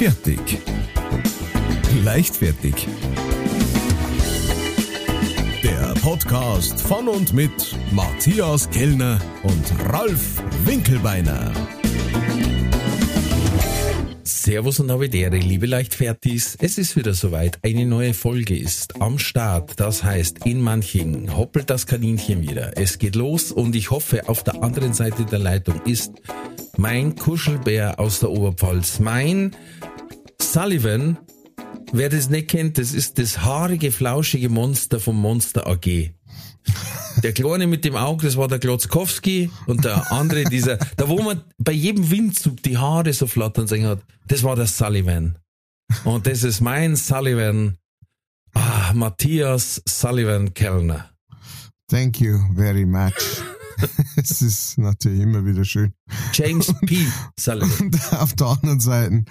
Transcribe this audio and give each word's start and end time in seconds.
Fertig. 0.00 0.58
Leichtfertig. 2.02 2.88
Der 5.62 5.92
Podcast 6.00 6.80
von 6.80 7.06
und 7.06 7.34
mit 7.34 7.76
Matthias 7.92 8.70
Kellner 8.70 9.20
und 9.42 9.92
Ralf 9.92 10.42
Winkelbeiner. 10.64 11.52
Servus 14.22 14.80
und 14.80 14.90
Habitäre, 14.90 15.36
liebe 15.36 15.66
Leichtfertis. 15.66 16.56
Es 16.58 16.78
ist 16.78 16.96
wieder 16.96 17.12
soweit. 17.12 17.58
Eine 17.62 17.84
neue 17.84 18.14
Folge 18.14 18.56
ist 18.56 19.02
am 19.02 19.18
Start. 19.18 19.78
Das 19.78 20.02
heißt, 20.02 20.46
in 20.46 20.62
Manching 20.62 21.36
hoppelt 21.36 21.68
das 21.68 21.86
Kaninchen 21.86 22.40
wieder. 22.40 22.78
Es 22.78 22.98
geht 22.98 23.16
los 23.16 23.52
und 23.52 23.76
ich 23.76 23.90
hoffe, 23.90 24.30
auf 24.30 24.44
der 24.44 24.62
anderen 24.62 24.94
Seite 24.94 25.26
der 25.26 25.40
Leitung 25.40 25.78
ist 25.84 26.12
mein 26.80 27.14
Kuschelbär 27.14 28.00
aus 28.00 28.20
der 28.20 28.30
Oberpfalz. 28.30 29.00
Mein 29.00 29.54
Sullivan. 30.40 31.18
Wer 31.92 32.08
das 32.08 32.30
nicht 32.30 32.48
kennt, 32.48 32.78
das 32.78 32.92
ist 32.92 33.18
das 33.18 33.42
haarige, 33.42 33.92
flauschige 33.92 34.48
Monster 34.48 34.98
vom 34.98 35.20
Monster 35.20 35.66
AG. 35.66 36.10
Der 37.22 37.32
Kleine 37.32 37.66
mit 37.66 37.84
dem 37.84 37.96
Auge, 37.96 38.26
das 38.26 38.36
war 38.36 38.48
der 38.48 38.60
Klotzkowski 38.60 39.50
und 39.66 39.84
der 39.84 40.10
andere 40.10 40.44
dieser, 40.44 40.78
da 40.96 41.08
wo 41.08 41.20
man 41.20 41.42
bei 41.58 41.72
jedem 41.72 42.10
Windzug 42.10 42.62
die 42.62 42.78
Haare 42.78 43.12
so 43.12 43.26
flattern 43.26 43.66
sehen 43.66 43.86
hat, 43.86 44.00
das 44.28 44.42
war 44.42 44.56
der 44.56 44.66
Sullivan. 44.66 45.38
Und 46.04 46.26
das 46.26 46.44
ist 46.44 46.60
mein 46.60 46.96
Sullivan, 46.96 47.76
ah, 48.54 48.92
Matthias 48.94 49.82
Sullivan 49.86 50.54
Kellner. 50.54 51.10
Thank 51.88 52.20
you 52.20 52.38
very 52.54 52.86
much. 52.86 53.42
es 54.16 54.42
ist 54.42 54.78
natürlich 54.78 55.20
immer 55.20 55.44
wieder 55.44 55.64
schön. 55.64 55.92
James 56.32 56.72
P. 56.86 57.06
Sullivan. 57.38 57.70
Und 57.80 58.12
auf 58.12 58.34
der 58.34 58.46
anderen 58.48 58.80
Seite 58.80 59.24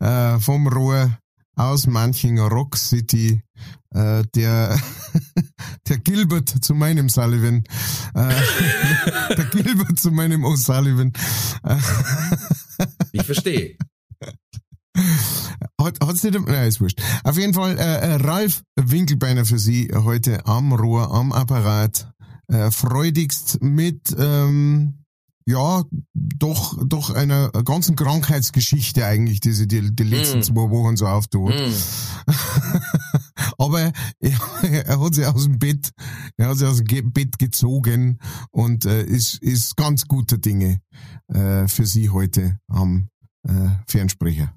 äh, 0.00 0.38
vom 0.38 0.66
Rohr 0.66 1.18
aus 1.56 1.86
Manchinger 1.86 2.48
Rock 2.48 2.76
City 2.76 3.42
äh, 3.94 4.22
der 4.34 4.80
der 5.88 5.98
Gilbert 5.98 6.48
zu 6.48 6.74
meinem 6.74 7.08
Sullivan 7.08 7.64
äh, 8.14 8.34
der 9.36 9.44
Gilbert 9.46 9.98
zu 9.98 10.10
meinem 10.10 10.44
O'Sullivan 10.44 11.12
Ich 13.12 13.22
verstehe. 13.22 13.76
hat 15.78 15.98
hat's 16.02 16.22
nicht 16.22 16.40
nein, 16.46 16.68
ist 16.68 16.80
wurscht 16.80 17.00
auf 17.24 17.36
jeden 17.36 17.54
Fall 17.54 17.78
äh, 17.78 17.82
äh, 17.82 18.14
Ralf 18.14 18.62
Winkelbeiner 18.76 19.44
für 19.44 19.58
Sie 19.58 19.90
heute 19.94 20.46
am 20.46 20.72
Rohr 20.72 21.12
am 21.12 21.32
Apparat 21.32 22.12
äh, 22.48 22.70
freudigst 22.70 23.62
mit 23.62 24.14
ähm, 24.18 25.02
ja, 25.46 25.82
doch, 26.14 26.78
doch 26.86 27.10
einer 27.10 27.50
ganzen 27.50 27.96
Krankheitsgeschichte 27.96 29.04
eigentlich, 29.04 29.40
die 29.40 29.52
sie 29.52 29.66
die, 29.66 29.94
die 29.94 30.04
letzten 30.04 30.38
Mm. 30.38 30.42
zwei 30.42 30.70
Wochen 30.70 30.96
so 30.96 31.06
auftut. 31.06 31.54
Mm. 31.54 32.32
Aber 33.58 33.80
er, 33.80 33.94
er 34.62 35.00
hat 35.00 35.14
sie 35.14 35.26
aus 35.26 35.44
dem 35.44 35.58
Bett, 35.58 35.90
er 36.36 36.48
hat 36.48 36.58
sie 36.58 36.66
aus 36.66 36.82
dem 36.82 37.12
Bett 37.12 37.38
gezogen 37.38 38.18
und 38.50 38.84
äh, 38.84 39.04
ist, 39.04 39.42
ist 39.42 39.76
ganz 39.76 40.06
guter 40.06 40.38
Dinge 40.38 40.80
äh, 41.28 41.66
für 41.66 41.86
sie 41.86 42.10
heute 42.10 42.58
am 42.68 43.08
äh, 43.42 43.68
Fernsprecher. 43.88 44.54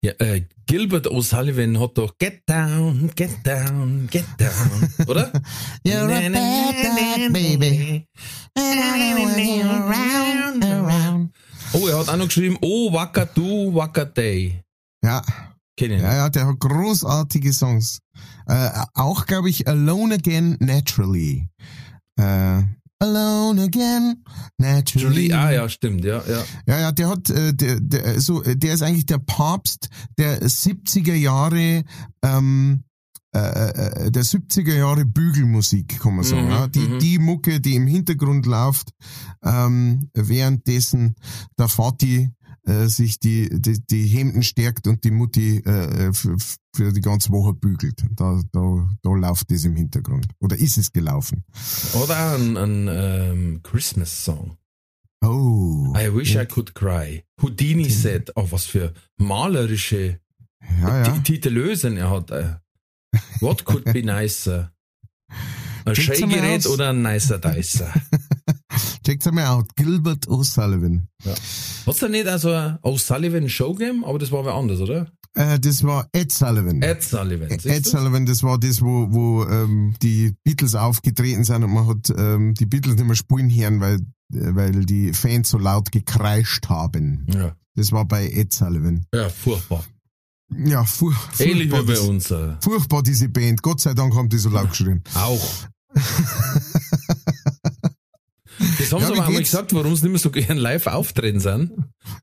Ja, 0.00 0.12
äh, 0.18 0.46
Gilbert 0.66 1.08
O'Sullivan 1.08 1.80
hat 1.80 1.98
doch 1.98 2.16
Get 2.18 2.48
down, 2.48 3.10
get 3.16 3.30
down, 3.44 4.06
get 4.08 4.24
down, 4.38 5.08
oder? 5.08 5.32
You're 5.84 6.04
a 6.04 6.30
bad, 6.30 7.32
baby. 7.32 8.06
Around, 8.56 10.64
around. 10.64 11.34
Oh, 11.72 11.86
er 11.88 11.98
hat 11.98 12.08
auch 12.08 12.16
noch 12.16 12.26
geschrieben, 12.26 12.58
oh, 12.60 12.92
Wakadu, 12.92 13.74
Wakadei. 13.74 14.62
Ja, 15.02 15.22
Kenn 15.76 15.92
ich 15.92 16.00
ja, 16.00 16.08
nicht. 16.08 16.16
ja, 16.16 16.28
der 16.28 16.46
hat 16.46 16.60
großartige 16.60 17.52
Songs. 17.52 18.00
Äh, 18.46 18.68
auch, 18.94 19.26
glaube 19.26 19.48
ich, 19.48 19.66
Alone 19.68 20.14
Again 20.14 20.56
Naturally. 20.60 21.48
Äh, 22.16 22.62
Alone 23.00 23.62
Again 23.62 24.24
Naturally. 24.58 25.28
Julie, 25.28 25.34
ah 25.34 25.50
ja, 25.50 25.68
stimmt, 25.68 26.04
ja, 26.04 26.22
ja. 26.28 26.44
Ja, 26.66 26.80
ja, 26.80 26.92
der 26.92 27.08
hat, 27.08 27.30
äh, 27.30 27.54
der, 27.54 27.80
der, 27.80 28.20
so, 28.20 28.42
äh, 28.42 28.56
der 28.56 28.74
ist 28.74 28.82
eigentlich 28.82 29.06
der 29.06 29.18
Papst 29.18 29.88
der 30.18 30.42
70er 30.42 31.14
Jahre, 31.14 31.84
ähm, 32.22 32.82
äh, 33.32 33.38
äh, 33.38 34.10
der 34.10 34.24
70er 34.24 34.74
Jahre 34.74 35.04
Bügelmusik, 35.04 36.00
kann 36.00 36.16
man 36.16 36.24
sagen. 36.24 36.46
Mhm, 36.46 36.50
ja. 36.50 36.66
Die, 36.66 36.80
mhm. 36.80 36.98
die 36.98 37.18
Mucke, 37.18 37.60
die 37.60 37.76
im 37.76 37.86
Hintergrund 37.86 38.46
läuft, 38.46 38.90
ähm, 39.44 40.10
währenddessen 40.14 41.14
der 41.56 41.68
Vati 41.68 42.32
äh, 42.68 42.86
sich 42.88 43.18
die, 43.18 43.48
die, 43.50 43.80
die 43.86 44.06
Hemden 44.06 44.42
stärkt 44.42 44.86
und 44.86 45.02
die 45.04 45.10
Mutti 45.10 45.58
äh, 45.58 46.12
für, 46.12 46.36
die 46.92 47.00
ganze 47.00 47.30
Woche 47.30 47.54
bügelt. 47.54 48.04
Da, 48.14 48.40
da, 48.52 48.88
da 49.02 49.10
läuft 49.10 49.50
das 49.50 49.64
im 49.64 49.74
Hintergrund. 49.74 50.26
Oder 50.38 50.56
ist 50.56 50.76
es 50.76 50.92
gelaufen? 50.92 51.44
Oder 51.94 52.34
ein, 52.34 52.56
ein 52.56 52.88
ähm, 52.90 53.60
Christmas-Song. 53.62 54.56
Oh. 55.24 55.92
I 55.96 56.14
wish 56.14 56.36
I 56.36 56.46
could 56.46 56.74
cry. 56.74 57.24
Houdini 57.40 57.90
said, 57.90 58.30
oh, 58.36 58.46
was 58.50 58.66
für 58.66 58.92
malerische 59.16 60.20
ja, 60.80 60.98
ja. 60.98 61.02
Ti- 61.04 61.22
Titelösen 61.22 61.96
er 61.96 62.10
hat. 62.10 62.30
Äh. 62.30 62.56
What 63.40 63.64
could 63.64 63.84
be 63.84 64.02
nicer? 64.02 64.72
Ein 65.84 65.96
Scheigerät 65.96 66.66
oder 66.66 66.90
ein 66.90 67.02
nicer 67.02 67.38
Dicer? 67.38 67.92
Check's 69.04 69.26
einmal 69.26 69.46
out. 69.46 69.66
Gilbert 69.76 70.26
O'Sullivan. 70.28 71.08
Hat's 71.86 71.98
da 72.00 72.08
nicht 72.08 72.26
also 72.26 72.50
ein 72.52 72.78
O'Sullivan 72.82 73.48
Show 73.48 73.74
gegeben? 73.74 74.04
Aber 74.04 74.18
das 74.18 74.30
war 74.32 74.44
wer 74.44 74.54
anders, 74.54 74.80
oder? 74.80 75.10
Äh, 75.34 75.58
das 75.60 75.82
war 75.84 76.08
Ed 76.12 76.32
Sullivan. 76.32 76.82
Ed 76.82 77.02
Sullivan. 77.02 77.48
siehst 77.50 77.66
Ed 77.66 77.86
du? 77.86 77.90
Sullivan, 77.90 78.26
das 78.26 78.42
war 78.42 78.58
das, 78.58 78.80
wo, 78.82 79.06
wo 79.10 79.44
ähm, 79.44 79.94
die 80.02 80.34
Beatles 80.42 80.74
aufgetreten 80.74 81.44
sind 81.44 81.62
und 81.62 81.72
man 81.72 81.86
hat 81.86 82.12
ähm, 82.16 82.54
die 82.54 82.66
Beatles 82.66 82.96
nicht 82.96 83.06
mehr 83.06 83.14
spielen 83.14 83.48
hören, 83.50 83.80
weil, 83.80 83.96
äh, 84.32 84.54
weil 84.54 84.84
die 84.84 85.12
Fans 85.12 85.50
so 85.50 85.58
laut 85.58 85.92
gekreischt 85.92 86.68
haben. 86.68 87.26
Ja. 87.32 87.54
Das 87.76 87.92
war 87.92 88.04
bei 88.06 88.28
Ed 88.30 88.52
Sullivan. 88.52 89.06
ja, 89.14 89.28
furchtbar. 89.28 89.84
Ja, 90.64 90.82
fur 90.84 91.14
Ähnlich 91.38 91.68
furchtbar, 91.70 91.94
wie 91.94 92.00
bei 92.00 92.08
uns. 92.08 92.30
Äh, 92.30 92.54
furchtbar 92.62 93.02
diese 93.02 93.28
Band. 93.28 93.62
Gott 93.62 93.80
sei 93.82 93.92
Dank 93.94 94.14
haben 94.14 94.28
die 94.30 94.38
so 94.38 94.48
laut 94.48 94.70
geschrien. 94.70 95.04
auch. 95.14 95.46
Das 98.78 98.92
haben 98.92 99.00
Ja, 99.02 99.06
sie 99.08 99.12
aber 99.14 99.26
einmal 99.26 99.42
gesagt, 99.42 99.74
warum 99.74 99.94
sie 99.96 100.02
nicht 100.04 100.12
mehr 100.12 100.18
so 100.20 100.30
gern 100.30 100.56
live 100.58 100.86
auftreten 100.86 101.40
sind. 101.40 101.72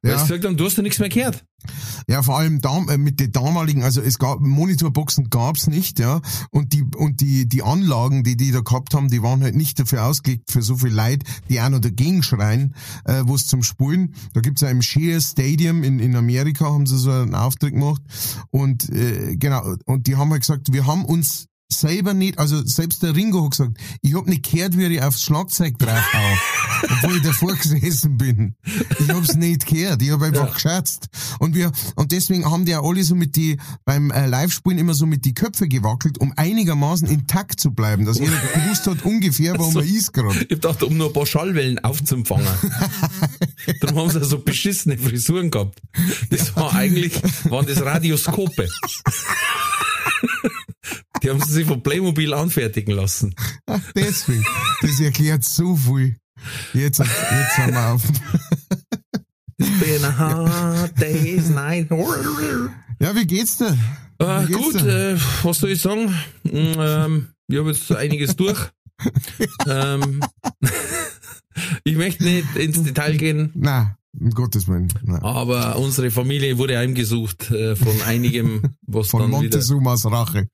Weil 0.01 0.11
Ja. 0.11 0.17
sie 0.17 0.23
gesagt 0.23 0.45
haben, 0.45 0.57
du 0.57 0.65
hast 0.65 0.77
ja 0.77 0.83
nichts 0.83 0.99
mehr 0.99 1.09
gehört. 1.09 1.43
Ja, 2.07 2.21
vor 2.21 2.37
allem 2.37 2.61
dam 2.61 2.87
äh, 2.89 2.97
mit 2.97 3.19
den 3.19 3.31
damaligen, 3.31 3.81
also 3.83 3.99
es 3.99 4.19
gab 4.19 4.39
Monitorboxen 4.39 5.31
gab's 5.31 5.65
nicht, 5.65 5.97
ja, 5.97 6.21
und 6.51 6.73
die 6.73 6.83
und 6.95 7.21
die 7.21 7.47
die 7.49 7.63
Anlagen, 7.63 8.23
die 8.23 8.37
die 8.37 8.51
da 8.51 8.59
gehabt 8.59 8.93
haben, 8.93 9.07
die 9.09 9.23
waren 9.23 9.41
halt 9.41 9.55
nicht 9.55 9.79
dafür 9.79 10.05
ausgelegt 10.05 10.51
für 10.51 10.61
so 10.61 10.75
viel 10.77 10.91
Leid, 10.93 11.23
die 11.49 11.59
auch 11.59 11.69
noch 11.69 11.79
dagegen 11.79 12.21
schreien, 12.21 12.75
äh, 13.05 13.23
wo 13.25 13.33
es 13.33 13.47
zum 13.47 13.63
Spulen. 13.63 14.13
Da 14.33 14.41
gibt's 14.41 14.61
ja 14.61 14.69
im 14.69 14.83
Shea 14.83 15.19
Stadium 15.19 15.83
in 15.83 15.99
in 15.99 16.15
Amerika 16.15 16.65
haben 16.65 16.85
sie 16.85 16.99
so 16.99 17.09
einen 17.09 17.33
Auftritt 17.33 17.73
gemacht 17.73 18.01
und 18.51 18.87
äh, 18.91 19.35
genau 19.35 19.75
und 19.85 20.05
die 20.05 20.15
haben 20.17 20.29
halt 20.31 20.41
gesagt, 20.41 20.71
wir 20.71 20.85
haben 20.85 21.03
uns 21.03 21.47
selber 21.71 22.13
nicht, 22.13 22.37
also 22.39 22.63
selbst 22.65 23.01
der 23.03 23.15
Ringo 23.15 23.43
hat 23.43 23.51
gesagt, 23.51 23.77
ich 24.01 24.13
hab 24.15 24.27
nicht 24.27 24.49
gehört, 24.49 24.77
wie 24.77 24.85
ich 24.85 25.01
aufs 25.01 25.23
Schlagzeug 25.23 25.77
drauf 25.79 26.13
hau, 26.13 26.37
obwohl 26.83 27.17
ich 27.17 27.23
davor 27.23 27.53
gesessen 27.55 28.17
bin. 28.17 28.55
Ich 28.99 29.09
hab's 29.09 29.35
nicht 29.35 29.65
gehört, 29.65 30.01
ich 30.01 30.11
hab 30.11 30.21
einfach 30.21 30.47
Ja. 30.47 30.53
geschätzt. 30.53 31.07
Und 31.39 31.55
wir, 31.55 31.71
und 31.95 32.11
deswegen 32.11 32.49
haben 32.49 32.65
die 32.65 32.71
ja 32.71 32.81
alle 32.81 33.03
so 33.03 33.15
mit 33.15 33.35
die, 33.35 33.57
beim 33.83 34.11
äh, 34.11 34.27
Live-Spielen 34.27 34.77
immer 34.77 34.93
so 34.93 35.05
mit 35.05 35.25
die 35.25 35.33
Köpfe 35.33 35.67
gewackelt, 35.67 36.19
um 36.19 36.33
einigermaßen 36.35 37.07
intakt 37.07 37.59
zu 37.59 37.71
bleiben, 37.71 38.05
dass 38.05 38.19
jeder 38.19 38.37
gewusst 38.53 38.85
hat 38.87 39.03
ungefähr, 39.03 39.57
wo 39.59 39.63
So. 39.71 39.79
man 39.79 39.87
ist 39.87 40.13
gerade. 40.13 40.45
Ich 40.47 40.59
dachte, 40.59 40.85
um 40.85 40.95
nur 40.97 41.07
ein 41.07 41.13
paar 41.13 41.25
Schallwellen 41.25 41.79
aufzufangen. 41.83 42.47
Darum 43.81 43.97
haben 43.99 44.11
sie 44.11 44.23
so 44.23 44.37
beschissene 44.39 44.97
Frisuren 44.97 45.49
gehabt. 45.51 45.81
Das 46.29 46.55
war 46.55 46.73
eigentlich, 46.75 47.13
waren 47.49 47.65
das 47.65 47.81
Radioskope. 47.83 48.69
Die 51.23 51.29
haben 51.29 51.41
sie 51.41 51.51
sich 51.53 51.65
von 51.67 51.81
Playmobil 51.81 52.33
anfertigen 52.33 52.93
lassen. 52.93 53.33
Ach, 53.65 53.79
deswegen. 53.95 54.45
Das 54.81 54.99
erklärt 54.99 55.43
so 55.43 55.75
viel. 55.75 56.17
Jetzt, 56.73 56.99
jetzt 56.99 57.55
sind 57.55 57.71
wir 57.73 57.87
auf. 57.93 58.03
It's 59.57 59.79
been 59.79 60.03
a 60.03 60.17
hard 60.17 60.99
day's 60.99 61.49
night. 61.49 61.89
Ja, 62.99 63.15
wie 63.15 63.25
geht's 63.25 63.57
dir? 63.57 63.77
Wie 64.19 64.45
geht's 64.47 64.57
gut, 64.59 64.81
dir? 64.81 65.11
äh, 65.13 65.17
was 65.43 65.59
soll 65.59 65.71
ich 65.71 65.81
sagen? 65.81 66.13
Mm, 66.43 66.73
Ähm, 66.77 67.27
ich 67.47 67.57
habe 67.57 67.71
jetzt 67.71 67.91
einiges 67.91 68.35
durch. 68.35 68.59
ähm, 69.67 70.19
ich 71.83 71.95
möchte 71.95 72.23
nicht 72.23 72.55
ins 72.55 72.83
Detail 72.83 73.17
gehen, 73.17 73.51
Na, 73.55 73.97
um 74.19 74.29
Gottes 74.31 74.67
Willen. 74.67 74.87
Na. 75.03 75.21
aber 75.23 75.77
unsere 75.77 76.11
Familie 76.11 76.57
wurde 76.57 76.77
heimgesucht 76.77 77.51
äh, 77.51 77.75
von 77.75 78.01
einigem, 78.03 78.61
was 78.87 79.09
Von 79.09 79.21
dann 79.21 79.29
wieder 79.29 79.41
Montezumas 79.41 80.05
Rache. 80.05 80.47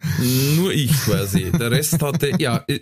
nur 0.56 0.74
ich 0.74 0.92
quasi. 0.92 1.52
Der 1.52 1.72
Rest 1.72 2.02
hatte, 2.02 2.32
ja, 2.40 2.64
äh, 2.68 2.80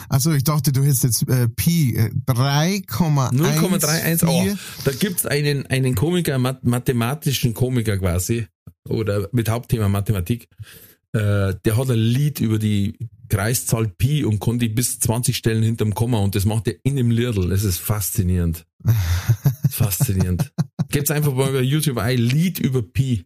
Also 0.09 0.31
ich 0.31 0.43
dachte, 0.43 0.71
du 0.71 0.83
hättest 0.83 1.03
jetzt 1.03 1.29
äh, 1.29 1.47
Pi 1.49 1.95
äh, 1.95 2.09
3,1. 2.27 3.33
0,31. 3.33 4.27
Oh, 4.27 4.55
da 4.85 4.91
gibt's 4.91 5.25
einen, 5.25 5.65
einen 5.67 5.95
Komiker, 5.95 6.37
math 6.37 6.63
mathematischen 6.63 7.53
Komiker 7.53 7.97
quasi, 7.97 8.47
oder 8.87 9.27
mit 9.31 9.49
Hauptthema 9.49 9.89
Mathematik, 9.89 10.47
äh, 11.13 11.53
der 11.65 11.77
hat 11.77 11.89
ein 11.89 11.99
Lied 11.99 12.39
über 12.39 12.59
die 12.59 12.97
Kreiszahl 13.29 13.87
Pi 13.87 14.23
und 14.23 14.39
konnte 14.39 14.69
bis 14.69 14.99
20 14.99 15.35
Stellen 15.35 15.63
hinterm 15.63 15.93
Komma 15.93 16.19
und 16.19 16.35
das 16.35 16.45
macht 16.45 16.67
er 16.67 16.75
in 16.83 16.95
dem 16.95 17.11
Lirdl. 17.11 17.49
Das 17.49 17.63
ist 17.63 17.79
faszinierend. 17.79 18.65
faszinierend. 19.77 20.51
Gibt's 20.89 21.11
einfach 21.11 21.33
mal 21.33 21.49
über 21.49 21.61
YouTube 21.61 21.97
ein 21.97 22.17
Lied 22.17 22.59
über 22.59 22.81
Pi. 22.81 23.25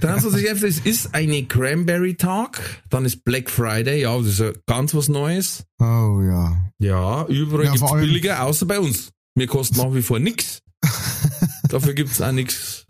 23.11. 0.00 0.66
es 0.66 0.78
ist 0.80 1.14
eine 1.14 1.44
Cranberry-Tag, 1.44 2.82
dann 2.90 3.04
ist 3.04 3.24
Black 3.24 3.50
Friday, 3.50 4.02
ja, 4.02 4.16
das 4.16 4.26
ist 4.28 4.38
ja 4.38 4.52
ganz 4.66 4.94
was 4.94 5.08
Neues. 5.08 5.64
Oh 5.80 6.20
ja. 6.22 6.70
Ja, 6.78 7.26
überall 7.26 7.64
Ja, 7.64 7.72
gibt's 7.72 7.92
billiger, 7.92 8.44
außer 8.44 8.66
bei 8.66 8.78
uns. 8.78 9.10
Mir 9.34 9.48
kostet 9.48 9.78
nach 9.78 9.92
wie 9.94 10.02
vor 10.02 10.20
nix. 10.20 10.62
Dafür 11.68 11.94
gibt's 11.94 12.20
auch 12.20 12.30
nix 12.30 12.87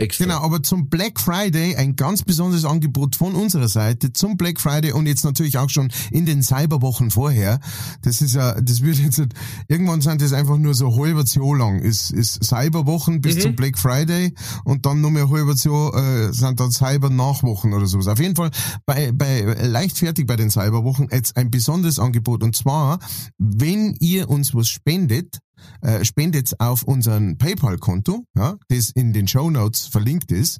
extra. 0.00 0.24
Genau, 0.24 0.40
aber 0.40 0.62
zum 0.62 0.88
Black 0.88 1.20
Friday 1.20 1.76
ein 1.76 1.96
ganz 1.96 2.22
besonderes 2.22 2.64
Angebot 2.64 3.16
von 3.16 3.34
unserer 3.34 3.68
Seite 3.68 4.12
zum 4.12 4.36
Black 4.36 4.60
Friday 4.60 4.92
und 4.92 5.06
jetzt 5.06 5.24
natürlich 5.24 5.58
auch 5.58 5.70
schon 5.70 5.92
in 6.10 6.26
den 6.26 6.42
Cyberwochen 6.42 7.10
vorher. 7.10 7.60
Das 8.02 8.20
ist 8.22 8.34
ja, 8.34 8.60
das 8.60 8.82
wird 8.82 8.98
jetzt, 8.98 9.22
irgendwann 9.68 10.00
sind 10.00 10.20
das 10.22 10.32
einfach 10.32 10.58
nur 10.58 10.74
so 10.74 10.92
ein 10.92 11.00
halbes 11.00 11.34
Jahr 11.34 11.56
lang. 11.56 11.80
Ist, 11.80 12.10
ist 12.10 12.44
Cyberwochen 12.44 13.20
bis 13.20 13.36
Mhm. 13.36 13.40
zum 13.40 13.56
Black 13.56 13.78
Friday 13.78 14.34
und 14.64 14.86
dann 14.86 15.00
noch 15.00 15.10
mehr 15.10 15.24
ein 15.24 15.30
halbes 15.30 15.64
Jahr 15.64 15.94
äh, 15.94 16.32
sind 16.32 16.58
dann 16.60 16.70
Cyber-Nachwochen 16.72 17.72
oder 17.72 17.86
sowas. 17.86 18.06
Auf 18.08 18.18
jeden 18.18 18.36
Fall 18.36 18.50
bei, 18.86 19.12
bei 19.12 19.42
leichtfertig 19.42 20.26
bei 20.26 20.36
den 20.36 20.50
Cyberwochen 20.50 21.08
jetzt 21.12 21.36
ein 21.36 21.50
besonderes 21.50 21.98
Angebot 21.98 22.42
und 22.42 22.56
zwar, 22.56 22.98
wenn 23.38 23.96
ihr 24.00 24.28
uns 24.28 24.54
was 24.54 24.68
spendet, 24.68 25.38
äh, 25.82 26.04
spendet 26.04 26.58
auf 26.60 26.82
unseren 26.82 27.38
PayPal-Konto, 27.38 28.24
ja, 28.36 28.56
das 28.68 28.90
in 28.90 29.12
den 29.12 29.28
Show 29.28 29.50
Notes 29.50 29.86
verlinkt 29.86 30.32
ist, 30.32 30.58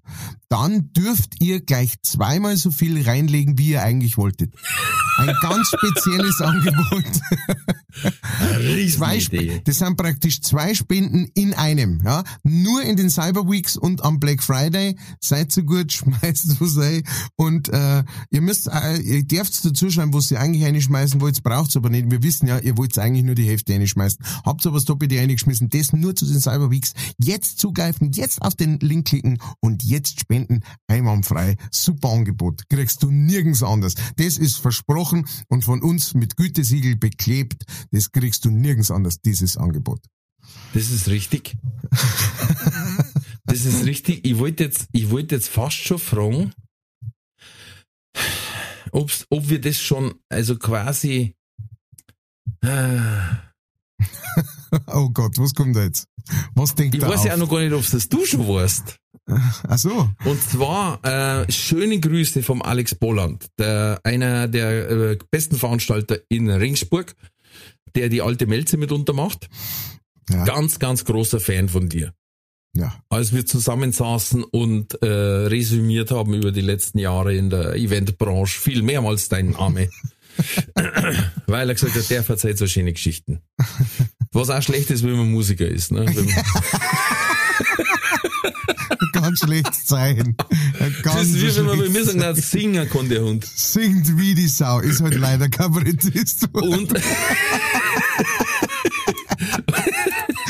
dann 0.49 0.93
dürft 0.93 1.41
ihr 1.41 1.61
gleich 1.61 1.94
zweimal 2.02 2.56
so 2.56 2.70
viel 2.70 3.02
reinlegen, 3.02 3.58
wie 3.58 3.70
ihr 3.70 3.82
eigentlich 3.82 4.17
wolltet. 4.17 4.55
Ein 5.19 5.35
ganz 5.41 5.69
spezielles 5.69 6.41
Angebot. 6.41 7.05
Zwei 8.91 9.17
Sp 9.19 9.62
das 9.64 9.79
sind 9.79 9.97
praktisch 9.97 10.41
zwei 10.43 10.75
Spenden 10.75 11.29
in 11.35 11.55
einem. 11.55 12.00
Ja? 12.05 12.25
Nur 12.43 12.82
in 12.82 12.96
den 12.96 13.11
Cyber 13.11 13.49
Weeks 13.49 13.76
und 13.76 14.05
am 14.05 14.20
Black 14.20 14.43
Friday. 14.43 14.96
Seid 15.20 15.53
so 15.53 15.62
gut, 15.62 15.93
schmeißt 15.93 16.61
was 16.61 16.79
rein. 16.79 17.03
Und 17.37 17.69
äh, 17.69 18.05
ihr 18.31 18.41
müsst, 18.41 18.69
äh, 18.69 18.99
ihr 18.99 19.25
dürft 19.25 19.64
dazu 19.64 19.91
schreiben, 19.91 20.14
was 20.14 20.31
ihr 20.31 20.41
eigentlich 20.41 20.64
reinschmeißen 20.64 21.20
wollt, 21.20 21.43
braucht's 21.43 21.76
aber 21.76 21.91
nicht. 21.91 22.11
Wir 22.11 22.23
wissen 22.23 22.46
ja, 22.46 22.58
ihr 22.58 22.76
wollt 22.76 22.99
eigentlich 22.99 23.25
nur 23.25 23.35
die 23.35 23.46
Hälfte 23.46 23.73
reinschmeißen. 23.73 24.25
Habt 24.44 24.67
aber 24.67 24.76
das 24.76 24.85
Doppelte 24.91 25.19
reingeschmissen. 25.19 25.69
Das 25.69 25.93
nur 25.93 26.17
zu 26.17 26.27
den 26.27 26.41
Cyber 26.41 26.71
Weeks. 26.71 26.95
Jetzt 27.19 27.61
zugreifen, 27.61 28.11
jetzt 28.13 28.43
auf 28.43 28.57
den 28.57 28.81
Link 28.81 29.07
klicken 29.07 29.39
und 29.61 29.85
jetzt 29.85 30.21
spenden. 30.21 30.65
Einwandfrei. 30.89 31.57
Super 31.71 32.11
Angebot. 32.11 32.69
Kriegst 32.69 33.03
du 33.05 33.11
nirgends 33.11 33.63
anders. 33.63 33.95
Das 34.17 34.37
ist 34.37 34.59
versprochen 34.59 35.27
und 35.49 35.65
von 35.65 35.81
uns 35.81 36.15
mit 36.15 36.37
Gütesiegel 36.37 36.97
beklebt. 36.97 37.65
Das 37.93 38.11
kriegst 38.11 38.45
du 38.45 38.51
nirgends 38.51 38.91
anders, 38.91 39.21
dieses 39.21 39.57
Angebot. 39.57 40.01
Das 40.75 40.91
ist 40.91 41.09
richtig. 41.09 41.57
Das 43.45 43.65
ist 43.65 43.85
richtig. 43.85 44.25
Ich 44.25 44.39
wollte 44.39 44.65
jetzt, 44.65 44.89
ich 44.93 45.11
wollte 45.11 45.37
jetzt 45.37 45.49
fast 45.49 45.77
schon 45.77 45.99
fragen, 45.99 46.53
ob's, 48.91 49.27
ob 49.31 49.49
wir 49.49 49.61
das 49.61 49.79
schon, 49.81 50.15
also 50.29 50.57
quasi, 50.57 51.37
äh, 52.63 53.11
Oh 54.87 55.08
Gott, 55.11 55.38
was 55.38 55.55
kommt 55.55 55.76
da 55.76 55.84
jetzt? 55.84 56.06
Was 56.55 56.75
denkt 56.75 56.94
ich 56.94 57.00
da 57.00 57.08
weiß 57.08 57.20
auf? 57.20 57.26
ja 57.26 57.34
auch 57.34 57.38
noch 57.38 57.50
gar 57.50 57.61
nicht, 57.61 57.72
ob 57.72 57.88
das 57.88 58.08
du 58.08 58.25
schon 58.25 58.46
warst. 58.46 58.96
Ach 59.26 59.78
so. 59.78 60.08
Und 60.25 60.43
zwar 60.43 61.05
äh, 61.05 61.50
schöne 61.50 62.00
Grüße 62.00 62.43
vom 62.43 62.62
Alex 62.62 62.94
Bolland, 62.94 63.46
der, 63.58 64.00
einer 64.05 64.49
der 64.49 64.90
äh, 64.90 65.19
besten 65.31 65.56
Veranstalter 65.56 66.19
in 66.28 66.50
Ringsburg, 66.50 67.14
der 67.94 68.08
die 68.08 68.22
alte 68.22 68.46
Melze 68.46 68.76
mitunter 68.76 69.12
macht. 69.12 69.49
Ja. 70.28 70.44
Ganz, 70.44 70.78
ganz 70.78 71.05
großer 71.05 71.40
Fan 71.40 71.69
von 71.69 71.88
dir. 71.88 72.12
Ja. 72.76 72.94
Als 73.08 73.32
wir 73.32 73.46
zusammensaßen 73.46 74.44
und 74.44 75.02
äh, 75.02 75.06
resümiert 75.06 76.12
haben 76.12 76.34
über 76.34 76.52
die 76.52 76.61
letzten 76.61 76.99
Jahre 76.99 77.34
in 77.34 77.50
der 77.50 77.75
Eventbranche, 77.75 78.61
viel 78.61 78.82
mehrmals 78.82 79.28
deinen 79.28 79.56
Arme. 79.56 79.88
Weil 81.47 81.69
er 81.69 81.75
gesagt 81.75 81.95
hat, 81.95 82.11
der 82.11 82.25
verzeiht 82.25 82.59
so 82.59 82.67
schöne 82.67 82.93
Geschichten. 82.93 83.41
Was 84.33 84.51
auch 84.51 84.63
schlecht 84.63 84.91
ist, 84.91 85.03
wenn 85.05 85.17
man 85.17 85.31
Musiker 85.31 85.67
ist. 85.67 85.93
Ne? 85.93 86.07
Ganz 89.13 89.41
schlechtes 89.41 89.87
Zeichen. 89.87 90.37
Ein 90.79 90.94
das 91.03 91.15
ganz 91.15 91.29
ist 91.31 91.43
wie 91.43 91.56
wenn 91.56 91.67
man 91.67 91.79
bei 91.79 91.89
mir 91.89 92.05
sagt, 92.05 92.17
na, 92.19 92.35
singen 92.35 92.89
kann 92.89 93.09
der 93.09 93.23
Hund. 93.23 93.44
Singt 93.44 94.19
wie 94.19 94.35
die 94.35 94.49
Sau, 94.49 94.81
ist 94.81 95.01
halt 95.01 95.15
leider 95.15 95.49
Kabarettist. 95.49 96.49
Und, 96.53 96.93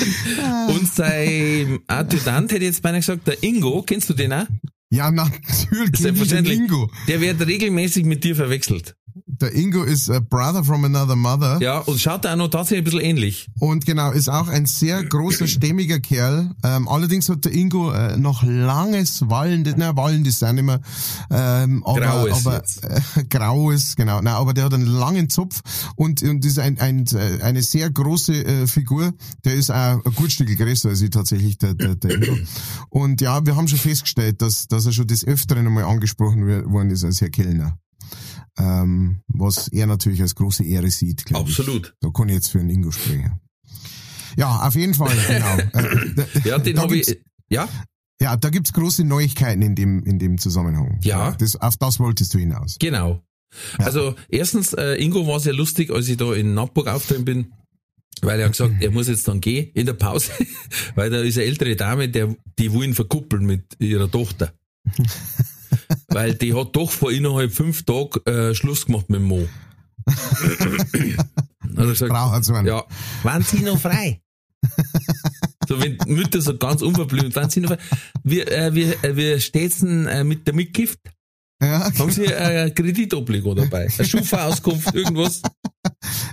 und 0.68 0.94
sein 0.94 1.80
Adjutant 1.86 2.52
hätte 2.52 2.64
jetzt 2.64 2.82
beinahe 2.82 3.00
gesagt, 3.00 3.26
der 3.26 3.42
Ingo, 3.42 3.82
kennst 3.82 4.08
du 4.08 4.14
den 4.14 4.32
auch? 4.32 4.46
Ja, 4.92 5.10
natürlich, 5.10 5.96
Selbstverständlich. 5.96 6.58
Ingo. 6.58 6.90
Der 7.06 7.20
wird 7.20 7.40
regelmäßig 7.46 8.04
mit 8.04 8.24
dir 8.24 8.34
verwechselt. 8.34 8.96
Der 9.38 9.54
Ingo 9.54 9.84
ist 9.84 10.10
a 10.10 10.18
brother 10.18 10.64
from 10.64 10.84
another 10.84 11.14
mother. 11.14 11.58
Ja, 11.60 11.78
und 11.78 12.00
schaut 12.00 12.26
auch 12.26 12.36
noch 12.36 12.48
tatsächlich 12.48 12.80
ein 12.80 12.84
bisschen 12.84 13.00
ähnlich. 13.00 13.48
Und 13.58 13.86
genau, 13.86 14.10
ist 14.10 14.28
auch 14.28 14.48
ein 14.48 14.66
sehr 14.66 15.04
großer, 15.04 15.46
stämmiger 15.46 16.00
Kerl. 16.00 16.50
Ähm, 16.64 16.88
allerdings 16.88 17.28
hat 17.28 17.44
der 17.44 17.52
Ingo 17.52 17.92
äh, 17.92 18.16
noch 18.16 18.42
langes, 18.42 19.28
wallendes, 19.28 19.74
na, 19.76 19.96
wallendes 19.96 20.40
sind 20.40 20.56
nicht 20.56 20.64
mehr, 20.64 20.80
ähm, 21.30 21.84
aber, 21.84 22.00
Graues 22.00 22.46
aber 22.46 22.62
äh, 22.82 23.24
graues, 23.30 23.96
genau. 23.96 24.20
Na, 24.22 24.36
aber 24.36 24.52
der 24.52 24.64
hat 24.64 24.74
einen 24.74 24.86
langen 24.86 25.30
Zopf 25.30 25.60
und, 25.96 26.22
und 26.22 26.44
ist 26.44 26.58
ein, 26.58 26.78
ein, 26.80 27.06
äh, 27.12 27.42
eine 27.42 27.62
sehr 27.62 27.90
große 27.90 28.44
äh, 28.44 28.66
Figur. 28.66 29.12
Der 29.44 29.54
ist 29.54 29.70
auch 29.70 30.04
ein 30.04 30.14
gut 30.16 30.32
Stück 30.32 30.56
größer 30.56 30.88
als 30.88 31.02
ich 31.02 31.10
tatsächlich, 31.10 31.58
der, 31.58 31.74
der, 31.74 31.94
der 31.94 32.16
Ingo. 32.16 32.36
Und 32.88 33.20
ja, 33.20 33.44
wir 33.46 33.56
haben 33.56 33.68
schon 33.68 33.78
festgestellt, 33.78 34.42
dass, 34.42 34.66
dass 34.66 34.86
er 34.86 34.92
schon 34.92 35.06
des 35.06 35.24
Öfteren 35.24 35.66
einmal 35.66 35.84
angesprochen 35.84 36.70
worden 36.72 36.90
ist 36.90 37.04
als 37.04 37.20
Herr 37.20 37.30
Kellner. 37.30 37.78
Ähm, 38.58 39.22
was 39.28 39.68
er 39.68 39.86
natürlich 39.86 40.20
als 40.22 40.34
große 40.34 40.64
Ehre 40.64 40.90
sieht, 40.90 41.24
glaube 41.24 41.48
ich. 41.50 41.58
Absolut. 41.58 41.94
Da 42.00 42.10
kann 42.10 42.28
ich 42.28 42.34
jetzt 42.34 42.48
für 42.48 42.58
einen 42.60 42.70
Ingo 42.70 42.90
sprechen. 42.90 43.40
Ja, 44.36 44.66
auf 44.66 44.74
jeden 44.74 44.94
Fall, 44.94 45.16
genau. 45.26 45.56
Äh, 45.78 46.48
Ja, 46.48 46.58
den 46.58 46.76
da 46.76 46.82
habe 46.82 46.96
ich. 46.96 47.20
Ja, 47.48 47.68
Ja, 48.20 48.36
da 48.36 48.50
gibt's 48.50 48.72
große 48.72 49.04
Neuigkeiten 49.04 49.62
in 49.62 49.74
dem, 49.74 50.02
in 50.04 50.18
dem 50.18 50.38
Zusammenhang. 50.38 50.98
Ja. 51.02 51.32
Das, 51.32 51.56
auf 51.56 51.76
das 51.76 51.98
wolltest 52.00 52.34
du 52.34 52.38
hinaus. 52.38 52.76
genau. 52.78 53.22
Also 53.78 54.14
erstens, 54.28 54.74
äh, 54.74 54.94
Ingo 55.02 55.26
war 55.26 55.40
sehr 55.40 55.52
lustig, 55.54 55.90
als 55.90 56.08
ich 56.08 56.16
da 56.16 56.32
in 56.34 56.54
Nappburg 56.54 56.86
auftreten 56.86 57.24
bin, 57.24 57.52
weil 58.22 58.38
er 58.38 58.44
hat 58.46 58.52
gesagt, 58.52 58.74
er 58.80 58.92
muss 58.92 59.08
jetzt 59.08 59.26
dann 59.26 59.40
gehen 59.40 59.72
in 59.74 59.86
der 59.86 59.94
Pause, 59.94 60.30
weil 60.94 61.10
da 61.10 61.18
ist 61.20 61.36
eine 61.36 61.46
ältere 61.46 61.74
Dame, 61.74 62.08
der, 62.08 62.36
die 62.60 62.72
will 62.72 62.84
ihn 62.84 62.94
verkuppeln 62.94 63.44
mit 63.44 63.64
ihrer 63.80 64.08
Tochter. 64.08 64.52
weil 66.10 66.34
die 66.34 66.54
hat 66.54 66.74
doch 66.76 66.90
vor 66.90 67.10
innerhalb 67.12 67.52
fünf 67.52 67.84
Tagen 67.84 68.20
äh, 68.26 68.54
Schluss 68.54 68.86
gemacht 68.86 69.08
mit 69.10 69.20
dem 69.20 69.24
Mo. 69.26 69.48
Er 71.76 71.86
gesagt, 71.86 72.10
Braucht 72.12 72.34
also. 72.34 72.54
Ja, 72.56 72.84
waren 73.22 73.42
Sie 73.42 73.60
noch 73.60 73.78
frei? 73.78 74.20
so 75.68 75.80
wenn 75.80 75.96
Mütter 76.06 76.40
so 76.40 76.56
ganz 76.58 76.82
unverblümt, 76.82 77.34
waren 77.36 77.48
Sie 77.48 77.60
noch 77.60 77.70
frei? 77.70 77.78
Wir, 78.24 78.50
äh, 78.50 78.74
wir, 78.74 79.04
äh, 79.04 79.16
wir 79.16 79.40
steht's 79.40 79.78
denn, 79.78 80.06
äh, 80.06 80.24
mit 80.24 80.46
der 80.46 80.54
Mitgift? 80.54 80.98
Ja, 81.62 81.90
Haben 81.98 82.10
Sie 82.10 82.26
ein 82.34 82.74
Kreditobligo 82.74 83.54
dabei? 83.54 83.88
Eine 83.96 84.06
Schufa-Auskunft, 84.08 84.94
irgendwas? 84.94 85.42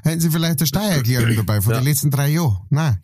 hätten 0.03 0.22
Sie 0.22 0.31
vielleicht 0.31 0.60
eine 0.60 0.67
Steuererklärung 0.67 1.36
dabei 1.36 1.62
von 1.62 1.74
Ja. 1.74 1.79
den 1.81 1.86
letzten 1.88 2.10
drei 2.12 2.29
Jahren? 2.29 2.57
Nein. 2.69 3.00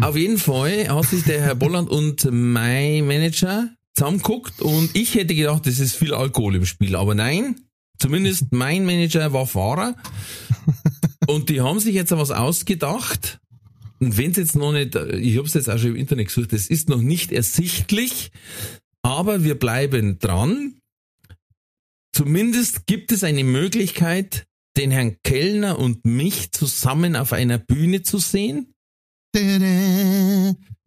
Auf 0.00 0.16
jeden 0.16 0.38
Fall 0.38 0.88
hat 0.88 1.06
sich 1.06 1.24
der 1.24 1.40
Herr 1.42 1.54
Bolland 1.54 1.88
und 1.90 2.26
mein 2.30 3.06
Manager 3.06 3.68
zusammengeguckt 3.98 4.62
und 4.62 4.94
ich 4.94 5.16
hätte 5.16 5.34
gedacht, 5.34 5.66
das 5.66 5.80
ist 5.80 5.96
viel 5.96 6.14
Alkohol 6.14 6.54
im 6.54 6.66
Spiel. 6.66 6.94
Aber 6.94 7.16
nein, 7.16 7.56
zumindest 7.98 8.52
mein 8.52 8.86
Manager 8.86 9.32
war 9.32 9.46
Fahrer 9.46 9.96
und 11.26 11.48
die 11.48 11.60
haben 11.60 11.80
sich 11.80 11.94
jetzt 11.94 12.12
was 12.12 12.30
ausgedacht. 12.30 13.40
Und 13.98 14.16
wenn 14.16 14.30
es 14.30 14.36
jetzt 14.36 14.54
noch 14.54 14.72
nicht, 14.72 14.94
ich 14.94 15.36
habe 15.36 15.48
es 15.48 15.54
jetzt 15.54 15.68
auch 15.68 15.78
schon 15.78 15.90
im 15.90 15.96
Internet 15.96 16.28
gesucht, 16.28 16.52
es 16.52 16.70
ist 16.70 16.88
noch 16.88 17.02
nicht 17.02 17.32
ersichtlich, 17.32 18.30
aber 19.02 19.42
wir 19.42 19.58
bleiben 19.58 20.20
dran. 20.20 20.78
Zumindest 22.12 22.86
gibt 22.86 23.10
es 23.10 23.24
eine 23.24 23.42
Möglichkeit, 23.42 24.46
den 24.76 24.92
Herrn 24.92 25.16
Kellner 25.24 25.76
und 25.78 26.04
mich 26.04 26.52
zusammen 26.52 27.16
auf 27.16 27.32
einer 27.32 27.58
Bühne 27.58 28.02
zu 28.02 28.18
sehen. 28.18 28.74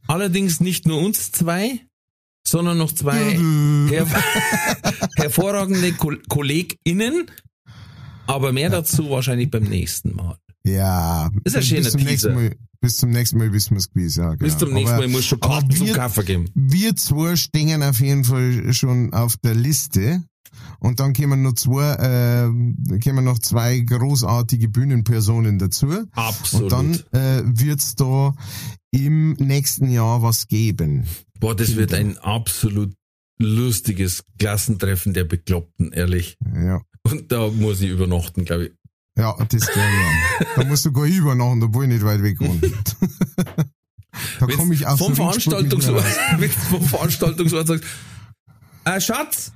Allerdings 0.08 0.62
nicht 0.62 0.88
nur 0.88 1.00
uns 1.00 1.34
zwei, 1.34 1.82
sondern 2.46 2.78
noch 2.78 2.92
zwei 2.92 3.38
her 3.90 4.06
hervorragende 5.16 5.92
Ko 5.94 6.12
KollegInnen. 6.30 7.26
Aber 8.28 8.52
mehr 8.54 8.70
dazu 8.70 9.10
wahrscheinlich 9.10 9.50
beim 9.52 9.64
nächsten 9.64 10.16
Mal. 10.16 10.38
Ja, 10.64 11.30
Ist 11.44 11.56
ein 11.56 11.64
schöner 11.64 11.82
bis 11.84 11.92
zum 11.92 12.02
nächsten 12.04 12.28
Teaser. 12.30 12.34
Mal, 12.34 12.56
bis 12.82 12.98
zum 12.98 13.10
nächsten 13.10 13.38
Mal 13.40 13.52
wissen 13.52 13.72
wir 13.72 13.78
es 13.80 13.90
gewiss, 13.92 14.16
ja. 14.16 14.30
Genau. 14.36 14.38
Bis 14.46 14.58
zum 14.58 14.74
nächsten 14.74 14.94
Aber- 14.96 15.08
Mal 15.08 15.12
muss 15.12 15.26
schon 15.26 15.40
Karten 15.40 15.72
zum 15.76 15.88
wir- 15.88 15.94
Kaffee 15.96 16.24
geben. 16.24 16.46
Wir 16.54 16.96
zwei 16.96 17.36
stehen 17.36 17.82
auf 17.84 18.00
jeden 18.00 18.24
Fall 18.24 18.72
schon 18.74 19.12
auf 19.14 19.38
der 19.38 19.56
Liste. 19.56 20.24
Und 20.80 21.00
dann 21.00 21.14
kommen 21.14 21.42
noch 21.42 21.54
zwei, 21.54 21.94
äh, 21.94 23.00
kommen 23.00 23.24
noch 23.26 23.40
zwei 23.40 23.80
großartige 23.80 24.68
Bühnenpersonen 24.70 25.58
dazu. 25.58 25.88
Absolut. 26.12 26.72
Und 26.74 27.06
dann 27.14 27.20
äh, 27.20 27.42
wird's 27.46 27.96
da 27.96 28.34
im 28.92 29.34
nächsten 29.34 29.90
Jahr 29.90 30.22
was 30.22 30.48
geben. 30.48 31.06
Boah, 31.42 31.56
das 31.56 31.76
wird 31.76 31.94
ein 31.96 32.20
absolut 32.20 32.94
lustiges 33.40 34.24
Klassentreffen 34.38 35.14
der 35.14 35.24
Bekloppten, 35.24 35.92
ehrlich. 35.92 36.38
Ja. 36.56 36.82
Und 37.02 37.32
da 37.32 37.48
muss 37.48 37.82
ich 37.82 37.90
übernachten, 37.90 38.46
glaube 38.46 38.66
ich. 38.68 38.72
Ja, 39.18 39.36
das 39.50 39.66
glaube 39.66 39.90
ich. 40.40 40.48
Da 40.56 40.64
musst 40.66 40.86
du 40.86 40.92
gar 40.92 41.06
übernachten, 41.06 41.64
obwohl 41.64 41.86
ich 41.86 41.90
nicht 41.90 42.06
weit 42.06 42.22
weg 42.22 42.40
wohne. 42.40 42.62
da 44.40 44.46
komme 44.46 44.76
ich 44.76 44.86
aus 44.86 45.00
vom 45.00 45.16
Veranstaltungsort, 45.16 46.06
vom 46.70 46.82
Veranstaltungsort 46.88 47.68
sagst, 47.68 47.86
äh, 48.86 49.02
Schatz, 49.02 49.52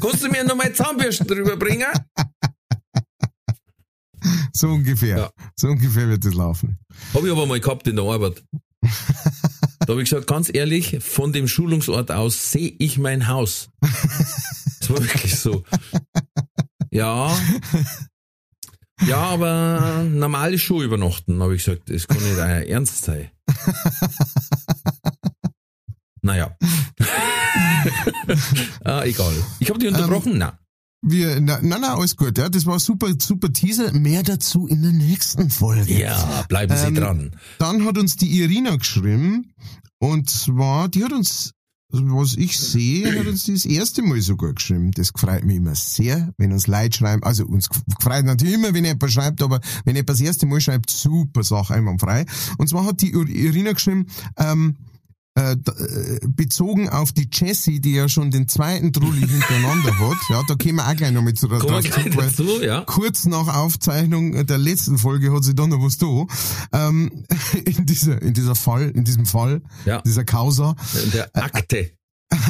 kannst 0.00 0.22
du 0.22 0.28
mir 0.28 0.44
noch 0.44 0.54
mal 0.54 0.70
Zahnbürsten 0.70 1.26
drüber 1.26 1.56
bringen? 1.56 1.86
So 4.52 4.68
ungefähr. 4.68 5.16
Ja. 5.16 5.30
So 5.56 5.68
ungefähr 5.68 6.08
wird 6.08 6.26
das 6.26 6.34
laufen. 6.34 6.78
Habe 7.14 7.26
ich 7.26 7.32
aber 7.32 7.46
mal 7.46 7.58
gehabt 7.58 7.86
in 7.86 7.96
der 7.96 8.04
Arbeit. 8.04 8.44
Da 9.88 9.92
habe 9.94 10.02
ich 10.02 10.10
gesagt, 10.10 10.26
ganz 10.26 10.50
ehrlich, 10.52 10.98
von 11.00 11.32
dem 11.32 11.48
Schulungsort 11.48 12.10
aus 12.10 12.52
sehe 12.52 12.74
ich 12.78 12.98
mein 12.98 13.26
Haus. 13.26 13.70
Das 14.80 14.90
war 14.90 15.02
wirklich 15.02 15.38
so. 15.38 15.64
Ja. 16.90 17.36
Ja, 19.06 19.16
aber 19.16 20.04
normal 20.04 20.54
ist 20.54 20.62
schon 20.62 20.82
übernachten, 20.82 21.42
habe 21.42 21.56
ich 21.56 21.64
gesagt. 21.64 21.90
Das 21.90 22.06
kann 22.06 22.22
nicht 22.22 22.36
euer 22.36 22.66
Ernst 22.66 23.04
sein. 23.04 23.30
Naja. 26.22 26.56
ah, 28.84 29.04
egal. 29.04 29.34
Ich 29.58 29.68
habe 29.68 29.78
dich 29.78 29.88
unterbrochen? 29.88 30.32
Ähm, 30.32 30.38
Na. 30.38 30.58
Wir, 31.00 31.40
na, 31.40 31.60
na, 31.62 31.78
na, 31.78 31.94
alles 31.94 32.16
gut, 32.16 32.36
ja. 32.38 32.48
Das 32.48 32.66
war 32.66 32.80
super, 32.80 33.08
super 33.20 33.52
Teaser. 33.52 33.92
Mehr 33.92 34.22
dazu 34.24 34.66
in 34.66 34.82
der 34.82 34.92
nächsten 34.92 35.48
Folge. 35.48 35.96
Ja, 35.96 36.44
bleiben 36.48 36.76
Sie 36.76 36.86
Ähm, 36.86 36.94
dran. 36.96 37.36
Dann 37.58 37.84
hat 37.84 37.98
uns 37.98 38.16
die 38.16 38.40
Irina 38.40 38.74
geschrieben. 38.76 39.52
Und 39.98 40.28
zwar, 40.28 40.88
die 40.88 41.04
hat 41.04 41.12
uns, 41.12 41.52
was 41.90 42.34
ich 42.34 42.58
sehe, 42.58 43.18
hat 43.18 43.26
uns 43.26 43.46
das 43.46 43.64
erste 43.64 44.02
Mal 44.02 44.20
sogar 44.20 44.52
geschrieben. 44.54 44.90
Das 44.90 45.12
freut 45.16 45.44
mich 45.44 45.56
immer 45.56 45.76
sehr, 45.76 46.32
wenn 46.36 46.52
uns 46.52 46.66
Leute 46.66 46.98
schreiben. 46.98 47.22
Also 47.22 47.46
uns 47.46 47.68
freut 48.00 48.24
natürlich 48.24 48.54
immer, 48.54 48.74
wenn 48.74 48.84
jemand 48.84 49.10
schreibt, 49.12 49.40
aber 49.40 49.60
wenn 49.84 49.94
jemand 49.94 50.10
das 50.10 50.20
erste 50.20 50.46
Mal 50.46 50.60
schreibt, 50.60 50.90
super 50.90 51.44
Sache, 51.44 51.74
einwandfrei. 51.74 52.26
Und 52.58 52.68
zwar 52.68 52.84
hat 52.84 53.00
die 53.02 53.12
Irina 53.12 53.72
geschrieben, 53.72 54.06
ähm, 54.36 54.76
äh, 55.38 55.52
äh, 55.52 56.20
bezogen 56.26 56.88
auf 56.88 57.12
die 57.12 57.28
Jessie, 57.32 57.80
die 57.80 57.92
ja 57.94 58.08
schon 58.08 58.30
den 58.30 58.48
zweiten 58.48 58.92
Trulli 58.92 59.26
hintereinander 59.26 59.98
hat, 59.98 60.16
ja, 60.30 60.42
da 60.48 60.54
kommen 60.56 60.76
wir 60.76 60.88
auch 60.88 60.96
gleich 60.96 61.12
noch 61.12 61.22
mit 61.22 61.38
zu- 61.38 61.48
drauf 61.48 61.62
zurück, 61.62 62.16
weil 62.16 62.26
dazu, 62.26 62.62
ja. 62.62 62.80
kurz 62.82 63.26
nach 63.26 63.54
Aufzeichnung 63.54 64.46
der 64.46 64.58
letzten 64.58 64.98
Folge 64.98 65.32
hat 65.32 65.44
sie 65.44 65.54
dann 65.54 65.70
noch 65.70 65.82
was 65.82 65.98
da. 65.98 66.26
Ähm, 66.72 67.24
in 67.64 67.86
dieser, 67.86 68.20
in 68.20 68.34
dieser 68.34 68.54
Fall, 68.54 68.90
in 68.90 69.04
diesem 69.04 69.26
Fall, 69.26 69.62
Ja. 69.84 70.02
dieser 70.02 70.24
Causa, 70.24 70.74
In 71.04 71.10
der 71.12 71.30
Akte. 71.36 71.90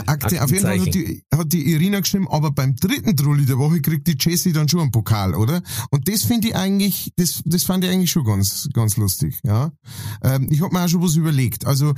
Akte, 0.06 0.42
auf 0.42 0.50
jeden 0.50 0.62
Fall 0.64 0.80
hat 0.80 0.94
die, 0.94 1.22
hat 1.32 1.52
die 1.52 1.70
Irina 1.72 2.00
geschrieben, 2.00 2.26
aber 2.28 2.50
beim 2.50 2.74
dritten 2.76 3.16
Trulli 3.16 3.46
der 3.46 3.58
Woche 3.58 3.80
kriegt 3.80 4.06
die 4.08 4.16
Jessie 4.18 4.52
dann 4.52 4.68
schon 4.68 4.80
einen 4.80 4.90
Pokal, 4.90 5.34
oder? 5.34 5.62
Und 5.90 6.08
das 6.08 6.24
finde 6.24 6.48
ich 6.48 6.56
eigentlich, 6.56 7.12
das, 7.16 7.42
das 7.44 7.62
fand 7.64 7.84
ich 7.84 7.90
eigentlich 7.90 8.10
schon 8.10 8.24
ganz, 8.24 8.68
ganz 8.72 8.96
lustig, 8.96 9.38
ja. 9.44 9.70
Ähm, 10.22 10.48
ich 10.50 10.62
habe 10.62 10.74
mir 10.74 10.84
auch 10.84 10.88
schon 10.88 11.02
was 11.02 11.14
überlegt. 11.14 11.66
Also, 11.66 11.94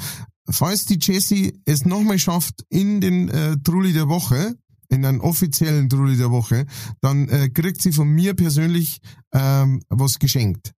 falls 0.48 0.84
die 0.84 0.98
Jessie 1.00 1.60
es 1.64 1.84
nochmal 1.86 2.18
schafft 2.18 2.64
in 2.68 3.00
den 3.00 3.28
äh, 3.28 3.56
Trulli 3.62 3.92
der 3.92 4.08
Woche, 4.08 4.56
in 4.90 5.04
einen 5.06 5.20
offiziellen 5.20 5.88
Trulli 5.88 6.16
der 6.16 6.30
Woche, 6.30 6.66
dann 7.00 7.28
äh, 7.28 7.48
kriegt 7.48 7.80
sie 7.80 7.92
von 7.92 8.08
mir 8.08 8.34
persönlich 8.34 9.00
ähm, 9.32 9.82
was 9.88 10.18
geschenkt. 10.18 10.72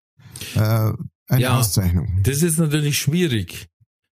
Äh, 0.55 0.93
eine 1.29 1.41
Ja. 1.41 1.59
Auszeichnung. 1.59 2.21
Das 2.23 2.43
ist 2.43 2.59
natürlich 2.59 2.99
schwierig. 2.99 3.69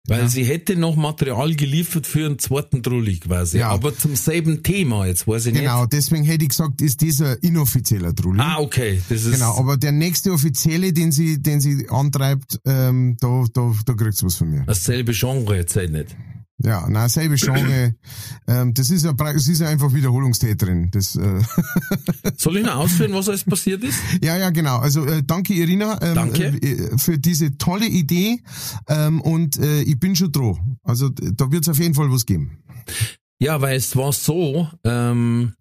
Weil 0.08 0.20
Ja. 0.22 0.28
sie 0.28 0.44
hätte 0.44 0.76
noch 0.76 0.96
Material 0.96 1.56
geliefert 1.56 2.06
für 2.06 2.28
einen 2.28 2.38
zweiten 2.38 2.84
Trulli 2.84 3.18
quasi. 3.18 3.58
Ja. 3.58 3.70
Aber 3.70 3.98
zum 3.98 4.16
selben 4.16 4.62
Thema, 4.62 5.08
jetzt 5.08 5.28
weiß 5.28 5.48
ich 5.48 5.54
Genau, 5.56 5.88
deswegen 5.88 6.24
hätte 6.26 6.44
ich 6.44 6.50
gesagt, 6.50 6.82
ist 6.82 7.02
dieser 7.02 7.42
inoffizieller 7.44 8.14
Trulli. 8.14 8.38
nicht. 8.38 8.46
Ah, 8.48 8.60
okay. 8.60 9.02
Das 9.10 9.24
ist, 9.26 9.34
Genau, 9.34 9.58
aber 9.58 9.78
der 9.78 9.92
nächste 9.92 10.32
offizielle, 10.32 10.94
den 10.94 11.12
sie, 11.12 11.42
den 11.42 11.60
sie 11.60 11.88
antreibt, 11.90 12.60
ähm, 12.66 13.18
da, 13.20 13.46
da, 13.52 13.74
da 13.86 13.94
kriegt's 13.94 14.24
was 14.24 14.36
von 14.36 14.50
mir. 14.52 14.64
dasselbe 14.68 15.12
Genre 15.14 15.56
jetzt 15.56 15.76
halt 15.76 15.92
nicht. 15.92 16.16
Ja, 16.58 16.88
na 16.90 17.10
selbe 17.10 17.36
Genre. 17.36 17.96
ähm, 18.48 18.74
das 18.74 18.90
ist 18.90 19.04
ja, 19.04 19.12
das 19.14 19.48
ist 19.48 19.60
ja 19.60 19.68
einfach 19.68 19.94
Wiederholungstäterin. 19.94 20.90
Das, 20.92 21.16
äh, 21.16 21.42
Soll 22.38 22.58
ich 22.58 22.66
noch 22.66 22.76
ausführen, 22.76 23.14
was 23.14 23.28
alles 23.28 23.44
passiert 23.44 23.84
ist? 23.84 24.00
ja, 24.22 24.38
ja, 24.38 24.50
genau. 24.52 24.78
Also 24.78 25.06
äh, 25.06 25.22
danke 25.24 25.54
Irina 25.54 26.00
ähm, 26.02 26.16
Danke. 26.16 26.46
äh, 26.46 26.98
für 26.98 27.18
diese 27.18 27.58
tolle 27.58 27.88
Idee 27.88 28.42
ähm, 28.88 29.22
und 29.22 29.58
äh, 29.58 29.82
ich 29.82 30.00
bin 30.00 30.16
schon 30.16 30.32
droh. 30.32 30.58
Also 30.84 31.10
da 31.10 31.52
wird's 31.52 31.68
auf 31.68 31.80
jeden 31.80 31.94
Fall 31.94 32.10
was 32.12 32.26
geben. 32.26 32.64
Ja, 33.40 33.60
weil 33.60 33.76
es 33.76 33.96
war 33.98 34.14
so, 34.14 34.70
ähm, 34.86 35.54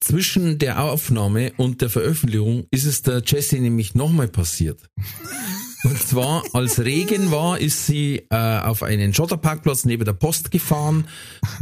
zwischen 0.00 0.58
der 0.58 0.82
Aufnahme 0.82 1.52
und 1.56 1.80
der 1.80 1.90
Veröffentlichung 1.90 2.66
ist 2.70 2.84
es 2.84 3.02
der 3.02 3.22
Jessie 3.24 3.60
nämlich 3.60 3.94
nochmal 3.94 4.28
passiert. 4.28 4.90
Und 5.84 5.98
zwar, 6.00 6.42
als 6.54 6.80
Regen 6.80 7.30
war, 7.30 7.58
ist 7.60 7.86
sie 7.86 8.26
äh, 8.30 8.34
auf 8.60 8.82
einen 8.82 9.12
Schotterparkplatz 9.12 9.84
neben 9.84 10.04
der 10.04 10.14
Post 10.14 10.50
gefahren. 10.50 11.06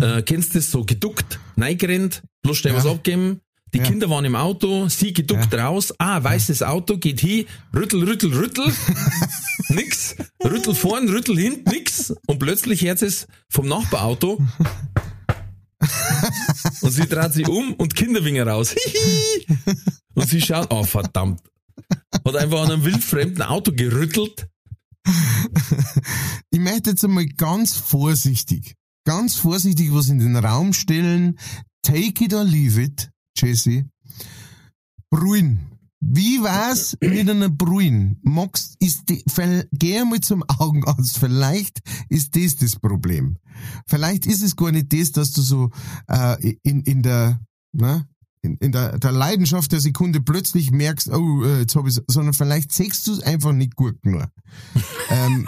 Äh, 0.01 0.23
kennst 0.23 0.55
du 0.55 0.59
das 0.59 0.71
so 0.71 0.85
geduckt, 0.85 1.41
neigerannt, 1.57 2.23
bloß 2.43 2.57
schnell 2.59 2.75
Ja. 2.75 2.79
was 2.79 2.87
abgeben. 2.87 3.41
Die 3.75 3.79
Ja. 3.79 3.85
Kinder 3.85 4.09
waren 4.11 4.25
im 4.25 4.37
Auto, 4.37 4.89
sie 4.89 5.13
geduckt 5.13 5.53
raus. 5.55 5.93
Ah, 5.99 6.23
weißes 6.23 6.63
Auto, 6.63 6.99
geht 6.99 7.21
hin, 7.21 7.47
rüttel, 7.75 8.05
rüttel, 8.05 8.33
rüttel. 8.33 8.71
nix. 9.71 10.15
Rüttel 10.45 10.75
vorn, 10.75 11.09
rüttel 11.09 11.39
hinten, 11.39 11.71
nix. 11.71 12.13
Und 12.27 12.39
plötzlich 12.39 12.83
hört 12.83 13.01
es 13.03 13.27
vom 13.49 13.67
Nachbarauto. 13.67 14.39
Und 16.83 16.91
sie 16.91 17.09
dreht 17.09 17.33
sich 17.33 17.49
um 17.49 17.73
und 17.75 17.95
Kinderwinger 17.97 18.47
raus. 18.47 18.75
Und 20.15 20.29
sie 20.29 20.43
schaut, 20.43 20.67
oh 20.71 20.85
verdammt. 20.85 21.41
Hat 22.25 22.37
einfach 22.37 22.63
an 22.63 22.73
einem 22.73 22.85
wildfremden 22.85 23.43
Auto 23.43 23.73
gerüttelt. 23.73 24.49
Ich 26.55 26.61
möchte 26.61 26.91
jetzt 26.91 27.03
einmal 27.03 27.27
ganz 27.27 27.77
vorsichtig, 27.77 28.75
ganz 29.07 29.37
vorsichtig 29.37 29.93
was 29.95 30.11
in 30.11 30.19
den 30.19 30.37
Raum 30.37 30.75
stellen. 30.75 31.39
Take 31.81 32.27
it 32.27 32.35
or 32.35 32.45
leave 32.45 32.81
it, 32.81 33.11
Jesse. 33.35 33.87
Bruin. 35.11 35.73
Wie 36.01 36.43
war's 36.43 36.97
mit 37.01 37.31
einer 37.31 37.49
Bruin? 37.49 38.19
Magst, 38.23 38.77
ist 38.81 39.09
die, 39.09 39.25
geh 39.73 39.99
einmal 39.99 40.21
zum 40.21 40.43
Augenarzt. 40.49 41.17
Vielleicht 41.17 41.81
ist 42.09 42.35
das 42.37 42.57
das 42.57 42.77
Problem. 42.77 43.39
Vielleicht 43.87 44.27
ist 44.27 44.43
es 44.43 44.57
gar 44.57 44.73
nicht 44.73 44.93
das, 44.93 45.13
dass 45.13 45.33
du 45.33 45.43
so 45.43 45.71
äh, 46.09 46.57
in, 46.63 46.83
in 46.83 47.03
der, 47.03 47.41
na, 47.73 48.07
in, 48.43 48.57
in 48.59 48.73
der, 48.73 48.99
der 48.99 49.13
Leidenschaft 49.13 49.73
der 49.73 49.81
Sekunde 49.81 50.21
plötzlich 50.21 50.71
merkst, 50.71 51.09
oh, 51.11 51.45
äh, 51.45 51.61
jetzt 51.61 51.77
hab 51.77 51.87
ich 51.87 51.99
sondern 52.09 52.35
vielleicht 52.35 52.73
sechst 52.73 53.07
du 53.07 53.13
es 53.13 53.23
einfach 53.23 53.53
nicht 53.53 53.77
gut 53.77 54.05
nur. 54.05 54.29
ähm, 55.11 55.47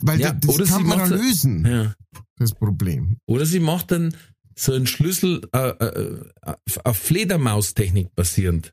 weil 0.00 0.20
Ja, 0.20 0.32
das 0.32 0.54
oder 0.54 0.64
kann 0.66 0.84
man 0.86 0.98
macht- 0.98 1.10
lösen, 1.10 1.64
Ja. 1.66 1.94
das 2.38 2.52
Problem. 2.52 3.16
Oder 3.26 3.46
sie 3.46 3.60
macht 3.60 3.90
dann 3.90 4.14
so 4.54 4.72
ein 4.72 4.86
Schlüssel 4.86 5.42
äh, 5.52 5.68
äh, 5.68 6.20
auf 6.84 6.96
Fledermaustechnik 6.98 8.14
basierend. 8.14 8.72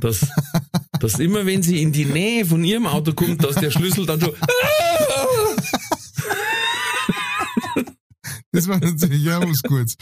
Dass, 0.00 0.26
dass 1.00 1.18
immer 1.18 1.46
wenn 1.46 1.62
sie 1.62 1.82
in 1.82 1.90
die 1.92 2.04
Nähe 2.04 2.44
von 2.46 2.62
ihrem 2.64 2.86
Auto 2.86 3.12
kommt, 3.14 3.42
dass 3.44 3.56
der 3.56 3.70
Schlüssel 3.70 4.06
dann 4.06 4.20
so 4.20 4.32
Das 8.52 8.66
war 8.66 8.80
natürlich 8.80 9.30
auch 9.30 9.42
was 9.42 9.62
Gutes. 9.62 9.96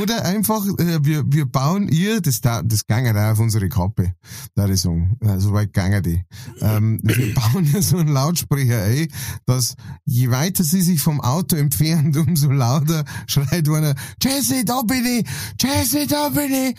Oder 0.00 0.24
einfach, 0.24 0.66
äh, 0.78 1.04
wir, 1.04 1.24
wir 1.26 1.46
bauen 1.46 1.88
ihr, 1.88 2.20
das, 2.20 2.40
da, 2.40 2.60
das 2.62 2.86
gange 2.86 3.14
da 3.14 3.32
auf 3.32 3.38
unsere 3.38 3.68
Kappe, 3.68 4.14
da 4.56 4.66
sagen. 4.76 5.16
Äh, 5.20 5.38
so 5.38 5.52
weit 5.52 5.72
gange 5.72 6.02
die. 6.02 6.24
Ähm, 6.60 6.98
wir 7.02 7.34
bauen 7.34 7.70
ihr 7.72 7.82
so 7.82 7.98
einen 7.98 8.12
Lautsprecher 8.12 8.82
ein, 8.82 9.08
dass 9.46 9.76
je 10.04 10.30
weiter 10.30 10.64
sie 10.64 10.82
sich 10.82 11.00
vom 11.00 11.20
Auto 11.20 11.54
entfernt, 11.54 12.16
umso 12.16 12.50
lauter 12.50 13.04
schreit 13.28 13.68
einer, 13.68 13.94
Jesse, 14.20 14.64
da 14.64 14.82
bin 14.82 15.04
ich! 15.04 15.26
Jesse, 15.60 16.06
da 16.08 16.30
bin 16.30 16.52
ich! 16.52 16.76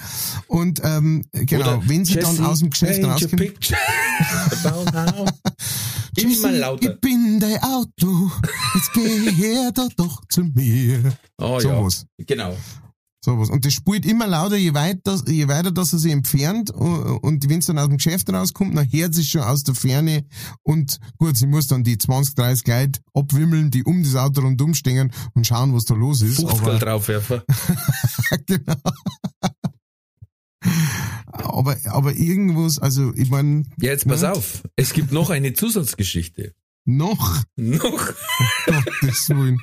Und 0.47 0.81
ähm, 0.83 1.23
genau, 1.31 1.77
Oder 1.77 1.89
wenn 1.89 2.03
sie 2.03 2.15
Jesse, 2.15 2.35
dann 2.35 2.45
aus 2.45 2.59
dem 2.59 2.71
Geschäft 2.71 3.03
rausgehen, 3.05 3.53
Immer 6.17 6.29
Jesse, 6.29 6.49
lauter. 6.57 6.91
ich 6.93 7.01
bin 7.01 7.39
dein 7.39 7.61
Auto, 7.61 8.31
jetzt 8.75 8.93
geh 8.93 9.31
her 9.31 9.71
da 9.73 9.87
doch 9.97 10.23
zu 10.29 10.43
mir. 10.43 11.04
Oh, 11.37 11.59
Sowas. 11.59 12.05
ja. 12.17 12.25
Genau. 12.27 12.57
Sowas. 13.23 13.49
Und 13.49 13.65
das 13.65 13.73
spielt 13.73 14.05
immer 14.05 14.27
lauter, 14.27 14.55
je 14.55 14.75
weiter, 14.75 15.19
je 15.27 15.47
weiter 15.47 15.71
dass 15.71 15.93
er 15.93 15.99
sich 15.99 16.11
entfernt. 16.11 16.69
Und 16.69 17.49
wenn 17.49 17.57
es 17.57 17.65
dann 17.65 17.79
aus 17.79 17.87
dem 17.87 17.97
Geschäft 17.97 18.29
rauskommt, 18.31 18.77
dann 18.77 18.87
hört 18.91 19.15
sie 19.15 19.23
schon 19.23 19.41
aus 19.41 19.63
der 19.63 19.73
Ferne. 19.73 20.25
Und 20.61 20.99
gut, 21.17 21.35
sie 21.35 21.47
muss 21.47 21.65
dann 21.65 21.83
die 21.83 21.97
20, 21.97 22.35
30 22.35 22.67
Leute 22.67 22.99
abwimmeln, 23.15 23.71
die 23.71 23.83
um 23.83 24.03
das 24.03 24.15
Auto 24.15 24.41
rundum 24.41 24.75
stehen 24.75 25.11
und 25.33 25.47
schauen, 25.47 25.73
was 25.73 25.85
da 25.85 25.95
los 25.95 26.21
ist. 26.21 26.35
50 26.41 26.59
Aber, 26.61 26.77
draufwerfen. 26.77 27.41
genau. 28.45 28.75
aber, 31.25 31.77
aber 31.85 32.13
irgendwas, 32.15 32.79
also 32.79 33.11
ich 33.15 33.29
mein, 33.29 33.67
Ja, 33.79 33.89
jetzt 33.91 34.07
pass 34.07 34.21
Ja. 34.21 34.33
auf. 34.33 34.63
Es 34.75 34.93
gibt 34.93 35.11
noch 35.11 35.29
eine 35.31 35.53
Zusatzgeschichte. 35.53 36.53
noch, 36.85 37.41
Noch. 37.55 38.13
Gottes 38.67 39.29
Willen. 39.29 39.59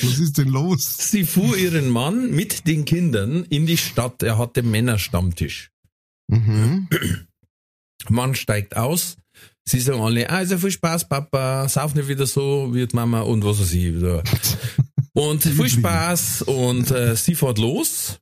Was 0.00 0.18
ist 0.18 0.38
denn 0.38 0.48
los? 0.48 0.96
Sie 0.98 1.24
fuhr 1.24 1.56
ihren 1.56 1.90
Mann 1.90 2.30
mit 2.30 2.66
den 2.66 2.84
Kindern 2.84 3.44
in 3.44 3.66
die 3.66 3.76
Stadt. 3.76 4.22
Er 4.22 4.38
hatte 4.38 4.62
Männerstammtisch. 4.62 5.70
Mhm. 6.28 6.88
Mann 8.08 8.34
steigt 8.34 8.76
aus. 8.76 9.16
Sie 9.64 9.80
sagen 9.80 10.00
alle, 10.00 10.28
also 10.28 10.58
viel 10.58 10.70
Spaß, 10.70 11.08
Papa, 11.08 11.68
sauf 11.68 11.94
nicht 11.94 12.08
wieder 12.08 12.26
so, 12.26 12.74
wird 12.74 12.94
Mama 12.94 13.20
und 13.20 13.44
was 13.44 13.60
weiß 13.60 13.72
ich. 13.72 13.94
wieder. 13.94 14.22
Und 15.14 15.42
viel 15.42 15.68
Spaß 15.68 16.40
und 16.42 16.90
äh, 16.90 17.14
sie 17.16 17.34
fährt 17.34 17.58
los 17.58 18.18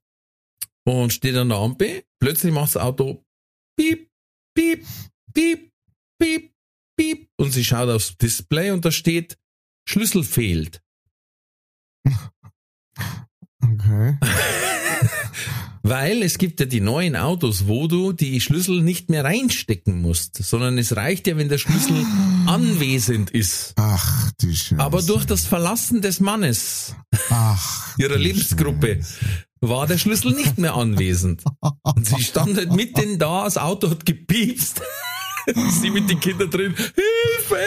und 0.84 1.12
steht 1.12 1.36
an 1.36 1.50
der 1.50 1.58
Ampel. 1.58 2.02
Plötzlich 2.18 2.52
macht 2.52 2.74
das 2.74 2.82
Auto 2.82 3.22
piep, 3.76 4.10
piep, 4.56 4.84
piep, 5.32 5.70
piep, 6.18 6.52
piep 6.98 7.28
und 7.38 7.52
sie 7.52 7.64
schaut 7.64 7.88
aufs 7.88 8.16
Display 8.16 8.72
und 8.72 8.84
da 8.84 8.90
steht 8.90 9.38
Schlüssel 9.88 10.24
fehlt. 10.24 10.82
Okay. 13.62 14.18
Weil 15.82 16.22
es 16.22 16.36
gibt 16.36 16.60
ja 16.60 16.66
die 16.66 16.80
neuen 16.80 17.16
Autos, 17.16 17.66
wo 17.66 17.86
du 17.86 18.12
die 18.12 18.40
Schlüssel 18.40 18.82
nicht 18.82 19.08
mehr 19.08 19.24
reinstecken 19.24 20.02
musst, 20.02 20.36
sondern 20.36 20.76
es 20.76 20.94
reicht 20.94 21.26
ja, 21.26 21.36
wenn 21.36 21.48
der 21.48 21.58
Schlüssel 21.58 22.04
anwesend 22.46 23.30
ist. 23.30 23.72
Ach, 23.76 24.30
du 24.40 24.52
Scheiße. 24.52 24.78
Aber 24.78 25.02
durch 25.02 25.24
das 25.24 25.46
Verlassen 25.46 26.02
des 26.02 26.20
Mannes, 26.20 26.94
Ach, 27.30 27.94
ihrer 27.98 28.18
Lebensgruppe, 28.18 28.96
Scheiße. 28.96 29.18
war 29.62 29.86
der 29.86 29.98
Schlüssel 29.98 30.32
nicht 30.32 30.58
mehr 30.58 30.74
anwesend. 30.74 31.44
Und 31.82 32.06
sie 32.06 32.22
stand 32.22 32.56
halt 32.56 32.72
mitten 32.72 33.18
da, 33.18 33.44
das 33.44 33.56
Auto 33.56 33.90
hat 33.90 34.04
gepiepst. 34.04 34.82
sie 35.80 35.90
mit 35.90 36.10
den 36.10 36.20
Kindern 36.20 36.50
drin, 36.50 36.74
Hilfe! 36.76 37.66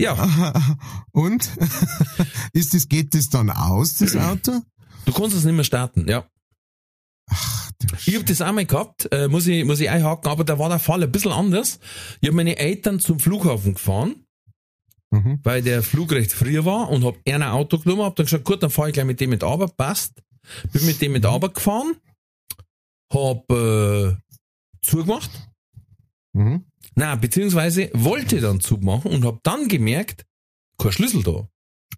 Ja, 0.00 0.52
Und? 1.12 1.50
ist 2.52 2.74
das, 2.74 2.88
geht 2.88 3.14
das 3.14 3.28
dann 3.28 3.50
aus, 3.50 3.94
das 3.94 4.16
Auto? 4.16 4.60
du 5.04 5.12
kannst 5.12 5.36
es 5.36 5.44
nicht 5.44 5.54
mehr 5.54 5.64
starten, 5.64 6.08
ja. 6.08 6.26
Ach, 7.30 7.70
Ich 8.06 8.16
hab 8.16 8.26
das 8.26 8.40
einmal 8.40 8.66
gehabt, 8.66 9.08
äh, 9.12 9.28
muss 9.28 9.46
ich, 9.46 9.64
muss 9.64 9.80
ich 9.80 9.88
einhaken, 9.90 10.30
aber 10.30 10.44
da 10.44 10.58
war 10.58 10.68
der 10.68 10.78
Fall 10.78 11.02
ein 11.02 11.12
bisschen 11.12 11.32
anders. 11.32 11.78
Ich 12.20 12.28
hab 12.28 12.34
meine 12.34 12.56
Eltern 12.58 12.98
zum 13.00 13.20
Flughafen 13.20 13.74
gefahren, 13.74 14.24
Mhm. 15.12 15.40
weil 15.42 15.60
der 15.62 15.82
Flug 15.82 16.12
recht 16.12 16.32
früh 16.32 16.64
war 16.64 16.88
und 16.88 17.04
hab 17.04 17.16
ein 17.26 17.42
Auto 17.42 17.78
genommen, 17.78 18.02
hab 18.02 18.14
dann 18.14 18.26
gesagt, 18.26 18.44
gut, 18.44 18.62
dann 18.62 18.70
fahr 18.70 18.86
ich 18.88 18.94
gleich 18.94 19.06
mit 19.06 19.20
dem 19.20 19.30
mit 19.30 19.42
Arbeit, 19.42 19.76
passt. 19.76 20.22
Bin 20.72 20.86
mit 20.86 21.00
dem 21.02 21.10
mit 21.12 21.26
Arbeit 21.26 21.54
gefahren, 21.54 21.96
hab 23.12 23.50
äh, 23.50 24.16
zugemacht, 24.82 25.30
Mhm. 26.32 26.64
Na 27.00 27.14
beziehungsweise 27.14 27.90
wollte 27.94 28.42
dann 28.42 28.60
zumachen 28.60 29.10
und 29.10 29.24
hab 29.24 29.42
dann 29.42 29.68
gemerkt, 29.68 30.26
kein 30.76 30.92
Schlüssel 30.92 31.22
da. 31.22 31.48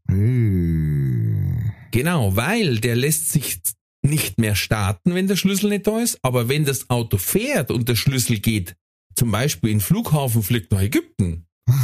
Äh. 0.08 1.72
Genau, 1.90 2.36
weil 2.36 2.78
der 2.78 2.94
lässt 2.94 3.32
sich 3.32 3.58
nicht 4.02 4.38
mehr 4.38 4.54
starten, 4.54 5.16
wenn 5.16 5.26
der 5.26 5.34
Schlüssel 5.34 5.70
nicht 5.70 5.88
da 5.88 5.98
ist. 5.98 6.20
Aber 6.22 6.48
wenn 6.48 6.64
das 6.64 6.88
Auto 6.88 7.18
fährt 7.18 7.72
und 7.72 7.88
der 7.88 7.96
Schlüssel 7.96 8.38
geht, 8.38 8.76
zum 9.16 9.32
Beispiel 9.32 9.70
in 9.70 9.78
den 9.78 9.84
Flughafen 9.84 10.44
fliegt 10.44 10.70
nach 10.70 10.80
Ägypten, 10.80 11.46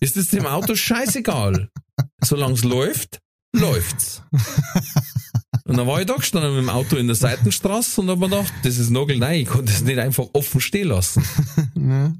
ist 0.00 0.16
es 0.16 0.28
dem 0.28 0.46
Auto 0.46 0.76
scheißegal. 0.76 1.68
Solange 2.22 2.54
es 2.54 2.62
läuft, 2.62 3.18
läuft's. 3.52 4.22
Und 5.66 5.78
dann 5.78 5.86
war 5.86 5.98
ich 6.00 6.06
da 6.06 6.14
gestanden 6.14 6.54
mit 6.54 6.62
dem 6.62 6.68
Auto 6.68 6.96
in 6.96 7.06
der 7.06 7.16
Seitenstraße 7.16 8.02
und 8.02 8.10
hab 8.10 8.18
mir 8.18 8.28
gedacht, 8.28 8.52
das 8.64 8.78
ist 8.78 8.90
nagelneu, 8.90 9.40
ich 9.40 9.48
konnte 9.48 9.72
es 9.72 9.82
nicht 9.82 9.98
einfach 9.98 10.26
offen 10.32 10.60
stehen 10.60 10.88
lassen. 10.88 11.24
Ne? 11.74 12.18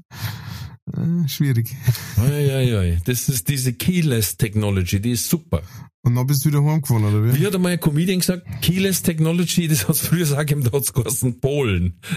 Äh, 0.93 1.27
schwierig. 1.27 1.75
Eieiei, 2.17 2.99
das 3.05 3.29
ist 3.29 3.47
diese 3.49 3.73
Keyless 3.73 4.37
Technology, 4.37 5.01
die 5.01 5.11
ist 5.11 5.27
super. 5.27 5.63
Und 6.03 6.13
dann 6.13 6.27
bist 6.27 6.45
du 6.45 6.49
wieder 6.49 6.63
heimgefahren, 6.63 7.03
oder 7.05 7.23
wie? 7.23 7.39
Wie 7.39 7.47
hat 7.47 7.55
einmal 7.55 7.71
ein 7.71 7.79
Comedian 7.79 8.19
gesagt, 8.19 8.45
Keyless 8.61 9.01
Technology, 9.01 9.67
das 9.67 9.87
hat's 9.87 10.01
früher 10.01 10.19
gesagt, 10.19 10.53
hat's 10.71 10.93
geheißen 10.93 11.39
Polen. 11.39 11.99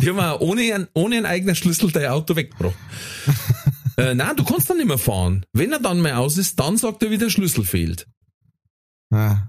Die 0.00 0.10
haben 0.10 0.20
auch 0.20 0.40
ohne, 0.40 0.88
ohne 0.94 1.16
einen 1.16 1.26
eigenen 1.26 1.54
Schlüssel 1.54 1.90
dein 1.90 2.08
Auto 2.08 2.36
weggebracht. 2.36 2.74
äh, 3.96 4.14
nein, 4.14 4.36
du 4.36 4.44
kannst 4.44 4.68
dann 4.68 4.76
nicht 4.76 4.88
mehr 4.88 4.98
fahren. 4.98 5.46
Wenn 5.52 5.72
er 5.72 5.78
dann 5.78 6.00
mal 6.00 6.14
aus 6.14 6.36
ist, 6.36 6.60
dann 6.60 6.76
sagt 6.76 7.02
er, 7.02 7.10
wie 7.10 7.18
der 7.18 7.30
Schlüssel 7.30 7.64
fehlt. 7.64 8.06
Ah. 9.12 9.48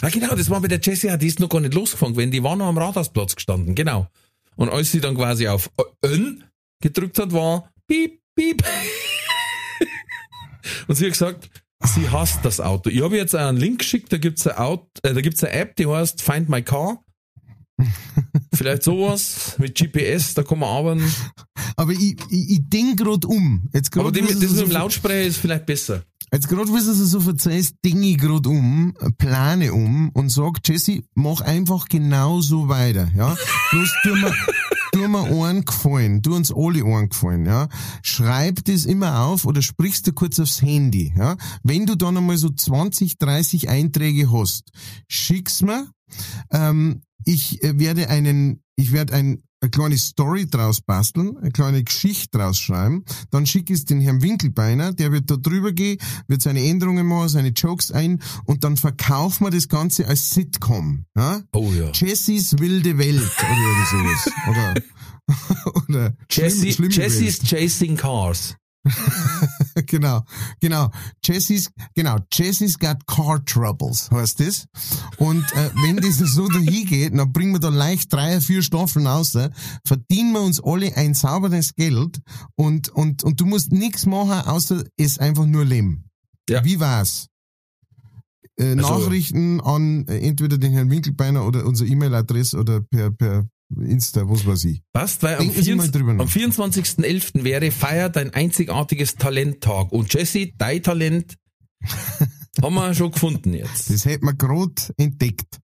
Ah, 0.00 0.08
genau, 0.10 0.34
das 0.34 0.48
war 0.48 0.60
bei 0.60 0.68
der 0.68 0.80
Jessie, 0.80 1.16
die 1.18 1.26
ist 1.26 1.40
noch 1.40 1.48
gar 1.48 1.60
nicht 1.60 1.74
losgefahren 1.74 2.14
gewesen, 2.14 2.30
die 2.30 2.42
war 2.42 2.56
noch 2.56 2.66
am 2.66 2.78
Rathausplatz 2.78 3.34
gestanden, 3.34 3.74
genau. 3.74 4.06
Und 4.56 4.68
als 4.68 4.92
sie 4.92 5.00
dann 5.00 5.16
quasi 5.16 5.48
auf 5.48 5.70
Ön 6.04 6.44
gedrückt 6.80 7.18
hat, 7.18 7.32
war 7.32 7.72
piep, 7.88 8.20
piep. 8.36 8.62
Und 10.86 10.94
sie 10.94 11.06
hat 11.06 11.12
gesagt, 11.12 11.50
sie 11.84 12.08
hasst 12.10 12.44
das 12.44 12.60
Auto. 12.60 12.90
Ich 12.90 13.02
habe 13.02 13.16
jetzt 13.16 13.34
einen 13.34 13.58
Link 13.58 13.80
geschickt, 13.80 14.12
da 14.12 14.18
gibt's 14.18 14.46
eine, 14.46 14.58
Auto, 14.58 14.86
äh, 15.02 15.12
da 15.12 15.20
gibt's 15.20 15.42
eine 15.42 15.52
App, 15.52 15.74
die 15.76 15.86
heißt 15.86 16.22
Find 16.22 16.48
My 16.48 16.62
Car. 16.62 17.02
Vielleicht 18.54 18.84
sowas 18.84 19.56
mit 19.58 19.76
GPS, 19.76 20.34
da 20.34 20.44
kann 20.44 20.60
man 20.60 20.68
arbeiten. 20.68 21.12
Aber 21.76 21.92
ich, 21.92 22.16
ich, 22.30 22.50
ich 22.50 22.60
denk 22.62 23.00
grad 23.00 23.24
um. 23.24 23.68
Jetzt 23.72 23.90
grad, 23.90 24.06
Aber 24.06 24.14
wo 24.14 24.20
das 24.20 24.38
du 24.38 24.48
mit 24.48 24.60
dem 24.60 24.70
Lautsprecher 24.70 25.26
ist 25.26 25.38
vielleicht 25.38 25.66
besser. 25.66 26.04
Jetzt 26.32 26.48
gerade, 26.48 26.68
wie 26.68 26.76
du 26.76 26.94
so 26.94 27.20
denke 27.84 28.06
ich 28.06 28.16
grad 28.16 28.46
um, 28.46 28.94
plane 29.18 29.74
um 29.74 30.08
und 30.14 30.30
sag, 30.30 30.60
Jesse, 30.64 31.02
mach 31.14 31.42
einfach 31.42 31.88
genau 31.88 32.40
so 32.40 32.70
weiter, 32.70 33.10
ja. 33.14 33.36
Bloß 33.70 33.94
tu 34.02 34.14
mir, 34.14 34.34
tu 34.92 35.08
mir 35.08 35.44
einen 35.44 35.66
gefallen, 35.66 36.22
tu 36.22 36.34
uns 36.34 36.50
alle 36.50 36.86
einen 36.86 37.10
gefallen, 37.10 37.44
ja. 37.44 37.68
Schreib 38.02 38.64
das 38.64 38.86
immer 38.86 39.24
auf 39.24 39.44
oder 39.44 39.60
sprichst 39.60 40.06
du 40.06 40.14
kurz 40.14 40.40
aufs 40.40 40.62
Handy, 40.62 41.12
ja. 41.14 41.36
Wenn 41.64 41.84
du 41.84 41.96
dann 41.96 42.16
einmal 42.16 42.38
so 42.38 42.48
20, 42.48 43.18
30 43.18 43.68
Einträge 43.68 44.32
hast, 44.32 44.72
schick's 45.08 45.60
mir, 45.60 45.86
ähm, 46.50 47.02
ich 47.26 47.62
äh, 47.62 47.78
werde 47.78 48.08
einen, 48.08 48.62
ich 48.76 48.92
werde 48.92 49.12
ein, 49.12 49.42
eine 49.62 49.70
kleine 49.70 49.96
Story 49.96 50.46
draus 50.46 50.80
basteln, 50.80 51.36
eine 51.38 51.52
kleine 51.52 51.84
Geschichte 51.84 52.36
draus 52.36 52.58
schreiben, 52.58 53.04
dann 53.30 53.46
schicke 53.46 53.72
ich 53.72 53.78
es 53.78 53.84
den 53.84 54.00
Herrn 54.00 54.20
Winkelbeiner, 54.20 54.92
der 54.92 55.12
wird 55.12 55.30
da 55.30 55.36
drüber 55.36 55.72
gehen, 55.72 55.98
wird 56.26 56.42
seine 56.42 56.62
Änderungen 56.62 57.06
machen, 57.06 57.28
seine 57.28 57.48
Jokes 57.48 57.92
ein 57.92 58.20
und 58.44 58.64
dann 58.64 58.76
verkaufen 58.76 59.46
wir 59.46 59.50
das 59.50 59.68
Ganze 59.68 60.06
als 60.06 60.30
Sitcom. 60.30 61.06
Ja? 61.16 61.42
Oh 61.52 61.70
ja. 61.72 61.90
Jessys 61.92 62.58
wilde 62.58 62.98
Welt 62.98 63.22
oder 63.22 63.56
irgendwie 63.56 63.86
sowas. 63.90 64.30
Oder, 64.50 65.74
oder 65.88 66.16
Jesse, 66.28 66.66
Jesse's 66.66 67.40
Welt. 67.40 67.48
Chasing 67.48 67.96
Cars. 67.96 68.56
genau, 69.86 70.22
genau. 70.60 70.90
Jesse's, 71.24 71.70
genau, 71.94 72.18
Jesse's 72.32 72.78
got 72.78 73.06
car 73.06 73.44
troubles, 73.44 74.10
heißt 74.10 74.40
das. 74.40 74.66
Und 75.18 75.44
äh, 75.52 75.70
wenn 75.84 75.96
das 75.96 76.16
so 76.18 76.48
dahin 76.48 76.86
geht, 76.86 77.16
dann 77.16 77.32
bringen 77.32 77.52
wir 77.52 77.60
da 77.60 77.68
leicht 77.68 78.12
drei, 78.12 78.40
vier 78.40 78.62
Staffeln 78.62 79.06
raus, 79.06 79.36
verdienen 79.86 80.32
wir 80.32 80.40
uns 80.42 80.60
alle 80.62 80.96
ein 80.96 81.14
sauberes 81.14 81.74
Geld 81.74 82.20
und, 82.56 82.88
und, 82.90 83.22
und 83.24 83.40
du 83.40 83.46
musst 83.46 83.72
nichts 83.72 84.06
machen, 84.06 84.46
außer 84.48 84.84
es 84.96 85.18
einfach 85.18 85.46
nur 85.46 85.64
leben. 85.64 86.04
Ja. 86.48 86.64
Wie 86.64 86.80
war's? 86.80 87.28
Äh, 88.56 88.76
Also- 88.76 88.98
Nachrichten 88.98 89.60
an 89.60 90.06
äh, 90.08 90.18
entweder 90.18 90.58
den 90.58 90.72
Herrn 90.72 90.90
Winkelbeiner 90.90 91.46
oder 91.46 91.64
unsere 91.66 91.88
E-Mail-Adresse 91.88 92.58
oder 92.58 92.80
per, 92.80 93.10
per 93.10 93.46
Insta, 93.80 94.28
was 94.28 94.46
weiß 94.46 94.64
ich. 94.64 94.82
Passt, 94.92 95.22
weil 95.22 95.36
am, 95.36 95.46
Denken 95.46 95.62
Sie 95.62 95.74
mal 95.74 95.84
24 95.84 95.92
drüber 95.92 96.14
nach. 96.14 96.24
am 96.24 96.28
24.11. 96.28 97.44
wäre 97.44 97.70
Feier 97.70 98.08
dein 98.10 98.30
einzigartiges 98.34 99.16
Talenttag. 99.16 99.92
Und 99.92 100.12
Jesse, 100.12 100.52
dein 100.58 100.82
Talent 100.82 101.36
haben 102.62 102.74
wir 102.74 102.94
schon 102.94 103.10
gefunden 103.12 103.54
jetzt. 103.54 103.90
Das 103.90 104.04
hätten 104.04 104.26
wir 104.26 104.34
gerade 104.34 104.74
entdeckt. 104.96 105.60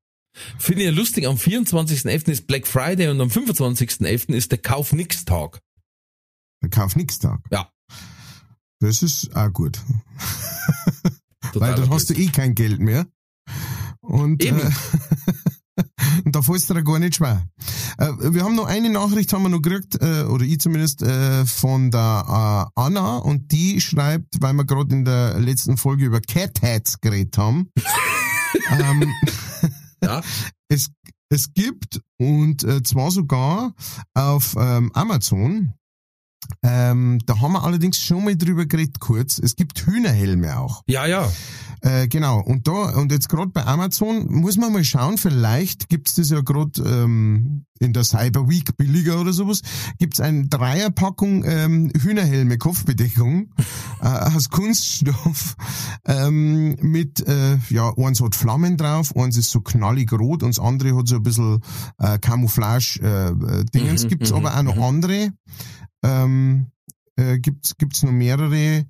Finde 0.58 0.82
ich 0.82 0.90
ja 0.90 0.92
lustig, 0.94 1.26
am 1.26 1.36
24.11. 1.36 2.30
ist 2.30 2.46
Black 2.46 2.66
Friday 2.66 3.08
und 3.08 3.20
am 3.20 3.28
25.11. 3.28 4.32
ist 4.34 4.52
der 4.52 4.58
Kauf-Nix-Tag. 4.58 5.60
Der 6.62 6.70
Kauf-Nix-Tag. 6.70 7.40
Ja. 7.50 7.70
Das 8.80 9.02
ist 9.02 9.34
auch 9.34 9.52
gut. 9.52 9.80
Weil 11.54 11.74
dann 11.74 11.90
hast 11.90 12.10
du 12.10 12.14
eh 12.14 12.28
kein 12.28 12.54
Geld 12.54 12.78
mehr. 12.78 13.06
Und, 14.00 14.44
Eben. 14.44 14.60
äh, 14.60 14.70
und 16.24 16.34
da 16.34 16.42
fällst 16.42 16.70
du 16.70 16.74
dir 16.74 16.84
gar 16.84 16.98
nicht 16.98 17.16
schwer. 17.16 17.46
Äh, 17.98 18.12
wir 18.32 18.44
haben 18.44 18.54
noch 18.54 18.66
eine 18.66 18.90
Nachricht, 18.90 19.32
haben 19.32 19.42
wir 19.42 19.48
noch 19.48 19.62
gekriegt, 19.62 20.00
äh, 20.00 20.22
oder 20.24 20.44
ich 20.44 20.60
zumindest, 20.60 21.02
äh, 21.02 21.44
von 21.46 21.90
der 21.90 22.70
äh, 22.76 22.80
Anna 22.80 23.18
und 23.18 23.52
die 23.52 23.80
schreibt, 23.80 24.40
weil 24.40 24.54
wir 24.54 24.64
gerade 24.64 24.94
in 24.94 25.04
der 25.04 25.38
letzten 25.38 25.76
Folge 25.76 26.04
über 26.04 26.20
Cat 26.20 26.62
Hats 26.62 27.00
geredet 27.00 27.38
haben. 27.38 27.70
ähm, 28.70 29.12
Ja. 30.02 30.22
es, 30.68 30.90
es 31.30 31.52
gibt, 31.52 32.00
und 32.18 32.64
äh, 32.64 32.82
zwar 32.82 33.10
sogar 33.10 33.74
auf 34.14 34.54
ähm, 34.58 34.90
Amazon, 34.94 35.74
ähm, 36.62 37.18
da 37.26 37.40
haben 37.40 37.52
wir 37.52 37.64
allerdings 37.64 37.98
schon 37.98 38.24
mal 38.24 38.36
drüber 38.36 38.66
geredet 38.66 39.00
kurz, 39.00 39.38
es 39.38 39.56
gibt 39.56 39.86
Hühnerhelme 39.86 40.58
auch. 40.58 40.82
Ja, 40.86 41.06
ja. 41.06 41.30
Äh, 41.80 42.08
genau, 42.08 42.40
und 42.40 42.66
da, 42.66 42.96
und 42.96 43.12
jetzt 43.12 43.28
gerade 43.28 43.50
bei 43.52 43.64
Amazon 43.64 44.26
muss 44.28 44.56
man 44.56 44.72
mal 44.72 44.82
schauen, 44.82 45.16
vielleicht 45.16 45.88
gibt's 45.88 46.14
das 46.14 46.30
ja 46.30 46.40
gerade 46.40 46.82
ähm, 46.82 47.66
in 47.78 47.92
der 47.92 48.02
Cyber 48.02 48.48
Week 48.48 48.76
billiger 48.76 49.20
oder 49.20 49.32
sowas, 49.32 49.60
gibt's 49.98 50.20
eine 50.20 50.48
Dreierpackung 50.48 51.44
ähm, 51.44 51.92
Hühnerhelme, 51.96 52.58
Kopfbedeckung 52.58 53.52
äh, 54.02 54.06
aus 54.06 54.48
Kunststoff 54.48 55.54
ähm, 56.04 56.76
mit, 56.80 57.26
äh, 57.28 57.58
ja, 57.68 57.92
eins 57.96 58.20
hat 58.20 58.34
Flammen 58.34 58.76
drauf, 58.76 59.16
eins 59.16 59.36
ist 59.36 59.50
so 59.50 59.60
knallig 59.60 60.12
rot 60.12 60.42
und 60.42 60.56
das 60.56 60.58
andere 60.58 60.96
hat 60.96 61.06
so 61.06 61.16
ein 61.16 61.22
bisschen 61.22 61.62
äh, 61.98 62.18
Camouflage-Dingens. 62.18 64.04
Mhm, 64.04 64.08
gibt's 64.08 64.30
mhm, 64.32 64.38
aber 64.38 64.56
auch 64.56 64.62
noch 64.62 64.78
andere. 64.78 65.32
Ähm, 66.02 66.66
äh, 67.16 67.38
gibt's, 67.38 67.76
gibt's 67.76 68.02
noch 68.02 68.12
mehrere 68.12 68.86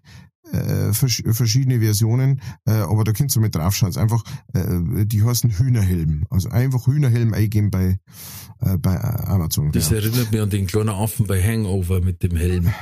äh, 0.53 0.93
vers 0.93 1.23
verschiedene 1.31 1.81
Versionen, 1.81 2.41
äh, 2.67 2.73
aber 2.73 3.05
da 3.05 3.13
könnt 3.13 3.35
ihr 3.37 3.41
mit 3.41 3.55
draufschauen. 3.55 3.91
Es 3.91 3.97
ist 3.97 4.03
Einfach, 4.03 4.23
äh, 4.55 5.07
die 5.07 5.23
heißen 5.23 5.51
Hühnerhelm. 5.51 6.27
Also 6.31 6.49
einfach 6.51 6.87
Hühnerhelm 6.87 7.35
eingeben 7.35 7.71
bei, 7.71 7.99
äh, 8.61 8.77
bei 8.79 8.99
Amazon. 8.99 9.73
Das 9.73 9.91
ja. 9.91 9.97
erinnert 9.97 10.33
mich 10.33 10.41
an 10.41 10.51
den 10.51 10.67
kleinen 10.67 10.91
Affen 10.91 11.27
bei 11.27 11.43
Hangover 11.43 12.01
mit 12.01 12.23
dem 12.23 12.37
Helm. 12.37 12.73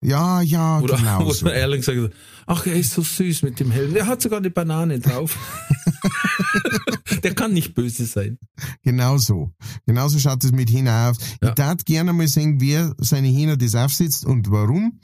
Ja, 0.00 0.40
ja, 0.42 0.80
Oder 0.80 0.96
genau 0.96 1.20
wo 1.26 1.32
so. 1.32 1.46
er 1.46 1.54
ehrlich 1.54 1.80
gesagt 1.80 1.98
hat, 1.98 2.12
ach, 2.46 2.66
er 2.66 2.74
ist 2.74 2.92
so 2.92 3.02
süß 3.02 3.42
mit 3.42 3.60
dem 3.60 3.70
Helm. 3.70 3.94
Der 3.94 4.06
hat 4.06 4.22
sogar 4.22 4.38
eine 4.38 4.50
Banane 4.50 4.98
drauf. 5.00 5.36
Der 7.22 7.34
kann 7.34 7.52
nicht 7.52 7.74
böse 7.74 8.04
sein. 8.04 8.38
Genau 8.82 9.16
so. 9.18 9.52
Genau 9.86 10.08
so 10.08 10.18
schaut 10.18 10.42
es 10.44 10.52
mit 10.52 10.70
Hähner 10.70 11.10
auf. 11.10 11.16
Ja. 11.42 11.50
Ich 11.50 11.54
darf 11.54 11.84
gerne 11.84 12.12
mal 12.12 12.26
sehen, 12.26 12.60
wer 12.60 12.94
seine 12.98 13.28
Hähner 13.28 13.56
das 13.56 13.74
aufsetzt 13.74 14.24
und 14.24 14.50
warum. 14.50 14.98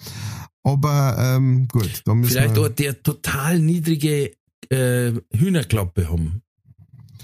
Aber 0.64 1.16
ähm, 1.18 1.68
gut, 1.68 2.02
da 2.04 2.14
müssen 2.14 2.32
Vielleicht 2.32 2.56
wir... 2.56 2.62
auch 2.62 2.68
der 2.68 3.02
total 3.02 3.58
niedrige 3.60 4.32
äh, 4.68 5.12
Hühnerklappe 5.32 6.08
haben. 6.10 6.42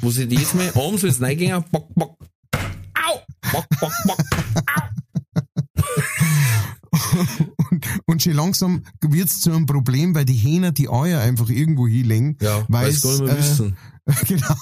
Wo 0.01 0.11
sie 0.11 0.25
jedes 0.25 0.55
Mal 0.55 0.71
abends, 0.75 1.03
wenn 1.03 1.13
sie 1.13 1.23
reingehen, 1.23 1.65
bock, 1.71 1.93
bock, 1.95 2.19
au, 2.53 3.21
bock, 3.53 3.67
bock, 3.81 3.93
bock, 4.07 4.19
und, 7.71 7.87
und 8.07 8.23
schon 8.23 8.33
langsam 8.33 8.83
wird's 9.01 9.41
zu 9.41 9.51
einem 9.53 9.67
Problem, 9.67 10.15
weil 10.15 10.25
die 10.25 10.35
Hähner 10.35 10.73
die 10.73 10.89
Eier 10.89 11.21
einfach 11.21 11.49
irgendwo 11.49 11.87
hinlegen. 11.87 12.37
Ja, 12.41 12.65
weil 12.69 12.93
sie 12.93 13.01
gar 13.03 13.11
nicht 13.13 13.25
mehr 13.25 13.35
äh, 13.35 13.39
wissen. 13.39 13.77
genau. 14.29 14.55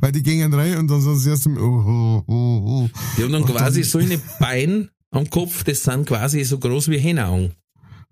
weil 0.00 0.12
die 0.12 0.22
gehen 0.22 0.52
rein 0.52 0.78
und 0.78 0.90
dann 0.90 1.00
sagen 1.00 1.18
sie 1.18 1.30
erst 1.30 1.46
mal, 1.48 1.60
oh, 1.60 1.84
oh, 1.86 2.22
oh, 2.26 2.62
oh. 2.66 2.88
Die 3.16 3.22
haben 3.22 3.32
dann 3.32 3.42
und 3.42 3.54
quasi 3.54 3.80
dann- 3.82 3.90
so 3.90 3.98
eine 3.98 4.18
Bein 4.40 4.90
am 5.10 5.28
Kopf, 5.30 5.64
das 5.64 5.82
sind 5.82 6.06
quasi 6.06 6.42
so 6.44 6.58
groß 6.58 6.88
wie 6.88 6.98
Hängeaugen. 6.98 7.52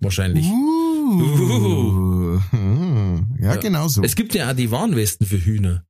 Wahrscheinlich. 0.01 0.47
Uh. 0.47 2.41
Hm. 2.51 3.37
Ja, 3.41 3.55
Ja. 3.55 3.57
genau 3.57 3.89
so. 3.89 4.03
Es 4.03 4.15
gibt 4.15 4.35
ja 4.35 4.51
auch 4.51 4.55
die 4.57 4.71
Warnwesten 4.71 5.27
für 5.27 5.39
Hühner. 5.45 5.85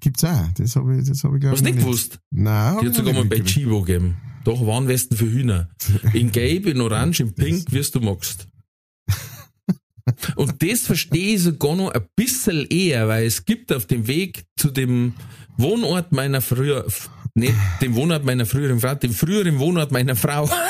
Gibt's 0.00 0.24
auch. 0.24 0.48
Das 0.56 0.76
habe 0.76 0.96
ich, 0.98 1.08
das 1.08 1.18
ich 1.18 1.22
glaube 1.22 1.50
Hast 1.50 1.60
du 1.60 1.64
nicht 1.64 1.78
gewusst? 1.78 2.18
Nein, 2.30 2.78
Die 2.80 2.86
ich 2.86 2.88
hat 2.90 2.96
sogar 2.96 3.14
mal 3.14 3.24
bei. 3.24 3.40
Chibo 3.40 3.82
gegeben. 3.82 4.16
Doch, 4.44 4.66
Warnwesten 4.66 5.16
für 5.16 5.30
Hühner. 5.30 5.68
In 6.12 6.32
Gelb, 6.32 6.66
in 6.66 6.80
Orange, 6.80 7.20
in 7.20 7.34
Pink, 7.34 7.66
wie 7.70 7.82
du 7.82 8.00
magst. 8.00 8.48
Und 10.34 10.62
das 10.62 10.80
verstehe 10.80 11.36
ich 11.36 11.42
sogar 11.42 11.76
noch 11.76 11.92
ein 11.92 12.02
bisschen 12.16 12.66
eher, 12.68 13.06
weil 13.06 13.24
es 13.24 13.44
gibt 13.44 13.72
auf 13.72 13.86
dem 13.86 14.08
Weg 14.08 14.44
zu 14.56 14.70
dem 14.70 15.14
Wohnort 15.56 16.10
meiner 16.10 16.40
früher, 16.40 16.84
nicht 17.34 17.54
dem 17.80 17.94
Wohnort 17.94 18.24
meiner 18.24 18.44
früheren 18.46 18.80
Frau, 18.80 18.96
dem 18.96 19.12
früheren 19.12 19.58
Wohnort 19.58 19.92
meiner 19.92 20.16
Frau. 20.16 20.48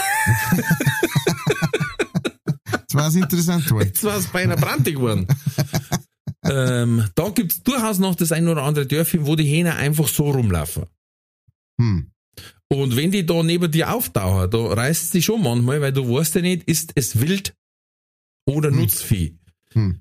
Das 2.93 3.01
war's 3.01 3.15
interessant 3.15 3.67
geworden. 3.67 3.87
Jetzt 3.87 4.05
war 4.05 4.19
es 4.19 4.27
bei 4.27 4.43
einer 4.43 4.57
Brandung 4.57 4.95
geworden. 4.95 5.27
Ähm, 6.53 7.05
da 7.15 7.31
gibt's 7.31 7.63
durchaus 7.63 7.99
noch 7.99 8.15
das 8.15 8.33
ein 8.33 8.49
oder 8.49 8.63
andere 8.63 8.87
Dörfchen, 8.87 9.27
wo 9.27 9.37
die 9.37 9.45
Hähner 9.45 9.77
einfach 9.77 10.09
so 10.09 10.31
rumlaufen. 10.31 10.85
Hm. 11.81 12.11
Und 12.69 12.97
wenn 12.97 13.11
die 13.11 13.27
da 13.27 13.43
neben 13.43 13.71
dir 13.71 13.93
auftauchen, 13.93 14.51
da 14.51 14.59
reißt 14.59 15.13
sie 15.13 15.23
schon 15.23 15.43
manchmal, 15.43 15.81
weil 15.81 15.93
du 15.93 16.09
weißt 16.09 16.37
ja 16.37 16.41
nicht, 16.43 16.65
ist 16.65 16.93
es 16.95 17.21
wild 17.21 17.55
oder 18.47 18.71
Nutzvieh. 18.71 19.39
Hm. 19.73 20.01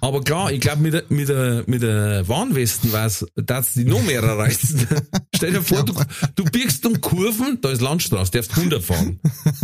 Aber 0.00 0.22
klar, 0.22 0.52
ich 0.52 0.60
glaube, 0.60 0.82
mit 0.82 0.94
der, 0.94 1.04
mit 1.08 1.28
der, 1.28 1.64
mit 1.66 1.82
der 1.82 2.28
Warnwesten 2.28 2.92
weiß, 2.92 3.26
dass 3.34 3.74
die 3.74 3.84
noch 3.84 4.02
mehr 4.04 4.22
reißen. 4.22 4.86
Stell 5.34 5.52
dir 5.52 5.62
vor, 5.62 5.84
du, 5.84 5.94
du 6.36 6.44
biegst 6.44 6.86
um 6.86 7.00
Kurven, 7.00 7.60
da 7.60 7.70
ist 7.70 7.80
Landstraße, 7.80 8.30
darfst 8.30 8.56
100 8.56 8.82
fahren. 8.82 9.18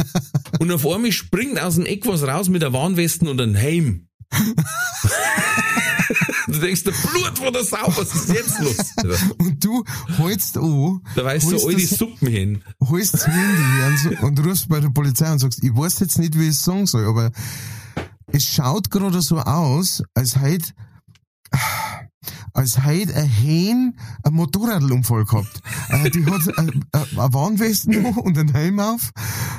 Und 0.59 0.73
auf 0.73 0.87
einmal 0.87 1.13
springt 1.13 1.61
aus 1.61 1.77
dem 1.77 1.87
Eck 1.87 2.07
was 2.07 2.25
raus 2.25 2.49
mit 2.49 2.63
der 2.63 2.73
Warnwesten 2.73 3.29
und 3.29 3.41
einem 3.41 3.55
Helm. 3.55 4.09
du 6.47 6.59
denkst, 6.59 6.85
der 6.85 6.93
Blut 6.93 7.39
von 7.39 7.53
der 7.53 7.65
Sau, 7.65 7.87
was 7.97 8.15
ist 8.15 8.29
jetzt 8.29 8.59
los? 8.61 8.77
Und 9.39 9.65
du 9.65 9.85
holst 10.19 10.57
an, 10.59 11.01
Da 11.15 11.25
weißt 11.25 11.51
du, 11.51 11.67
all 11.67 11.75
die 11.75 11.85
Suppen 11.87 12.29
hin. 12.29 12.63
holst 12.81 13.15
das 13.15 13.27
Handy 13.27 13.63
her 13.63 14.21
und, 14.23 14.39
und 14.39 14.47
rufst 14.47 14.69
bei 14.69 14.81
der 14.81 14.91
Polizei 14.91 15.31
und 15.31 15.39
sagst, 15.39 15.63
ich 15.63 15.75
weiß 15.75 16.01
jetzt 16.01 16.19
nicht, 16.19 16.39
wie 16.39 16.45
ich 16.45 16.51
es 16.51 16.65
sagen 16.65 16.87
soll, 16.87 17.07
aber 17.07 17.31
es 18.29 18.45
schaut 18.45 18.91
gerade 18.91 19.23
so 19.23 19.39
aus, 19.39 20.03
als 20.15 20.37
hätte 20.41 20.73
als 22.53 22.85
hätte 22.85 23.15
ein 23.15 23.29
Hähn 23.29 23.99
einen 24.23 24.37
Motorradunfall 24.37 25.25
gehabt. 25.25 25.61
Äh, 25.89 26.11
die 26.11 26.25
hat 26.27 26.47
äh, 26.47 26.63
äh, 26.63 27.21
eine 27.21 27.35
Warnwesten 27.35 28.03
noch 28.03 28.17
und 28.17 28.39
einen 28.39 28.53
Helm 28.53 28.81
auf. 28.81 29.11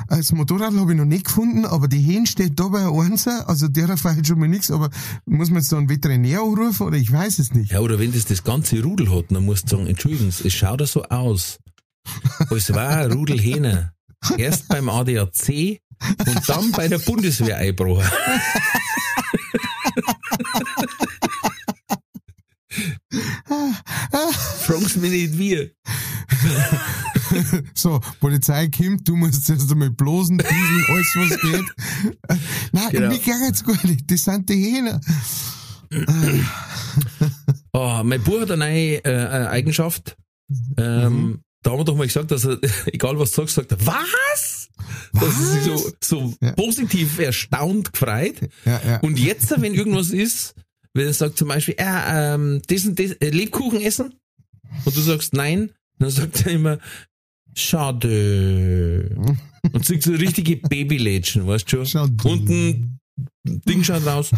Äh, 0.08 0.16
Das 0.16 0.32
Motorrad 0.32 0.74
habe 0.74 0.92
ich 0.92 0.98
noch 0.98 1.04
nicht 1.04 1.26
gefunden, 1.26 1.64
aber 1.64 1.88
die 1.88 2.00
Hähn 2.00 2.26
steht 2.26 2.58
da 2.58 2.68
bei 2.68 2.86
Einser, 2.86 3.48
also 3.48 3.68
der 3.68 3.96
fällt 3.96 4.26
schon 4.26 4.38
mal 4.38 4.48
nichts, 4.48 4.70
aber 4.70 4.90
muss 5.24 5.50
man 5.50 5.58
jetzt 5.58 5.72
da 5.72 5.78
einen 5.78 5.88
Veterinär 5.88 6.40
anrufen 6.40 6.86
oder 6.86 6.96
ich 6.96 7.12
weiß 7.12 7.38
es 7.38 7.52
nicht. 7.54 7.72
Ja, 7.72 7.80
oder 7.80 7.98
wenn 7.98 8.12
das 8.12 8.24
das 8.26 8.44
ganze 8.44 8.82
Rudel 8.82 9.14
hat, 9.14 9.26
dann 9.30 9.44
musst 9.44 9.70
du 9.70 9.76
sagen, 9.76 9.88
Entschuldigung, 9.88 10.28
es 10.28 10.52
schaut 10.52 10.80
ja 10.80 10.86
so 10.86 11.04
aus. 11.04 11.58
Es 12.50 12.72
war 12.72 12.88
ein 12.88 13.12
Rudel 13.12 13.40
Hähner. 13.40 13.92
Erst 14.36 14.68
beim 14.68 14.88
ADAC 14.88 15.80
und 16.26 16.48
dann 16.48 16.72
bei 16.72 16.88
der 16.88 16.98
Bundeswehr 16.98 17.58
eingebrochen. 17.58 18.06
Fragst 24.62 24.96
mich 24.96 25.10
nicht 25.10 25.38
wie. 25.38 25.70
So, 27.74 28.00
Polizei 28.20 28.68
kommt, 28.68 29.08
du 29.08 29.16
musst 29.16 29.50
erst 29.50 29.70
einmal 29.72 29.90
bloßen, 29.90 30.38
diesen, 30.38 30.84
alles 30.88 31.16
was 31.16 31.40
geht. 31.40 31.64
Äh, 32.28 32.36
Nein, 32.72 32.88
Genau. 32.92 33.08
mir 33.08 33.16
jetzt 33.46 33.66
gar 33.66 33.84
nicht, 33.86 34.08
das 34.10 34.22
sind 34.24 34.48
die 34.48 34.54
Hähner. 34.54 35.00
Oh, 37.72 38.00
mein 38.04 38.22
Bruder 38.22 38.42
hat 38.42 38.50
eine 38.52 38.64
neue 38.64 39.04
äh, 39.04 39.26
eine 39.28 39.50
Eigenschaft. 39.50 40.16
Ähm, 40.76 41.40
Da 41.62 41.70
haben 41.72 41.78
wir 41.80 41.84
doch 41.84 41.96
mal 41.96 42.06
gesagt, 42.06 42.30
dass 42.30 42.44
er, 42.44 42.58
egal 42.86 43.18
was 43.18 43.32
du 43.32 43.42
sagst, 43.42 43.56
sagt 43.56 43.72
er, 43.72 43.84
was? 43.86 44.68
Dass 45.12 45.36
sie 45.36 45.44
sich 45.46 45.62
so, 45.64 45.90
so 46.02 46.34
Ja. 46.40 46.52
positiv 46.52 47.18
erstaunt 47.18 47.92
gefreut. 47.92 48.36
Ja, 48.64 48.80
ja. 48.86 49.00
Und 49.00 49.18
jetzt, 49.18 49.50
wenn 49.60 49.74
irgendwas 49.74 50.10
ist, 50.10 50.54
wenn 50.96 51.06
er 51.06 51.12
sagt 51.12 51.38
zum 51.38 51.48
Beispiel, 51.48 51.74
äh, 51.78 52.34
ähm, 52.34 52.62
das 52.66 52.86
und 52.86 52.98
das, 52.98 53.12
äh, 53.12 53.30
Lebkuchen 53.30 53.80
essen? 53.80 54.14
Und 54.84 54.96
du 54.96 55.00
sagst 55.00 55.34
nein, 55.34 55.70
dann 55.98 56.10
sagt 56.10 56.46
er 56.46 56.52
immer, 56.52 56.78
schade. 57.54 59.10
Und 59.72 59.84
singt 59.84 60.04
so 60.04 60.12
richtige 60.12 60.56
Babylädchen, 60.56 61.44
weißt 61.46 61.72
du 61.72 61.84
schon? 61.84 62.16
Und 62.22 62.48
ein 62.48 63.00
Ding 63.44 63.82
schaut 63.82 64.06
raus. 64.06 64.30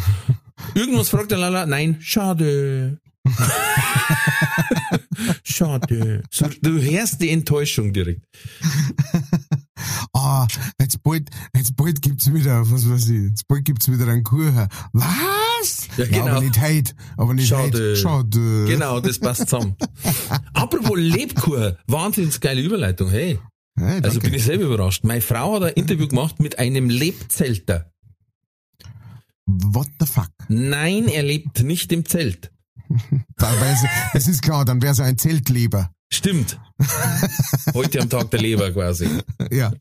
Irgendwas 0.75 1.11
fragt 1.11 1.31
der 1.31 1.38
Lala, 1.38 1.66
nein, 1.66 1.99
schade. 2.01 2.99
schade. 5.42 6.22
Du 6.62 6.81
hörst 6.81 7.20
die 7.20 7.31
Enttäuschung 7.31 7.92
direkt. 7.92 8.24
Ah, 10.12 10.46
jetzt 10.81 11.02
bald, 11.02 11.31
jetzt 11.54 11.76
bald 11.76 12.02
gibt's 12.02 12.33
wieder, 12.33 12.68
was 12.68 12.88
weiß 12.88 13.11
ich, 13.11 13.28
jetzt 13.28 13.46
bald 13.46 13.64
gibt's 13.64 13.90
wieder 13.90 14.09
einen 14.09 14.24
Kuchen. 14.24 14.66
Was? 14.92 15.88
Ja, 15.96 16.07
genau. 16.07 16.26
aber 16.26 16.40
nicht 16.40 16.61
heute, 16.61 16.94
aber 17.16 17.35
nicht 17.35 17.48
Schade. 17.48 17.62
heute. 17.62 17.96
Schade. 17.96 18.64
Genau, 18.66 19.00
das 19.00 19.18
passt 19.20 19.48
zusammen. 19.48 19.76
Apropos 20.54 20.98
Lebkuchen, 20.98 21.76
wahnsinnig 21.87 22.40
geile 22.40 22.61
Überleitung, 22.61 23.11
hey. 23.11 23.38
Hey, 23.78 24.00
Also 24.02 24.18
bin 24.18 24.35
ich 24.35 24.44
selber 24.44 24.64
überrascht. 24.64 25.04
Meine 25.04 25.20
Frau 25.20 25.54
hat 25.54 25.62
ein 25.62 25.74
Interview 25.74 26.09
gemacht 26.09 26.40
mit 26.40 26.59
einem 26.59 26.90
Lebzelter. 26.90 27.92
What 29.46 29.88
the 30.00 30.07
fuck? 30.07 30.31
Nein, 30.48 31.07
er 31.07 31.22
lebt 31.22 31.62
nicht 31.62 31.92
im 31.92 32.04
Zelt. 32.04 32.50
Das 34.12 34.27
ist 34.29 34.42
klar, 34.42 34.64
dann 34.64 34.81
wär's 34.83 35.01
ein 35.01 35.18
Zeltleber. 35.18 35.90
Stimmt. 36.11 36.59
Heute 37.74 38.01
am 38.01 38.09
Tag 38.09 38.31
der 38.31 38.40
Leber 38.40 38.70
quasi. 38.72 39.09
Ja. 39.51 39.72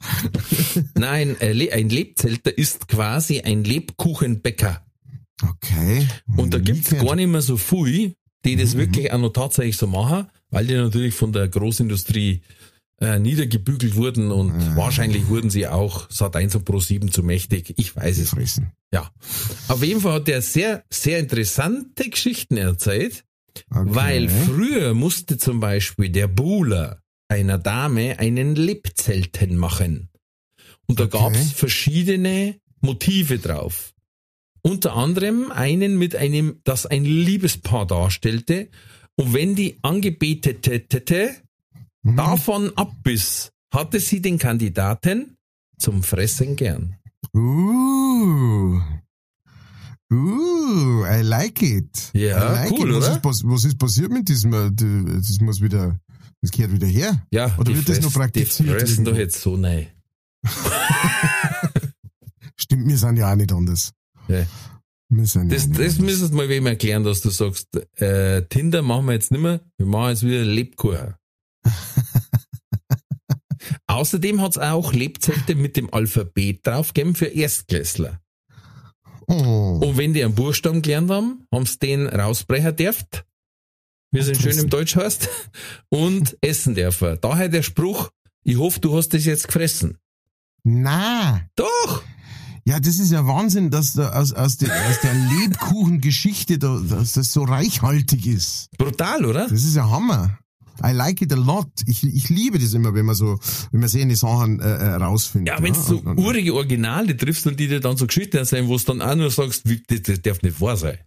Nein, 0.96 1.38
ein 1.40 1.54
Le- 1.54 1.72
ein 1.72 1.90
Lebzelter 1.90 2.58
ist 2.58 2.88
quasi 2.90 3.42
ein 3.42 3.64
Lebkuchenbäcker. 3.64 4.86
Okay. 5.42 6.08
Und 6.36 6.54
da 6.54 6.60
gibt's 6.60 6.90
gehört. 6.90 7.08
gar 7.08 7.16
nicht 7.16 7.28
mehr 7.30 7.42
so 7.42 7.56
viel, 7.58 8.16
die 8.44 8.56
das 8.56 8.74
Mhm. 8.74 8.80
wirklich 8.80 9.12
auch 9.14 9.20
noch 9.20 9.30
tatsächlich 9.32 9.78
so 9.78 9.88
machen, 9.88 10.28
weil 10.50 10.66
die 10.68 10.74
natürlich 10.74 11.14
von 11.16 11.32
der 11.32 11.48
Großindustrie 11.48 12.42
äh, 13.00 13.20
niedergebügelt 13.20 13.96
wurden 13.96 14.32
und 14.32 14.56
Mhm. 14.56 14.76
wahrscheinlich 14.76 15.28
wurden 15.28 15.50
sie 15.50 15.68
auch 15.68 16.10
Sat1 16.10 16.56
und 16.58 16.68
Pro7 16.70 17.12
zu 17.12 17.22
mächtig. 17.24 17.74
Ich 17.78 17.96
weiß 17.96 18.18
es 18.18 18.32
fressen. 18.32 18.72
Ja. 18.92 19.12
Auf 19.68 19.84
jeden 19.84 20.02
Fall 20.02 20.14
hat 20.14 20.30
er 20.30 20.42
sehr, 20.42 20.84
sehr 20.90 21.20
interessante 21.20 22.10
Geschichten 22.10 22.58
erzählt, 22.58 23.24
Okay. 23.70 23.90
weil 23.94 24.30
früher 24.30 24.94
musste 24.94 25.38
zum 25.38 25.60
Beispiel 25.60 26.10
der 26.10 26.28
Buhler 26.28 27.02
einer 27.28 27.58
Dame 27.58 28.18
einen 28.20 28.56
Lebzelten 28.56 29.58
machen. 29.58 30.10
Und 30.88 31.00
da 31.00 31.04
Okay. 31.06 31.18
gab's 31.18 31.52
verschiedene 31.52 32.60
Motive 32.82 33.38
drauf. 33.40 33.94
Unter 34.62 34.96
anderem 34.96 35.52
einen 35.52 35.98
mit 35.98 36.16
einem, 36.16 36.62
das 36.64 36.86
ein 36.86 37.06
Liebespaar 37.06 37.86
darstellte. 37.86 38.70
Und 39.16 39.34
wenn 39.34 39.56
die 39.56 39.78
Angebetete 39.82 40.88
Tete 40.88 41.36
Mhm. 42.12 42.16
davon 42.16 42.72
abbiss, 42.78 43.52
hatte 43.74 44.00
sie 44.00 44.22
den 44.22 44.38
Kandidaten 44.38 45.36
zum 45.80 46.04
Fressen 46.04 46.56
gern. 46.56 46.96
Uh. 47.36 48.80
Uh, 50.12 51.04
I 51.06 51.22
like 51.22 51.62
it. 51.62 52.12
Ja, 52.14 52.54
like 52.54 52.72
cool, 52.72 52.90
it. 52.92 52.96
was 52.96 53.10
oder? 53.10 53.30
Ist, 53.30 53.44
was 53.46 53.66
ist 53.66 53.78
passiert 53.78 54.10
mit 54.12 54.30
diesem, 54.30 54.54
äh, 54.54 54.72
das 54.72 55.40
muss 55.42 55.60
wieder, 55.62 56.00
das 56.42 56.52
gehört 56.52 56.72
wieder 56.72 56.88
her? 56.88 57.22
Ja, 57.32 57.54
Oder 57.58 57.76
wird 57.76 57.90
das 57.90 57.98
noch 58.00 58.12
fress- 58.12 58.32
praktiziert 58.32 58.70
Die 58.70 58.74
fressen 58.74 59.04
doch 59.06 59.16
jetzt 59.18 59.42
so 59.42 59.58
nein. 59.58 59.88
Stimmt, 62.56 62.88
wir 62.88 62.98
sind 62.98 63.18
ja 63.18 63.32
auch 63.32 63.36
nicht 63.36 63.52
anders. 63.52 63.92
Ja. 64.28 64.46
Wir 65.10 65.26
sind 65.26 65.52
Das, 65.52 65.64
ja 65.66 65.70
das 65.70 65.78
anders. 65.80 66.00
müsstest 66.00 66.32
du 66.34 66.38
mal 66.38 66.50
wem 66.50 66.66
erklären, 66.68 67.04
dass 67.04 67.22
du 67.22 67.30
sagst, 67.30 67.68
äh, 68.00 68.44
Tinder 68.48 68.82
machen 68.82 69.06
wir 69.08 69.14
jetzt 69.14 69.32
nicht 69.32 69.42
mehr, 69.42 69.62
wir 69.78 69.86
machen 69.86 70.10
jetzt 70.10 70.24
wieder 70.24 70.44
Lebkuchen. 70.44 71.16
Außerdem 73.98 74.42
hat's 74.44 74.60
auch 74.60 74.94
Lebzelte 74.94 75.56
mit 75.56 75.76
dem 75.76 75.92
Alphabet 75.92 76.60
draufgegeben 76.68 77.16
für 77.16 77.26
Erstklässler. 77.26 78.22
Oh. 79.26 79.82
Und 79.84 79.98
wenn 79.98 80.14
die 80.14 80.24
einen 80.24 80.36
Buchstaben 80.36 80.84
gelernt 80.84 81.10
haben, 81.10 81.48
haben 81.52 81.66
sie 81.66 81.80
den 81.80 82.06
rausbrechen 82.06 82.76
dürft, 82.76 83.26
wie 84.12 84.20
es 84.20 84.28
in 84.28 84.36
schönem 84.36 84.70
Deutsch 84.70 84.96
heißt, 84.96 85.28
und 85.90 86.38
essen 86.42 86.76
dürfen. 86.76 87.18
Daher 87.22 87.50
der 87.50 87.64
Spruch, 87.64 88.12
ich 88.44 88.58
hoffe, 88.58 88.80
du 88.80 88.96
hast 88.96 89.16
das 89.16 89.26
jetzt 89.26 89.48
gefressen. 89.48 89.98
Na, 90.64 91.42
Doch! 91.56 92.04
ja, 92.66 92.80
das 92.80 93.00
ist 93.00 93.12
ja 93.12 93.26
Wahnsinn, 93.26 93.72
dass 93.72 93.94
da 93.94 94.12
aus, 94.12 94.32
aus, 94.34 94.58
der, 94.58 94.70
aus 94.90 95.02
der 95.02 95.16
Lebkuchengeschichte, 95.16 96.60
da, 96.60 96.80
dass 96.88 97.14
das 97.14 97.34
so 97.34 97.46
reichhaltig 97.46 98.28
ist. 98.28 98.70
Brutal, 98.78 99.26
oder? 99.26 99.48
Das 99.48 99.64
ist 99.64 99.76
ja 99.76 99.90
Hammer. 99.90 100.38
I 100.84 100.92
like 100.94 101.22
it 101.22 101.32
a 101.34 101.36
lot. 101.36 101.68
Ich, 101.86 102.04
ich 102.04 102.30
liebe 102.30 102.60
das 102.60 102.74
immer, 102.74 102.94
wenn 102.94 103.06
man 103.06 103.16
so, 103.16 103.40
wenn 103.72 103.80
man 103.80 103.90
solche 103.90 104.16
Sachen 104.16 104.60
äh, 104.60 104.64
äh, 104.64 104.94
rausfindet. 104.96 105.54
Ja, 105.56 105.62
wenn 105.64 105.74
du 105.74 105.80
so 105.82 105.98
Und- 106.00 106.18
urige 106.18 106.54
Originale 106.54 107.16
triffst 107.16 107.48
und 107.48 107.60
die 107.60 107.68
dir 107.68 107.80
dann 107.80 107.98
so 107.98 108.06
Geschichten 108.08 108.38
erzählen, 108.38 108.68
wo 108.68 108.78
du 108.78 108.84
dann 108.84 109.02
auch 109.02 109.16
nur 109.16 109.32
sagst, 109.32 109.68
wie, 109.70 109.82
das, 109.88 110.02
das 110.04 110.22
darf 110.22 110.42
nicht 110.42 110.60
wahr 110.62 110.78
sein. 110.78 110.98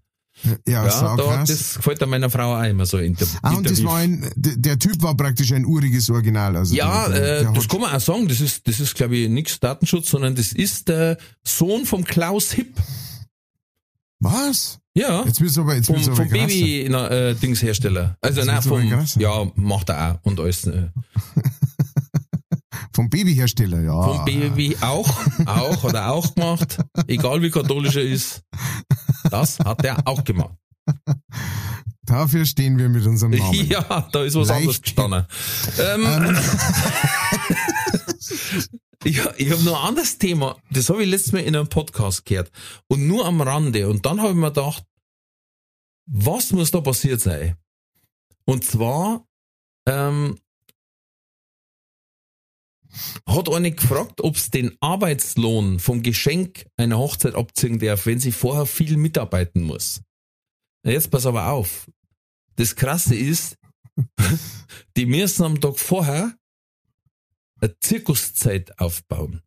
ja, 0.66 0.86
Ja, 0.86 1.16
da, 1.16 1.44
das 1.44 1.74
gefällt 1.76 2.06
meiner 2.08 2.30
Frau 2.30 2.56
auch 2.58 2.64
immer 2.64 2.86
so. 2.86 2.98
Inter 2.98 3.26
Ah, 3.42 3.54
und 3.54 3.68
das 3.68 3.82
war 3.84 3.96
ein, 3.96 4.28
der, 4.36 4.78
Typ 4.78 5.02
war 5.02 5.14
praktisch 5.16 5.52
ein 5.52 5.64
uriges 5.66 6.08
Original. 6.10 6.56
Also 6.56 6.74
ja, 6.74 7.08
der, 7.08 7.18
der, 7.20 7.22
äh, 7.40 7.42
der 7.44 7.52
das 7.52 7.64
hat- 7.64 7.70
kann 7.70 7.80
man 7.82 7.94
auch 7.94 8.00
sagen. 8.00 8.26
Das 8.28 8.40
ist, 8.40 8.66
das 8.66 8.80
ist, 8.80 8.94
glaube 8.94 9.16
ich, 9.16 9.28
nichts 9.28 9.60
Datenschutz, 9.60 10.10
sondern 10.10 10.34
das 10.34 10.52
ist 10.52 10.88
der 10.88 11.18
Sohn 11.46 11.84
vom 11.84 12.04
Klaus 12.04 12.52
Hipp. 12.52 12.74
was? 14.18 14.79
Ja. 14.94 15.24
Jetzt 15.24 15.40
wird's 15.40 15.56
aber, 15.58 15.76
jetzt 15.76 15.86
Vom, 15.86 15.96
aber 15.96 16.16
vom 16.16 16.28
krasser. 16.28 16.46
Baby 16.46 16.88
na, 16.90 17.08
äh. 17.10 17.36
Also 18.20 18.44
nein, 18.44 18.62
vom 18.62 19.06
ja, 19.18 19.50
macht 19.54 19.88
er 19.88 20.12
auch 20.12 20.26
und 20.26 20.40
alles. 20.40 20.66
Äh, 20.66 20.88
Vom 22.92 23.08
Babyhersteller, 23.08 23.80
ja. 23.80 24.02
vom 24.02 24.24
Baby 24.24 24.76
auch, 24.80 25.08
auch 25.46 25.84
hat 25.84 25.94
er 25.94 26.12
auch 26.12 26.34
gemacht. 26.34 26.78
Egal 27.06 27.40
wie 27.40 27.50
katholisch 27.50 27.96
er 27.96 28.02
ist. 28.02 28.42
Das 29.30 29.58
hat 29.60 29.84
er 29.84 30.06
auch 30.06 30.24
gemacht. 30.24 30.56
Dafür 32.02 32.44
stehen 32.44 32.76
wir 32.78 32.88
mit 32.88 33.06
unserem 33.06 33.32
Namen. 33.32 33.54
Ja, 33.68 34.08
da 34.12 34.24
ist 34.24 34.34
was 34.34 34.48
Leicht. 34.48 34.60
anderes 34.60 34.82
gestanden. 34.82 35.26
Ähm, 35.78 36.36
ich 39.04 39.18
ich 39.36 39.50
habe 39.50 39.62
noch 39.62 39.82
ein 39.82 39.88
anderes 39.88 40.18
Thema. 40.18 40.60
Das 40.70 40.88
habe 40.90 41.02
ich 41.02 41.08
letztes 41.08 41.32
Mal 41.32 41.40
in 41.40 41.56
einem 41.56 41.68
Podcast 41.68 42.24
gehört. 42.26 42.50
Und 42.88 43.06
nur 43.06 43.24
am 43.26 43.40
Rande. 43.40 43.88
Und 43.88 44.06
dann 44.06 44.20
habe 44.20 44.30
ich 44.30 44.36
mir 44.36 44.48
gedacht, 44.48 44.84
was 46.06 46.52
muss 46.52 46.70
da 46.70 46.80
passiert 46.80 47.20
sein? 47.20 47.56
Und 48.44 48.64
zwar 48.64 49.26
ähm, 49.86 50.38
hat 53.26 53.48
eine 53.48 53.70
gefragt, 53.70 54.20
ob 54.20 54.36
es 54.36 54.50
den 54.50 54.76
Arbeitslohn 54.80 55.78
vom 55.78 56.02
Geschenk 56.02 56.66
einer 56.76 56.98
Hochzeit 56.98 57.34
abziehen 57.34 57.78
darf, 57.78 58.06
wenn 58.06 58.18
sie 58.18 58.32
vorher 58.32 58.66
viel 58.66 58.96
mitarbeiten 58.96 59.62
muss. 59.62 60.02
Jetzt 60.84 61.10
pass 61.10 61.26
aber 61.26 61.48
auf. 61.48 61.88
Das 62.56 62.74
Krasse 62.74 63.14
ist, 63.14 63.56
die 64.96 65.06
müssen 65.06 65.44
am 65.44 65.60
Tag 65.60 65.78
vorher 65.78 66.34
eine 67.60 67.78
Zirkuszeit 67.80 68.78
aufbauen. 68.78 69.42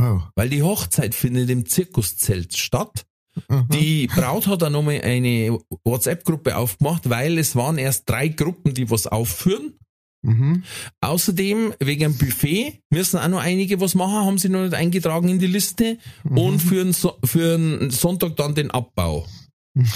Oh. 0.00 0.20
Weil 0.34 0.48
die 0.48 0.62
Hochzeit 0.62 1.14
findet 1.14 1.50
im 1.50 1.66
Zirkuszelt 1.66 2.56
statt. 2.56 3.04
Mhm. 3.48 3.68
Die 3.72 4.06
Braut 4.08 4.46
hat 4.46 4.62
dann 4.62 4.72
nochmal 4.72 5.00
eine 5.02 5.58
WhatsApp-Gruppe 5.84 6.56
aufgemacht, 6.56 7.08
weil 7.08 7.38
es 7.38 7.56
waren 7.56 7.78
erst 7.78 8.08
drei 8.08 8.28
Gruppen, 8.28 8.74
die 8.74 8.90
was 8.90 9.06
aufführen. 9.06 9.78
Mhm. 10.24 10.62
Außerdem, 11.00 11.74
wegen 11.80 12.00
dem 12.00 12.18
Buffet, 12.18 12.80
müssen 12.90 13.18
auch 13.18 13.28
noch 13.28 13.40
einige 13.40 13.80
was 13.80 13.94
machen, 13.94 14.24
haben 14.26 14.38
sie 14.38 14.48
noch 14.48 14.62
nicht 14.62 14.74
eingetragen 14.74 15.28
in 15.28 15.38
die 15.38 15.46
Liste. 15.46 15.98
Und 16.24 16.60
für 16.60 16.84
den, 16.84 16.92
so 16.92 17.18
für 17.24 17.56
den 17.56 17.90
Sonntag 17.90 18.36
dann 18.36 18.54
den 18.54 18.70
Abbau. 18.70 19.26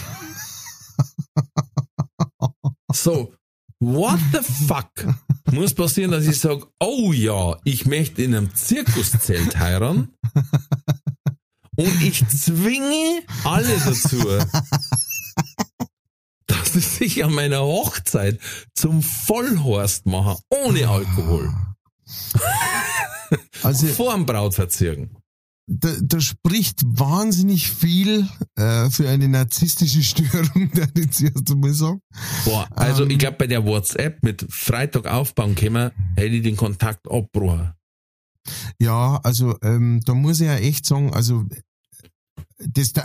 so, 2.93 3.33
what 3.81 4.19
the 4.33 4.41
fuck? 4.67 4.91
Muss 5.53 5.75
passieren, 5.75 6.11
dass 6.11 6.27
ich 6.27 6.41
sage, 6.41 6.67
oh 6.81 7.13
ja, 7.13 7.57
ich 7.65 7.87
möchte 7.87 8.23
in 8.23 8.35
einem 8.35 8.55
Zirkuszelt 8.55 9.59
heiraten 9.59 10.15
und 11.77 12.03
ich 12.03 12.27
zwinge 12.29 13.23
alle 13.45 13.79
dazu, 13.85 14.17
dass 16.47 16.73
sie 16.73 16.81
sich 16.81 17.25
an 17.25 17.33
meiner 17.33 17.61
Hochzeit 17.61 18.41
zum 18.75 19.03
Vollhorst 19.03 20.07
machen, 20.07 20.37
ohne 20.51 20.89
Alkohol, 20.89 21.53
Also 23.63 23.87
vor 23.89 24.15
dem 24.15 24.27
Brautverzirken. 24.27 25.17
Da, 25.67 25.91
da 26.01 26.21
spricht 26.21 26.83
wahnsinnig 26.87 27.71
viel 27.71 28.29
äh, 28.55 28.89
für 28.91 29.09
eine 29.09 29.29
narzisstische 29.29 30.03
Störung, 30.05 30.71
der 30.73 30.89
ich 30.95 31.05
jetzt 31.05 31.21
erst 31.23 31.51
einmal 31.51 31.75
sagen. 31.75 32.01
Boah, 32.45 32.69
also 32.71 33.05
Ähm. 33.05 33.11
ich 33.11 33.19
glaube 33.19 33.37
bei 33.39 33.47
der 33.47 33.65
WhatsApp 33.65 34.23
mit 34.23 34.47
Freitag 34.49 35.07
aufbauen 35.07 35.55
können, 35.55 35.91
hätte 36.17 36.35
ich 36.37 36.43
den 36.43 36.57
Kontakt 36.57 37.11
abgebrochen. 37.11 37.73
Ja, 38.81 39.21
also 39.25 39.57
ähm, 39.63 40.01
da 40.05 40.15
muss 40.15 40.41
ich 40.41 40.47
ja 40.47 40.57
echt 40.57 40.87
sagen, 40.87 41.13
also 41.13 41.45
das 42.59 42.93
da, 42.93 43.05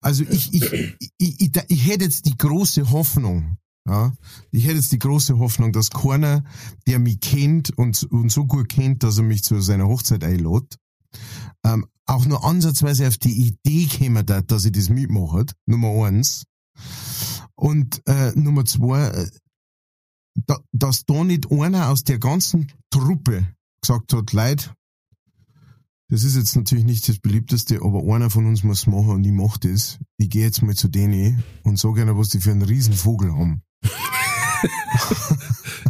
also 0.00 0.24
ich, 0.28 0.52
ich, 0.52 0.72
ich, 0.72 1.40
ich, 1.40 1.50
ich 1.68 1.86
hätte 1.86 2.04
jetzt 2.04 2.26
die 2.26 2.36
große 2.36 2.90
Hoffnung, 2.90 3.56
ja, 3.88 4.12
ich 4.50 4.64
hätte 4.64 4.76
jetzt 4.76 4.92
die 4.92 4.98
große 4.98 5.38
Hoffnung, 5.38 5.72
dass 5.72 5.90
keiner, 5.90 6.44
der 6.86 6.98
mich 6.98 7.20
kennt 7.20 7.76
und, 7.76 8.04
und 8.04 8.30
so 8.30 8.44
gut 8.44 8.68
kennt, 8.68 9.02
dass 9.02 9.16
er 9.16 9.24
mich 9.24 9.42
zu 9.42 9.60
seiner 9.60 9.88
Hochzeit 9.88 10.22
einlädt, 10.22 10.76
ähm, 11.64 11.86
auch 12.06 12.26
nur 12.26 12.44
ansatzweise 12.44 13.06
auf 13.08 13.18
die 13.18 13.46
Idee 13.46 13.86
käme, 13.86 14.24
dass 14.24 14.64
ich 14.64 14.72
das 14.72 14.88
mitmache, 14.88 15.46
Nummer 15.66 16.06
eins. 16.06 16.44
Und 17.54 18.02
äh, 18.06 18.32
Nummer 18.34 18.64
zwei, 18.64 19.08
äh, 19.08 19.30
da, 20.34 20.58
dass 20.72 21.04
da 21.04 21.24
nicht 21.24 21.50
einer 21.50 21.90
aus 21.90 22.04
der 22.04 22.18
ganzen 22.18 22.72
Truppe 22.90 23.46
gesagt 23.82 24.12
hat, 24.12 24.32
Leid, 24.32 24.74
das 26.08 26.24
ist 26.24 26.36
jetzt 26.36 26.56
natürlich 26.56 26.84
nicht 26.84 27.08
das 27.08 27.18
beliebteste, 27.18 27.80
aber 27.82 28.02
einer 28.14 28.28
von 28.28 28.46
uns 28.46 28.62
muss 28.64 28.86
machen 28.86 29.10
und 29.10 29.24
ich 29.24 29.32
mach 29.32 29.56
das. 29.58 29.98
Ich 30.18 30.28
gehe 30.28 30.44
jetzt 30.44 30.62
mal 30.62 30.74
zu 30.74 30.88
denen 30.88 31.42
und 31.62 31.78
sage 31.78 32.02
ihnen, 32.02 32.18
was 32.18 32.28
die 32.28 32.40
für 32.40 32.50
einen 32.50 32.62
riesen 32.62 32.92
Vogel 32.92 33.32
haben. 33.32 33.62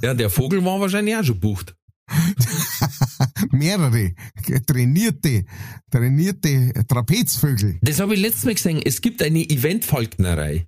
ja, 0.02 0.14
der 0.14 0.30
Vogel 0.30 0.64
war 0.64 0.80
wahrscheinlich 0.80 1.16
auch 1.16 1.24
schon 1.24 1.40
bucht. 1.40 1.74
Mehrere 3.52 4.14
trainierte, 4.66 5.44
trainierte 5.90 6.72
Trapezvögel. 6.86 7.78
Das 7.82 8.00
habe 8.00 8.14
ich 8.14 8.20
letztes 8.20 8.44
Mal 8.44 8.54
gesehen. 8.54 8.82
Es 8.84 9.00
gibt 9.00 9.22
eine 9.22 9.48
Eventfalknerei. 9.48 10.66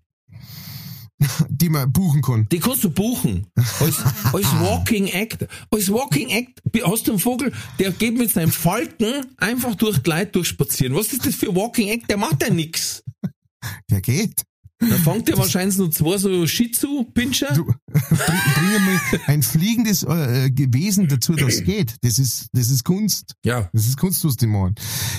Die 1.48 1.68
man 1.68 1.90
buchen 1.92 2.22
kann. 2.22 2.46
Die 2.50 2.58
kannst 2.58 2.84
du 2.84 2.90
buchen. 2.90 3.46
Als, 3.54 4.02
als 4.32 4.46
Walking 4.60 5.06
Act. 5.06 5.46
Als 5.70 5.90
Walking 5.90 6.28
Act 6.28 6.60
hast 6.84 7.06
du 7.06 7.12
einen 7.12 7.20
Vogel, 7.20 7.52
der 7.78 7.92
geht 7.92 8.18
mit 8.18 8.30
seinem 8.30 8.50
Falken 8.50 9.24
einfach 9.38 9.74
durch 9.74 10.04
Leute 10.04 10.32
durchspazieren. 10.32 10.94
Was 10.94 11.12
ist 11.12 11.24
das 11.24 11.34
für 11.34 11.54
Walking 11.54 11.88
Act? 11.88 12.10
Der 12.10 12.16
macht 12.16 12.42
ja 12.42 12.50
nix. 12.50 13.02
Der 13.90 14.00
geht. 14.00 14.42
Da 14.90 14.96
fängt 14.96 15.28
ja 15.28 15.36
wahrscheinlich 15.36 15.78
noch 15.78 15.90
zwei 15.90 16.18
so 16.18 16.46
Shih-Tzu-Pinscher. 16.46 17.54
Du, 17.54 17.64
bring 17.92 18.84
mal 18.84 19.00
ein 19.26 19.42
fliegendes 19.42 20.02
äh, 20.02 20.50
Wesen 20.54 21.08
dazu, 21.08 21.34
das 21.34 21.62
geht. 21.62 21.96
Das 22.02 22.18
ist, 22.18 22.48
das 22.52 22.70
ist 22.70 22.84
Kunst. 22.84 23.34
Ja. 23.44 23.68
Das 23.72 23.86
ist 23.86 23.96
Kunst, 23.96 24.24
was 24.24 24.36
die 24.36 24.46
machen. 24.46 24.74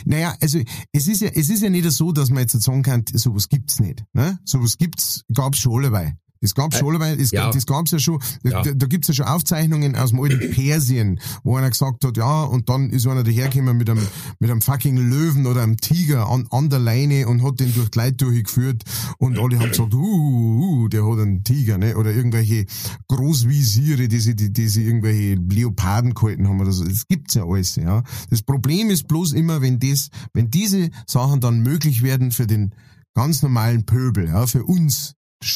Naja, 0.05 0.35
also, 0.39 0.59
es 0.91 1.07
ist 1.07 1.21
ja, 1.21 1.29
es 1.29 1.49
ist 1.49 1.61
ja 1.61 1.69
nicht 1.69 1.89
so, 1.91 2.11
dass 2.11 2.29
man 2.29 2.39
jetzt 2.39 2.59
sagen 2.61 2.83
kann, 2.83 3.03
sowas 3.13 3.49
gibt's 3.49 3.79
nicht, 3.79 4.03
ne? 4.13 4.39
Sowas 4.43 4.77
gibt's, 4.77 5.23
gab's 5.33 5.59
schon 5.59 5.73
allebei. 5.73 6.15
Das 6.45 6.55
gab's 6.55 6.77
schon, 6.77 6.99
weil 6.99 7.17
das, 7.17 7.31
ja. 7.31 7.49
das 7.49 7.65
gab's 7.65 7.91
ja 7.91 7.99
schon, 7.99 8.19
ja. 8.43 8.61
da, 8.61 8.71
da 8.71 8.85
gibt's 8.85 9.07
ja 9.07 9.13
schon 9.13 9.25
Aufzeichnungen 9.25 9.95
aus 9.95 10.11
dem 10.11 10.19
alten 10.19 10.51
Persien, 10.51 11.19
wo 11.43 11.55
einer 11.55 11.69
gesagt 11.69 12.05
hat, 12.05 12.17
ja, 12.17 12.43
und 12.43 12.69
dann 12.69 12.89
ist 12.91 13.07
einer 13.07 13.23
dahergekommen 13.23 13.77
mit 13.77 13.89
einem, 13.89 14.05
mit 14.39 14.51
einem 14.51 14.61
fucking 14.61 14.97
Löwen 14.97 15.47
oder 15.47 15.63
einem 15.63 15.77
Tiger 15.77 16.27
an, 16.27 16.47
an 16.51 16.69
der 16.69 16.79
Leine 16.79 17.27
und 17.27 17.43
hat 17.43 17.59
den 17.59 17.73
durch 17.73 17.89
die 17.89 17.99
Leute 17.99 18.13
durchgeführt 18.13 18.83
und 19.17 19.39
alle 19.39 19.59
haben 19.59 19.69
gesagt, 19.69 19.93
uh, 19.93 19.97
uh, 19.97 20.83
uh, 20.83 20.87
der 20.87 21.05
hat 21.05 21.19
einen 21.19 21.43
Tiger, 21.43 21.77
ne, 21.77 21.97
oder 21.97 22.13
irgendwelche 22.13 22.65
Großvisiere, 23.07 24.07
die 24.07 24.19
sie, 24.19 24.35
die, 24.35 24.53
die 24.53 24.67
sie 24.67 24.83
irgendwelche 24.83 25.35
Leoparden 25.35 26.13
gehalten 26.13 26.47
haben 26.47 26.59
oder 26.59 26.71
so. 26.71 26.83
Das 26.85 27.07
gibt's 27.07 27.33
ja 27.33 27.45
alles, 27.45 27.75
ja. 27.75 28.03
Das 28.29 28.41
Problem 28.41 28.89
ist 28.89 29.07
bloß 29.07 29.33
immer, 29.33 29.61
wenn 29.61 29.79
das, 29.79 30.09
wenn 30.33 30.51
diese 30.51 30.89
Sachen 31.07 31.41
dann 31.41 31.61
möglich 31.61 32.03
werden 32.03 32.31
für 32.31 32.47
den 32.47 32.73
ganz 33.15 33.41
normalen 33.41 33.85
Pöbel, 33.85 34.27
ja, 34.27 34.45
für 34.45 34.63
uns 34.63 35.13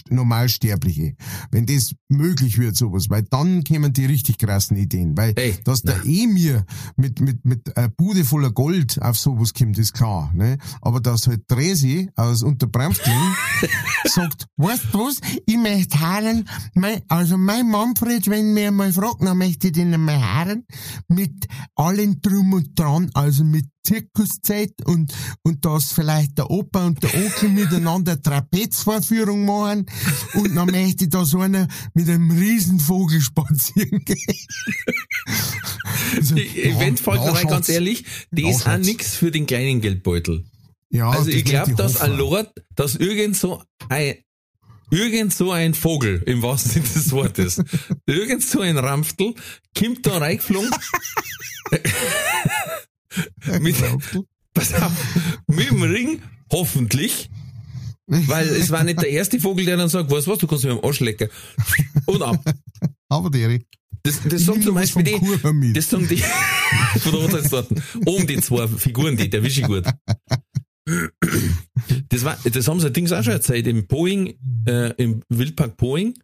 Normalsterbliche. 0.10 1.16
Wenn 1.52 1.66
das 1.66 1.94
möglich 2.10 2.58
wird, 2.58 2.76
sowas, 2.76 3.10
weil 3.10 3.24
dann 3.24 3.64
kämen 3.64 3.94
die 3.94 4.06
richtig 4.06 4.38
krassen 4.38 4.78
Ideen. 4.78 5.18
Weil, 5.18 5.34
hey, 5.38 5.56
dass 5.64 5.82
der 5.82 6.04
Emir 6.06 6.66
mit, 6.96 7.20
mit, 7.20 7.46
mit 7.46 7.76
einer 7.78 7.90
Bude 7.90 8.24
voller 8.24 8.52
Gold 8.52 9.02
auf 9.02 9.18
sowas 9.18 9.54
kommt, 9.54 9.78
ist 9.78 9.94
klar, 9.94 10.32
ne? 10.34 10.58
Aber 10.82 11.00
dass 11.00 11.28
halt 11.28 11.44
Dresi 11.48 12.10
aus 12.16 12.44
Unterbramfling 12.44 13.16
sagt, 14.06 14.48
weißt 14.58 14.86
du 14.92 15.00
was, 15.00 15.20
ich 15.46 15.58
möchte 15.58 16.00
Haaren, 16.00 16.48
mein, 16.74 17.02
also 17.08 17.38
mein 17.38 17.70
Manfred, 17.70 18.28
wenn 18.30 18.54
mir 18.54 18.72
mal 18.72 18.92
fragt, 18.92 19.22
dann 19.22 19.38
möchte 19.38 19.68
ich 19.68 19.74
den 19.74 20.00
mal 20.04 20.22
Haaren 20.22 20.66
mit 21.08 21.48
allen 21.76 22.22
drum 22.22 22.54
und 22.54 22.78
dran, 22.78 23.10
also 23.14 23.44
mit 23.44 23.68
Zirkuszeit 23.90 24.74
und, 24.86 25.12
und 25.44 25.66
dass 25.66 25.92
vielleicht 25.92 26.38
der 26.38 26.52
Opa 26.52 26.86
und 26.86 27.02
der 27.02 27.14
Onkel 27.16 27.50
miteinander 27.50 28.22
Trapezvorführung 28.22 29.46
machen 29.46 29.88
und 30.36 30.56
dann 30.56 30.68
möchte 30.68 31.08
da 31.08 31.26
so 31.26 31.40
einer 31.40 31.68
mit 31.96 32.08
einem 32.08 32.30
Riesenvogel 32.30 33.20
spazieren 33.20 34.06
gehen. 34.06 34.36
also, 36.16 36.36
die 36.36 36.64
Eventfolgerei, 36.64 37.44
ganz 37.46 37.70
ehrlich, 37.70 38.06
die 38.30 38.48
ist 38.48 38.68
auch 38.68 38.78
nix 38.78 39.16
für 39.16 39.32
den 39.32 39.48
kleinen 39.48 39.82
Geldbeutel. 39.82 40.46
Ja, 40.92 41.10
also 41.10 41.30
ich 41.32 41.46
glaube, 41.46 41.74
dass 41.74 42.00
ein 42.00 42.16
Lord, 42.16 42.52
dass 42.76 42.96
irgend 42.96 43.38
so 43.38 43.64
ein 43.90 44.16
irgend 44.92 45.34
so 45.34 45.52
ein 45.52 45.74
Vogel, 45.76 46.24
im 46.26 46.42
wahrsten 46.42 46.72
Sinne 46.72 46.88
des 46.88 47.12
Wortes, 47.12 47.64
irgend 48.08 48.44
so 48.44 48.62
ein 48.62 48.78
Rampftel, 48.78 49.36
kommt 49.78 50.06
da 50.06 50.18
reingeflogen 50.18 50.72
mit, 53.62 53.76
pass 54.54 54.74
auf, 54.74 54.92
mit 55.48 55.70
dem 55.70 55.82
Ring, 55.84 56.22
hoffentlich, 56.52 57.30
weil 58.08 58.48
es 58.48 58.72
war 58.72 58.84
nicht 58.84 59.02
der 59.02 59.10
erste 59.10 59.40
Vogel, 59.40 59.66
der 59.66 59.78
dann 59.78 59.90
sagt, 59.90 60.10
was, 60.10 60.28
was, 60.28 60.40
du 60.40 60.48
kannst 60.48 60.66
mir 60.66 60.72
am 60.72 60.84
Arsch 60.84 61.00
lecken. 61.00 61.30
Und 62.06 62.24
ab. 62.24 62.44
Aber 63.08 63.30
der. 63.30 63.60
Das, 64.04 64.22
das 64.28 64.46
sagen 64.46 64.62
zum 64.62 64.76
Beispiel 64.76 65.04
die, 65.04 65.74
das 65.74 65.90
sagen 65.90 66.08
die, 66.08 66.18
von 67.00 67.12
der 67.12 67.22
Hochzeitstorten, 67.22 67.84
oben 68.06 68.28
die 68.28 68.40
zwei 68.40 68.68
Figuren, 68.68 69.18
die, 69.18 69.30
der 69.30 69.44
wische 69.44 69.62
gut. 69.64 69.84
Das 72.08 72.24
war, 72.24 72.38
das 72.44 72.68
haben 72.68 72.80
sie 72.80 72.86
allerdings 72.86 73.12
auch 73.12 73.24
schon 73.24 73.34
erzählt, 73.34 73.68
im 73.68 73.86
Boeing, 73.88 74.36
äh, 74.66 74.94
im 74.98 75.22
Wildpark 75.30 75.78
Boeing. 75.78 76.18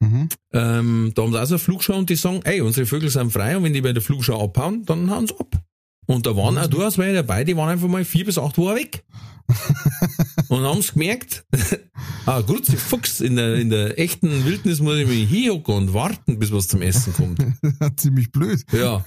Mhm. 0.00 0.28
Ähm, 0.52 1.12
da 1.14 1.22
haben 1.22 1.32
sie 1.32 1.40
auch 1.40 1.46
so 1.46 1.54
eine 1.54 1.58
Flugschau 1.60 1.96
und 1.96 2.10
die 2.10 2.16
sagen, 2.16 2.40
ey, 2.44 2.60
unsere 2.60 2.86
Vögel 2.86 3.08
sind 3.08 3.32
frei 3.32 3.56
und 3.56 3.62
wenn 3.62 3.72
die 3.72 3.80
bei 3.80 3.92
der 3.92 4.02
Flugschau 4.02 4.42
abhauen, 4.42 4.84
dann 4.84 5.10
hauen 5.10 5.28
sie 5.28 5.38
ab. 5.38 5.62
Und 6.06 6.26
da 6.26 6.36
waren 6.36 6.58
auch 6.58 6.66
durchaus 6.66 6.98
welche 6.98 7.14
dabei, 7.14 7.44
die 7.44 7.56
waren 7.56 7.68
einfach 7.68 7.88
mal 7.88 8.04
vier 8.04 8.24
bis 8.24 8.38
acht 8.38 8.58
Wochen 8.58 8.76
weg. 8.76 9.04
und 10.48 10.62
haben 10.62 10.78
es 10.78 10.92
gemerkt, 10.92 11.44
ah, 12.26 12.40
grüezi 12.40 12.76
Fuchs, 12.76 13.20
in 13.20 13.36
der, 13.36 13.56
in 13.56 13.70
der 13.70 13.98
echten 13.98 14.44
Wildnis 14.44 14.80
muss 14.80 14.96
ich 14.96 15.06
mich 15.06 15.28
hinhocken 15.28 15.74
und 15.74 15.94
warten, 15.94 16.38
bis 16.38 16.52
was 16.52 16.68
zum 16.68 16.82
Essen 16.82 17.12
kommt. 17.12 17.44
Ziemlich 17.96 18.30
blöd. 18.32 18.64
Ja. 18.72 19.04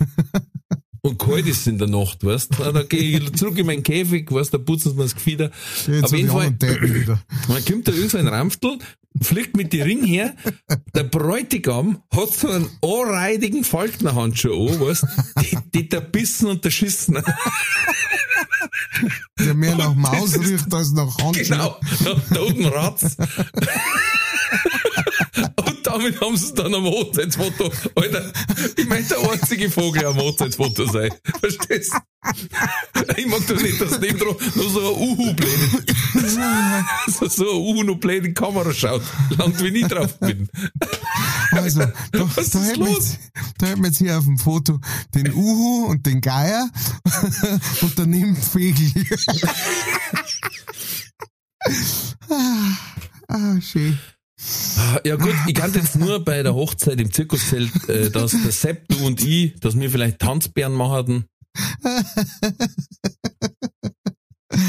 Und 1.06 1.20
kalt 1.20 1.46
ist 1.46 1.68
in 1.68 1.78
der 1.78 1.88
Nacht, 1.88 2.24
weißt 2.24 2.58
du? 2.58 2.72
Da 2.72 2.82
gehe 2.82 3.20
ich 3.20 3.34
zurück 3.34 3.60
in 3.60 3.68
meinen 3.68 3.84
Käfig, 3.84 4.32
weißt 4.32 4.52
du, 4.52 4.58
da 4.58 4.64
putzen 4.64 4.90
sie 4.90 4.98
mir 4.98 5.04
das 5.04 5.14
Gefieder. 5.14 5.52
Auf 6.02 6.12
jeden 6.12 6.32
Fall, 6.32 6.50
dann 6.54 6.76
kommt 7.68 7.88
da 7.88 7.92
irgend 7.92 8.10
so 8.10 8.18
ein 8.18 8.28
Ramftel, 8.28 8.80
fliegt 9.22 9.56
mit 9.56 9.72
die 9.72 9.82
Ring 9.82 10.04
her, 10.04 10.36
der 10.96 11.04
Bräutigam 11.04 12.02
hat 12.10 12.34
so 12.34 12.50
einen 12.50 12.68
anreidigen 12.82 13.64
Falknerhandschuh 13.64 14.68
an, 14.68 14.80
weißt 14.80 15.06
die, 15.42 15.58
die 15.76 15.90
da 15.90 16.00
bissen 16.00 16.48
und 16.48 16.66
da 16.66 16.72
schissen. 16.72 17.24
Der 19.38 19.54
mehr 19.54 19.76
nach 19.76 19.94
Maus 19.94 20.40
riecht 20.40 20.74
als 20.74 20.92
nach 20.94 21.18
Handschuh. 21.20 21.44
Genau, 21.44 21.80
nach 22.04 22.30
Totenratz. 22.30 23.04
Und 23.04 24.35
damit 25.86 26.20
haben 26.22 26.38
sie 26.38 26.46
es 26.46 26.54
dann 26.54 26.74
am 26.74 26.86
Hochzeitsfoto. 26.86 27.72
Alter, 27.96 28.32
ich 28.76 28.88
möchte 28.88 29.16
der 29.16 29.32
einzige 29.32 29.70
Vogel 29.70 30.06
am 30.06 30.18
Hochzeitsfoto 30.18 30.86
sein. 30.86 31.12
Verstehst 31.40 31.94
du? 31.94 32.00
Ich 33.18 33.28
mag 33.28 33.46
doch 33.48 33.62
nicht, 33.62 33.80
dass 33.80 34.00
neben 34.00 34.18
dran 34.18 34.36
nur 34.56 34.70
so 34.70 34.80
ein 34.80 35.02
Uhu-Blade, 35.02 36.86
so, 37.08 37.28
so 37.28 37.52
ein 37.52 37.58
Uhu 37.58 37.84
noch 37.84 38.02
in 38.02 38.24
die 38.24 38.34
Kamera 38.34 38.74
schaut. 38.74 39.04
Langt 39.38 39.62
wie 39.64 39.68
ich 39.68 39.88
drauf 39.88 40.20
bin. 40.20 40.50
Also, 41.52 41.86
da, 42.12 42.30
Was 42.36 42.50
da, 42.50 42.60
hätten 42.60 42.86
wir 42.86 42.92
jetzt, 42.92 43.20
da 43.58 43.68
hätten 43.68 43.82
wir 43.82 43.88
jetzt 43.88 43.98
hier 43.98 44.18
auf 44.18 44.26
dem 44.26 44.38
Foto 44.38 44.80
den 45.14 45.34
Uhu 45.34 45.86
und 45.86 46.06
den 46.06 46.22
Geier 46.22 46.70
und 47.82 47.98
daneben 47.98 48.36
Vögel. 48.36 48.92
ah, 52.30 52.78
ah, 53.28 53.62
schön. 53.62 53.98
Ja 55.04 55.16
gut, 55.16 55.34
ich 55.48 55.54
kann 55.54 55.74
jetzt 55.74 55.96
nur 55.96 56.24
bei 56.24 56.44
der 56.44 56.54
Hochzeit 56.54 57.00
im 57.00 57.12
Zirkuszelt, 57.12 57.90
äh, 57.90 58.10
dass 58.10 58.32
der 58.32 58.52
Sepp, 58.52 58.88
du 58.88 59.06
und 59.06 59.22
ich, 59.22 59.60
dass 59.60 59.78
wir 59.80 59.90
vielleicht 59.90 60.20
Tanzbären 60.20 60.74
machen. 60.74 61.26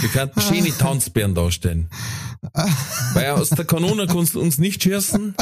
Wir 0.01 0.09
könnten 0.09 0.41
schöne 0.41 0.77
Tanzbären 0.77 1.35
darstellen. 1.35 1.89
Weil 3.13 3.31
aus 3.31 3.51
der 3.51 3.65
Kanone 3.65 4.07
kannst 4.07 4.35
du 4.35 4.41
uns 4.41 4.59
nicht 4.59 4.83
schießen. 4.83 5.35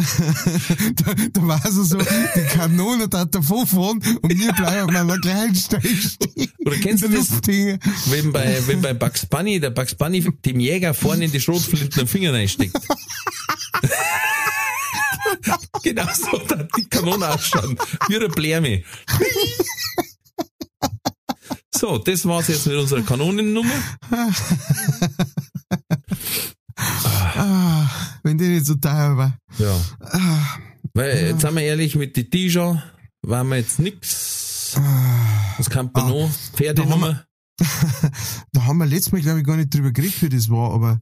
da, 0.96 1.14
da 1.32 1.46
war 1.46 1.64
es 1.64 1.74
so, 1.74 1.98
die 1.98 2.44
Kanone 2.52 3.08
da 3.08 3.24
davor 3.24 3.66
fahren 3.66 4.02
und 4.22 4.38
wir 4.38 4.52
bleiben 4.52 4.90
auf 4.90 4.96
einer 4.96 5.18
kleinen 5.18 5.54
Stelle 5.54 5.96
stehen. 5.96 6.52
Oder 6.64 6.76
kennst 6.76 7.04
du 7.04 7.08
das, 7.08 7.30
wenn 8.06 8.32
bei, 8.32 8.60
wenn 8.66 8.80
bei 8.80 8.94
Bugs 8.94 9.26
Bunny, 9.26 9.60
der 9.60 9.70
Bugs 9.70 9.94
Bunny 9.94 10.20
dem 10.44 10.60
Jäger 10.60 10.94
vorne 10.94 11.26
in 11.26 11.32
die 11.32 11.40
Schrotflinten 11.40 11.90
den 11.90 12.08
Finger 12.08 12.32
reinsteckt? 12.32 12.74
Genau 15.82 16.06
so 16.14 16.32
hat 16.32 16.68
die 16.78 16.88
Kanone 16.88 17.28
ausschauen. 17.28 17.76
Wie 18.08 18.16
eine 18.16 18.28
Blärme. 18.28 18.82
So, 21.76 21.98
das 21.98 22.24
war's 22.24 22.48
jetzt 22.48 22.66
mit 22.66 22.76
unserer 22.76 23.02
Kanonennummer. 23.02 23.74
Ah, 27.36 27.88
wenn 28.22 28.38
die 28.38 28.48
nicht 28.48 28.66
so 28.66 28.74
teuer 28.74 29.16
war. 29.16 29.38
Ja. 29.58 29.76
Ah, 30.00 30.58
Weil, 30.94 31.28
jetzt 31.28 31.40
sind 31.40 31.54
wir 31.54 31.62
ehrlich, 31.62 31.96
mit 31.96 32.16
den 32.16 32.30
T-Shirt 32.30 32.82
waren 33.22 33.48
wir 33.48 33.56
jetzt 33.56 33.78
nix. 33.78 34.76
Was 35.56 35.70
kann 35.70 35.90
man 35.92 36.08
noch? 36.08 36.30
Pferdenummer? 36.54 37.24
da 38.52 38.64
haben 38.64 38.78
wir 38.78 38.86
letztes 38.86 39.12
Mal, 39.12 39.20
glaube 39.20 39.40
ich, 39.40 39.46
gar 39.46 39.56
nicht 39.56 39.72
drüber 39.72 39.92
geredet, 39.92 40.22
wie 40.22 40.28
das 40.28 40.50
war, 40.50 40.72
aber 40.72 41.00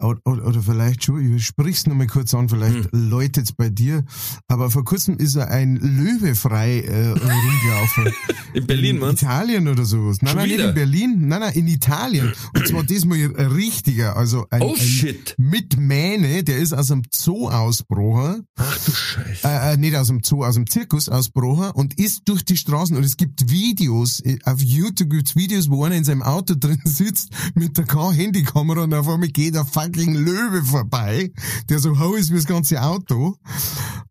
oder, 0.00 0.20
oder, 0.24 0.46
oder 0.46 0.62
vielleicht 0.62 1.04
schon, 1.04 1.36
ich 1.36 1.44
sprich's 1.46 1.86
noch 1.86 1.94
mal 1.94 2.06
kurz 2.06 2.32
an, 2.34 2.48
vielleicht 2.48 2.92
Hm. 2.92 3.10
läutet's 3.10 3.52
bei 3.52 3.68
dir. 3.68 4.04
Aber 4.46 4.70
vor 4.70 4.84
kurzem 4.84 5.16
ist 5.16 5.34
er 5.36 5.48
ein 5.50 5.76
Löwe 5.76 6.34
frei 6.34 6.80
äh, 6.80 7.08
rumgelaufen. 7.08 8.12
In 8.54 8.66
Berlin, 8.66 8.96
in? 9.02 9.10
Italien 9.10 9.68
oder 9.68 9.84
sowas. 9.84 10.18
Nein, 10.22 10.30
Schon 10.30 10.38
nein, 10.38 10.48
nicht 10.48 10.58
wieder? 10.58 10.68
in 10.70 10.74
Berlin, 10.74 11.28
nein, 11.28 11.40
nein, 11.40 11.52
in 11.54 11.68
Italien. 11.68 12.32
Und 12.54 12.66
zwar 12.66 12.82
diesmal 12.84 13.18
ein 13.18 13.34
richtiger, 13.52 14.16
also 14.16 14.46
ein, 14.50 14.62
Oh 14.62 14.74
ein 14.74 15.16
mit 15.36 15.76
Mähne, 15.78 16.42
der 16.44 16.56
ist 16.58 16.72
aus 16.72 16.90
einem 16.90 17.02
Zoo 17.12 17.48
ausbrochen 17.50 18.46
Ach 18.56 18.78
du 18.86 18.90
Scheiße. 18.92 19.46
äh, 19.46 19.74
äh, 19.74 19.76
nicht 19.76 19.94
aus 19.96 20.06
dem 20.08 20.22
Zoo, 20.24 20.44
aus 20.44 20.54
dem 20.54 20.66
Zirkus 20.68 21.08
ausbrochen 21.10 21.72
und 21.72 21.98
ist 21.98 22.22
durch 22.24 22.42
die 22.44 22.56
Straßen 22.56 22.96
und 22.96 23.04
es 23.04 23.16
gibt 23.18 23.50
Videos, 23.50 24.20
äh, 24.20 24.38
auf 24.44 24.60
YouTube 24.62 25.10
gibt's 25.10 25.36
Videos, 25.36 25.68
wo 25.70 25.84
einer 25.84 25.96
in 25.96 26.04
seinem 26.04 26.22
Auto 26.22 26.54
drin 26.58 26.80
sitzt 26.84 27.30
mit 27.54 27.76
der 27.76 27.86
Handykamera 28.12 28.84
und 28.84 28.94
auf 28.94 29.08
einmal 29.08 29.28
geht 29.28 29.56
ein 29.56 29.66
fucking 29.88 30.14
Löwe 30.14 30.62
vorbei, 30.64 31.30
der 31.68 31.78
so 31.78 31.98
hoch 31.98 32.16
ist 32.16 32.30
wie 32.30 32.36
das 32.36 32.46
ganze 32.46 32.82
Auto. 32.82 33.36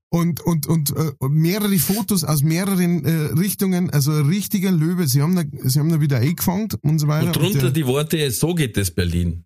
Und, 0.09 0.39
und, 0.41 0.67
und, 0.67 0.91
äh, 0.91 1.11
und 1.19 1.33
mehrere 1.33 1.77
Fotos 1.77 2.23
aus 2.23 2.41
mehreren 2.41 3.03
äh, 3.03 3.11
Richtungen, 3.37 3.89
also 3.89 4.11
ein 4.11 4.25
richtiger 4.25 4.71
Löwe, 4.71 5.05
sie 5.05 5.21
haben 5.21 5.35
da, 5.35 5.43
sie 5.63 5.79
haben 5.79 5.89
da 5.89 5.99
wieder 5.99 6.17
eingefangen 6.17 6.69
und 6.81 6.99
so 6.99 7.07
weiter. 7.07 7.27
Und 7.27 7.35
drunter 7.35 7.59
der, 7.59 7.71
die 7.71 7.85
Worte, 7.85 8.31
so 8.31 8.55
geht 8.55 8.77
es 8.77 8.91
Berlin. 8.91 9.43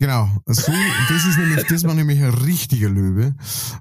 Genau, 0.00 0.30
so, 0.46 0.72
das 1.08 1.26
ist 1.26 1.38
nämlich, 1.38 1.64
das 1.64 1.82
war 1.82 1.92
nämlich 1.94 2.22
ein 2.22 2.32
richtiger 2.32 2.88
Löwe. 2.88 3.34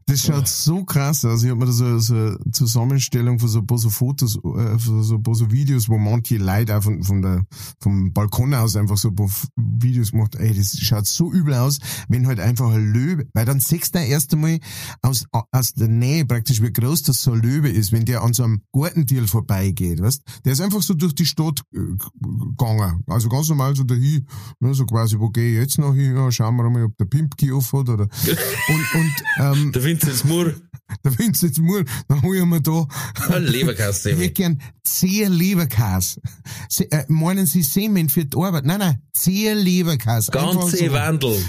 Das 0.07 0.21
schaut 0.21 0.47
so 0.47 0.83
krass 0.83 1.23
aus. 1.23 1.43
Ich 1.43 1.49
habe 1.51 1.59
mir 1.59 1.67
da 1.67 1.71
so, 1.71 1.99
so 1.99 2.15
eine 2.15 2.37
Zusammenstellung 2.51 3.37
von 3.39 3.49
so 3.49 3.59
ein 3.59 3.67
paar 3.67 3.77
so 3.77 3.91
Fotos, 3.91 4.35
äh, 4.35 4.77
so 4.79 5.15
ein 5.15 5.23
paar 5.23 5.35
so 5.35 5.51
Videos, 5.51 5.89
wo 5.89 5.99
manche 5.99 6.37
Leute 6.37 6.75
auch 6.75 6.81
von, 6.81 7.03
von 7.03 7.21
der, 7.21 7.45
vom 7.79 8.13
Balkon 8.13 8.55
aus 8.55 8.75
einfach 8.75 8.97
so 8.97 9.09
ein 9.09 9.15
paar 9.15 9.29
Videos 9.55 10.11
macht. 10.11 10.35
Ey, 10.35 10.55
das 10.55 10.79
schaut 10.79 11.05
so 11.05 11.31
übel 11.31 11.53
aus, 11.53 11.77
wenn 12.09 12.25
halt 12.25 12.39
einfach 12.39 12.71
ein 12.71 12.91
Löwe, 12.91 13.27
weil 13.33 13.45
dann 13.45 13.59
siehst 13.59 13.93
du 13.93 13.99
erst 13.99 14.33
einmal 14.33 14.57
aus, 15.03 15.25
aus 15.51 15.73
der 15.73 15.87
Nähe 15.87 16.25
praktisch, 16.25 16.63
wie 16.63 16.73
groß 16.73 17.03
das 17.03 17.21
so 17.21 17.33
ein 17.33 17.41
Löwe 17.43 17.69
ist, 17.69 17.91
wenn 17.91 18.05
der 18.05 18.23
an 18.23 18.33
so 18.33 18.43
einem 18.43 18.61
Gartentier 18.73 19.27
vorbeigeht, 19.27 20.01
weißt? 20.01 20.23
Der 20.45 20.53
ist 20.53 20.61
einfach 20.61 20.81
so 20.81 20.95
durch 20.95 21.13
die 21.13 21.27
Stadt 21.27 21.61
äh, 21.75 21.77
gegangen. 22.19 23.03
Also 23.05 23.29
ganz 23.29 23.49
normal 23.49 23.75
so 23.75 23.83
dahin, 23.83 24.25
ne, 24.59 24.73
so 24.73 24.87
quasi, 24.87 25.19
wo 25.19 25.29
gehe 25.29 25.51
ich 25.51 25.57
jetzt 25.59 25.77
noch 25.77 25.93
hin? 25.93 26.06
Ja, 26.15 26.31
schauen 26.31 26.55
wir 26.55 26.69
mal, 26.69 26.83
ob 26.83 26.97
der 26.97 27.05
Pimpki 27.05 27.51
auf 27.51 27.73
hat 27.73 27.89
oder, 27.89 28.03
und, 28.03 28.95
und, 28.95 29.13
ähm, 29.39 29.71
Der 29.71 29.83
Vincent 29.83 30.25
Moore, 30.25 30.55
der 31.03 31.17
Vincent 31.17 31.57
Moore, 31.59 31.85
dann 32.07 32.21
hol 32.21 32.35
ich 32.35 32.45
mir 32.45 32.61
da, 32.61 32.87
ein 33.29 33.43
ich 33.53 33.65
hätte 33.65 34.29
gern 34.31 34.61
zehn 34.83 35.31
Leberkäse. 35.31 36.21
Sie, 36.69 36.91
äh, 36.91 37.05
meinen 37.07 37.45
Sie 37.45 37.63
Semen 37.63 38.09
für 38.09 38.25
die 38.25 38.37
Arbeit? 38.37 38.65
Nein, 38.65 38.79
nein, 38.79 39.01
zehn 39.13 39.57
Leberkäse. 39.57 40.33
Einfach 40.33 40.61
Ganze 40.61 40.77
so. 40.77 40.91
Wandel. 40.91 41.37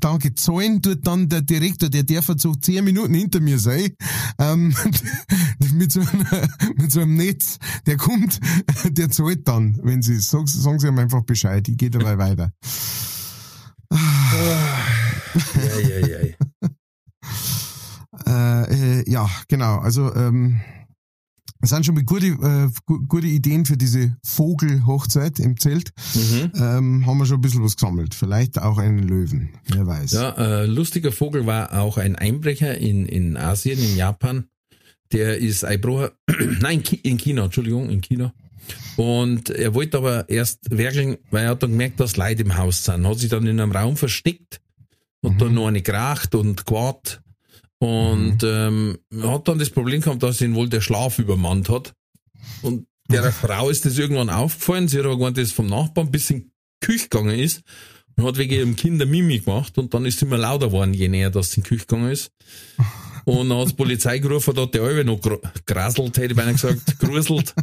Danke. 0.00 0.34
Zahlen 0.34 0.82
tut 0.82 1.06
dann 1.06 1.28
der 1.28 1.42
Direktor, 1.42 1.88
der 1.88 2.02
darf 2.02 2.28
jetzt 2.28 2.42
so 2.42 2.54
zehn 2.54 2.84
Minuten 2.84 3.14
hinter 3.14 3.40
mir 3.40 3.58
sein, 3.58 3.94
ähm, 4.38 4.74
mit, 5.72 5.92
so 5.92 6.00
einer, 6.00 6.48
mit 6.76 6.92
so 6.92 7.00
einem 7.00 7.16
Netz. 7.16 7.58
Der 7.86 7.96
kommt, 7.96 8.40
der 8.84 9.10
zahlt 9.10 9.46
dann, 9.48 9.78
wenn 9.82 10.02
Sie, 10.02 10.18
sagen, 10.20 10.46
sagen 10.46 10.78
Sie 10.78 10.88
ihm 10.88 10.98
einfach 10.98 11.22
Bescheid. 11.22 11.68
Ich 11.68 11.76
gehe 11.76 11.90
dabei 11.90 12.18
weiter. 12.18 12.52
Ja, 13.92 13.98
ja, 15.88 16.06
ja. 16.06 16.34
Äh, 18.26 19.00
äh, 19.00 19.10
ja, 19.10 19.28
genau. 19.48 19.78
Also 19.78 20.14
ähm, 20.14 20.60
es 21.62 21.70
sind 21.70 21.86
schon 21.86 21.94
mal 21.94 22.02
gute, 22.02 22.26
äh, 22.26 22.70
gu 22.86 23.06
gute 23.06 23.28
Ideen 23.28 23.64
für 23.64 23.76
diese 23.76 24.16
Vogelhochzeit 24.24 25.38
im 25.38 25.56
Zelt. 25.58 25.92
Mhm. 26.14 26.52
Ähm, 26.56 27.06
haben 27.06 27.18
wir 27.18 27.26
schon 27.26 27.38
ein 27.38 27.40
bisschen 27.40 27.62
was 27.62 27.76
gesammelt. 27.76 28.14
Vielleicht 28.14 28.60
auch 28.60 28.78
einen 28.78 28.98
Löwen. 28.98 29.50
Wer 29.66 29.86
weiß. 29.86 30.10
Ja, 30.10 30.30
äh, 30.30 30.66
lustiger 30.66 31.12
Vogel 31.12 31.46
war 31.46 31.80
auch 31.80 31.98
ein 31.98 32.16
Einbrecher 32.16 32.76
in, 32.76 33.06
in 33.06 33.36
Asien, 33.36 33.78
in 33.78 33.96
Japan. 33.96 34.46
Der 35.12 35.38
ist 35.38 35.64
Einbrecher, 35.64 36.12
nein, 36.60 36.82
in 37.02 37.18
China, 37.18 37.44
Entschuldigung, 37.44 37.90
in 37.90 38.00
China. 38.00 38.32
Und 38.96 39.50
er 39.50 39.74
wollte 39.74 39.98
aber 39.98 40.28
erst 40.28 40.70
werkeln, 40.70 41.18
weil 41.30 41.44
er 41.44 41.50
hat 41.50 41.62
dann 41.62 41.72
gemerkt, 41.72 42.00
dass 42.00 42.16
Leute 42.16 42.42
im 42.42 42.56
Haus 42.56 42.84
sind. 42.84 43.06
Hat 43.06 43.18
sich 43.18 43.30
dann 43.30 43.46
in 43.46 43.60
einem 43.60 43.72
Raum 43.72 43.96
versteckt 43.96 44.60
und 45.20 45.40
dann 45.40 45.54
noch 45.54 45.66
eine 45.66 45.82
geracht 45.82 46.34
und 46.34 46.66
gewartet. 46.66 47.20
Und 47.78 48.44
ähm, 48.44 48.98
hat 49.22 49.48
dann 49.48 49.58
das 49.58 49.70
Problem 49.70 50.00
gehabt, 50.00 50.22
dass 50.22 50.40
ihn 50.40 50.54
wohl 50.54 50.68
der 50.68 50.80
Schlaf 50.80 51.18
übermannt 51.18 51.68
hat. 51.68 51.94
Und 52.62 52.86
der 53.08 53.32
Frau 53.32 53.70
ist 53.70 53.84
das 53.84 53.98
irgendwann 53.98 54.30
aufgefallen. 54.30 54.88
Sie 54.88 54.98
hat 54.98 55.04
aber 55.04 55.16
gemeint, 55.16 55.36
das 55.36 55.48
ist 55.48 55.54
vom 55.54 55.66
Nachbarn 55.66 56.10
bis 56.10 56.30
in 56.30 56.42
die 56.42 56.50
Küche 56.80 57.08
gegangen 57.08 57.38
ist 57.38 57.62
und 58.16 58.24
hat 58.24 58.38
wegen 58.38 58.54
ihrem 58.54 58.76
Kind 58.76 59.00
eine 59.00 59.10
Mimi 59.10 59.40
gemacht 59.40 59.78
und 59.78 59.94
dann 59.94 60.04
ist 60.04 60.18
sie 60.18 60.26
immer 60.26 60.38
lauter 60.38 60.66
geworden, 60.66 60.94
je 60.94 61.08
näher 61.08 61.30
das 61.30 61.56
in 61.56 61.62
die 61.62 61.68
Küche 61.68 61.86
gegangen 61.86 62.10
ist. 62.10 62.30
Und 63.24 63.48
dann 63.48 63.58
hat 63.58 63.70
die 63.70 63.74
Polizei 63.74 64.18
gerufen, 64.18 64.54
da 64.54 64.62
hat 64.62 64.74
der 64.74 64.82
Alwe 64.82 65.04
noch 65.04 65.20
graselt, 65.66 66.16
hätte 66.18 66.32
ich 66.32 66.36
beinahe 66.36 66.54
gesagt, 66.54 66.98
gruselt. 66.98 67.54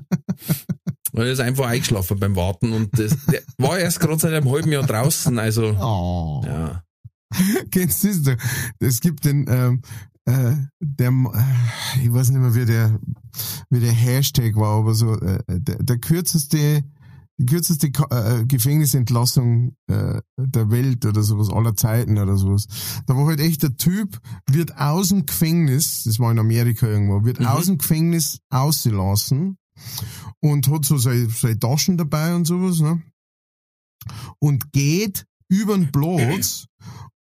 Weil 1.11 1.27
er 1.27 1.33
ist 1.33 1.39
einfach 1.39 1.67
eingeschlafen 1.67 2.19
beim 2.19 2.35
Warten 2.35 2.71
und 2.71 2.97
das, 2.97 3.15
der 3.31 3.41
war 3.57 3.77
erst 3.79 3.99
gerade 3.99 4.19
seit 4.19 4.33
einem 4.33 4.49
halben 4.49 4.71
Jahr 4.71 4.85
draußen, 4.85 5.37
also, 5.39 5.75
Oh. 5.79 6.41
ja. 6.45 6.83
Kennst 7.71 8.03
du 8.03 8.07
das? 8.09 8.37
Es 8.79 9.01
gibt 9.01 9.25
den, 9.25 9.45
ähm, 9.49 9.81
äh, 10.25 10.55
der, 10.79 11.09
äh, 11.09 12.03
ich 12.03 12.13
weiß 12.13 12.29
nicht 12.29 12.39
mehr, 12.39 12.55
wie 12.55 12.65
der, 12.65 12.99
wie 13.69 13.79
der 13.79 13.91
Hashtag 13.91 14.55
war, 14.55 14.79
aber 14.79 14.93
so, 14.93 15.15
äh, 15.19 15.39
der, 15.47 15.83
der 15.83 15.97
kürzeste, 15.97 16.83
die 17.39 17.45
kürzeste 17.45 17.89
Ka- 17.91 18.09
äh, 18.39 18.45
Gefängnisentlassung 18.45 19.75
äh, 19.87 20.21
der 20.37 20.69
Welt 20.71 21.05
oder 21.05 21.23
sowas, 21.23 21.49
aller 21.49 21.75
Zeiten 21.75 22.17
oder 22.17 22.35
sowas. 22.37 22.67
Da 23.07 23.15
war 23.15 23.25
halt 23.27 23.39
echt 23.39 23.63
der 23.63 23.77
Typ, 23.77 24.19
wird 24.49 24.77
aus 24.77 25.09
dem 25.09 25.25
Gefängnis, 25.25 26.03
das 26.03 26.19
war 26.19 26.31
in 26.31 26.39
Amerika 26.39 26.85
irgendwo, 26.85 27.23
wird 27.23 27.39
Mhm. 27.39 27.45
aus 27.47 27.65
dem 27.67 27.77
Gefängnis 27.77 28.39
ausgelassen 28.49 29.57
und 30.41 30.67
hat 30.67 30.83
so 30.85 30.97
seine, 30.97 31.29
seine 31.29 31.57
Taschen 31.57 31.97
dabei 31.97 32.35
und 32.35 32.45
sowas, 32.45 32.79
ne? 32.81 33.01
Und 34.39 34.71
geht 34.71 35.25
über 35.49 35.77
den 35.77 35.91
Platz 35.91 36.65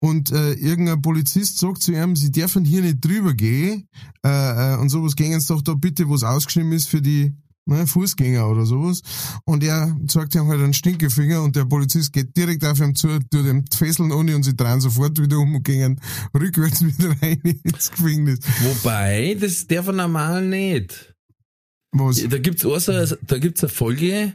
und 0.01 0.31
äh, 0.33 0.53
irgendein 0.53 1.03
Polizist 1.03 1.59
sagt 1.59 1.83
zu 1.83 1.93
ihm, 1.93 2.15
sie 2.15 2.31
dürfen 2.31 2.65
hier 2.65 2.83
nicht 2.83 3.05
drüber 3.05 3.35
gehen 3.35 3.89
äh, 4.25 4.75
äh, 4.75 4.77
und 4.79 4.89
sowas, 4.91 5.17
gehen 5.17 5.41
sie 5.41 5.49
doch 5.49 5.63
da 5.63 5.75
bitte, 5.75 6.09
wo 6.09 6.15
es 6.15 6.23
ausgeschrieben 6.25 6.73
ist 6.73 6.89
für 6.89 7.03
die 7.03 7.35
ne, 7.69 7.87
Fußgänger 7.87 8.49
oder 8.49 8.67
sowas. 8.67 9.03
Und 9.45 9.63
er 9.63 9.97
zeigt 10.07 10.35
ihm 10.35 10.49
halt 10.49 10.61
einen 10.61 10.75
Stinkefinger 10.75 11.43
und 11.43 11.57
der 11.57 11.65
Polizist 11.65 12.13
geht 12.13 12.37
direkt 12.37 12.65
auf 12.65 12.81
ihm 12.81 12.95
zu, 12.95 13.09
tut 13.31 13.47
ihm 13.47 13.65
Fesseln 13.73 14.13
ohne 14.13 14.35
und 14.35 14.43
sie 14.43 14.57
drehen 14.57 14.81
sofort 14.81 15.21
wieder 15.21 15.39
um 15.39 15.57
und 15.57 15.65
gehen 15.65 16.01
rückwärts 16.35 16.85
wieder 16.85 17.15
rein 17.23 17.41
ins 17.63 17.91
Gefängnis. 17.91 18.41
Wobei, 18.63 19.37
das 19.39 19.67
darf 19.67 19.87
er 19.89 19.93
normal 19.93 20.45
nicht. 20.45 21.15
Was? 21.93 22.27
Da 22.29 22.39
gibt's 22.39 22.67
also, 22.67 23.17
da 23.23 23.39
gibt's 23.39 23.63
eine 23.63 23.71
Folge, 23.71 24.35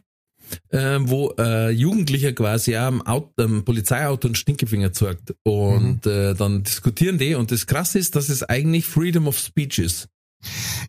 äh, 0.69 0.99
wo 1.01 1.33
äh, 1.37 1.69
Jugendlicher 1.69 2.33
quasi 2.33 2.75
auch 2.77 2.87
am, 2.87 3.01
Auto, 3.01 3.43
am 3.43 3.63
Polizeiauto 3.63 4.27
einen 4.27 4.35
Stinkefinger 4.35 4.91
zeigt. 4.91 5.35
Und 5.43 6.05
äh, 6.05 6.33
dann 6.33 6.63
diskutieren 6.63 7.17
die. 7.17 7.35
Und 7.35 7.51
das 7.51 7.67
Krasse 7.67 7.99
ist, 7.99 8.15
dass 8.15 8.29
es 8.29 8.43
eigentlich 8.43 8.85
Freedom 8.85 9.27
of 9.27 9.37
Speech 9.37 9.79
ist. 9.79 10.09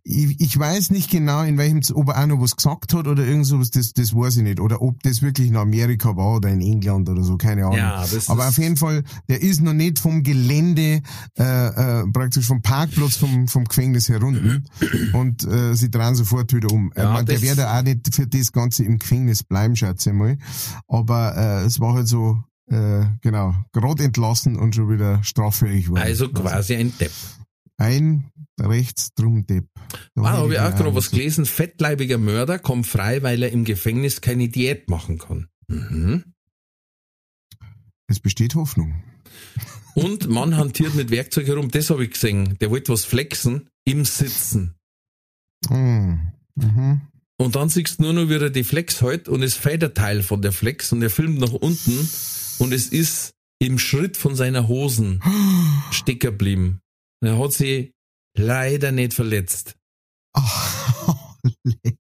Ich, 0.03 0.41
ich 0.41 0.59
weiß 0.59 0.91
nicht 0.91 1.11
genau, 1.11 1.43
in 1.43 1.59
welchem, 1.59 1.81
ob 1.95 2.09
er 2.09 2.23
auch 2.23 2.27
noch 2.27 2.41
was 2.41 2.57
gesagt 2.57 2.93
hat 2.95 3.07
oder 3.07 3.25
irgend 3.25 3.47
sowas, 3.47 3.71
das, 3.71 3.93
das 3.93 4.15
weiß 4.15 4.39
ich 4.39 4.43
nicht. 4.43 4.61
Oder 4.61 4.83
ob 4.83 5.03
das 5.03 5.23
wirklich 5.23 5.49
in 5.49 5.57
Amerika 5.57 6.17
war 6.17 6.37
oder 6.37 6.49
in 6.49 6.61
England 6.61 7.09
oder 7.09 7.23
so, 7.23 7.37
keine 7.37 7.65
Ahnung. 7.65 7.79
Ja, 7.79 8.05
Aber 8.29 8.49
auf 8.49 8.59
jeden 8.59 8.77
Fall, 8.77 9.05
der 9.29 9.43
ist 9.43 9.61
noch 9.61 9.73
nicht 9.73 9.99
vom 9.99 10.23
Gelände, 10.23 11.03
äh, 11.39 11.43
äh, 12.01 12.05
praktisch 12.13 12.47
vom 12.47 12.63
Parkplatz 12.63 13.17
vom, 13.17 13.49
vom 13.49 13.65
Gefängnis 13.65 14.09
herunten 14.09 14.65
und 15.13 15.45
äh, 15.45 15.75
sie 15.75 15.91
drehen 15.91 16.15
sofort 16.15 16.53
wieder 16.53 16.73
um. 16.73 16.93
Ja, 16.97 17.05
ich 17.05 17.11
mein, 17.11 17.27
der 17.27 17.43
wird 17.43 17.59
ja 17.59 17.79
auch 17.79 17.83
nicht 17.83 18.15
für 18.15 18.27
das 18.27 18.53
Ganze 18.53 18.85
im 18.85 18.99
Gefängnis 18.99 19.43
bleiben, 19.43 19.77
schätze 19.77 20.11
ich 20.11 20.17
mal. 20.17 20.39
Aber 20.89 21.37
äh, 21.37 21.65
es 21.65 21.81
war 21.81 21.95
halt 21.95 22.09
so, 22.09 22.43
äh, 22.69 23.05
genau, 23.21 23.55
gerade 23.73 24.05
entlassen 24.05 24.57
und 24.57 24.75
schon 24.75 24.91
wieder 24.91 25.23
straffähig 25.23 25.89
worden. 25.91 26.03
Also 26.03 26.29
quasi 26.29 26.77
ein 26.77 26.97
Depp. 26.99 27.13
Ein 27.77 28.31
rechts 28.61 29.15
drum 29.15 29.47
Depp. 29.47 29.67
Da 30.15 30.23
Ah, 30.23 30.33
habe 30.39 30.55
ich 30.55 30.61
auch 30.61 30.75
gerade 30.77 30.95
was 30.95 31.11
gelesen. 31.11 31.45
Fettleibiger 31.45 32.19
Mörder 32.19 32.59
kommt 32.59 32.87
frei, 32.87 33.23
weil 33.23 33.43
er 33.43 33.51
im 33.51 33.65
Gefängnis 33.65 34.21
keine 34.21 34.49
Diät 34.49 34.89
machen 34.89 35.19
kann. 35.19 35.49
Mhm. 35.69 36.25
Es 38.07 38.21
besteht 38.21 38.55
Hoffnung. 38.55 39.03
Und 39.95 40.29
Mann 40.29 40.57
hantiert 40.57 40.95
mit 40.95 41.11
Werkzeug 41.11 41.47
herum, 41.47 41.71
das 41.71 41.91
habe 41.91 42.05
ich 42.05 42.13
gesehen. 42.13 42.57
Der 42.61 42.71
wollte 42.71 42.93
was 42.93 43.05
flexen 43.05 43.69
im 43.85 44.05
Sitzen. 44.05 44.75
Mm. 45.69 46.15
Mhm. 46.57 47.01
Und 47.37 47.57
dann 47.57 47.69
siehst 47.69 47.99
du 47.99 48.05
nur 48.05 48.13
noch, 48.13 48.29
wie 48.29 48.35
er 48.35 48.51
die 48.51 48.65
Flex 48.65 49.01
hält 49.03 49.29
und 49.29 49.43
es 49.43 49.55
fällt 49.55 49.83
ein 49.83 49.95
Teil 49.95 50.23
von 50.23 50.43
der 50.43 50.53
Flex 50.53 50.93
und 50.93 51.03
er 51.03 51.11
filmt 51.11 51.39
nach 51.41 51.53
unten 51.53 52.09
und 52.59 52.73
es 52.73 52.89
ist 52.89 53.35
im 53.59 53.79
Schritt 53.79 54.17
von 54.17 54.35
seiner 54.37 54.69
Hosen 54.69 55.21
stecken 55.91 56.21
geblieben. 56.21 56.81
Er 57.27 57.39
hat 57.39 57.53
sie 57.53 57.93
leider 58.37 58.93
nicht 58.93 59.15
verletzt. 59.15 59.77
Leck. 61.63 61.99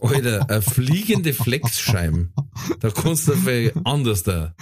Alter, 0.00 0.48
eine 0.50 0.62
fliegende 0.62 1.32
Flexscheibe. 1.34 2.30
Da 2.80 2.90
kannst 2.90 3.28
du 3.28 3.34
viel 3.36 3.72
anders 3.84 4.22
da. 4.22 4.54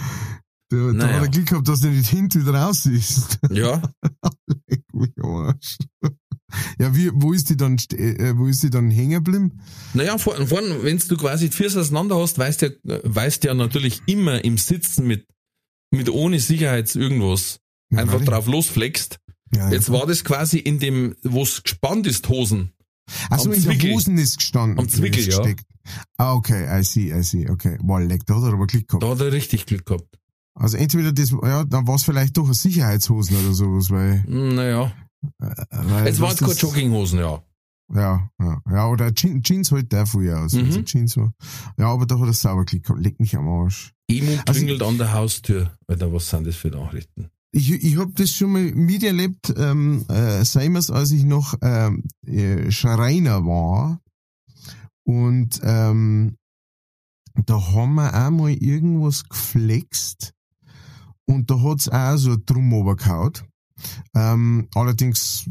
Da, 0.71 0.77
da 0.77 0.93
Naja. 0.93 1.15
hat 1.17 1.23
er 1.23 1.29
Glück 1.29 1.49
gehabt, 1.49 1.69
dass 1.69 1.81
der 1.81 1.91
nicht 1.91 2.09
hinten 2.09 2.43
wieder 2.43 2.55
raus 2.55 2.87
ist. 2.87 3.39
Ja, 3.51 3.83
Leck 4.69 4.83
mich 4.93 5.11
Arsch. 5.23 5.77
Ja, 6.79 6.95
wie, 6.95 7.11
wo 7.15 7.33
ist 7.33 7.49
die 7.51 7.57
dann, 7.57 7.77
äh, 7.93 8.37
wo 8.37 8.47
ist 8.47 8.63
die 8.63 8.71
dann 8.71 8.91
hängen 8.91 9.25
geblieben? 9.25 9.61
naja, 9.95 10.19
vorn, 10.19 10.47
vorn, 10.47 10.83
wenn 10.83 10.99
du 10.99 11.17
quasi 11.17 11.49
die 11.49 11.57
Füße 11.57 11.81
auseinander 11.81 12.17
hast, 12.21 12.39
weißt 12.39 12.63
du 12.63 12.79
ja, 12.85 13.01
weißt 13.05 13.45
ja 13.45 13.55
natürlich 13.55 14.03
immer 14.07 14.45
im 14.45 14.59
Sitzen 14.59 15.07
mit, 15.07 15.27
mit 15.91 16.11
ohne 16.11 16.41
Sicherheits 16.41 16.95
irgendwas 16.95 17.61
einfach 17.99 18.25
drauf 18.25 18.47
losflext. 18.47 19.19
Ja, 19.55 19.71
Jetzt 19.71 19.91
war 19.93 20.07
das 20.07 20.25
quasi 20.25 20.59
in 20.59 20.79
dem, 20.79 21.15
wo 21.23 21.43
es 21.43 21.63
gespannt 21.63 22.07
ist, 22.07 22.29
Hosen. 22.29 22.73
Also 23.29 23.51
in 23.53 23.63
der 23.63 23.73
Zwickel. 23.73 23.93
Hosen 23.93 24.17
ist 24.19 24.39
gestanden. 24.39 24.79
Am 24.79 24.89
Zwickel, 24.89 25.21
ja. 25.21 25.27
gesteckt. 25.27 25.67
Ah, 26.17 26.35
okay, 26.35 26.81
I 26.81 26.85
see, 26.85 27.13
I 27.13 27.23
see, 27.23 27.51
okay. 27.51 27.77
Boah, 27.83 28.01
leck, 28.01 28.25
da 28.27 28.37
hat 28.37 28.45
er 28.45 28.53
aber 28.55 28.67
Glück 28.67 28.89
gehabt. 28.89 29.03
Da 29.03 29.09
hat 29.11 29.21
er 29.21 29.33
richtig 29.33 29.67
Glück 29.67 29.85
gehabt. 29.85 30.19
Also 30.55 30.77
entweder 30.77 31.13
das, 31.13 31.31
ja, 31.31 31.65
dann 31.65 31.87
war 31.87 31.97
es 31.97 32.05
vielleicht 32.05 32.37
doch 32.37 32.45
eine 32.45 32.55
Sicherheitshosen 32.55 33.37
oder 33.37 33.53
sowas, 33.55 33.91
weil, 33.91 34.23
Hm, 34.25 34.55
Naja, 34.55 34.93
äh, 35.41 35.55
weil 35.71 36.07
es 36.07 36.21
waren 36.21 36.37
keine 36.37 36.53
Jogginghosen, 36.53 37.19
ja. 37.19 37.43
Ja, 37.95 38.31
ja, 38.39 38.63
ja, 38.71 38.89
oder 38.89 39.13
Jeans, 39.13 39.43
Jeans 39.47 39.71
halt 39.73 39.93
der 39.93 40.07
früher 40.07 40.41
aus. 40.41 40.53
Mhm. 40.53 40.65
Also 40.67 40.83
Jeans 40.83 41.17
war, 41.17 41.33
ja, 41.79 41.87
aber 41.89 42.07
da 42.07 42.19
hat 42.19 42.27
er 42.27 42.33
sauber 42.33 42.65
Glück 42.65 42.85
gehabt. 42.85 43.03
Leck 43.03 43.21
mich 43.21 43.37
am 43.37 43.49
Arsch. 43.49 43.93
Also- 44.09 44.53
klingelt 44.53 44.83
an 44.83 44.97
der 44.99 45.13
Haustür. 45.13 45.77
Alter, 45.89 46.13
was 46.13 46.31
sind 46.31 46.47
das 46.47 46.57
für 46.57 46.69
Nachrichten? 46.69 47.29
Ich, 47.55 47.71
ich 47.71 47.99
habe 47.99 48.13
das 48.15 48.31
schon 48.31 48.53
mal 48.53 48.73
miterlebt, 48.73 49.53
ähm, 49.57 50.07
äh, 50.09 50.43
seitens, 50.45 50.91
als 50.91 51.11
ich 51.11 51.25
noch 51.25 51.55
ähm, 51.61 52.05
äh, 52.27 52.71
Schreiner 52.71 53.45
war. 53.45 54.01
Und 55.05 55.61
ähm, 55.63 56.37
da 57.35 57.61
haben 57.73 57.95
wir 57.95 58.15
auch 58.15 58.31
mal 58.31 58.53
irgendwas 58.53 59.29
geflext 59.29 60.33
und 61.27 61.51
da 61.51 61.61
hat's 61.63 61.89
auch 61.89 62.17
so 62.17 62.37
Drum 62.45 62.73
runtergehauen. 62.73 63.33
Ähm, 64.15 64.69
allerdings, 64.75 65.49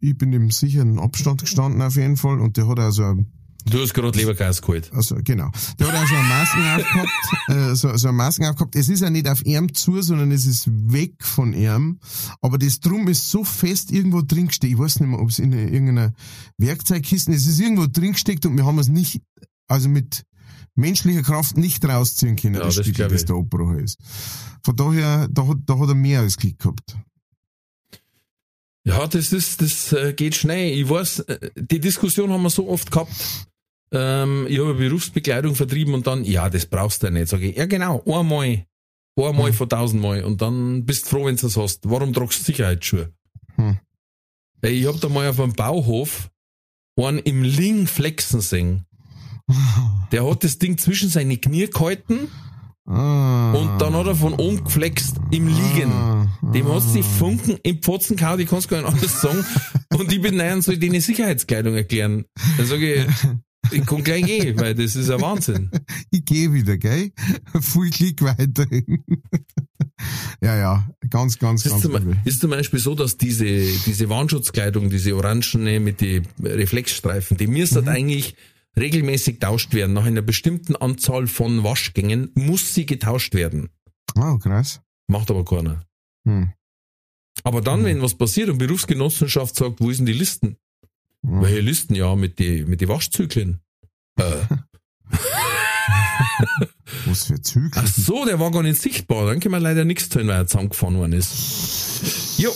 ich 0.00 0.16
bin 0.16 0.32
im 0.32 0.50
sicheren 0.50 0.98
Abstand 0.98 1.42
gestanden 1.42 1.82
auf 1.82 1.96
jeden 1.96 2.16
Fall 2.16 2.40
und 2.40 2.56
der 2.56 2.66
hat 2.68 2.78
also 2.78 3.04
ein 3.04 3.39
Du 3.64 3.80
hast 3.80 3.94
gerade 3.94 4.18
Leberkäse 4.18 4.60
geholt. 4.60 4.90
also 4.92 5.16
genau. 5.22 5.50
Der 5.78 5.88
hat 5.88 5.94
auch 5.94 6.08
so 6.08 6.14
eine 6.14 6.28
Masken 6.28 6.64
aufgehabt, 6.64 7.10
äh, 7.48 7.74
so, 7.74 7.96
so 7.96 8.08
eine 8.08 8.16
Masken 8.16 8.46
aufgehabt. 8.46 8.76
Es 8.76 8.88
ist 8.88 9.00
ja 9.00 9.10
nicht 9.10 9.28
auf 9.28 9.42
Arm 9.46 9.72
zu, 9.74 10.00
sondern 10.02 10.30
es 10.32 10.46
ist 10.46 10.68
weg 10.70 11.14
von 11.20 11.54
Arm. 11.66 11.98
Aber 12.40 12.58
das 12.58 12.80
Drum 12.80 13.08
ist 13.08 13.30
so 13.30 13.44
fest 13.44 13.90
irgendwo 13.90 14.22
drin 14.22 14.48
gesteckt. 14.48 14.72
Ich 14.72 14.78
weiß 14.78 15.00
nicht 15.00 15.10
mehr, 15.10 15.20
ob 15.20 15.28
es 15.30 15.38
in 15.38 15.52
irgendeiner 15.52 16.12
Werkzeugkiste 16.58 17.32
ist. 17.32 17.46
Es 17.46 17.54
ist 17.54 17.60
irgendwo 17.60 17.86
drin 17.86 18.12
gesteckt 18.12 18.46
und 18.46 18.56
wir 18.56 18.64
haben 18.64 18.78
es 18.78 18.88
nicht, 18.88 19.20
also 19.68 19.88
mit 19.88 20.24
menschlicher 20.74 21.22
Kraft 21.22 21.56
nicht 21.56 21.84
rausziehen 21.84 22.36
können, 22.36 22.54
Ja, 22.54 22.62
das, 22.62 22.76
das 22.76 22.84
Stück, 22.86 22.96
glaub 22.96 23.10
das 23.10 23.24
da 23.24 23.34
abgebrochen 23.34 23.80
ist. 23.80 23.98
Von 24.62 24.76
daher, 24.76 25.28
da 25.30 25.46
hat, 25.46 25.58
da 25.66 25.78
hat 25.78 25.88
er 25.88 25.94
mehr 25.94 26.20
als 26.20 26.36
Glück 26.36 26.58
gehabt. 26.58 26.96
Ja, 28.84 29.06
das 29.06 29.32
ist, 29.32 29.60
das 29.60 29.92
äh, 29.92 30.14
geht 30.14 30.34
schnell. 30.34 30.72
Ich 30.78 30.88
weiß, 30.88 31.20
äh, 31.20 31.50
die 31.54 31.80
Diskussion 31.80 32.30
haben 32.30 32.42
wir 32.42 32.50
so 32.50 32.68
oft 32.68 32.90
gehabt. 32.90 33.12
Ähm, 33.92 34.46
ich 34.48 34.58
habe 34.60 34.74
Berufsbekleidung 34.74 35.54
vertrieben 35.54 35.94
und 35.94 36.06
dann, 36.06 36.24
ja, 36.24 36.48
das 36.48 36.66
brauchst 36.66 37.02
du 37.02 37.08
ja 37.08 37.12
nicht. 37.12 37.28
Sag 37.28 37.40
ich, 37.42 37.56
ja 37.56 37.66
genau, 37.66 38.02
einmal, 38.06 38.64
einmal 39.16 39.48
Hm. 39.48 39.54
von 39.54 39.68
tausendmal 39.68 40.24
und 40.24 40.40
dann 40.42 40.84
bist 40.86 41.06
du 41.06 41.10
froh, 41.10 41.26
wenn 41.26 41.36
du 41.36 41.42
das 41.42 41.56
hast. 41.56 41.80
Warum 41.90 42.12
tragst 42.12 42.40
du 42.40 42.44
Sicherheitsschuhe? 42.44 43.12
Hm. 43.56 43.78
Ich 44.62 44.86
hab 44.86 45.00
da 45.00 45.08
mal 45.08 45.28
auf 45.28 45.40
einem 45.40 45.54
Bauhof 45.54 46.30
einen 46.96 47.18
im 47.20 47.42
Ling 47.42 47.86
flexen 47.86 48.40
sehen. 48.42 48.84
Der 50.12 50.28
hat 50.28 50.44
das 50.44 50.58
Ding 50.58 50.76
zwischen 50.78 51.08
seine 51.08 51.36
Knie 51.38 51.66
gehalten 51.68 52.28
Ah. 52.86 53.52
und 53.52 53.78
dann 53.80 53.94
hat 53.94 54.06
er 54.06 54.16
von 54.16 54.32
oben 54.34 54.64
geflext 54.64 55.16
im 55.30 55.46
Liegen. 55.46 55.92
Ah. 55.92 56.26
Dem 56.52 56.66
hast 56.68 56.88
du 56.90 56.94
die 56.94 57.02
Funken 57.04 57.56
im 57.62 57.80
Pfotzen 57.82 58.16
gehauen, 58.16 58.40
ich 58.40 58.48
kann's 58.48 58.66
gar 58.66 58.78
nicht 58.82 58.88
anders 58.92 59.20
sagen. 59.20 59.44
Und 59.92 60.10
ich 60.12 60.20
bin 60.20 60.36
nein, 60.36 60.60
soll 60.62 60.74
ich 60.74 60.80
denen 60.80 61.00
Sicherheitskleidung 61.00 61.74
erklären. 61.76 62.24
Dann 62.56 62.66
sage 62.66 62.94
ich, 62.94 63.06
ich 63.72 63.86
kann 63.86 64.04
gleich 64.04 64.24
gehen, 64.24 64.58
weil 64.58 64.74
das 64.74 64.96
ist 64.96 65.10
ein 65.10 65.20
Wahnsinn. 65.20 65.70
ich 66.10 66.24
gehe 66.24 66.52
wieder, 66.52 66.76
gell? 66.76 67.12
Viel 67.60 67.90
Klick 67.90 68.22
weiterhin. 68.22 69.04
ja, 70.40 70.56
ja, 70.56 70.90
ganz, 71.08 71.38
ganz, 71.38 71.62
Das 71.62 71.72
ganz 71.72 71.84
ist, 71.84 71.90
zum, 71.90 72.16
ist 72.24 72.40
zum 72.40 72.50
Beispiel 72.50 72.80
so, 72.80 72.94
dass 72.94 73.16
diese, 73.16 73.44
diese 73.44 74.08
Warnschutzkleidung, 74.08 74.90
diese 74.90 75.16
orangene 75.16 75.80
mit 75.80 76.00
den 76.00 76.26
Reflexstreifen, 76.42 77.36
die 77.36 77.46
müsste 77.46 77.86
eigentlich 77.86 78.36
regelmäßig 78.78 79.38
tauscht 79.40 79.74
werden. 79.74 79.92
Nach 79.92 80.04
einer 80.04 80.22
bestimmten 80.22 80.76
Anzahl 80.76 81.26
von 81.26 81.64
Waschgängen 81.64 82.30
muss 82.34 82.74
sie 82.74 82.86
getauscht 82.86 83.34
werden. 83.34 83.70
Oh, 84.16 84.38
krass. 84.38 84.80
Macht 85.08 85.30
aber 85.30 85.44
keiner. 85.44 85.82
Hm. 86.26 86.52
Aber 87.42 87.60
dann, 87.60 87.84
wenn 87.84 88.02
was 88.02 88.14
passiert 88.16 88.48
und 88.50 88.58
Berufsgenossenschaft 88.58 89.56
sagt, 89.56 89.80
wo 89.80 89.90
ist 89.90 89.98
denn 89.98 90.06
die 90.06 90.12
Listen? 90.12 90.56
Hm. 91.26 91.42
Welche 91.42 91.60
Listen? 91.60 91.94
Ja, 91.94 92.14
mit 92.16 92.38
die, 92.38 92.64
mit 92.64 92.80
die 92.80 92.88
Waschzyklen. 92.88 93.60
Äh, 94.16 94.24
Was 97.06 97.24
für 97.26 97.40
Zügel. 97.40 97.70
ach 97.74 97.86
so, 97.86 98.24
der 98.24 98.38
war 98.40 98.50
gar 98.50 98.62
nicht 98.62 98.80
sichtbar. 98.80 99.26
Dann 99.26 99.40
können 99.40 99.54
wir 99.54 99.60
leider 99.60 99.84
nichts 99.84 100.08
tun, 100.08 100.26
weil 100.28 100.36
er 100.36 100.46
zusammengefahren 100.46 100.96
worden 100.96 101.12
ist. 101.12 102.38
Jo, 102.38 102.52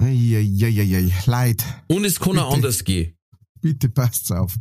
Eieieiei, 0.00 1.12
Leid. 1.26 1.62
und 1.88 2.04
es 2.04 2.18
kann 2.20 2.38
auch 2.38 2.54
anders 2.54 2.84
gehen. 2.84 3.14
Bitte 3.60 3.90
passt's 3.90 4.30
auf. 4.30 4.54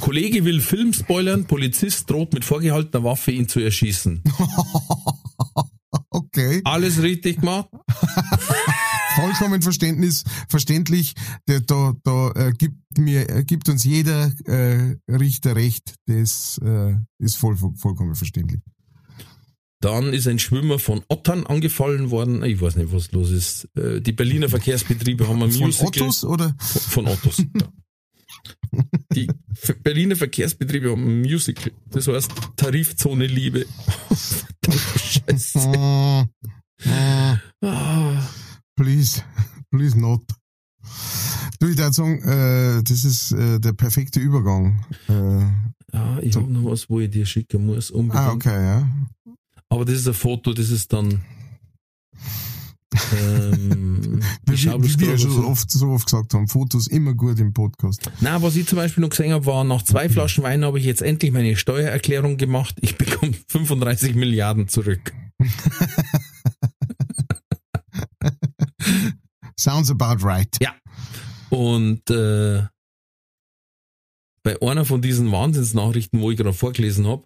Kollege 0.00 0.44
will 0.44 0.60
Film 0.60 0.92
spoilern, 0.92 1.46
Polizist 1.46 2.10
droht 2.10 2.34
mit 2.34 2.44
vorgehaltener 2.44 3.02
Waffe 3.02 3.30
ihn 3.32 3.48
zu 3.48 3.60
erschießen. 3.60 4.22
Okay. 6.10 6.60
Alles 6.64 7.00
richtig 7.02 7.40
gemacht? 7.40 7.68
Vollkommen 9.16 9.62
Verständnis, 9.62 10.24
verständlich. 10.48 11.14
Der, 11.48 11.60
da 11.60 11.94
da 12.04 12.30
äh, 12.32 12.52
gibt 12.52 12.76
mir, 12.98 13.28
äh, 13.28 13.44
gibt 13.44 13.68
uns 13.68 13.82
jeder 13.84 14.30
äh, 14.44 14.96
Richter 15.10 15.56
recht. 15.56 15.94
Das 16.06 16.58
äh, 16.62 16.94
ist 17.18 17.36
voll, 17.36 17.56
vollkommen 17.56 18.14
verständlich. 18.14 18.60
Dann 19.80 20.12
ist 20.14 20.26
ein 20.26 20.38
Schwimmer 20.38 20.78
von 20.78 21.02
Ottern 21.08 21.46
angefallen 21.46 22.10
worden. 22.10 22.42
Ich 22.44 22.60
weiß 22.60 22.76
nicht, 22.76 22.92
was 22.92 23.12
los 23.12 23.30
ist. 23.30 23.68
Äh, 23.76 24.00
Die 24.00 24.12
Berliner 24.12 24.48
Verkehrsbetriebe 24.48 25.28
haben 25.28 25.42
ein 25.42 25.50
Von 25.50 25.66
Musical. 25.66 26.02
Ottos 26.02 26.24
oder? 26.24 26.54
Von 26.58 27.06
Ottos. 27.08 27.38
ja. 27.38 27.68
Die 29.14 29.28
Berliner 29.82 30.16
Verkehrsbetriebe 30.16 30.90
haben 30.90 31.04
ein 31.06 31.20
Musical. 31.22 31.72
Das 31.90 32.06
heißt 32.06 32.30
Tarifzone 32.56 33.26
Liebe. 33.26 33.66
Scheiße. 34.98 36.28
Ah. 37.62 38.22
Please, 38.76 39.22
please 39.70 39.98
not. 39.98 40.22
Du, 41.58 41.68
ich 41.68 41.76
würde 41.78 41.92
sagen, 41.92 42.18
äh, 42.22 42.82
das 42.82 43.04
ist 43.04 43.32
äh, 43.32 43.58
der 43.58 43.72
perfekte 43.72 44.20
Übergang. 44.20 44.84
Äh, 45.08 45.40
Ja, 45.92 46.18
ich 46.20 46.36
habe 46.36 46.52
noch 46.52 46.70
was, 46.70 46.90
wo 46.90 47.00
ich 47.00 47.10
dir 47.10 47.24
schicken 47.26 47.64
muss. 47.66 47.90
Unbedingt. 47.90 48.24
ah, 48.26 48.32
okay, 48.32 48.62
ja. 48.62 48.88
Aber 49.70 49.84
das 49.84 49.96
ist 49.96 50.06
ein 50.08 50.14
Foto, 50.14 50.52
das 50.52 50.68
ist 50.70 50.92
dann. 50.92 51.22
Ähm, 53.12 54.20
Wie, 54.46 54.52
wie, 54.56 55.00
wir 55.00 55.18
schon 55.18 55.36
was- 55.38 55.44
oft, 55.44 55.70
so 55.70 55.88
oft 55.88 56.06
gesagt 56.06 56.32
haben, 56.34 56.48
Fotos 56.48 56.86
immer 56.86 57.14
gut 57.14 57.38
im 57.40 57.52
Podcast. 57.52 58.10
Nein, 58.20 58.40
was 58.42 58.56
ich 58.56 58.66
zum 58.66 58.76
Beispiel 58.76 59.02
noch 59.02 59.10
gesehen 59.10 59.32
habe, 59.32 59.44
war, 59.46 59.64
nach 59.64 59.82
zwei 59.82 60.08
Flaschen 60.08 60.44
Wein 60.44 60.64
habe 60.64 60.78
ich 60.78 60.84
jetzt 60.84 61.02
endlich 61.02 61.32
meine 61.32 61.56
Steuererklärung 61.56 62.36
gemacht. 62.36 62.76
Ich 62.80 62.96
bekomme 62.96 63.32
35 63.48 64.14
Milliarden 64.14 64.68
zurück. 64.68 65.12
Sounds 69.58 69.90
about 69.90 70.22
right. 70.26 70.48
Und 71.50 72.08
äh, 72.10 72.64
bei 74.42 74.60
einer 74.62 74.84
von 74.84 75.00
diesen 75.02 75.32
Wahnsinnsnachrichten, 75.32 76.20
wo 76.20 76.30
ich 76.30 76.36
gerade 76.36 76.52
vorgelesen 76.52 77.06
habe, 77.06 77.24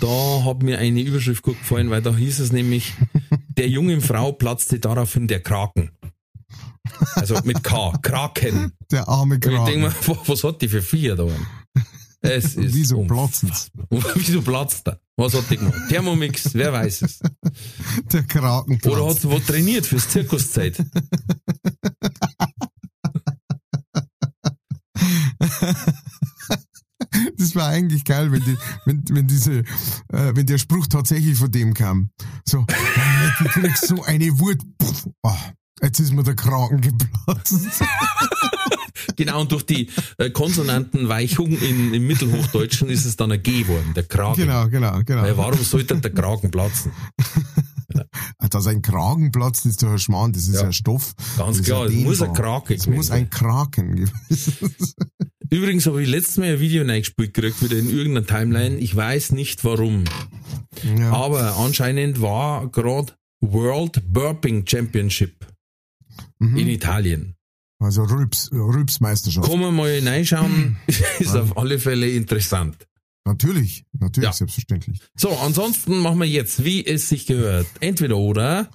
da 0.00 0.44
hat 0.44 0.62
mir 0.62 0.78
eine 0.78 1.00
Überschrift 1.00 1.42
gut 1.42 1.58
gefallen, 1.58 1.90
weil 1.90 2.02
da 2.02 2.14
hieß 2.14 2.40
es 2.40 2.52
nämlich, 2.52 2.92
der 3.56 3.68
jungen 3.68 4.00
Frau 4.00 4.32
platzte 4.32 4.78
daraufhin 4.80 5.28
der 5.28 5.40
Kraken. 5.40 5.90
Also 7.14 7.38
mit 7.44 7.62
K, 7.62 7.92
Kraken. 8.02 8.72
Der 8.90 9.06
arme 9.08 9.34
Und 9.36 9.44
ich 9.44 9.50
denke 9.64 9.78
mir, 9.78 9.92
wa- 9.92 10.22
was 10.26 10.42
hat 10.44 10.60
die 10.62 10.68
für 10.68 10.82
Vier 10.82 11.14
da? 11.16 11.26
Es 12.22 12.54
ist 12.54 12.74
Wieso? 12.74 13.00
Und 13.00 13.10
Wieso 14.14 14.42
platzt 14.42 14.86
er? 14.88 15.00
Was 15.16 15.34
hat 15.34 15.50
die 15.50 15.56
gemacht? 15.56 15.74
Thermomix, 15.88 16.54
wer 16.54 16.72
weiß 16.72 17.02
es. 17.02 17.20
Der 18.12 18.22
Krakenplatz. 18.24 18.92
Oder 18.92 19.08
hat 19.08 19.20
sie 19.20 19.30
was 19.30 19.44
trainiert 19.46 19.86
fürs 19.86 20.08
Zirkuszeit? 20.08 20.82
Das 27.36 27.56
war 27.56 27.68
eigentlich 27.68 28.04
geil, 28.04 28.30
wenn, 28.30 28.44
die, 28.44 28.56
wenn, 28.84 29.02
wenn 29.08 29.26
diese, 29.26 29.60
äh, 30.12 30.32
wenn 30.34 30.46
der 30.46 30.58
Spruch 30.58 30.86
tatsächlich 30.86 31.36
von 31.38 31.50
dem 31.50 31.74
kam. 31.74 32.10
So, 32.46 32.64
du 33.38 33.44
kriegst 33.46 33.88
so 33.88 34.02
eine 34.04 34.38
Wut. 34.38 34.58
Oh, 35.22 35.34
jetzt 35.82 35.98
ist 35.98 36.12
mir 36.12 36.22
der 36.22 36.36
Kragen 36.36 36.80
geplatzt. 36.80 37.82
Genau, 39.16 39.40
und 39.42 39.52
durch 39.52 39.64
die 39.64 39.88
äh, 40.18 40.30
Konsonantenweichung 40.30 41.50
in, 41.50 41.94
im 41.94 42.06
Mittelhochdeutschen 42.06 42.88
ist 42.90 43.04
es 43.04 43.16
dann 43.16 43.32
ein 43.32 43.42
G 43.42 43.62
geworden, 43.62 43.92
der 43.94 44.04
Kragen. 44.04 44.36
Genau, 44.40 44.68
genau, 44.68 45.00
genau. 45.04 45.22
Weil 45.22 45.36
warum 45.36 45.60
sollte 45.62 45.96
der 45.96 46.12
Kragen 46.12 46.50
platzen? 46.50 46.92
Dass 48.50 48.66
ein 48.68 48.82
Kragen 48.82 49.32
platzt, 49.32 49.66
ist 49.66 49.82
doch 49.82 49.90
ein 49.90 49.98
Schmarrn, 49.98 50.32
das 50.32 50.46
ist 50.46 50.54
Ja. 50.54 50.62
ein 50.66 50.72
Stoff. 50.72 51.14
Ganz 51.36 51.62
klar, 51.62 51.86
es 51.86 51.94
muss 51.94 52.22
ein. 52.22 52.32
Kraken 52.32 52.74
Es 52.76 52.86
muss 52.86 53.10
ein 53.10 53.28
Kraken 53.30 53.96
gewesen 53.96 54.54
Übrigens 55.50 55.86
habe 55.86 56.00
ich 56.02 56.08
letztes 56.08 56.36
Mal 56.36 56.52
ein 56.54 56.60
Video 56.60 56.84
reingespielt 56.84 57.34
gekriegt, 57.34 57.60
wieder 57.62 57.76
in 57.76 57.90
irgendeiner 57.90 58.26
Timeline. 58.26 58.76
Ich 58.78 58.94
weiß 58.94 59.32
nicht 59.32 59.64
warum. 59.64 60.04
ja. 60.98 61.10
Aber 61.12 61.56
anscheinend 61.56 62.20
war 62.22 62.68
gerade 62.70 63.12
World 63.40 64.02
Burping 64.12 64.64
Championship 64.66 65.46
Mhm. 66.38 66.56
in 66.56 66.68
Italien. 66.68 67.34
Also 67.80 68.02
Rülps, 68.04 68.50
Rülpsmeisterschaft. 68.52 69.48
Kann 69.48 69.58
man 69.58 69.74
mal 69.74 69.98
reinschauen, 70.06 70.76
ist 71.18 71.34
auf 71.34 71.56
alle 71.56 71.78
Fälle 71.78 72.08
interessant. 72.10 72.76
Natürlich, 73.26 73.84
natürlich, 73.98 74.26
Ja. 74.26 74.32
selbstverständlich. 74.32 75.00
So, 75.16 75.30
ansonsten 75.38 75.98
machen 75.98 76.18
wir 76.20 76.28
jetzt, 76.28 76.64
wie 76.64 76.84
es 76.86 77.08
sich 77.08 77.26
gehört. 77.26 77.66
Entweder 77.80 78.16
oder. 78.16 78.68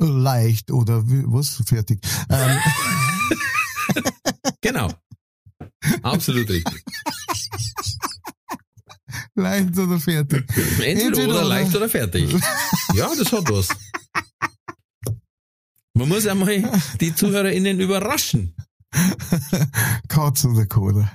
Leicht 0.00 0.70
oder 0.70 1.08
wie, 1.08 1.22
was? 1.26 1.62
Fertig. 1.66 2.00
Ähm, 2.30 2.58
Genau. 4.60 4.92
Absolut 6.02 6.48
richtig. 6.50 6.74
leicht 9.34 9.76
oder 9.78 9.98
fertig. 10.00 10.44
Entweder, 10.48 10.86
Entweder 10.86 11.24
oder, 11.24 11.34
oder. 11.40 11.44
leicht 11.44 11.74
oder 11.76 11.88
fertig. 11.88 12.30
Ja, 12.94 13.10
das 13.16 13.32
hat 13.32 13.48
was. 13.50 13.68
Man 15.98 16.08
muss 16.10 16.28
einmal 16.28 16.62
die 17.00 17.12
ZuhörerInnen 17.12 17.80
überraschen. 17.80 18.54
Katz 20.06 20.44
oder 20.44 20.64
Koda. 20.66 21.10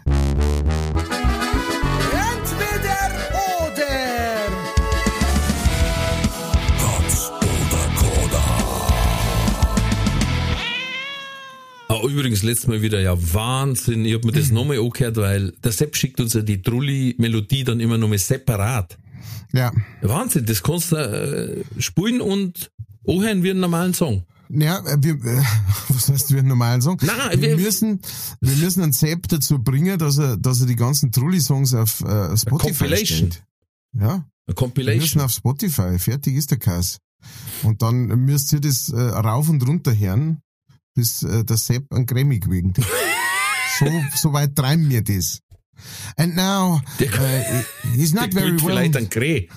Entweder 2.12 3.00
oder. 3.64 3.88
Katz 6.82 7.32
oder 7.32 7.86
Koda. 7.96 8.44
Ah, 11.88 12.02
übrigens, 12.06 12.44
letztes 12.44 12.68
Mal 12.68 12.82
wieder, 12.82 13.00
ja, 13.00 13.16
Wahnsinn. 13.18 14.04
Ich 14.04 14.14
hab 14.14 14.26
mir 14.26 14.34
das 14.34 14.52
nochmal 14.52 14.80
angehört, 14.80 15.16
weil 15.16 15.54
der 15.64 15.72
Sepp 15.72 15.96
schickt 15.96 16.20
uns 16.20 16.34
ja 16.34 16.42
die 16.42 16.62
Trulli-Melodie 16.62 17.64
dann 17.64 17.80
immer 17.80 17.98
nochmal 17.98 18.18
separat. 18.18 18.98
Ja. 19.54 19.72
Wahnsinn, 20.02 20.46
das 20.46 20.62
kannst 20.62 20.92
du 20.92 20.98
äh, 20.98 21.64
spielen 21.82 22.20
und 22.20 22.70
anhören 23.08 23.44
wie 23.44 23.52
einen 23.52 23.62
normalen 23.62 23.94
Song. 23.94 24.26
Ja, 24.50 24.80
äh, 24.86 24.98
wir, 25.02 25.14
äh, 25.16 25.44
was 25.90 26.10
heißt 26.10 26.32
wir 26.32 26.40
einen 26.40 26.48
normalen 26.50 26.82
Song? 26.82 26.98
Nein, 27.02 27.42
wir, 27.42 27.58
wir- 27.58 27.66
müssen, 27.66 28.02
wir 28.42 28.56
müssen 28.58 28.84
einen 28.84 28.92
Sepp 28.94 29.28
dazu 29.30 29.60
bringen, 29.60 29.98
dass 29.98 30.18
er, 30.18 30.38
dass 30.38 30.60
er 30.62 30.68
die 30.68 30.76
ganzen 30.76 31.12
Trulli-Songs 31.12 31.74
auf 31.74 32.02
äh, 32.02 32.36
Spotify 32.38 32.68
Compilation. 32.86 33.18
stellt. 33.18 33.44
Ja, 33.96 34.10
Eine 34.10 34.24
wir 34.26 34.26
müssen 34.46 34.56
Compilation. 34.56 35.22
auf 35.24 35.32
Spotify. 35.32 36.00
Fertig 36.00 36.36
ist 36.36 36.52
der 36.52 36.60
Kass. 36.60 36.98
Und 37.64 37.82
dann 37.82 38.08
müsst 38.26 38.52
ihr 38.54 38.60
das 38.60 38.90
äh, 38.90 39.00
rauf 39.00 39.48
und 39.50 39.66
runter 39.66 39.98
hören, 39.98 40.40
bis 40.94 41.24
äh, 41.24 41.44
der 41.46 41.58
Sepp 41.58 41.92
einen 41.94 42.06
Grammy 42.06 42.40
gewinnt. 42.40 42.78
so, 43.80 43.86
so 44.16 44.34
weit 44.34 44.56
treiben 44.56 44.90
wir 44.90 45.04
das. 45.04 45.40
And 46.18 46.36
now, 46.36 46.82
uh, 47.02 47.64
he's 47.96 48.14
not 48.14 48.32
very 48.34 48.52
well. 48.52 48.60
vielleicht 48.60 48.96
ein 48.98 49.10
Kräh. 49.10 49.48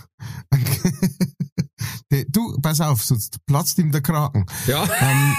Du, 2.36 2.58
pass 2.60 2.80
auf, 2.80 3.02
sonst 3.02 3.44
platzt 3.46 3.78
ihm 3.78 3.90
der 3.90 4.02
Kraken. 4.02 4.46
Ja. 4.66 4.86
Ähm, 5.00 5.36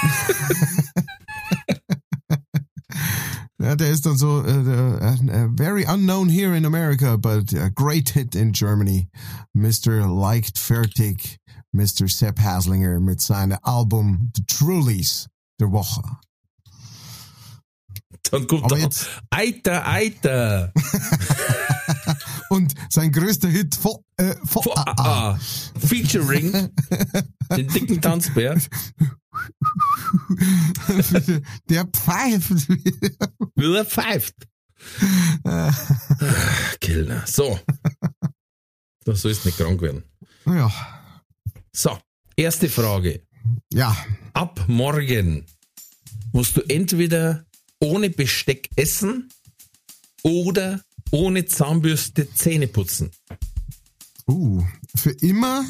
ja, 3.59 3.75
der 3.75 3.89
ist 3.91 4.05
dann 4.05 4.17
so, 4.17 4.43
äh, 4.43 5.49
very 5.55 5.85
unknown 5.85 6.29
here 6.29 6.55
in 6.55 6.65
America, 6.65 7.15
but 7.17 7.53
a 7.53 7.69
great 7.69 8.09
hit 8.09 8.35
in 8.35 8.51
Germany. 8.51 9.09
Mr. 9.53 10.07
Leicht 10.07 10.57
Fertig, 10.57 11.37
Mr. 11.71 12.07
Sepp 12.07 12.39
Haslinger 12.39 12.99
mit 12.99 13.21
seinem 13.21 13.57
Album 13.61 14.31
The 14.35 14.43
Trullies 14.47 15.27
der 15.59 15.71
Woche. 15.71 16.01
Dann 18.31 18.47
kommt 18.47 18.71
da, 18.71 18.77
jetzt- 18.77 19.07
Eiter, 19.29 19.87
Eiter. 19.87 20.73
Und 22.49 22.73
sein 22.89 23.11
größter 23.11 23.49
Hit, 23.49 23.75
Vo, 23.83 24.03
äh, 24.17 24.33
Vo, 24.43 24.61
Vo- 24.61 24.73
ah, 24.75 24.93
ah. 24.97 25.39
Featuring 25.77 26.51
den 27.55 27.67
dicken 27.67 28.01
Tanzbär. 28.01 28.57
der 31.69 31.85
pfeift. 31.85 32.67
Wie 33.55 33.75
er 33.75 33.85
pfeift. 33.85 34.35
Kellner. 36.79 37.23
So. 37.25 37.59
Da 39.03 39.15
sollst 39.15 39.45
nicht 39.45 39.57
krank 39.57 39.81
werden. 39.81 40.03
ja, 40.45 40.71
So. 41.73 41.97
Erste 42.35 42.69
Frage. 42.69 43.23
ja, 43.73 43.95
Ab 44.33 44.63
morgen 44.67 45.45
musst 46.33 46.55
du 46.55 46.61
entweder 46.69 47.45
ohne 47.79 48.09
Besteck 48.09 48.69
essen 48.75 49.29
oder 50.23 50.81
ohne 51.11 51.45
Zahnbürste 51.45 52.33
Zähne 52.33 52.67
putzen. 52.67 53.11
uh, 54.27 54.63
für 54.95 55.11
immer. 55.11 55.65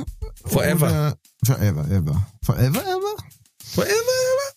Forever. 0.45 1.17
Forever, 1.45 1.89
ever. 1.89 2.27
Forever, 2.43 2.81
ever? 2.81 3.15
Forever, 3.63 3.91
ever. 3.91 4.53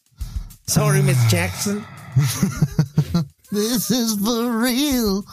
Sorry, 0.66 1.02
Miss 1.02 1.18
Jackson. 1.30 1.84
This 3.50 3.90
is 3.90 4.14
for 4.14 4.62
real. 4.62 5.24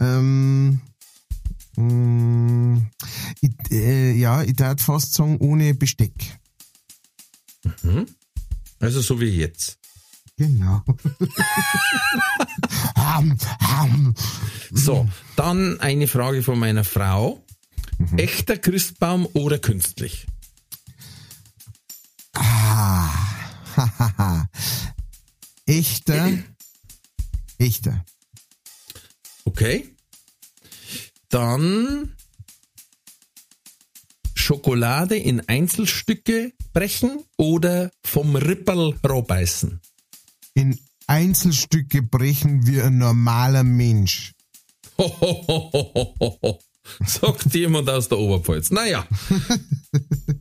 Ähm, 0.00 0.80
mm, 1.76 2.78
ich, 3.40 3.52
äh, 3.70 4.12
ja, 4.12 4.42
ich 4.42 4.54
darf 4.54 4.80
fast 4.82 5.14
sagen, 5.14 5.38
ohne 5.38 5.74
Besteck. 5.74 6.12
Also 8.80 9.00
so 9.00 9.20
wie 9.20 9.26
jetzt. 9.26 9.78
Genau. 10.36 10.82
ham, 12.96 13.38
ham. 13.60 14.14
So, 14.72 15.08
dann 15.36 15.78
eine 15.80 16.08
Frage 16.08 16.42
von 16.42 16.58
meiner 16.58 16.84
Frau. 16.84 17.44
Echter 18.16 18.58
Christbaum 18.58 19.26
oder 19.34 19.58
künstlich? 19.58 20.26
Ah, 22.34 23.06
hahaha. 23.76 24.48
Echter, 25.66 26.38
echter. 27.58 28.04
Okay. 29.44 29.94
Dann 31.28 32.14
Schokolade 34.34 35.16
in 35.16 35.48
Einzelstücke 35.48 36.52
brechen 36.72 37.22
oder 37.36 37.90
vom 38.02 38.36
Ripperl 38.36 38.98
rohbeißen? 39.08 39.80
In 40.54 40.78
Einzelstücke 41.06 42.02
brechen 42.02 42.66
wie 42.66 42.80
ein 42.80 42.98
normaler 42.98 43.64
Mensch. 43.64 44.32
Hohohohoho. 44.98 46.60
Sagt 47.06 47.54
jemand 47.54 47.88
aus 47.88 48.08
der 48.08 48.18
Oberpfalz. 48.18 48.70
Naja. 48.70 49.06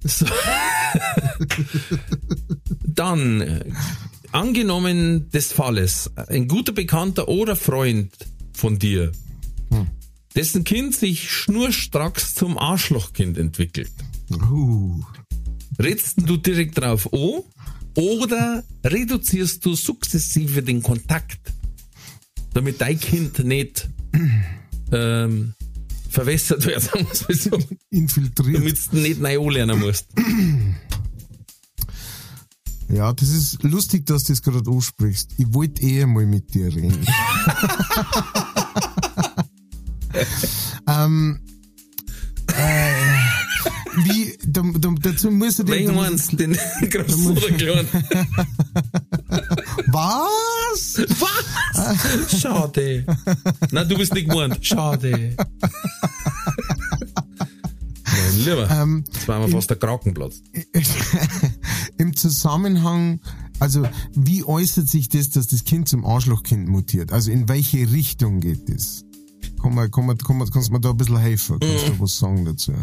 So. 0.05 0.25
Dann, 2.85 3.39
äh, 3.39 3.65
angenommen 4.33 5.29
des 5.29 5.53
Falles, 5.53 6.11
ein 6.15 6.49
guter 6.49 6.73
Bekannter 6.73 7.29
oder 7.29 7.55
Freund 7.55 8.11
von 8.51 8.79
dir, 8.79 9.13
dessen 10.35 10.63
Kind 10.63 10.95
sich 10.95 11.31
schnurstracks 11.31 12.35
zum 12.35 12.57
Arschlochkind 12.57 13.37
entwickelt. 13.37 13.93
Uh. 14.31 15.01
Redst 15.79 16.17
du 16.25 16.37
direkt 16.37 16.77
drauf 16.77 17.11
an 17.13 17.43
oder 17.95 18.63
reduzierst 18.83 19.65
du 19.65 19.75
sukzessive 19.75 20.63
den 20.63 20.81
Kontakt, 20.81 21.53
damit 22.53 22.81
dein 22.81 22.99
Kind 22.99 23.39
nicht 23.39 23.89
ähm, 24.91 25.53
verwässert 26.09 26.65
wird, 26.65 26.81
sagen 26.83 27.07
wir's 27.07 27.27
mal 27.27 27.35
so, 27.35 27.59
Infiltriert. 27.89 28.57
damit 28.57 28.79
du 28.91 28.97
nicht 28.97 29.19
neu 29.19 29.39
anlernen 29.39 29.79
musst. 29.79 30.07
Ja, 32.89 33.11
das 33.13 33.29
ist 33.29 33.63
lustig, 33.63 34.05
dass 34.05 34.25
du 34.25 34.33
das 34.33 34.41
gerade 34.41 34.69
ansprichst. 34.69 35.31
Ich 35.37 35.51
wollte 35.53 35.81
eher 35.81 36.05
mal 36.05 36.25
mit 36.27 36.53
dir 36.53 36.67
reden. 36.67 37.05
ähm, 40.87 41.39
äh, 42.55 43.02
wie, 43.97 44.37
da, 44.45 44.61
da, 44.79 44.93
dazu 45.01 45.31
musst 45.31 45.59
du 45.59 45.63
den, 45.63 45.93
meinst 45.95 46.31
du? 46.33 46.37
Den 46.37 46.57
großen 46.89 47.37
oder 47.37 47.51
kleinen? 47.51 47.87
Was? 49.87 50.97
Was? 51.19 52.41
Schade. 52.41 53.05
Nein, 53.71 53.89
du 53.89 53.97
bist 53.97 54.13
nicht 54.13 54.29
gemeint. 54.29 54.65
Schade. 54.65 55.35
Mein 58.05 58.37
Lieber, 58.45 58.69
Ähm, 58.69 59.03
jetzt 59.11 59.27
waren 59.27 59.41
wir 59.41 59.49
fast 59.49 59.69
der 59.69 59.77
Krakenplatz. 59.77 60.41
Im 61.97 62.15
Zusammenhang, 62.15 63.19
also 63.59 63.87
wie 64.13 64.43
äußert 64.43 64.87
sich 64.87 65.09
das, 65.09 65.29
dass 65.29 65.47
das 65.47 65.63
Kind 65.63 65.89
zum 65.89 66.05
Arschlochkind 66.05 66.67
mutiert? 66.67 67.11
Also 67.11 67.31
in 67.31 67.49
welche 67.49 67.91
Richtung 67.91 68.39
geht 68.39 68.69
das? 68.69 69.03
Komm 69.59 69.75
mal, 69.75 69.89
komm 69.89 70.07
mal, 70.07 70.15
komm 70.21 70.39
mal, 70.39 70.47
kannst 70.49 70.69
du 70.69 70.73
mir 70.73 70.81
da 70.81 70.89
ein 70.91 70.97
bisschen 70.97 71.17
helfen? 71.17 71.59
Kannst 71.59 71.87
du 71.87 71.99
was 71.99 72.17
sagen 72.17 72.45
dazu? 72.45 72.73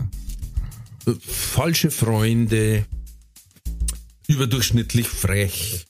Falsche 1.20 1.90
Freunde, 1.90 2.86
überdurchschnittlich 4.28 5.08
frech, 5.08 5.86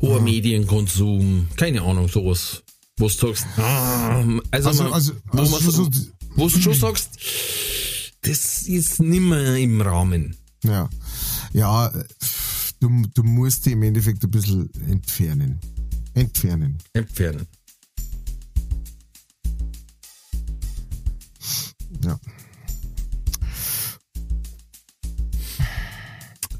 hoher 0.00 0.20
Medienkonsum, 0.20 1.48
keine 1.56 1.82
Ahnung, 1.82 2.08
sowas. 2.08 2.62
Wo 2.98 3.08
du 3.08 3.12
sagst, 3.12 3.46
ah, 3.58 4.20
also, 4.50 4.68
Also- 4.70 4.82
man, 4.84 4.92
also- 4.92 5.12
wo, 5.32 5.38
also 5.40 5.52
man, 5.82 5.92
so, 5.92 6.10
wo 6.36 6.48
du 6.48 6.60
schon 6.60 6.74
sagst, 6.74 7.10
das 8.22 8.62
ist 8.62 9.00
nimmer 9.00 9.54
im 9.56 9.80
Rahmen. 9.82 10.36
Ja, 10.64 10.88
ja, 11.52 11.92
du, 12.80 13.02
du 13.14 13.22
musst 13.22 13.66
die 13.66 13.72
im 13.72 13.82
Endeffekt 13.82 14.24
ein 14.24 14.30
bisschen 14.30 14.70
entfernen. 14.88 15.60
Entfernen. 16.14 16.78
Entfernen. 16.94 17.46
Ja. 22.02 22.18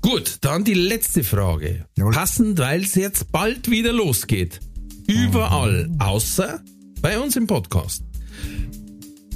Gut, 0.07 0.37
dann 0.43 0.63
die 0.63 0.75
letzte 0.75 1.25
Frage. 1.25 1.85
Jawohl. 1.97 2.13
Passend, 2.13 2.61
weil 2.61 2.83
es 2.85 2.95
jetzt 2.95 3.33
bald 3.33 3.69
wieder 3.69 3.93
losgeht. 3.93 4.61
Überall, 5.09 5.91
außer 5.99 6.63
bei 7.03 7.19
uns 7.19 7.35
im 7.35 7.49
Podcast. 7.49 8.05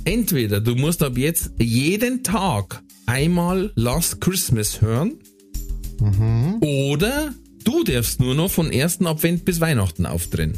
Entweder 0.04 0.60
du 0.60 0.76
musst 0.76 1.02
ab 1.02 1.18
jetzt 1.18 1.50
jeden 1.58 2.22
Tag 2.22 2.84
einmal 3.04 3.72
Last 3.74 4.20
Christmas 4.20 4.80
hören, 4.80 5.18
oder 6.60 7.34
du 7.64 7.82
darfst 7.82 8.20
nur 8.20 8.36
noch 8.36 8.52
von 8.52 8.70
ersten 8.70 9.08
Advent 9.08 9.44
bis 9.44 9.60
Weihnachten 9.60 10.06
aufdrehen. 10.06 10.56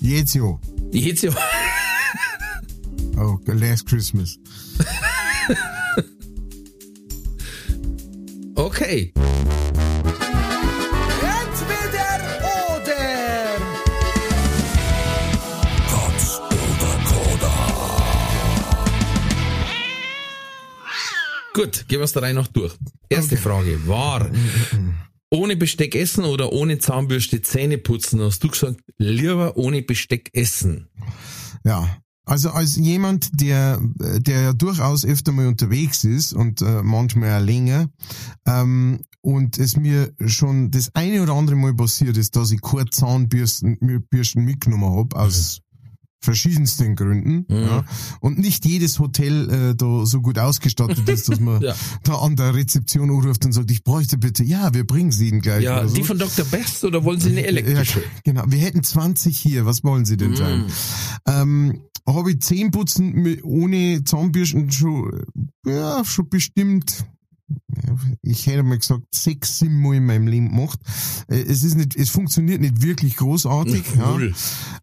Jetzt 0.00 0.36
ja. 0.36 0.56
Jetzt 0.92 1.24
ja. 1.24 1.32
Oh, 3.16 3.40
Last 3.46 3.86
Christmas. 3.86 4.38
Okay. 8.64 9.12
Entweder 11.20 12.08
oder. 12.72 13.04
Katz 15.90 16.40
oder 16.48 16.92
Koda. 17.04 17.52
Gut, 21.52 21.84
gehen 21.88 21.98
wir 21.98 22.04
es 22.04 22.14
der 22.14 22.22
Reihe 22.22 22.32
noch 22.32 22.46
durch. 22.46 22.72
Erste 23.10 23.36
Frage 23.36 23.86
war, 23.86 24.30
ohne 25.28 25.56
Besteck 25.56 25.94
essen 25.94 26.24
oder 26.24 26.50
ohne 26.54 26.78
Zahnbürste 26.78 27.42
Zähne 27.42 27.76
putzen? 27.76 28.22
Hast 28.22 28.42
du 28.42 28.48
gesagt, 28.48 28.80
lieber 28.96 29.58
ohne 29.58 29.82
Besteck 29.82 30.30
essen? 30.32 30.88
Ja. 31.64 31.98
Also 32.26 32.50
als 32.50 32.76
jemand, 32.76 33.40
der, 33.40 33.80
der 34.18 34.40
ja 34.40 34.52
durchaus 34.52 35.04
öfter 35.04 35.32
mal 35.32 35.46
unterwegs 35.46 36.04
ist 36.04 36.32
und 36.32 36.62
äh, 36.62 36.82
manchmal 36.82 37.40
auch 37.40 37.44
länger, 37.44 37.88
ähm, 38.46 39.00
und 39.20 39.58
es 39.58 39.76
mir 39.76 40.12
schon 40.26 40.70
das 40.70 40.94
eine 40.94 41.22
oder 41.22 41.32
andere 41.32 41.56
Mal 41.56 41.74
passiert 41.74 42.18
ist, 42.18 42.36
dass 42.36 42.50
ich 42.50 42.60
keine 42.60 42.90
Zahnbürsten 42.90 43.78
Bürsten 44.10 44.44
mitgenommen 44.44 44.98
hab 44.98 45.14
aus 45.14 45.60
verschiedensten 46.20 46.96
Gründen. 46.96 47.46
Ja, 47.48 47.84
und 48.20 48.38
nicht 48.38 48.64
jedes 48.64 48.98
Hotel 48.98 49.50
äh, 49.50 49.74
da 49.74 50.04
so 50.06 50.20
gut 50.20 50.38
ausgestattet 50.38 51.08
ist, 51.08 51.28
dass 51.28 51.38
man 51.40 51.60
Ja. 51.62 51.74
da 52.02 52.16
an 52.16 52.36
der 52.36 52.54
Rezeption 52.54 53.10
anruft 53.10 53.44
und 53.44 53.52
sagt, 53.52 53.70
ich 53.70 53.84
bräuchte 53.84 54.18
bitte, 54.18 54.42
ja, 54.44 54.74
wir 54.74 54.86
bringen 54.86 55.12
sie 55.12 55.28
Ihnen 55.28 55.40
gleich. 55.40 55.62
Ja, 55.64 55.86
so. 55.86 55.94
die 55.94 56.02
von 56.02 56.18
Dr. 56.18 56.44
Best 56.46 56.84
oder 56.84 57.04
wollen 57.04 57.20
Sie 57.20 57.30
eine 57.30 57.46
elektrische? 57.46 58.00
Ja, 58.00 58.06
genau. 58.24 58.44
Wir 58.48 58.58
hätten 58.58 58.82
20 58.82 59.38
hier. 59.38 59.66
Was 59.66 59.84
wollen 59.84 60.04
Sie 60.04 60.16
denn 60.16 60.34
sein? 60.34 60.64
Ähm, 61.26 61.80
habe 62.06 62.32
ich 62.32 62.40
Zähneputzen 62.40 63.12
mit- 63.12 63.44
ohne 63.44 64.04
Zahnbürsten 64.04 64.70
schon, 64.70 65.24
ja, 65.66 66.04
schon 66.04 66.28
bestimmt, 66.28 67.06
ich 68.22 68.46
hätte 68.46 68.62
mal 68.62 68.78
gesagt, 68.78 69.02
sechs, 69.14 69.58
sieben 69.58 69.80
Mal 69.80 69.96
in 69.96 70.06
meinem 70.06 70.26
Leben 70.26 70.48
gemacht. 70.50 70.78
Äh, 71.28 71.42
Es 71.42 71.62
ist 71.62 71.74
nicht, 71.76 71.94
es 71.96 72.08
funktioniert 72.10 72.60
nicht 72.60 72.82
wirklich 72.82 73.16
großartig, 73.16 73.84
ja. 73.98 74.18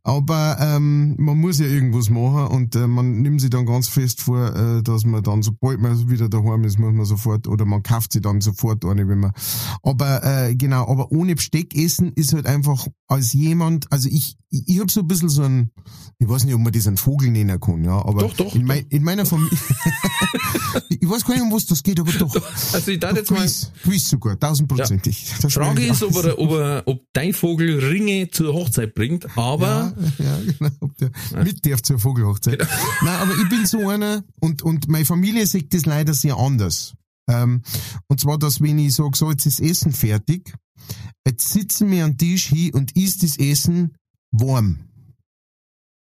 Aber 0.04 0.58
ähm, 0.60 1.16
man 1.18 1.38
muss 1.40 1.60
ja 1.60 1.66
irgendwas 1.66 2.10
machen 2.10 2.48
und 2.48 2.76
äh, 2.76 2.88
man 2.88 3.22
nimmt 3.22 3.42
sich 3.42 3.50
dann 3.50 3.66
ganz 3.66 3.88
fest 3.88 4.22
vor, 4.22 4.56
äh, 4.56 4.84
dass 4.84 5.06
man 5.06 5.24
dann, 5.24 5.42
sobald 5.42 5.80
man 5.80 6.10
wieder 6.10 6.30
daheim 6.30 6.64
ist, 6.64 6.80
muss 6.80 6.94
man 6.94 7.06
sofort, 7.06 7.48
oder 7.48 7.66
man 7.66 7.84
kauft 7.84 8.14
sich 8.14 8.22
dann 8.22 8.42
sofort 8.42 8.86
eine, 8.86 9.08
wenn 9.08 9.20
man. 9.20 9.32
Aber 9.84 10.24
äh, 10.24 10.56
genau, 10.56 10.88
aber 10.88 11.12
ohne 11.12 11.36
Besteck 11.36 11.76
essen 11.76 12.12
ist 12.14 12.34
halt 12.34 12.46
einfach 12.46 12.88
als 13.08 13.34
jemand, 13.34 13.92
also 13.92 14.08
ich, 14.10 14.38
ich, 14.50 14.68
ich 14.68 14.80
habe 14.80 14.92
so 14.92 15.02
ein 15.02 15.08
bisschen 15.08 15.30
so 15.30 15.44
ein, 15.44 15.72
ich 16.20 16.28
weiß 16.28 16.46
nicht, 16.46 16.54
ob 16.56 16.62
man 16.62 16.72
das 16.74 16.88
einen 16.88 16.98
Vogel 16.98 17.30
nennen 17.30 17.60
kann, 17.60 17.84
ja, 17.84 18.04
aber 18.06 18.22
Doch, 18.22 18.34
doch, 18.36 18.56
in, 18.56 18.66
mein, 18.66 18.86
in 18.90 19.04
meiner 19.04 19.26
Familie, 19.26 19.58
ich 20.90 21.10
weiß 21.10 21.26
gar 21.26 21.34
nicht, 21.34 21.44
um 21.44 21.52
was 21.52 21.66
das 21.66 21.84
geht, 21.84 22.00
aber 22.00 22.12
doch. 22.14 22.36
Also 22.74 22.92
ich 22.92 23.00
darf 23.00 23.16
jetzt 23.16 23.32
mal, 23.32 23.40
Quiz, 23.40 23.72
Quiz 23.84 24.10
sogar, 24.10 24.40
tausendprozentig. 24.40 25.34
Das 25.42 25.54
Frage 25.54 25.86
ist, 25.86 26.04
ob, 26.04 26.16
er, 26.24 26.40
ob, 26.40 26.52
er, 26.52 26.84
ob 26.86 27.06
dein 27.14 27.34
Vogel 27.34 27.80
Ringe 27.80 28.30
zur 28.32 28.54
Hochzeit 28.54 28.94
bringt, 28.94 29.38
aber 29.38 29.94
Ja, 30.18 30.26
ja 30.26 30.40
genau. 30.40 30.72
Ob 30.80 30.98
der 30.98 31.12
mit 31.44 31.66
darf 31.66 31.82
zur 31.82 32.00
Vogelhochzeit. 32.00 32.60
Nein, 33.02 33.20
aber 33.20 33.34
ich 33.36 33.50
bin 33.50 33.66
so 33.66 33.90
einer 33.90 34.24
und, 34.40 34.62
und 34.62 34.88
meine 34.88 35.06
Familie 35.06 35.46
sieht 35.46 35.74
das 35.74 35.86
leider 35.86 36.14
sehr 36.14 36.38
anders. 36.38 36.94
Ähm, 37.30 37.62
und 38.08 38.20
zwar, 38.20 38.38
dass 38.38 38.62
wenn 38.62 38.80
ich 38.80 38.96
sage, 38.96 39.16
so, 39.16 39.30
jetzt 39.30 39.46
ist 39.46 39.60
Essen 39.60 39.92
fertig, 39.92 40.54
jetzt 41.26 41.50
sitzen 41.50 41.90
wir 41.92 42.06
am 42.06 42.18
Tisch 42.18 42.48
hin 42.48 42.74
und 42.74 42.96
isst 42.96 43.24
das 43.24 43.38
Essen 43.38 43.96
warm. 44.32 44.80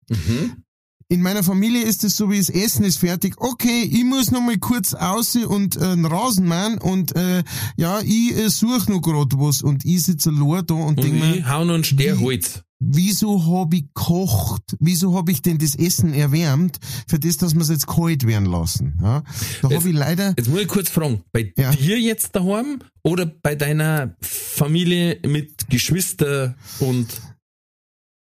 Mhm. 0.09 0.64
In 1.07 1.21
meiner 1.21 1.43
Familie 1.43 1.83
ist 1.83 2.03
es 2.03 2.17
so, 2.17 2.31
wie 2.31 2.39
das 2.39 2.49
Essen 2.49 2.83
ist 2.83 2.97
fertig. 2.97 3.35
Okay, 3.37 3.83
ich 3.83 4.03
muss 4.03 4.31
noch 4.31 4.41
mal 4.41 4.57
kurz 4.57 4.95
aus 4.95 5.35
und 5.35 5.75
äh, 5.75 5.81
einen 5.81 6.05
Rasen 6.05 6.47
machen 6.47 6.79
und 6.79 7.15
äh, 7.15 7.43
ja, 7.77 7.99
ich 8.01 8.35
äh, 8.35 8.49
suche 8.49 8.91
noch 8.91 9.01
grad 9.01 9.37
was 9.37 9.61
und 9.61 9.85
ich 9.85 10.01
sitze 10.01 10.29
allein 10.29 10.65
da 10.65 10.73
und, 10.73 10.97
und 10.97 11.03
denk 11.03 11.13
mir, 11.13 11.47
hau 11.47 11.63
noch 11.63 11.75
einen 11.75 11.83
Sterholz. 11.83 12.63
wieso 12.79 13.45
habe 13.45 13.75
ich 13.75 13.83
gekocht? 13.83 14.63
Wieso 14.79 15.15
habe 15.15 15.31
ich 15.31 15.43
denn 15.43 15.59
das 15.59 15.75
Essen 15.75 16.11
erwärmt, 16.11 16.79
für 17.07 17.19
das, 17.19 17.37
dass 17.37 17.53
wir 17.53 17.61
es 17.61 17.69
jetzt 17.69 17.85
kalt 17.85 18.25
werden 18.25 18.47
lassen? 18.47 18.97
Ja? 18.99 19.23
Da 19.61 19.69
habe 19.69 19.87
ich 19.87 19.95
leider, 19.95 20.33
Jetzt 20.35 20.49
muss 20.49 20.61
ich 20.61 20.67
kurz 20.67 20.89
fragen, 20.89 21.21
bei 21.31 21.53
Ja. 21.55 21.71
dir 21.71 21.99
jetzt 21.99 22.35
daheim 22.35 22.79
oder 23.03 23.27
bei 23.27 23.53
deiner 23.53 24.15
Familie 24.21 25.19
mit 25.23 25.69
Geschwister 25.69 26.55
und 26.79 27.21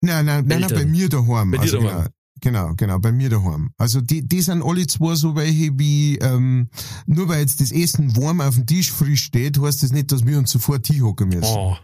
nein, 0.01 0.25
nein, 0.25 0.45
nein, 0.47 0.61
nein 0.61 0.69
bei 0.73 0.85
mir 0.85 1.09
daheim. 1.09 1.51
Bei 1.51 1.57
dir 1.57 1.63
also, 1.63 1.81
daheim. 1.81 1.97
Genau, 1.97 2.09
genau, 2.41 2.73
genau, 2.75 2.99
bei 2.99 3.11
mir 3.11 3.29
daheim. 3.29 3.71
Also 3.77 4.01
die, 4.01 4.27
die 4.27 4.41
sind 4.41 4.63
alle 4.63 4.85
zwei 4.87 5.15
so 5.15 5.35
welche 5.35 5.77
wie, 5.79 6.17
ähm, 6.17 6.69
nur 7.05 7.27
weil 7.29 7.41
jetzt 7.41 7.61
das 7.61 7.71
Essen 7.71 8.15
warm 8.17 8.41
auf 8.41 8.55
dem 8.55 8.65
Tisch 8.65 8.91
frisch 8.91 9.23
steht, 9.23 9.59
heißt 9.61 9.83
das 9.83 9.91
nicht, 9.91 10.11
dass 10.11 10.25
wir 10.25 10.37
uns 10.37 10.51
sofort 10.51 10.85
hinhocken 10.87 11.29
müssen. 11.29 11.43
oh, 11.43 11.75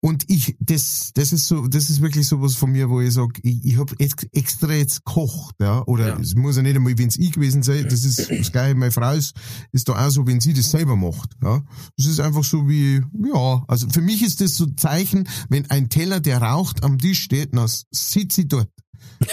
Und 0.00 0.30
ich, 0.30 0.54
das, 0.60 1.12
das 1.14 1.32
ist 1.32 1.46
so, 1.46 1.66
das 1.66 1.88
ist 1.88 2.02
wirklich 2.02 2.26
sowas 2.26 2.54
von 2.56 2.70
mir, 2.72 2.90
wo 2.90 3.00
ich 3.00 3.14
sag, 3.14 3.38
ich, 3.42 3.64
ich 3.64 3.78
habe 3.78 3.94
ex, 3.98 4.26
extra 4.32 4.72
jetzt 4.74 5.02
gekocht, 5.04 5.54
ja, 5.60 5.82
oder 5.86 6.08
Ja. 6.08 6.18
es 6.20 6.34
muss 6.34 6.56
ja 6.56 6.62
nicht 6.62 6.76
einmal, 6.76 6.98
wenn 6.98 7.08
es 7.08 7.16
ich 7.16 7.32
gewesen 7.32 7.62
sein, 7.62 7.84
das 7.88 8.04
ist 8.04 8.30
das 8.30 8.52
gleiche, 8.52 8.74
meine 8.74 8.90
Frau 8.90 9.12
ist, 9.14 9.34
ist 9.72 9.88
da 9.88 10.06
auch 10.06 10.10
so, 10.10 10.26
wenn 10.26 10.40
sie 10.40 10.52
das 10.52 10.70
selber 10.70 10.94
macht, 10.96 11.30
ja. 11.42 11.62
Das 11.96 12.04
ist 12.06 12.20
einfach 12.20 12.44
so 12.44 12.68
wie, 12.68 13.00
ja, 13.34 13.64
also 13.66 13.88
für 13.88 14.02
mich 14.02 14.22
ist 14.22 14.42
das 14.42 14.56
so 14.56 14.64
ein 14.66 14.76
Zeichen, 14.76 15.26
wenn 15.48 15.70
ein 15.70 15.88
Teller, 15.88 16.20
der 16.20 16.42
raucht, 16.42 16.84
am 16.84 16.98
Tisch 16.98 17.22
steht, 17.22 17.54
dann 17.56 17.66
sitze 17.90 18.42
ich 18.42 18.48
dort. 18.48 18.68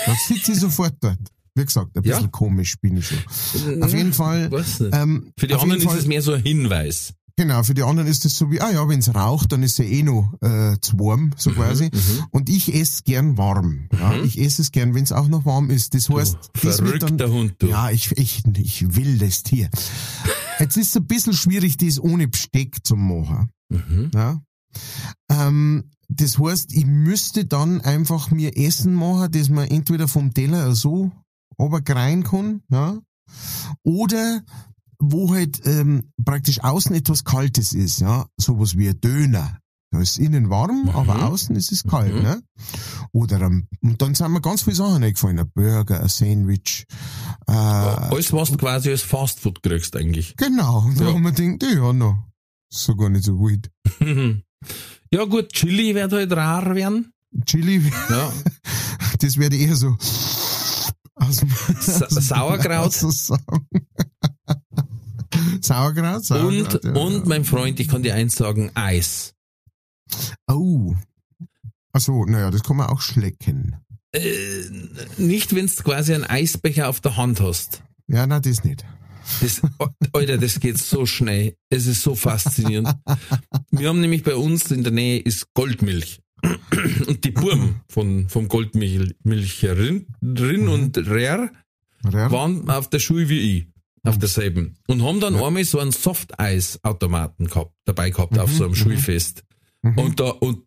Dann 0.06 0.16
sitze 0.28 0.52
ich 0.54 0.60
sofort 0.60 0.96
dort. 1.02 1.20
Wie 1.56 1.66
gesagt, 1.66 1.98
ein 1.98 2.04
Ja. 2.04 2.16
bisschen 2.16 2.32
komisch 2.32 2.76
bin 2.80 2.98
ich 2.98 3.08
schon. 3.08 3.84
Auf 3.84 3.94
jeden 3.94 4.14
Fall, 4.14 4.50
ähm, 4.94 5.32
Für 5.38 5.48
die 5.48 5.54
anderen 5.54 5.72
jeden 5.72 5.82
ist 5.82 5.86
Fall, 5.86 5.98
es 6.00 6.08
mehr 6.08 6.22
so 6.22 6.34
ein 6.34 6.42
Hinweis. 6.44 7.14
Genau, 7.38 7.64
für 7.64 7.74
die 7.74 7.82
anderen 7.82 8.08
ist 8.08 8.24
es 8.26 8.38
so 8.38 8.52
wie, 8.52 8.62
ah 8.62 8.72
ja, 8.72 8.88
wenn's 8.88 9.14
raucht, 9.16 9.52
dann 9.52 9.64
ist 9.64 9.78
ja 9.80 9.86
eh 9.86 10.04
noch 10.04 10.34
äh, 10.42 10.76
zu 10.80 11.00
warm, 11.00 11.24
Mhm, 11.28 11.32
so 11.38 11.52
quasi. 11.52 11.90
Und 12.30 12.50
ich 12.50 12.74
esse 12.74 13.02
gern 13.04 13.38
warm. 13.38 13.88
Ja, 13.98 14.14
Ich 14.22 14.38
esse 14.40 14.62
es 14.62 14.72
gern, 14.72 14.94
wenn's 14.94 15.12
auch 15.12 15.28
noch 15.28 15.46
warm 15.46 15.70
ist. 15.72 15.94
Das 15.96 16.10
heißt, 16.10 16.38
das 16.54 16.64
wird 16.64 16.76
Verrückter 16.76 17.08
dann, 17.12 17.32
Hund, 17.32 17.56
du. 17.60 17.68
Ja, 17.68 17.90
ich, 17.90 18.12
ich, 18.18 18.44
ich 18.58 18.96
will 18.96 19.18
das 19.18 19.44
Tier. 19.44 19.70
Jetzt 20.60 20.78
ist 20.78 20.90
es 20.90 20.98
ein 20.98 21.08
bisschen 21.08 21.34
schwierig, 21.34 21.78
das 21.78 22.00
ohne 22.00 22.28
Besteck 22.28 22.86
zu 22.86 22.96
machen. 22.96 23.50
Mhm. 23.70 24.12
Ja. 24.14 24.42
Ähm, 25.30 25.90
das 26.10 26.38
heißt, 26.40 26.74
ich 26.74 26.86
müsste 26.86 27.46
dann 27.46 27.82
einfach 27.82 28.32
mir 28.32 28.58
Essen 28.58 28.94
machen, 28.94 29.32
das 29.32 29.50
man 29.50 29.68
entweder 29.68 30.08
vom 30.08 30.34
Teller 30.34 30.76
so 30.76 31.12
runtergreifen 31.58 32.24
kann, 32.24 32.62
ja, 32.70 33.00
Oder 33.84 34.42
wo 35.00 35.34
halt 35.34 35.62
ähm, 35.66 36.12
praktisch 36.24 36.62
außen 36.64 36.94
etwas 36.96 37.24
Kaltes 37.24 37.74
ist, 37.74 38.02
ja, 38.02 38.26
sowas 38.38 38.78
wie 38.78 38.90
ein 38.90 39.00
Döner. 39.02 39.58
Da 39.94 40.00
ist 40.00 40.20
innen 40.20 40.50
warm, 40.50 40.90
aber 40.90 41.26
außen 41.26 41.56
ist 41.56 41.72
es 41.72 41.84
kalt, 41.84 42.16
Mhm. 42.16 42.22
ne? 42.22 42.42
Oder 43.12 43.46
und 43.48 44.02
dann 44.02 44.16
sind 44.16 44.32
mir 44.32 44.40
ganz 44.42 44.62
viele 44.62 44.76
Sachen 44.76 45.04
eingefallen, 45.04 45.40
ein 45.40 45.52
Burger, 45.54 46.02
ein 46.02 46.08
Sandwich, 46.08 46.86
äh, 47.48 47.52
Alles, 47.52 48.32
was 48.32 48.52
du 48.52 48.58
quasi 48.58 48.90
als 48.92 49.02
Fastfood 49.02 49.62
kriegst 49.64 49.96
eigentlich. 49.98 50.36
genau. 50.38 50.80
Und 50.86 51.00
da 51.00 51.06
Ja. 51.10 51.14
haben 51.14 51.24
wir 51.24 51.32
gedacht, 51.32 51.74
ja, 51.74 51.92
noch, 51.94 52.24
ist 52.72 52.84
so 52.84 52.96
gar 52.96 53.10
nicht 53.10 53.26
so 53.26 53.38
wild. 53.40 53.70
ja 55.12 55.24
gut, 55.26 55.54
Chili 55.54 55.96
wird 55.96 56.12
halt 56.12 56.32
rar 56.32 56.76
werden. 56.76 57.14
Chili, 57.46 57.82
Ja. 58.10 58.34
das 59.20 59.38
werde 59.38 59.58
eher 59.58 59.76
so 59.76 59.96
aus 61.22 61.38
dem, 61.38 61.50
Sa 61.80 62.10
Sauerkraut. 62.10 62.94
Sagen. 62.94 63.78
Sauerkraut, 65.62 66.26
Sauerkraut. 66.26 66.86
Und, 66.86 66.96
ja. 66.96 67.02
und 67.02 67.26
mein 67.28 67.46
Freund, 67.46 67.80
ich 67.80 67.88
kann 67.88 68.04
dir 68.04 68.16
eins 68.16 68.36
sagen, 68.36 68.72
Eis. 68.74 69.34
Oh. 70.48 70.96
Ach 71.94 72.02
so, 72.02 72.26
naja, 72.26 72.52
das 72.52 72.64
kann 72.64 72.78
man 72.78 72.88
auch 72.88 73.02
schlecken. 73.02 73.76
Äh, 74.14 74.64
nicht, 75.18 75.56
wenn 75.56 75.68
du 75.68 75.84
quasi 75.84 76.14
einen 76.14 76.26
Eisbecher 76.26 76.90
auf 76.90 77.00
der 77.00 77.18
Hand 77.18 77.40
hast. 77.40 77.84
Ja, 78.08 78.28
na, 78.28 78.40
das 78.40 78.64
nicht. 78.64 78.84
Das, 79.42 79.62
Alter, 80.14 80.38
das 80.38 80.60
geht 80.60 80.78
so 80.78 81.06
schnell. 81.06 81.56
Es 81.70 81.86
ist 81.88 82.02
so 82.02 82.16
faszinierend. 82.16 82.90
Wir 83.72 83.90
haben 83.90 84.02
nämlich 84.02 84.24
bei 84.24 84.36
uns 84.36 84.72
in 84.72 84.84
der 84.84 84.92
Nähe 84.92 85.20
ist 85.20 85.54
Goldmilch. 85.54 86.22
Und 87.08 87.24
die 87.24 87.32
Burm 87.32 87.82
von, 87.88 88.28
vom 88.30 88.48
Goldmilcherin 88.48 90.08
Rin 90.24 90.68
und 90.68 90.98
Rer 90.98 91.52
Ja. 92.12 92.32
waren 92.32 92.68
auf 92.70 92.90
der 92.90 93.00
Schule 93.00 93.30
wie 93.30 93.58
ich. 93.58 93.68
Auf 94.04 94.18
derselben. 94.18 94.78
Und 94.88 95.04
haben 95.04 95.20
dann 95.20 95.36
einmal 95.36 95.64
so 95.64 95.78
einen 95.78 95.92
Softeis-Automaten 95.92 97.46
gehabt, 97.46 97.72
dabei 97.86 98.10
gehabt 98.10 98.40
auf 98.40 98.52
so 98.52 98.66
einem 98.66 98.74
Schulfest. 98.74 99.44
Und 99.84 100.20
da, 100.20 100.30
und 100.30 100.64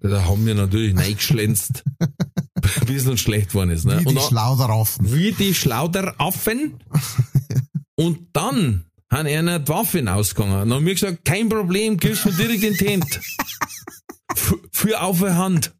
da 0.00 0.24
haben 0.24 0.46
wir 0.46 0.54
natürlich 0.54 0.96
reingeschlänzt, 0.96 1.82
bis 2.86 3.02
es 3.02 3.08
uns 3.08 3.20
schlecht 3.20 3.48
geworden 3.48 3.70
ist. 3.70 3.84
Ne? 3.86 3.98
Wie 4.02 4.06
und 4.06 4.14
die 4.14 4.20
Schlauderaffen. 4.20 5.12
wie 5.12 5.32
die 5.32 5.54
Schlauderaffen. 5.54 6.74
und 7.96 8.28
dann 8.32 8.86
haben 9.10 9.26
einer 9.28 9.58
die 9.58 9.68
Waffen 9.68 10.08
ausgegangen. 10.08 10.52
Und 10.62 10.68
dann 10.70 10.78
haben 10.78 10.86
wir 10.86 10.94
gesagt, 10.94 11.24
kein 11.24 11.48
Problem, 11.48 11.96
gibst 11.96 12.24
mir 12.26 12.32
direkt 12.32 12.62
in 12.62 12.74
die 12.74 12.88
Hand. 12.92 13.20
F- 14.34 14.58
Für 14.72 15.00
auf 15.02 15.20
der 15.20 15.36
Hand. 15.36 15.74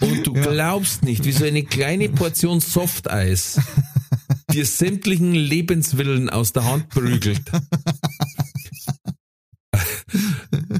Und 0.00 0.26
du 0.26 0.32
glaubst 0.32 1.02
nicht, 1.02 1.24
wie 1.24 1.32
so 1.32 1.44
eine 1.44 1.62
kleine 1.64 2.08
Portion 2.08 2.60
Softeis 2.60 3.60
dir 4.50 4.64
sämtlichen 4.66 5.34
Lebenswillen 5.34 6.30
aus 6.30 6.52
der 6.52 6.64
Hand 6.64 6.88
prügelt. 6.88 7.42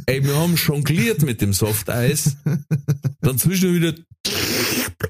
Ey, 0.06 0.24
wir 0.24 0.36
haben 0.36 0.56
jongliert 0.56 1.22
mit 1.22 1.40
dem 1.40 1.52
Softeis. 1.52 2.36
Dann 3.20 3.38
zwischendurch 3.38 3.80
wieder, 3.80 3.94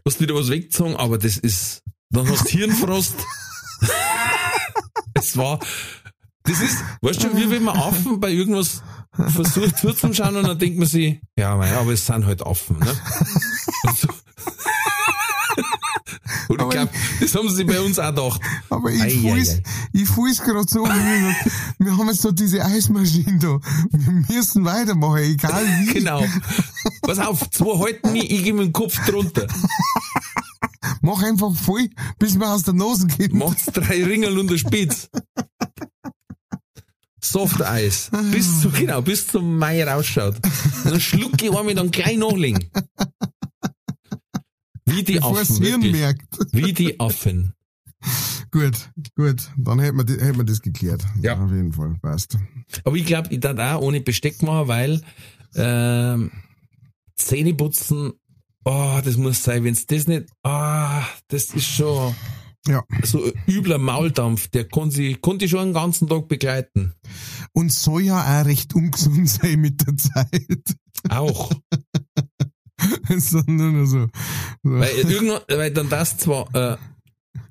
hast 0.05 0.21
wieder 0.21 0.35
was 0.35 0.49
weggezogen, 0.51 0.97
aber 0.97 1.17
das 1.17 1.39
ist, 1.39 1.83
dann 2.11 2.29
hast 2.29 2.47
du 2.53 2.59
Hirnfrost. 2.59 3.15
es 5.15 5.37
war, 5.37 5.59
das 6.45 6.61
ist, 6.61 6.79
weißt 7.03 7.25
du, 7.25 7.37
wie 7.37 7.51
wenn 7.51 7.65
man 7.65 7.77
Affen 7.77 8.21
bei 8.21 8.31
irgendwas 8.31 8.83
versucht 9.13 9.79
zuzuschauen 9.79 10.37
und 10.37 10.47
dann 10.47 10.59
denkt 10.59 10.79
man 10.79 10.87
sich, 10.87 11.21
ja, 11.37 11.57
mei, 11.57 11.75
aber 11.77 11.93
es 11.93 12.07
sind 12.07 12.27
halt 12.27 12.47
Affen, 12.47 12.79
ne? 12.79 12.97
Und, 13.85 13.99
so. 13.99 14.09
und 16.49 16.63
ich 16.63 16.69
glaube, 16.69 16.91
das 17.21 17.35
haben 17.35 17.51
sie 17.51 17.65
bei 17.65 17.81
uns 17.81 17.99
auch 17.99 18.15
gedacht. 18.15 18.41
Aber 18.71 18.91
ich 18.91 19.21
fühl's, 19.21 19.61
ich 19.93 20.09
fühl's 20.09 20.43
gerade 20.43 20.67
so, 20.69 20.85
wie 20.85 21.85
wir, 21.85 21.97
haben 21.97 22.09
jetzt 22.09 22.25
da 22.25 22.31
diese 22.31 22.65
Eismaschine 22.65 23.39
da. 23.39 23.59
Wir 23.91 24.37
müssen 24.37 24.65
weitermachen, 24.65 25.19
egal 25.19 25.67
wie. 25.67 25.95
Genau. 25.95 26.25
Pass 27.03 27.19
auf, 27.19 27.51
zwei 27.51 27.79
halten 27.79 28.13
mich, 28.13 28.31
ich 28.31 28.45
geh 28.45 28.53
mit 28.53 28.67
dem 28.67 28.73
Kopf 28.73 29.05
drunter. 29.07 29.47
Mach 31.01 31.23
einfach 31.23 31.55
voll, 31.55 31.89
bis 32.19 32.37
mir 32.37 32.49
aus 32.49 32.65
der 32.65 32.75
Nase 32.75 33.07
geht. 33.07 33.33
Macht's 33.33 33.67
drei 33.67 34.05
Ringel 34.05 34.39
und 34.39 34.51
der 34.51 34.59
Spitz. 34.59 35.09
Softeis. 37.23 38.11
Bis 38.33 38.61
zu, 38.61 38.71
genau, 38.71 39.03
bis 39.03 39.27
zum 39.27 39.59
Mai 39.59 39.85
rausschaut. 39.85 40.37
Und 40.37 40.93
dann 40.93 41.01
schluck 41.01 41.41
ich 41.43 41.51
einmal 41.55 41.75
dann 41.75 41.91
gleich 41.91 42.17
nachlegen. 42.17 42.71
Wie 44.87 45.03
die 45.03 45.15
Bevor 45.15 45.39
Affen. 45.39 45.61
Wirklich. 45.61 45.93
merkt. 45.93 46.53
Wie 46.53 46.73
die 46.73 46.99
Affen. 46.99 47.55
Gut, 48.51 48.91
gut. 49.15 49.51
Dann 49.57 49.79
hätten 49.79 49.97
wir, 49.97 50.17
hätten 50.25 50.39
wir 50.39 50.45
das 50.45 50.61
geklärt. 50.61 51.05
Ja. 51.23 51.39
Auf 51.39 51.53
jeden 51.53 51.73
Fall. 51.73 51.97
Passt. 52.03 52.37
Aber 52.85 52.97
ich 52.97 53.07
glaube, 53.07 53.29
ich 53.33 53.41
darf 53.41 53.59
auch 53.59 53.83
ohne 53.83 54.01
Besteck 54.01 54.43
machen, 54.43 54.69
weil 54.69 55.03
ähm, 55.55 56.33
Zähne 57.15 57.55
putzen, 57.55 58.13
oh, 58.65 59.01
das 59.05 59.17
muss 59.17 59.43
sein, 59.43 59.65
wenn's 59.65 59.87
das 59.87 60.07
nicht, 60.07 60.27
ah, 60.43 61.03
das 61.29 61.45
ist 61.55 61.67
schon 61.67 62.15
Ja. 62.69 62.83
so 63.03 63.31
übler 63.47 63.79
Mauldampf, 63.79 64.49
der 64.49 64.69
kann 64.69 64.91
sie, 64.91 65.15
konnte 65.15 65.45
ich 65.47 65.51
schon 65.51 65.69
den 65.69 65.75
ganzen 65.75 66.09
Tag 66.09 66.29
begleiten. 66.29 66.95
Und 67.53 67.73
soll 67.73 68.03
ja 68.03 68.21
auch 68.21 68.47
recht 68.47 68.75
ungesund 68.75 69.29
sein 69.29 69.61
mit 69.61 69.87
der 69.87 69.97
Zeit. 69.97 70.77
Auch. 71.09 71.51
Sondern 73.17 73.73
nur 73.73 73.87
so. 73.87 74.07
so. 74.63 74.71
Weil 74.71 74.91
irgendwann, 74.95 75.41
weil 75.49 75.71
dann 75.71 75.89
das 75.89 76.17
zwar, 76.19 76.55
äh, 76.55 76.77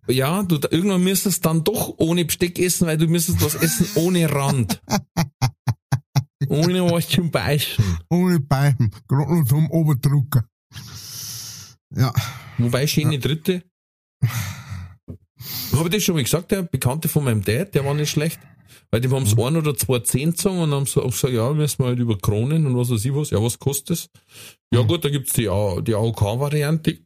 ja, 0.07 0.41
du, 0.43 0.59
irgendwann 0.71 1.03
müsstest 1.03 1.45
dann 1.45 1.63
doch 1.63 1.95
ohne 1.97 2.25
Besteck 2.25 2.57
essen, 2.59 2.87
weil 2.87 2.97
du 2.97 3.07
müsstest 3.07 3.43
was 3.43 3.55
essen 3.55 3.87
ohne 3.95 4.31
Rand. 4.31 4.81
ohne 6.49 6.83
was 6.91 7.09
zum 7.09 7.29
Beißen. 7.29 7.83
Ohne 8.09 8.39
Bein. 8.39 8.91
Gerade 9.07 9.39
noch 9.39 9.47
zum 9.47 9.69
Oberdrucker. 9.69 10.45
Ja. 11.95 12.13
Wobei 12.57 12.87
schöne 12.87 13.19
Dritte. 13.19 13.63
Habe 15.73 15.87
ich 15.87 15.95
das 15.95 16.03
schon 16.03 16.15
mal 16.15 16.23
gesagt, 16.23 16.51
der 16.51 16.63
Bekannte 16.63 17.07
von 17.07 17.23
meinem 17.23 17.43
Dad, 17.43 17.73
der 17.73 17.85
war 17.85 17.93
nicht 17.93 18.09
schlecht. 18.09 18.39
Weil 18.91 19.01
die 19.01 19.09
haben 19.09 19.23
es 19.23 19.37
ein 19.37 19.55
oder 19.55 19.75
zwei 19.75 19.99
Zehn 19.99 20.31
gezogen 20.31 20.59
und 20.59 20.71
haben 20.71 20.85
so 20.85 21.03
auch 21.03 21.11
gesagt, 21.11 21.33
ja, 21.33 21.53
müssen 21.53 21.83
wir 21.83 21.87
halt 21.87 21.99
über 21.99 22.17
Kronen 22.17 22.65
und 22.65 22.75
was 22.75 22.89
weiß 22.89 23.05
ich 23.05 23.13
was. 23.13 23.29
Ja, 23.29 23.41
was 23.41 23.59
kostet 23.59 23.91
das? 23.91 24.09
Ja 24.73 24.81
gut, 24.81 25.05
da 25.05 25.09
gibt's 25.09 25.33
die, 25.33 25.43
die 25.43 25.95
AOK-Variante 25.95 26.99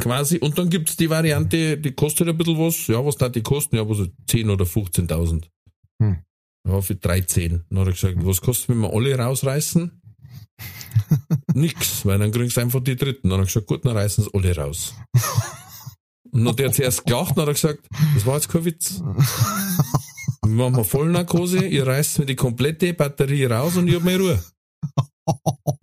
quasi 0.00 0.38
und 0.38 0.58
dann 0.58 0.70
gibt's 0.70 0.96
die 0.96 1.10
Variante, 1.10 1.78
die 1.78 1.92
kostet 1.92 2.28
ein 2.28 2.36
bisschen 2.36 2.58
was. 2.58 2.86
Ja, 2.88 3.04
was 3.04 3.16
da 3.16 3.28
die 3.28 3.42
kosten? 3.42 3.76
Ja, 3.76 3.88
was 3.88 3.98
so 3.98 4.06
10 4.26 4.50
oder 4.50 4.64
15.000. 4.64 5.44
Hm. 6.00 6.18
Ja, 6.68 6.80
für 6.80 6.96
13. 6.96 7.64
Dann 7.68 7.78
hat 7.78 7.86
er 7.86 7.92
gesagt, 7.92 8.16
was 8.18 8.40
kostet, 8.40 8.70
wenn 8.70 8.80
wir 8.80 8.92
alle 8.92 9.16
rausreißen? 9.16 10.01
Nix, 11.54 12.04
weil 12.04 12.18
dann 12.18 12.32
kriegst 12.32 12.56
du 12.56 12.60
einfach 12.60 12.80
die 12.80 12.96
dritten. 12.96 13.28
Dann 13.28 13.40
hat 13.40 13.44
er 13.44 13.46
gesagt, 13.46 13.66
gut, 13.66 13.84
dann 13.84 13.96
reißen 13.96 14.24
sie 14.24 14.30
alle 14.32 14.56
raus. 14.56 14.94
Und 16.30 16.44
dann 16.44 16.48
hat 16.48 16.60
er 16.60 16.72
zuerst 16.72 17.04
gelacht 17.04 17.36
und 17.36 17.46
hat 17.46 17.54
gesagt, 17.54 17.86
das 18.14 18.26
war 18.26 18.34
jetzt 18.34 18.48
kein 18.48 18.64
Witz. 18.64 19.02
Wir 20.44 20.54
machen 20.54 20.76
wir 20.76 20.84
Vollnarkose, 20.84 21.64
ihr 21.64 21.86
reißt 21.86 22.18
mir 22.18 22.26
die 22.26 22.36
komplette 22.36 22.94
Batterie 22.94 23.44
raus 23.44 23.76
und 23.76 23.86
ich 23.88 23.94
hab 23.94 24.02
meine 24.02 24.18
Ruhe. 24.18 24.42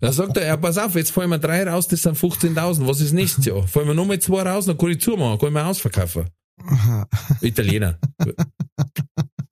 Da 0.00 0.12
sagt 0.12 0.36
er, 0.36 0.46
ja, 0.46 0.56
pass 0.56 0.76
auf, 0.76 0.94
jetzt 0.96 1.12
fallen 1.12 1.30
mir 1.30 1.38
drei 1.38 1.64
raus, 1.64 1.88
das 1.88 2.02
sind 2.02 2.16
15.000, 2.16 2.86
was 2.86 3.00
ist 3.00 3.12
nächstes 3.12 3.46
Jahr? 3.46 3.66
Fallen 3.66 3.88
mir 3.88 3.94
nochmal 3.94 4.18
zwei 4.18 4.42
raus, 4.42 4.66
dann 4.66 4.76
kann 4.76 4.90
ich 4.90 5.00
zumachen, 5.00 5.38
kann 5.38 5.48
ich 5.48 5.54
mir 5.54 5.64
ausverkaufen. 5.64 6.26
Italiener. 7.40 7.98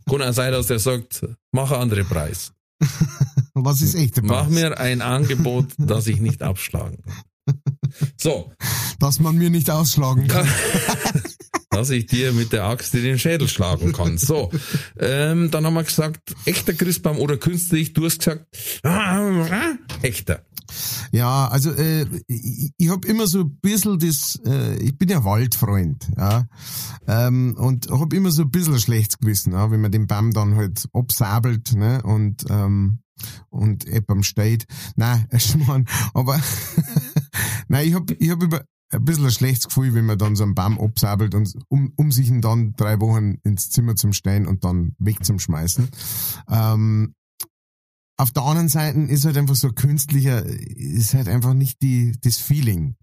Kann 0.09 0.23
auch 0.23 0.33
sein, 0.33 0.53
dass 0.53 0.67
der 0.67 0.79
sagt, 0.79 1.27
mach 1.53 1.71
einen 1.71 1.83
anderen 1.83 2.07
Preis. 2.07 2.53
Was 3.65 3.83
ist 3.83 3.95
echter 3.95 4.23
Mach 4.23 4.45
Preis? 4.45 4.55
mir 4.55 4.79
ein 4.79 5.03
Angebot, 5.03 5.67
das 5.79 6.07
ich 6.07 6.21
nicht 6.21 6.43
abschlagen 6.43 6.99
kann. 7.05 7.23
So, 8.17 8.53
Dass 8.99 9.21
man 9.21 9.37
mir 9.39 9.49
nicht 9.51 9.71
ausschlagen 9.71 10.29
kann. 10.29 10.47
dass 11.71 11.91
ich 11.91 12.07
dir 12.07 12.33
mit 12.33 12.53
der 12.53 12.65
Axt 12.65 12.95
in 12.95 13.05
den 13.05 13.19
Schädel 13.19 13.49
schlagen 13.49 13.93
kann. 13.93 14.19
So, 14.19 14.51
ähm, 14.99 15.51
dann 15.51 15.65
haben 15.65 15.75
wir 15.75 15.85
gesagt, 15.85 16.35
echter 16.45 16.73
Christbaum 16.73 17.19
oder 17.19 17.37
künstlich. 17.37 17.93
Du 17.93 18.05
hast 18.05 18.19
gesagt, 18.19 18.47
echter. 20.03 20.45
Ja, 21.13 21.49
also 21.49 21.71
äh, 21.73 22.05
ich, 22.27 22.73
ich 22.77 22.89
habe 22.91 23.07
immer 23.07 23.27
so 23.27 23.41
ein 23.41 23.59
bisschen 23.61 23.99
das, 23.99 24.41
äh, 24.45 24.77
ich 24.83 24.99
bin 24.99 25.09
ja 25.09 25.25
Waldfreund, 25.25 26.07
ja, 26.17 26.47
ähm, 27.07 27.55
und 27.57 27.91
habe 27.91 28.17
immer 28.17 28.31
so 28.31 28.43
ein 28.43 28.51
bisschen 28.51 28.79
schlechtes 28.79 29.19
Gewissen, 29.19 29.53
ja, 29.53 29.71
wenn 29.71 29.81
man 29.81 29.93
den 29.93 30.07
Baum 30.07 30.33
dann 30.33 30.57
halt 30.57 30.87
absabelt, 30.93 31.73
ne, 31.75 32.03
und 32.03 32.45
ähm, 32.51 32.99
und 33.51 33.87
eben 33.87 34.23
steht. 34.23 34.67
Nein, 34.97 35.27
Schmarrn, 35.39 35.87
aber 36.15 36.41
nein, 37.69 37.89
ich 37.89 37.95
hab 37.95 38.11
ich 38.11 38.31
hab 38.31 38.43
über 38.43 38.65
ein 38.91 39.05
bisschen 39.05 39.27
ein 39.27 39.31
schlechtes 39.31 39.67
Gefühl, 39.69 39.95
wenn 39.95 40.07
man 40.07 40.19
dann 40.19 40.35
so 40.35 40.45
einen 40.45 40.55
Baum 40.55 40.81
absabelt 40.81 41.35
und 41.35 41.53
um, 41.69 41.93
um 41.97 42.11
sich 42.11 42.29
ihn 42.29 42.41
dann 42.41 42.75
drei 42.77 43.01
Wochen 43.01 43.35
ins 43.45 43.71
Zimmer 43.71 43.97
zum 43.97 44.13
Stellen 44.13 44.47
und 44.47 44.65
dann 44.65 44.95
weg 44.99 45.25
zum 45.25 45.39
Schmeißen. 45.39 45.89
Ähm, 46.51 47.15
auf 48.21 48.33
der 48.33 48.43
anderen 48.43 48.69
Seite 48.69 48.99
ist 48.99 49.25
halt 49.25 49.37
einfach 49.37 49.55
so 49.55 49.71
künstlicher, 49.71 50.45
ist 50.45 51.15
halt 51.15 51.29
einfach 51.29 51.55
nicht 51.55 51.81
die, 51.83 52.17
das 52.21 52.37
Feeling. 52.37 52.97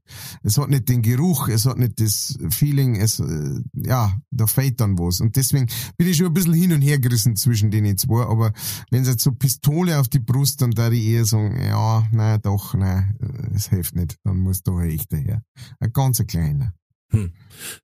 Es 0.44 0.58
hat 0.58 0.70
nicht 0.70 0.90
den 0.90 1.02
Geruch, 1.02 1.48
es 1.48 1.66
hat 1.66 1.78
nicht 1.78 2.02
das 2.02 2.38
Feeling, 2.50 2.98
es, 2.98 3.22
äh, 3.22 3.62
ja, 3.74 4.20
da 4.30 4.46
fehlt 4.46 4.82
dann 4.82 5.00
was. 5.00 5.22
Und 5.22 5.38
deswegen 5.38 5.68
bin 5.98 6.10
ich 6.10 6.18
schon 6.18 6.28
ein 6.28 6.34
bisschen 6.34 6.54
hin 6.54 6.74
und 6.74 6.82
her 6.82 7.00
gerissen 7.00 7.38
zwischen 7.38 7.72
den 7.72 7.98
zwei, 7.98 8.24
aber 8.24 8.52
wenn 8.92 9.04
es 9.04 9.08
jetzt 9.08 9.24
so 9.24 9.32
Pistole 9.32 10.02
auf 10.02 10.10
die 10.10 10.20
Brust, 10.20 10.62
dann 10.62 10.72
da 10.72 10.92
ich 10.92 11.06
eher 11.06 11.24
sagen, 11.24 11.64
ja, 11.64 12.06
nein, 12.12 12.42
doch, 12.42 12.74
nein, 12.74 13.18
es 13.56 13.70
hilft 13.70 13.96
nicht, 13.96 14.18
dann 14.26 14.40
muss 14.40 14.64
da 14.64 14.76
ein 14.76 14.90
echter 14.90 15.18
her. 15.18 15.44
Ein 15.80 15.94
ganz 15.94 16.22
kleiner. 16.28 16.74
Hm. 17.12 17.32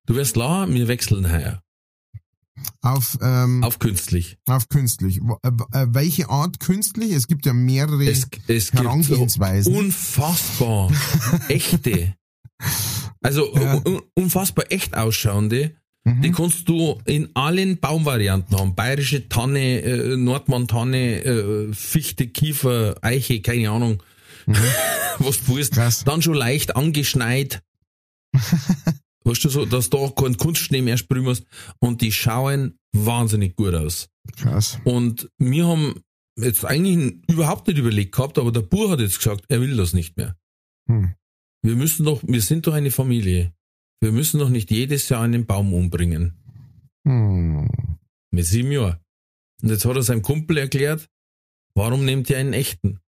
Du 0.05 0.15
wirst 0.15 0.33
klar, 0.33 0.67
wir 0.69 0.89
wechseln 0.89 1.31
heuer. 1.31 1.63
Auf, 2.81 3.17
ähm, 3.21 3.63
Auf 3.63 3.79
künstlich. 3.79 4.37
auf 4.45 4.67
künstlich. 4.69 5.19
Äh, 5.43 5.47
äh, 5.73 5.87
welche 5.89 6.29
Art 6.29 6.59
künstlich? 6.59 7.11
Es 7.11 7.27
gibt 7.27 7.45
ja 7.45 7.53
mehrere 7.53 8.03
Es, 8.05 8.27
es 8.47 8.71
gibt 8.71 8.83
Herangehensweisen. 8.83 9.73
unfassbar 9.75 10.91
echte, 11.47 12.13
also 13.21 13.55
Ja. 13.55 13.81
un- 13.85 14.01
unfassbar 14.15 14.65
echt 14.69 14.95
ausschauende, 14.95 15.75
Mhm. 16.03 16.21
die 16.23 16.31
kannst 16.31 16.67
du 16.67 16.99
in 17.05 17.29
allen 17.35 17.77
Baumvarianten 17.79 18.57
haben. 18.57 18.73
Bayerische 18.75 19.29
Tanne, 19.29 19.81
äh, 19.81 20.17
Nordmann-Tanne, 20.17 21.23
äh, 21.23 21.73
Fichte, 21.73 22.27
Kiefer, 22.27 22.95
Eiche, 23.01 23.41
keine 23.41 23.69
Ahnung, 23.69 24.01
was 25.19 25.43
du 25.45 25.55
willst. 25.55 25.73
Mhm. 25.73 25.75
Krass. 25.77 26.03
Dann 26.03 26.21
schon 26.21 26.33
leicht 26.35 26.75
angeschneit. 26.75 27.61
weißt 29.23 29.43
du 29.43 29.49
so, 29.49 29.65
dass 29.65 29.89
da 29.89 30.09
keinen 30.15 30.37
Kunstschnee 30.37 30.81
mehr 30.81 30.97
sprühen 30.97 31.25
musst. 31.25 31.45
Und 31.79 32.01
die 32.01 32.11
schauen 32.11 32.79
wahnsinnig 32.93 33.55
gut 33.55 33.73
aus. 33.73 34.09
Krass. 34.37 34.79
Und 34.83 35.29
wir 35.37 35.67
haben 35.67 36.01
jetzt 36.37 36.65
eigentlich 36.65 37.15
überhaupt 37.27 37.67
nicht 37.67 37.77
überlegt 37.77 38.13
gehabt, 38.13 38.37
aber 38.37 38.51
der 38.51 38.61
Bur 38.61 38.89
hat 38.89 38.99
jetzt 38.99 39.17
gesagt, 39.17 39.45
er 39.49 39.61
will 39.61 39.75
das 39.75 39.93
nicht 39.93 40.17
mehr. 40.17 40.35
Hm. 40.87 41.13
Wir 41.63 41.75
müssen 41.75 42.05
doch, 42.05 42.21
wir 42.25 42.41
sind 42.41 42.67
doch 42.67 42.73
eine 42.73 42.91
Familie. 42.91 43.53
Wir 43.99 44.11
müssen 44.11 44.39
doch 44.39 44.49
nicht 44.49 44.71
jedes 44.71 45.09
Jahr 45.09 45.21
einen 45.21 45.45
Baum 45.45 45.73
umbringen. 45.73 46.33
Hm. 47.07 47.69
Mit 48.31 48.45
sieben 48.45 48.71
Jahren. 48.71 48.97
Und 49.61 49.69
jetzt 49.69 49.85
hat 49.85 49.95
er 49.95 50.01
seinem 50.01 50.23
Kumpel 50.23 50.57
erklärt, 50.57 51.07
warum 51.75 52.05
nehmt 52.05 52.29
ihr 52.29 52.37
einen 52.37 52.53
echten? 52.53 52.99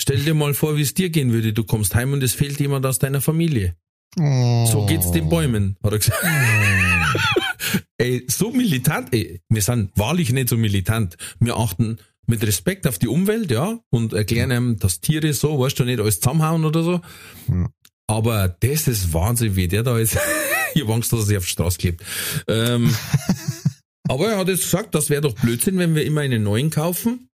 Stell 0.00 0.24
dir 0.24 0.34
mal 0.34 0.54
vor, 0.54 0.76
wie 0.76 0.82
es 0.82 0.94
dir 0.94 1.10
gehen 1.10 1.32
würde. 1.32 1.52
Du 1.52 1.64
kommst 1.64 1.94
heim 1.94 2.12
und 2.12 2.22
es 2.22 2.32
fehlt 2.32 2.58
jemand 2.60 2.86
aus 2.86 2.98
deiner 2.98 3.20
Familie. 3.20 3.76
Oh. 4.20 4.66
So 4.66 4.86
geht's 4.86 5.10
den 5.12 5.28
Bäumen, 5.28 5.76
hat 5.82 5.92
er 5.92 5.98
gesagt. 5.98 6.22
ey, 7.98 8.24
so 8.28 8.50
militant, 8.50 9.08
ey, 9.12 9.40
wir 9.48 9.62
sind 9.62 9.90
wahrlich 9.96 10.32
nicht 10.32 10.48
so 10.48 10.56
militant. 10.56 11.16
Wir 11.40 11.56
achten 11.56 11.98
mit 12.26 12.42
Respekt 12.46 12.86
auf 12.86 12.98
die 12.98 13.08
Umwelt, 13.08 13.50
ja, 13.50 13.78
und 13.90 14.12
erklären 14.12 14.50
ihm, 14.50 14.78
dass 14.78 15.00
Tiere 15.00 15.32
so, 15.32 15.58
weißt 15.58 15.78
du, 15.78 15.84
nicht 15.84 16.00
alles 16.00 16.20
zusammenhauen 16.20 16.64
oder 16.64 16.82
so. 16.82 17.00
Ja. 17.48 17.68
Aber 18.06 18.48
das 18.48 18.88
ist 18.88 19.12
Wahnsinn, 19.12 19.56
wie 19.56 19.68
der 19.68 19.82
da 19.82 19.98
ist. 19.98 20.16
ich 20.74 20.82
hab 20.82 20.90
Angst, 20.90 21.12
dass 21.12 21.20
er 21.20 21.26
sich 21.26 21.36
auf 21.36 21.44
die 21.44 21.50
Straße 21.50 21.78
klebt. 21.78 22.02
Ähm, 22.46 22.94
aber 24.08 24.28
er 24.30 24.38
hat 24.38 24.48
jetzt 24.48 24.62
gesagt, 24.64 24.94
das 24.94 25.10
wäre 25.10 25.22
doch 25.22 25.34
Blödsinn, 25.34 25.78
wenn 25.78 25.94
wir 25.94 26.04
immer 26.04 26.22
einen 26.22 26.42
neuen 26.42 26.70
kaufen. 26.70 27.28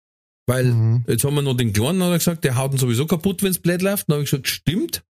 Weil 0.46 0.66
Mhm. 0.66 1.06
jetzt 1.08 1.24
haben 1.24 1.36
wir 1.36 1.42
noch 1.42 1.56
den 1.56 1.72
Kleinen, 1.74 2.04
hat 2.04 2.12
er 2.12 2.18
gesagt, 2.18 2.44
der 2.44 2.58
haut 2.58 2.74
ihn 2.74 2.78
sowieso 2.78 3.06
kaputt, 3.06 3.44
wenn's 3.44 3.60
blöd 3.60 3.82
läuft. 3.82 4.10
Dann 4.10 4.16
habe 4.16 4.24
ich 4.26 4.30
gesagt, 4.32 4.48
stimmt. 4.50 5.04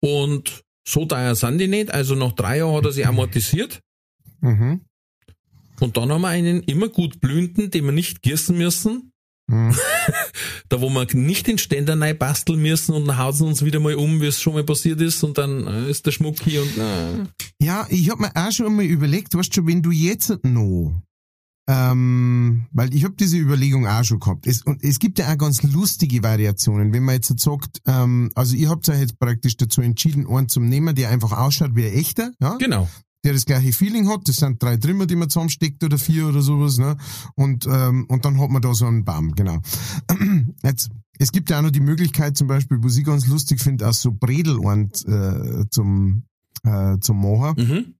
Und 0.00 0.62
so 0.86 1.04
teuer 1.04 1.34
sind 1.34 1.58
die 1.58 1.68
nicht. 1.68 1.92
Also 1.92 2.14
nach 2.14 2.32
drei 2.32 2.58
Jahren 2.58 2.76
hat 2.76 2.84
er 2.84 2.92
sich 2.92 3.06
amortisiert. 3.06 3.80
Mhm. 4.40 4.82
Und 5.80 5.96
dann 5.96 6.12
haben 6.12 6.22
wir 6.22 6.28
einen 6.28 6.62
immer 6.62 6.88
gut 6.88 7.20
blühenden, 7.20 7.70
den 7.70 7.84
wir 7.84 7.92
nicht 7.92 8.22
gießen 8.22 8.56
müssen. 8.56 9.12
Mhm. 9.48 9.74
Da 10.68 10.80
wo 10.80 10.88
wir 10.88 11.06
nicht 11.14 11.48
den 11.48 11.58
Ständer 11.58 11.96
neu 11.96 12.14
basteln 12.14 12.62
müssen 12.62 12.94
und 12.94 13.06
dann 13.06 13.18
hauen 13.18 13.34
sie 13.34 13.44
uns 13.44 13.62
wieder 13.62 13.78
mal 13.78 13.94
um, 13.94 14.22
wie 14.22 14.26
es 14.26 14.40
schon 14.40 14.54
mal 14.54 14.64
passiert 14.64 15.02
ist. 15.02 15.22
Und 15.22 15.36
dann 15.36 15.66
äh, 15.66 15.90
ist 15.90 16.06
der 16.06 16.12
Schmuck 16.12 16.40
hier 16.40 16.62
und 16.62 16.78
äh, 16.78 17.26
Ja, 17.60 17.86
ich 17.90 18.08
hab 18.08 18.18
mir 18.18 18.34
auch 18.34 18.50
schon 18.50 18.74
mal 18.74 18.84
überlegt, 18.84 19.34
weißt 19.34 19.54
du, 19.54 19.66
wenn 19.66 19.82
du 19.82 19.90
jetzt 19.90 20.32
noch, 20.42 21.02
ähm, 21.68 22.66
weil 22.72 22.92
ich 22.94 23.04
hab 23.04 23.16
diese 23.16 23.38
Überlegung 23.38 23.86
auch 23.86 24.02
schon 24.02 24.18
gehabt. 24.18 24.46
Es, 24.46 24.62
und 24.62 24.82
es 24.82 24.98
gibt 24.98 25.18
ja 25.18 25.32
auch 25.32 25.38
ganz 25.38 25.62
lustige 25.62 26.22
Variationen. 26.22 26.92
Wenn 26.92 27.04
man 27.04 27.14
jetzt 27.16 27.38
sagt, 27.38 27.80
ähm, 27.86 28.30
also 28.34 28.56
ihr 28.56 28.68
habt 28.68 28.88
euch 28.88 28.98
jetzt 28.98 29.18
praktisch 29.18 29.56
dazu 29.56 29.80
entschieden, 29.80 30.26
einen 30.26 30.48
zum 30.48 30.68
nehmen, 30.68 30.94
der 30.94 31.10
einfach 31.10 31.32
ausschaut 31.32 31.74
wie 31.74 31.86
ein 31.86 31.92
echter, 31.92 32.32
ja, 32.40 32.56
genau. 32.56 32.88
der 33.24 33.32
das 33.32 33.46
gleiche 33.46 33.72
Feeling 33.72 34.08
hat. 34.08 34.28
Das 34.28 34.36
sind 34.36 34.60
drei 34.60 34.76
Trimmer, 34.76 35.06
die 35.06 35.14
man 35.14 35.30
zusammensteckt 35.30 35.84
oder 35.84 35.98
vier 35.98 36.26
oder 36.26 36.42
sowas, 36.42 36.78
ne? 36.78 36.96
Und, 37.36 37.66
ähm, 37.66 38.06
und 38.08 38.24
dann 38.24 38.40
hat 38.40 38.50
man 38.50 38.60
da 38.60 38.74
so 38.74 38.86
einen 38.86 39.04
Baum, 39.04 39.32
genau. 39.32 39.60
Jetzt, 40.64 40.90
es 41.18 41.30
gibt 41.30 41.48
ja 41.50 41.58
auch 41.58 41.62
noch 41.62 41.70
die 41.70 41.80
Möglichkeit, 41.80 42.36
zum 42.36 42.48
Beispiel, 42.48 42.78
was 42.82 42.96
ich 42.96 43.04
ganz 43.04 43.28
lustig 43.28 43.60
finde, 43.60 43.88
auch 43.88 43.92
so 43.92 44.10
Bredel 44.10 44.58
äh, 44.58 45.64
zum, 45.70 46.24
äh, 46.64 46.98
zum 46.98 47.20
machen. 47.20 47.54
Mhm. 47.56 47.94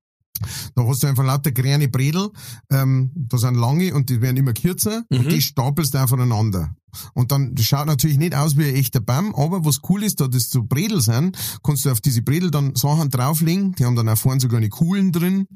Da 0.75 0.87
hast 0.87 1.03
du 1.03 1.07
einfach 1.07 1.25
lauter 1.25 1.53
kleine 1.53 1.89
Bredel, 1.89 2.31
ähm, 2.71 3.11
da 3.15 3.39
sind 3.39 3.55
lange 3.55 3.95
und 3.95 4.09
die 4.11 4.21
werden 4.21 4.37
immer 4.37 4.53
kürzer 4.53 5.05
Mhm. 5.11 5.19
und 5.19 5.33
die 5.33 5.41
stapelst 5.43 5.95
du 5.95 5.99
aufeinander. 5.99 6.75
Und 7.15 7.33
dann, 7.33 7.55
das 7.55 7.65
schaut 7.65 7.87
natürlich 7.87 8.19
nicht 8.19 8.35
aus 8.35 8.59
wie 8.59 8.67
ein 8.67 8.75
echter 8.75 9.01
Baum, 9.01 9.35
aber 9.35 9.65
was 9.65 9.79
cool 9.89 10.03
ist, 10.03 10.21
da 10.21 10.29
das 10.29 10.51
so 10.51 10.63
Bredel 10.63 11.01
sind, 11.01 11.39
kannst 11.63 11.87
du 11.87 11.91
auf 11.91 12.03
diese 12.03 12.21
Bredel 12.21 12.51
dann 12.51 12.75
Sachen 12.77 13.09
drauflegen, 13.09 13.75
die 13.77 13.87
haben 13.87 13.97
dann 13.97 14.11
auch 14.11 14.19
vorne 14.19 14.41
sogar 14.41 14.59
eine 14.59 14.69
Kugeln 14.69 15.11
drin, 15.11 15.47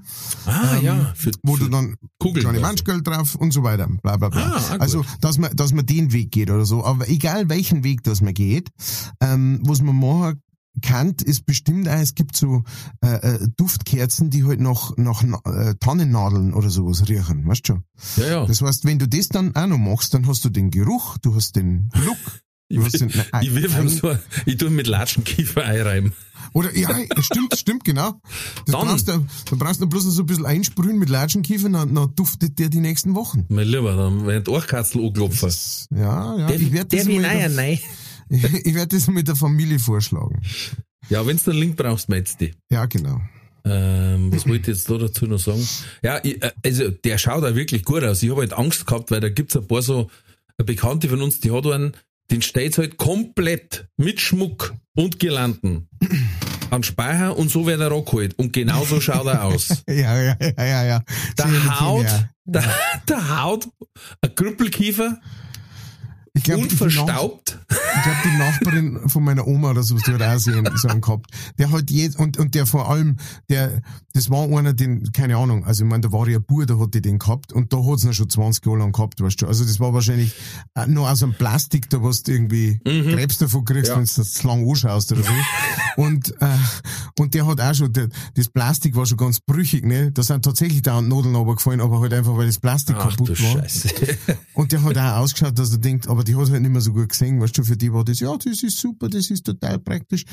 Ah, 0.46 0.76
Ähm, 0.78 0.84
ja. 0.84 1.12
Für, 1.14 1.32
wo 1.42 1.56
für, 1.56 1.64
du 1.64 1.70
dann 1.70 1.96
Kugeln 2.18 2.42
kleine 2.42 2.58
quasi. 2.60 2.66
Manschgeld 2.70 3.06
drauf 3.06 3.34
und 3.34 3.52
so 3.52 3.62
weiter, 3.62 3.86
bla 4.02 4.16
bla 4.16 4.30
bla. 4.30 4.40
Ah, 4.56 4.62
ah, 4.70 4.76
also, 4.78 5.04
dass 5.20 5.36
man, 5.36 5.54
dass 5.54 5.74
man 5.74 5.84
den 5.84 6.12
Weg 6.14 6.30
geht 6.30 6.50
oder 6.50 6.64
so. 6.64 6.82
Aber 6.84 7.06
egal 7.10 7.50
welchen 7.50 7.84
Weg 7.84 8.02
das 8.02 8.22
man 8.22 8.32
geht, 8.32 8.70
ähm, 9.20 9.60
was 9.62 9.82
man 9.82 9.94
machen 9.98 10.40
kann, 10.82 11.14
ist 11.24 11.46
bestimmt 11.46 11.88
auch, 11.88 11.94
es 11.98 12.14
gibt 12.14 12.36
so 12.36 12.62
äh, 13.02 13.14
äh, 13.16 13.48
Duftkerzen, 13.56 14.30
die 14.30 14.44
halt 14.44 14.60
nach, 14.60 14.96
nach 14.96 15.22
äh, 15.44 15.74
Tannennadeln 15.80 16.54
oder 16.54 16.70
sowas 16.70 17.08
riechen, 17.08 17.46
weißt 17.46 17.68
du 17.68 17.72
schon? 17.74 17.84
ja, 18.16 18.26
ja. 18.30 18.46
Das 18.46 18.60
heißt, 18.62 18.84
wenn 18.84 18.98
du 18.98 19.08
das 19.08 19.28
dann 19.28 19.54
auch 19.56 19.66
noch 19.66 19.78
machst, 19.78 20.14
dann 20.14 20.26
hast 20.26 20.44
du 20.44 20.48
den 20.50 20.70
Geruch, 20.70 21.18
du 21.18 21.34
hast 21.34 21.56
den 21.56 21.90
Look, 22.04 22.16
Ich, 22.68 22.80
hast 22.80 23.00
den, 23.00 23.10
ich, 23.42 23.54
wirf 23.54 23.78
ihm 23.78 23.88
so, 23.88 24.16
ich 24.44 24.56
tu 24.56 24.66
ihn 24.66 24.74
mit 24.74 24.88
Latschenkiefer 24.88 25.62
einreiben. 25.62 26.12
Oder 26.52 26.76
ja, 26.76 26.88
stimmt, 27.20 27.54
stimmt, 27.56 27.84
genau. 27.84 28.20
Das 28.64 28.72
Dann- 28.74 28.88
brauchst 28.88 29.06
du, 29.06 29.24
du 29.50 29.56
brauchst 29.56 29.80
du 29.80 29.86
bloß 29.86 30.04
noch 30.06 30.10
so 30.10 30.22
ein 30.24 30.26
bisschen 30.26 30.46
einsprühen 30.46 30.98
mit 30.98 31.08
Latschenkiefer, 31.08 31.68
dann, 31.68 31.94
dann 31.94 32.14
duftet 32.16 32.58
der 32.58 32.68
die 32.68 32.80
nächsten 32.80 33.14
Wochen. 33.14 33.44
Mein 33.50 33.68
Lieber, 33.68 33.94
dann 33.94 34.26
werden 34.26 34.42
die 34.42 34.50
Ohrkatzel 34.50 35.04
anklopfen. 35.06 35.52
Ja, 35.94 36.36
ja. 36.38 36.46
Der, 36.48 36.56
ich 36.60 36.72
werde 36.72 36.88
der 36.88 36.98
das, 36.98 37.06
wie 37.08 37.20
mal 37.20 37.26
Eier, 37.30 37.48
mit 37.48 37.56
der- 37.56 37.64
nein. 37.66 37.78
Ich 38.28 38.74
werd 38.74 38.92
das 38.92 39.08
mit 39.08 39.28
der 39.28 39.36
Familie 39.36 39.78
vorschlagen. 39.78 40.40
Ja, 41.08 41.26
wenn's 41.26 41.44
den 41.44 41.54
Link 41.54 41.76
brauchst, 41.76 42.08
meinst 42.08 42.40
du. 42.40 42.50
Ja, 42.70 42.86
genau. 42.86 43.20
Ähm, 43.64 44.32
was 44.32 44.46
wollte 44.46 44.70
ich 44.70 44.76
jetzt 44.76 44.90
da 44.90 44.96
dazu 44.96 45.26
noch 45.26 45.38
sagen? 45.38 45.66
Ja, 46.02 46.20
ich, 46.22 46.40
äh, 46.42 46.52
also 46.64 46.90
der 46.90 47.18
schaut 47.18 47.44
auch 47.44 47.54
wirklich 47.54 47.84
gut 47.84 48.04
aus. 48.04 48.22
Ich 48.22 48.30
habe 48.30 48.42
halt 48.42 48.52
Angst 48.52 48.86
gehabt, 48.86 49.10
weil 49.10 49.20
da 49.20 49.28
gibt's 49.28 49.56
ein 49.56 49.66
paar 49.66 49.82
so 49.82 50.08
Bekannte 50.56 51.08
von 51.08 51.20
uns, 51.20 51.40
die 51.40 51.50
hat 51.50 51.66
einen, 51.66 51.92
den 52.30 52.42
steht 52.42 52.78
halt 52.78 52.96
komplett 52.96 53.88
mit 53.96 54.20
Schmuck 54.20 54.74
und 54.94 55.18
Girlanden 55.18 55.88
an 56.70 56.82
Speicher 56.82 57.36
und 57.36 57.50
so 57.50 57.66
wird 57.66 57.80
er 57.80 57.90
rangeholt. 57.90 58.38
Und 58.38 58.52
genau 58.52 58.84
so 58.84 59.00
schaut 59.00 59.26
er 59.26 59.44
aus. 59.44 59.82
Ja, 59.88 60.20
ja, 60.20 60.36
ja, 60.40 60.64
ja, 60.64 60.84
ja. 60.84 61.02
Der 61.38 61.80
haut, 61.80 62.06
der, 62.44 62.64
der 63.08 63.42
haut 63.42 63.68
ein 64.20 64.34
Krüppelkiefer, 64.34 65.20
Ich 66.36 66.42
glaube, 66.44 66.62
Nach- 66.62 66.70
unverstaubt. 66.70 67.58
ich 67.70 68.02
glaub, 68.02 68.16
die 68.24 68.38
Nachbarin 68.38 69.08
von 69.08 69.24
meiner 69.24 69.46
Oma 69.46 69.70
oder 69.70 69.82
so, 69.82 69.96
die 69.96 70.12
hat 70.12 70.22
auch 70.22 70.38
sehen, 70.38 70.68
so 70.76 70.88
einen 70.88 71.00
gehabt. 71.00 71.30
Der 71.58 71.70
hat 71.72 71.90
jetzt, 71.90 72.18
und, 72.18 72.36
und 72.38 72.54
der 72.54 72.66
vor 72.66 72.90
allem, 72.90 73.16
der, 73.48 73.80
das 74.12 74.28
war 74.30 74.46
einer, 74.48 74.72
den, 74.74 75.10
keine 75.12 75.36
Ahnung, 75.38 75.64
also 75.64 75.84
ich 75.84 75.90
meine, 75.90 76.02
da 76.02 76.12
war 76.12 76.28
ja 76.28 76.38
Bur, 76.38 76.66
da 76.66 76.78
hat 76.78 76.94
die 76.94 77.00
den 77.00 77.18
gehabt 77.18 77.52
und 77.52 77.72
da 77.72 77.78
hat's 77.78 78.04
noch 78.04 78.12
schon 78.12 78.28
20 78.28 78.64
Jahre 78.66 78.78
lang 78.78 78.92
gehabt, 78.92 79.20
weißt 79.20 79.40
du. 79.42 79.46
Also 79.46 79.64
das 79.64 79.80
war 79.80 79.94
wahrscheinlich 79.94 80.34
äh, 80.74 80.86
nur 80.86 81.10
aus 81.10 81.22
einem 81.22 81.32
Plastik, 81.34 81.88
da 81.90 82.02
was 82.02 82.22
du 82.22 82.32
irgendwie 82.32 82.80
Krebs 82.84 83.38
davon 83.38 83.64
kriegst, 83.64 83.90
Mhm. 83.90 83.94
Ja. 83.94 83.96
wenn 83.98 84.04
du 84.06 84.12
das 84.16 84.32
zu 84.32 84.46
lang 84.46 84.68
anschaust 84.68 85.12
oder 85.12 85.22
so. 85.22 85.32
und, 86.02 86.34
äh, 86.42 86.46
und 87.18 87.34
der 87.34 87.46
hat 87.46 87.60
auch 87.60 87.74
schon, 87.74 87.92
der, 87.92 88.08
das 88.34 88.48
Plastik 88.48 88.94
war 88.94 89.06
schon 89.06 89.16
ganz 89.18 89.40
brüchig, 89.40 89.84
ne. 89.86 90.12
Da 90.12 90.22
sind 90.22 90.44
tatsächlich 90.44 90.82
da 90.82 91.00
Nadeln 91.00 91.34
runtergefallen, 91.34 91.80
aber 91.80 92.00
halt 92.00 92.12
einfach, 92.12 92.36
weil 92.36 92.46
das 92.46 92.58
Plastik 92.58 92.96
Ach 92.98 93.08
kaputt 93.10 93.30
war. 93.30 93.36
Scheiße. 93.62 93.88
Und 94.54 94.72
der 94.72 94.82
hat 94.82 94.98
auch 94.98 95.16
ausgeschaut, 95.22 95.58
dass 95.58 95.70
er 95.72 95.78
denkt, 95.78 96.08
aber 96.08 96.24
die 96.26 96.36
hat 96.36 96.50
halt 96.50 96.62
nicht 96.62 96.70
mehr 96.70 96.80
so 96.80 96.92
gut 96.92 97.08
gesehen, 97.08 97.40
weißt 97.40 97.56
du, 97.58 97.64
für 97.64 97.76
die 97.76 97.92
war 97.92 98.04
das, 98.04 98.20
ja, 98.20 98.36
das 98.36 98.62
ist 98.62 98.78
super, 98.78 99.08
das 99.08 99.30
ist 99.30 99.44
total 99.44 99.78
praktisch. 99.78 100.24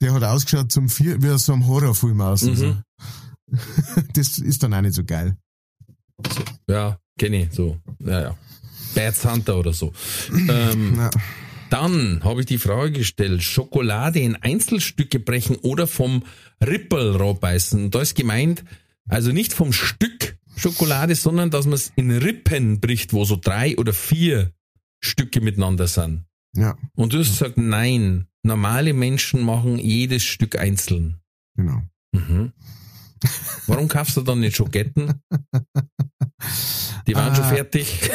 Der 0.00 0.12
hat 0.12 0.22
ausgeschaut 0.22 0.72
zum 0.72 0.88
vier, 0.88 1.22
wie 1.22 1.30
aus 1.30 1.46
so 1.46 1.52
einem 1.52 1.66
Horrorfilm 1.66 2.20
aus. 2.20 2.46
Also. 2.46 2.66
Mhm. 2.66 2.82
Das 4.14 4.38
ist 4.38 4.62
dann 4.62 4.72
auch 4.72 4.80
nicht 4.80 4.94
so 4.94 5.04
geil. 5.04 5.36
Ja, 6.68 6.98
kenne 7.18 7.44
ich, 7.44 7.52
so. 7.52 7.76
Ja, 7.98 8.20
ja. 8.22 8.38
Bad 8.94 9.24
Hunter 9.24 9.58
oder 9.58 9.72
so. 9.72 9.92
Ähm, 10.30 10.94
Ja. 10.96 11.10
Dann 11.72 12.22
habe 12.22 12.40
ich 12.40 12.46
die 12.46 12.58
Frage 12.58 12.92
gestellt, 12.92 13.42
Schokolade 13.42 14.20
in 14.20 14.36
Einzelstücke 14.36 15.18
brechen 15.18 15.56
oder 15.56 15.86
vom 15.86 16.22
Rippel 16.62 17.16
rabbeißen. 17.16 17.90
Da 17.90 18.02
ist 18.02 18.14
gemeint, 18.14 18.62
also 19.08 19.32
nicht 19.32 19.54
vom 19.54 19.72
Stück 19.72 20.36
Schokolade, 20.54 21.14
sondern 21.14 21.50
dass 21.50 21.64
man 21.64 21.74
es 21.74 21.90
in 21.96 22.10
Rippen 22.10 22.78
bricht, 22.80 23.14
wo 23.14 23.24
so 23.24 23.38
drei 23.40 23.78
oder 23.78 23.94
vier 23.94 24.52
Stücke 25.04 25.40
miteinander 25.40 25.86
sind. 25.86 26.24
Ja, 26.54 26.76
Und 26.94 27.12
du 27.12 27.18
hast 27.18 27.30
gesagt, 27.30 27.56
nein, 27.56 28.26
normale 28.42 28.92
Menschen 28.92 29.42
machen 29.42 29.78
jedes 29.78 30.22
Stück 30.22 30.58
einzeln. 30.58 31.18
genau. 31.56 31.82
Mhm. 32.14 32.52
Warum 33.68 33.88
kaufst 33.88 34.16
du 34.16 34.20
dann 34.20 34.40
nicht 34.40 34.56
Schoketten? 34.56 35.14
Die 37.06 37.14
waren 37.14 37.34
schon 37.34 37.44
Ah. 37.44 37.48
fertig 37.48 38.10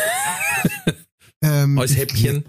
Ähm, 1.41 1.77
als 1.77 1.95
Häppchen. 1.95 2.43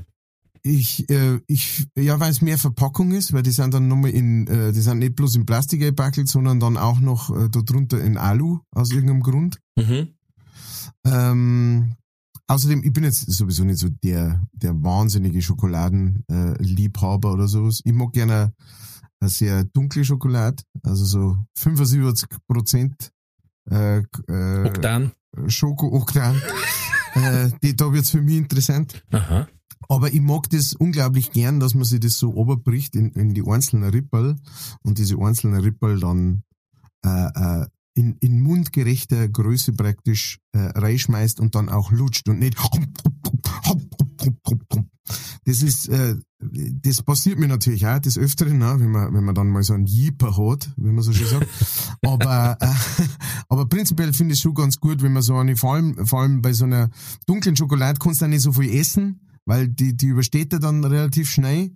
Ich, 0.62 1.09
äh, 1.09 1.41
ich, 1.47 1.86
ja, 1.97 2.18
weil 2.20 2.30
es 2.30 2.41
mehr 2.43 2.59
Verpackung 2.59 3.12
ist, 3.12 3.32
weil 3.32 3.43
die 3.43 3.51
sind 3.53 3.72
dann 3.74 3.86
nochmal 3.86 4.11
in, 4.11 4.47
äh, 4.49 4.72
die 4.72 4.80
sind 4.80 4.99
nicht 4.99 5.14
bloß 5.14 5.36
in 5.36 5.47
Plastik 5.47 5.80
eingepackelt, 5.82 6.26
sondern 6.28 6.59
dann 6.59 6.76
auch 6.76 6.99
noch 7.01 7.30
äh, 7.30 7.49
da 7.49 7.61
drunter 7.61 8.01
in 8.03 8.16
Alu, 8.18 8.59
aus 8.72 8.91
irgendeinem 8.91 9.22
Grund. 9.22 9.61
Mhm. 9.76 10.09
Ähm, 11.07 11.95
außerdem, 12.49 12.83
ich 12.83 12.93
bin 12.93 13.05
jetzt 13.05 13.31
sowieso 13.31 13.65
nicht 13.65 13.79
so 13.79 13.89
der, 13.89 14.41
der 14.53 14.83
wahnsinnige 14.83 15.41
Schokoladenliebhaber 15.41 17.29
äh, 17.29 17.33
oder 17.33 17.49
sowas. 17.49 17.81
Ich 17.85 17.93
mag 17.93 18.13
gerne 18.13 18.53
eine 19.21 19.31
sehr 19.31 19.65
dunkle 19.65 20.05
Schokolade, 20.05 20.63
also 20.83 21.05
so 21.05 21.39
75 21.57 22.29
Prozent 22.47 23.13
äh, 23.71 23.99
äh, 23.99 24.65
Oktan. 24.67 25.13
Schoko-Oktan. 25.47 26.41
äh, 27.15 27.51
die, 27.63 27.77
da 27.77 27.93
wird's 27.93 28.11
für 28.11 28.23
mich 28.23 28.37
interessant. 28.37 29.05
Aha. 29.13 29.47
Aber 29.89 30.13
ich 30.13 30.21
mag 30.21 30.51
das 30.51 30.75
unglaublich 30.75 31.33
gern, 31.33 31.61
dass 31.61 31.75
man 31.75 31.85
sich 31.85 32.01
das 32.01 32.19
so 32.19 32.35
oberbricht 32.35 32.95
in, 32.95 33.13
in 33.13 33.35
die 33.35 33.47
einzelnen 33.47 33.89
Rippel 33.91 34.37
und 34.83 34.99
diese 34.99 35.19
einzelnen 35.19 35.61
Rippel 35.61 36.01
dann 36.01 36.43
äh, 37.05 37.09
äh, 37.09 37.67
in, 37.99 38.17
in 38.21 38.41
mundgerechter 38.41 39.29
Größe 39.29 39.73
praktisch 39.73 40.39
äh, 40.53 40.59
reinschmeißt 40.59 41.41
und 41.41 41.57
dann 41.57 41.69
auch 41.69 41.91
lutscht 41.91 42.29
und 42.29 42.39
nicht 42.39 42.57
das 45.45 45.63
ist, 45.63 45.89
äh, 45.89 46.15
das 46.39 47.03
passiert 47.03 47.39
mir 47.39 47.49
natürlich 47.49 47.87
auch 47.87 47.99
des 47.99 48.17
Öfteren, 48.19 48.59
ne, 48.59 48.77
wenn 48.79 48.91
man, 48.91 49.13
wenn 49.15 49.25
man 49.25 49.35
dann 49.35 49.49
mal 49.49 49.65
so 49.65 49.75
einen 49.75 49.87
Jeeper 49.87 50.37
hat, 50.37 50.71
wie 50.77 50.93
man 50.93 51.03
so 51.03 51.13
schön 51.13 51.27
sagt. 51.27 51.49
Aber, 52.07 52.57
äh, 52.61 53.05
aber 53.49 53.67
prinzipiell 53.67 54.13
finde 54.13 54.35
ich 54.35 54.39
es 54.39 54.43
schon 54.43 54.55
ganz 54.55 54.79
gut, 54.79 55.03
wenn 55.03 55.13
man 55.13 55.23
so 55.23 55.37
eine, 55.37 55.57
vor 55.57 55.75
allem, 55.75 56.07
vor 56.07 56.21
allem 56.21 56.41
bei 56.43 56.53
so 56.53 56.65
einer 56.65 56.91
dunklen 57.27 57.57
Schokolade 57.57 57.99
kannst 57.99 58.21
du 58.21 58.27
auch 58.27 58.29
nicht 58.29 58.43
so 58.43 58.53
viel 58.53 58.73
essen, 58.73 59.27
weil 59.47 59.69
die, 59.69 59.97
die 59.97 60.07
übersteht 60.07 60.53
er 60.53 60.61
dann 60.61 60.85
relativ 60.85 61.31
schnell. 61.31 61.73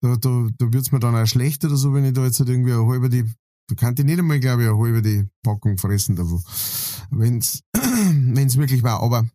Da, 0.00 0.16
da, 0.16 0.46
da 0.56 0.72
wird's 0.72 0.92
mir 0.92 1.00
dann 1.00 1.14
auch 1.14 1.26
schlecht 1.26 1.64
oder 1.64 1.76
so, 1.76 1.92
wenn 1.92 2.06
ich 2.06 2.14
da 2.14 2.24
jetzt 2.24 2.38
halt 2.38 2.48
irgendwie 2.48 2.72
eine 2.72 2.86
halbe 2.86 3.10
die, 3.10 3.24
da 3.70 3.76
kann 3.76 3.94
ich 3.96 4.04
nicht 4.04 4.18
einmal, 4.18 4.40
glaube 4.40 4.62
ich, 4.62 4.68
eine 4.68 4.78
halbe 4.78 5.02
die 5.02 5.26
Packung 5.42 5.78
fressen, 5.78 6.16
da 6.16 6.28
wo, 6.28 6.40
wenn's, 7.10 7.62
wenn's 7.72 8.56
wirklich 8.56 8.82
war, 8.82 9.00
aber 9.02 9.28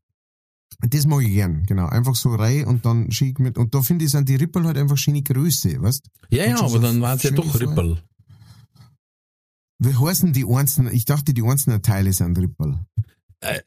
das 0.82 1.06
mag 1.06 1.24
ich 1.24 1.32
gern, 1.32 1.66
genau. 1.66 1.88
Einfach 1.88 2.16
so 2.16 2.36
rein 2.36 2.66
und 2.66 2.86
dann 2.86 3.12
schick 3.12 3.40
mit, 3.40 3.58
und 3.58 3.74
da 3.74 3.82
finde 3.82 4.06
ich, 4.06 4.12
sind 4.12 4.28
die 4.28 4.36
Rippel 4.36 4.66
halt 4.66 4.78
einfach 4.78 4.98
schöne 4.98 5.24
Größe, 5.24 5.82
weißt? 5.82 6.10
Ja, 6.30 6.46
ja, 6.46 6.52
Und 6.56 6.60
aber 6.60 6.70
so 6.70 6.80
dann 6.80 7.02
waren 7.02 7.18
es 7.18 7.24
ja 7.24 7.32
doch. 7.32 7.60
Rippel. 7.60 8.02
Wie 9.80 9.96
heißen 9.96 10.34
die 10.34 10.46
einzelnen, 10.46 10.94
ich 10.94 11.06
dachte, 11.06 11.34
die 11.34 11.44
einzelnen 11.44 11.82
Teile 11.82 12.12
sind 12.12 12.38
Rippel. 12.38 12.80
Äh, 13.40 13.62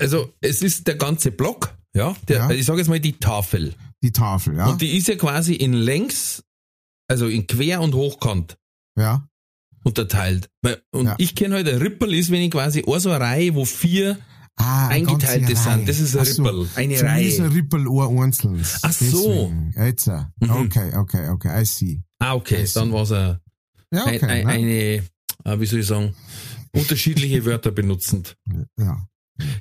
also, 0.00 0.32
es 0.40 0.62
ist 0.62 0.86
der 0.86 0.96
ganze 0.96 1.30
Block, 1.30 1.76
ja, 1.94 2.16
der, 2.28 2.38
Ja. 2.38 2.50
ich 2.50 2.64
sage 2.64 2.78
jetzt 2.80 2.88
mal 2.88 3.00
die 3.00 3.18
Tafel. 3.18 3.74
Die 4.02 4.12
Tafel, 4.12 4.56
ja? 4.56 4.68
Und 4.68 4.80
die 4.80 4.96
ist 4.96 5.06
ja 5.06 5.16
quasi 5.16 5.54
in 5.54 5.74
längs, 5.74 6.42
also 7.08 7.28
in 7.28 7.46
quer 7.46 7.80
und 7.80 7.94
hochkant 7.94 8.58
ja. 8.98 9.26
Unterteilt. 9.84 10.48
Und 10.92 11.06
Ja. 11.06 11.14
ich 11.18 11.34
kenne 11.34 11.56
halt, 11.56 11.68
ein 11.68 11.78
Rippel 11.78 12.14
ist, 12.14 12.30
wenn 12.30 12.42
ich 12.42 12.50
quasi 12.50 12.84
auch 12.86 12.98
so 12.98 13.10
eine 13.10 13.20
Reihe, 13.20 13.54
wo 13.54 13.64
vier 13.64 14.18
Ah, 14.56 14.88
Eingeteilte 14.88 15.56
sind. 15.56 15.66
Reihe. 15.66 15.84
Das 15.86 15.98
ist 15.98 16.14
ein 16.14 16.24
so. 16.26 16.42
Rippel. 16.42 16.68
Eine 16.74 16.96
Für 16.96 17.04
mich 17.14 17.26
ist 17.28 17.38
Reihe. 17.40 17.46
ein 17.48 17.52
Rippel 17.52 17.88
ein 17.88 18.18
einzelnes. 18.18 18.78
Ach 18.82 18.92
so. 18.92 19.50
Jetzt. 19.74 20.06
Mhm. 20.08 20.50
Okay, 20.50 20.94
okay, 20.96 21.28
okay, 21.30 21.62
I 21.62 21.64
see. 21.64 22.02
Ah, 22.18 22.34
okay, 22.34 22.60
Das- 22.60 22.74
dann 22.74 22.92
war 22.92 23.02
es 23.02 23.10
Ja, 23.10 23.38
okay. 24.06 24.20
ein, 24.20 24.28
ein, 24.30 24.44
ne? 24.46 24.52
eine, 25.44 25.54
äh, 25.56 25.60
wie 25.60 25.66
soll 25.66 25.80
ich 25.80 25.86
sagen, 25.86 26.14
unterschiedliche 26.74 27.44
Wörter 27.46 27.70
benutzend. 27.72 28.36
ja. 28.78 29.06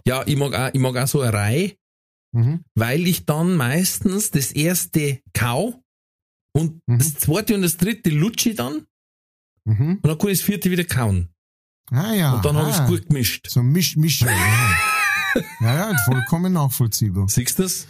Ja, 0.06 0.24
ich 0.28 0.36
mag 0.36 0.54
auch, 0.54 0.70
ich 0.74 0.80
mag 0.80 0.96
auch 0.98 1.08
so 1.08 1.22
eine 1.22 1.34
Reihe, 1.34 1.74
Mhm. 2.34 2.60
weil 2.76 3.08
ich 3.08 3.26
dann 3.26 3.56
meistens 3.56 4.30
das 4.32 4.52
erste 4.52 5.20
kau 5.34 5.82
und 6.54 6.82
Mhm. 6.88 6.98
das 7.00 7.16
zweite 7.16 7.56
und 7.56 7.62
das 7.62 7.78
dritte 7.78 8.10
lutsche 8.10 8.54
dann 8.56 8.86
Mhm. 9.66 10.00
und 10.02 10.08
dann 10.08 10.18
kann 10.18 10.30
ich 10.30 10.40
das 10.40 10.46
vierte 10.46 10.72
wieder 10.72 10.84
kauen. 10.84 11.30
Ah 11.92 12.14
ja. 12.14 12.34
Und 12.34 12.46
dann 12.46 12.56
habe 12.56 12.70
ich 12.70 12.76
ah. 12.78 12.84
es 12.84 12.90
gut 12.90 13.08
gemischt. 13.08 13.48
So 13.50 13.62
Misch, 13.62 13.98
Mischung. 13.98 14.30
ja. 14.30 14.76
ja, 15.62 15.92
ja, 15.92 15.98
vollkommen 16.06 16.54
nachvollziehbar. 16.54 17.28
Siehst 17.30 17.60
du 17.60 17.64
das? 17.64 17.88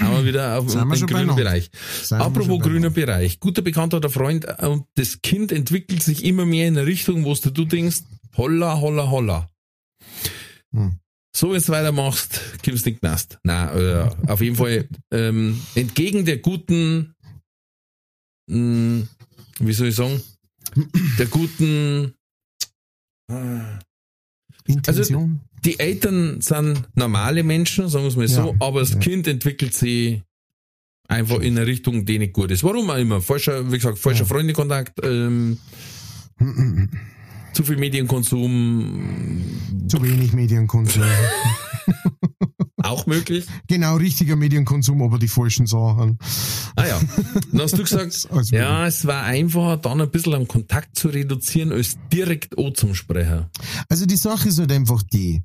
Aber 0.00 0.24
wieder 0.24 0.58
auf 0.58 0.72
den 0.72 1.06
grünen. 1.06 1.36
Bereich. 1.36 1.70
Seien 2.02 2.20
Apropos 2.20 2.60
grüner 2.60 2.88
noch. 2.88 2.94
Bereich. 2.94 3.40
Guter 3.40 3.62
Bekannter 3.62 3.98
oder 3.98 4.10
Freund 4.10 4.44
äh, 4.44 4.66
und 4.66 4.86
das 4.94 5.20
Kind 5.22 5.52
entwickelt 5.52 6.02
sich 6.02 6.24
immer 6.24 6.46
mehr 6.46 6.68
in 6.68 6.76
eine 6.76 6.86
Richtung, 6.86 7.24
wo 7.24 7.34
du 7.34 7.64
denkst, 7.64 8.02
holla, 8.36 8.80
holla, 8.80 9.10
holla. 9.10 9.50
Hm. 10.72 10.98
So, 11.36 11.52
wenn 11.52 11.60
du 11.60 11.68
weitermachst, 11.68 12.40
kommst 12.64 12.86
du 12.86 12.90
in 12.90 12.94
den 12.94 13.00
Knast. 13.00 13.38
Nein, 13.42 13.76
äh, 13.76 14.10
auf 14.28 14.40
jeden 14.40 14.56
Fall, 14.56 14.88
ähm, 15.12 15.60
entgegen 15.74 16.24
der 16.24 16.38
guten, 16.38 17.14
mh, 18.48 19.08
wie 19.58 19.72
soll 19.72 19.88
ich 19.88 19.96
sagen, 19.96 20.22
der 21.18 21.26
guten, 21.26 22.14
äh, 23.30 23.34
Intention. 24.66 25.40
die 25.64 25.78
Eltern 25.78 26.40
sind 26.40 26.88
normale 26.94 27.42
Menschen, 27.42 27.88
sagen 27.88 28.04
wir 28.04 28.08
es 28.08 28.16
mal 28.16 28.28
so, 28.28 28.54
Ja, 28.58 28.66
aber 28.66 28.80
das 28.80 28.90
ja. 28.92 28.98
Kind 28.98 29.26
entwickelt 29.26 29.74
sich 29.74 30.22
einfach 31.08 31.40
in 31.40 31.56
eine 31.56 31.66
Richtung, 31.66 32.04
die 32.04 32.18
nicht 32.18 32.32
gut 32.32 32.50
ist. 32.50 32.64
Warum 32.64 32.88
auch 32.90 32.96
immer. 32.96 33.20
Falscher, 33.20 33.70
wie 33.70 33.76
gesagt, 33.76 33.98
falscher 33.98 34.20
Ja. 34.20 34.26
Freundekontakt, 34.26 34.98
ähm, 35.04 35.58
zu 37.52 37.62
viel 37.62 37.76
Medienkonsum, 37.76 39.44
Zu 39.88 40.02
wenig 40.02 40.32
Medienkonsum. 40.32 41.02
auch 42.84 43.06
möglich. 43.06 43.46
genau, 43.66 43.96
richtiger 43.96 44.36
Medienkonsum, 44.36 45.02
aber 45.02 45.18
die 45.18 45.28
falschen 45.28 45.66
Sachen. 45.66 46.18
Ah 46.76 46.86
ja. 46.86 47.00
Dann 47.50 47.60
hast 47.60 47.78
du 47.78 47.82
gesagt, 47.82 48.28
ja, 48.50 48.86
es 48.86 49.06
war 49.06 49.24
einfacher, 49.24 49.76
dann 49.76 50.00
ein 50.00 50.10
bisschen 50.10 50.34
am 50.34 50.48
Kontakt 50.48 50.96
zu 50.96 51.08
reduzieren, 51.08 51.72
als 51.72 51.96
direkt 52.12 52.58
O 52.58 52.70
zum 52.70 52.94
Sprecher. 52.94 53.50
Also 53.88 54.06
die 54.06 54.16
Sache 54.16 54.48
ist 54.48 54.58
halt 54.58 54.72
einfach 54.72 55.02
die. 55.02 55.42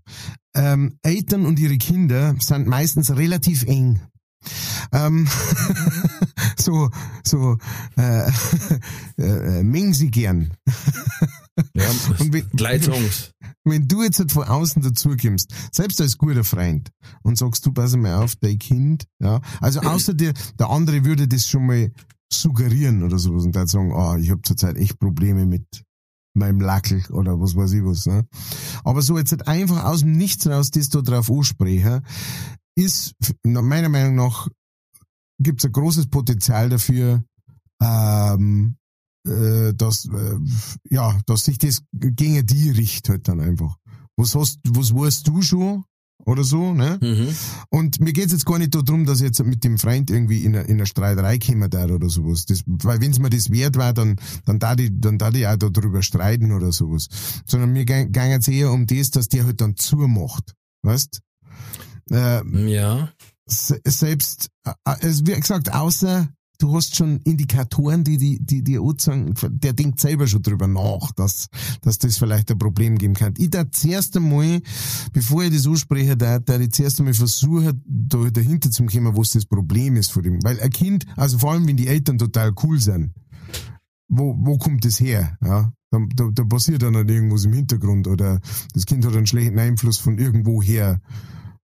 Ähm, 0.55 0.97
Eltern 1.03 1.45
und 1.45 1.59
ihre 1.59 1.77
Kinder 1.77 2.35
sind 2.39 2.67
meistens 2.67 3.15
relativ 3.15 3.63
eng. 3.63 3.99
Ähm, 4.91 5.27
so, 6.57 6.89
so, 7.23 7.57
äh, 7.97 8.31
äh, 9.17 9.63
mengen 9.63 9.93
sie 9.93 10.11
gern. 10.11 10.53
Ja, 11.76 11.89
Und 12.20 12.34
wenn- 12.34 12.49
gleich 12.51 12.84
Songs. 12.84 13.32
Wenn 13.66 13.88
du 13.88 14.03
jetzt 14.03 14.20
halt 14.20 14.32
von 14.32 14.43
außen 14.47 14.82
dazukommst, 14.82 15.53
selbst 15.72 16.01
als 16.01 16.18
guter 16.18 16.43
Freund, 16.43 16.89
und 17.24 17.38
sagst 17.38 17.66
du, 17.66 17.72
pass 17.72 17.95
mal 17.95 18.16
auf, 18.24 18.36
dein 18.38 18.57
Kind, 18.57 19.05
ja, 19.21 19.42
also 19.62 19.82
außer 19.82 20.13
dir, 20.13 20.33
der 20.58 20.70
andere 20.70 21.05
würde 21.05 21.28
das 21.28 21.47
schon 21.47 21.66
mal 21.67 21.92
suggerieren 22.32 23.04
oder 23.04 23.20
sowas 23.20 23.43
und 23.46 23.55
dann 23.55 23.67
sagen, 23.67 23.92
ah, 23.93 24.17
ich 24.17 24.29
habe 24.32 24.42
zurzeit 24.43 24.78
echt 24.78 25.00
Probleme 25.00 25.46
mit 25.46 25.66
meinem 26.36 26.62
Lackel 26.62 27.04
oder 27.12 27.39
was 27.39 27.55
weiß 27.55 27.74
ich 27.74 27.83
was, 27.83 28.05
ne? 28.05 28.28
Aber 28.83 29.01
so 29.01 29.17
jetzt 29.17 29.32
halt 29.32 29.47
einfach 29.47 29.83
aus 29.83 30.01
dem 30.01 30.13
Nichts 30.13 30.47
raus 30.47 30.71
das 30.71 30.89
da 30.89 31.01
drauf 31.01 31.29
ansprechen, 31.29 32.01
ist, 32.78 33.13
meiner 33.43 33.89
Meinung 33.89 34.16
nach, 34.16 34.47
gibt's 35.42 35.66
ein 35.66 35.71
großes 35.71 36.08
Potenzial 36.08 36.70
dafür, 36.70 37.24
ähm, 37.82 38.75
äh, 39.28 39.74
dass, 39.74 40.05
äh, 40.05 40.37
ja, 40.89 41.20
dass 41.25 41.43
sich 41.46 41.58
das 41.58 41.82
gegen 41.93 42.46
die 42.46 42.70
richtet 42.71 43.09
halt 43.09 43.28
dann 43.28 43.39
einfach. 43.39 43.78
Was 44.17 44.36
hast, 44.36 44.59
was 44.70 44.93
weißt 44.93 45.28
du 45.28 45.41
schon? 45.41 45.83
Oder 46.25 46.43
so, 46.43 46.74
ne? 46.74 47.00
Mhm. 47.01 47.29
Und 47.70 48.01
mir 48.01 48.12
geht's 48.12 48.33
jetzt 48.33 48.46
gar 48.46 48.59
nicht 48.59 48.75
darum, 48.75 49.05
dass 49.05 49.20
ich 49.21 49.28
jetzt 49.28 49.43
mit 49.46 49.63
dem 49.63 49.78
Freund 49.78 50.12
irgendwie 50.12 50.43
in 50.43 50.54
einer 50.54 50.66
in 50.66 50.75
eine 50.75 50.86
Streiterei 50.86 51.39
kommen 51.39 51.70
da 51.70 51.86
oder 51.86 52.09
sowas. 52.09 52.46
Das, 52.46 52.62
weil 52.66 53.00
wenn's 53.00 53.20
mir 53.20 53.29
das 53.29 53.50
wert 53.51 53.78
war, 53.78 53.93
dann, 53.93 54.17
dann 54.43 54.59
da 54.59 54.75
die, 54.75 55.00
dann 55.00 55.17
da 55.17 55.32
die 55.32 55.47
auch 55.47 55.55
darüber 55.55 56.04
streiten 56.04 56.51
oder 56.51 56.74
sowas. 56.74 57.08
Sondern 57.46 57.71
mir 57.71 57.86
ging 57.86 58.13
es 58.13 58.47
eher 58.50 58.71
um 58.71 58.86
das, 58.86 59.12
dass 59.12 59.29
der 59.29 59.46
halt 59.46 59.62
dann 59.62 59.78
zumacht. 59.78 60.54
Weißt? 60.83 61.21
Äh, 62.12 62.70
Ja. 62.70 63.09
se- 63.47 63.79
selbst, 63.87 64.50
äh, 64.66 64.74
also 64.83 65.25
wie 65.25 65.39
gesagt, 65.39 65.74
außer 65.74 66.28
du 66.59 66.75
hast 66.75 66.95
schon 66.95 67.21
Indikatoren, 67.21 68.03
die 68.03 68.17
die, 68.17 68.39
die, 68.39 68.63
die 68.63 68.79
sagen, 68.97 69.33
der 69.49 69.73
denkt 69.73 69.99
selber 69.99 70.27
schon 70.27 70.41
drüber 70.41 70.67
nach, 70.67 71.11
dass, 71.13 71.47
dass 71.81 71.97
das 71.97 72.17
vielleicht 72.17 72.51
ein 72.51 72.59
Problem 72.59 72.97
geben 72.97 73.13
kann. 73.13 73.33
Ich 73.37 73.49
da 73.49 73.71
zuerst 73.71 74.15
einmal, 74.17 74.61
bevor 75.13 75.43
ich 75.43 75.53
das 75.53 75.65
anspreche, 75.65 76.15
da, 76.15 76.39
da 76.39 76.59
ich 76.59 76.71
zuerst 76.71 76.99
einmal 76.99 77.13
versuche, 77.13 77.73
da, 77.86 78.29
dahinter 78.29 78.69
zu 78.69 78.86
kommen, 78.86 79.17
was 79.17 79.31
das 79.31 79.45
Problem 79.45 79.95
ist 79.95 80.11
von 80.11 80.25
ihm. 80.25 80.39
Weil 80.43 80.59
ein 80.59 80.69
Kind, 80.69 81.05
also 81.15 81.39
vor 81.39 81.53
allem, 81.53 81.65
wenn 81.67 81.77
die 81.77 81.87
Eltern 81.87 82.17
total 82.17 82.53
cool 82.63 82.79
sind, 82.79 83.13
wo, 84.09 84.36
wo 84.39 84.57
kommt 84.57 84.86
das 84.86 84.99
her? 84.99 85.37
Ja? 85.41 85.71
Da, 85.91 85.99
da, 86.15 86.29
da 86.31 86.43
passiert 86.43 86.83
dann 86.83 86.95
halt 86.95 87.09
irgendwas 87.09 87.45
im 87.45 87.53
Hintergrund 87.53 88.07
oder 88.07 88.39
das 88.73 88.86
Kind 88.86 89.05
hat 89.05 89.15
einen 89.15 89.25
schlechten 89.25 89.57
Einfluss 89.57 89.97
von 89.97 90.17
irgendwo 90.19 90.61
her 90.61 91.01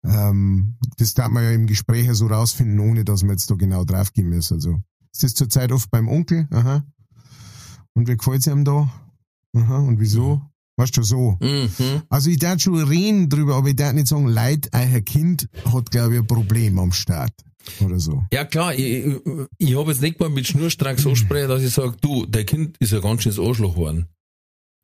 Ähm, 0.05 0.77
das 0.97 1.15
darf 1.15 1.31
man 1.31 1.45
ja 1.45 1.51
im 1.51 1.67
Gespräch 1.67 2.07
ja 2.07 2.15
so 2.15 2.27
rausfinden, 2.27 2.79
ohne 2.81 3.05
dass 3.05 3.23
man 3.23 3.33
jetzt 3.33 3.51
da 3.51 3.55
genau 3.55 3.85
draufgehen 3.85 4.29
muss. 4.29 4.53
Also 4.53 4.81
ist 5.13 5.23
das 5.23 5.35
zurzeit 5.35 5.73
oft 5.73 5.91
beim 5.91 6.09
Onkel? 6.09 6.47
Aha. 6.51 6.85
Und 7.95 8.09
wie 8.09 8.17
gefällt's 8.17 8.47
ihm 8.47 8.65
da? 8.65 8.91
Aha. 9.57 9.79
Und 9.79 10.01
wieso? 10.01 10.43
Weißt 10.77 10.97
du, 10.97 11.03
so. 11.03 11.39
Mhm. 11.41 12.03
Also 12.09 12.31
ich 12.31 12.39
darf 12.39 12.61
schon 12.61 12.83
reden 12.83 13.29
drüber, 13.29 13.55
aber 13.55 13.69
ich 13.69 13.77
darf 13.77 13.93
nicht 13.93 14.09
sagen, 14.09 14.27
Leid, 14.27 14.69
euer 14.73 15.01
Kind 15.01 15.49
hat, 15.73 15.91
glaube 15.91 16.15
ich, 16.15 16.21
ein 16.21 16.27
Problem 16.27 16.79
am 16.79 16.93
Start. 16.93 17.33
Oder 17.81 17.99
so. 17.99 18.25
Ja 18.33 18.45
klar, 18.45 18.75
ich, 18.75 19.07
ich, 19.07 19.21
ich 19.59 19.77
habe 19.77 19.91
jetzt 19.91 20.03
nicht 20.03 20.21
mal 20.21 20.29
mit 20.29 20.47
Schnurstracks 20.47 21.03
so 21.05 21.15
sprechen, 21.15 21.49
dass 21.49 21.63
ich 21.63 21.73
sage, 21.73 21.97
du, 22.01 22.27
dein 22.27 22.45
Kind 22.45 22.77
ist 22.79 22.93
ja 22.93 23.01
ganz 23.01 23.23
schön 23.23 23.33
ins 23.33 23.39
Arschloch 23.39 23.75
geworden. 23.75 24.09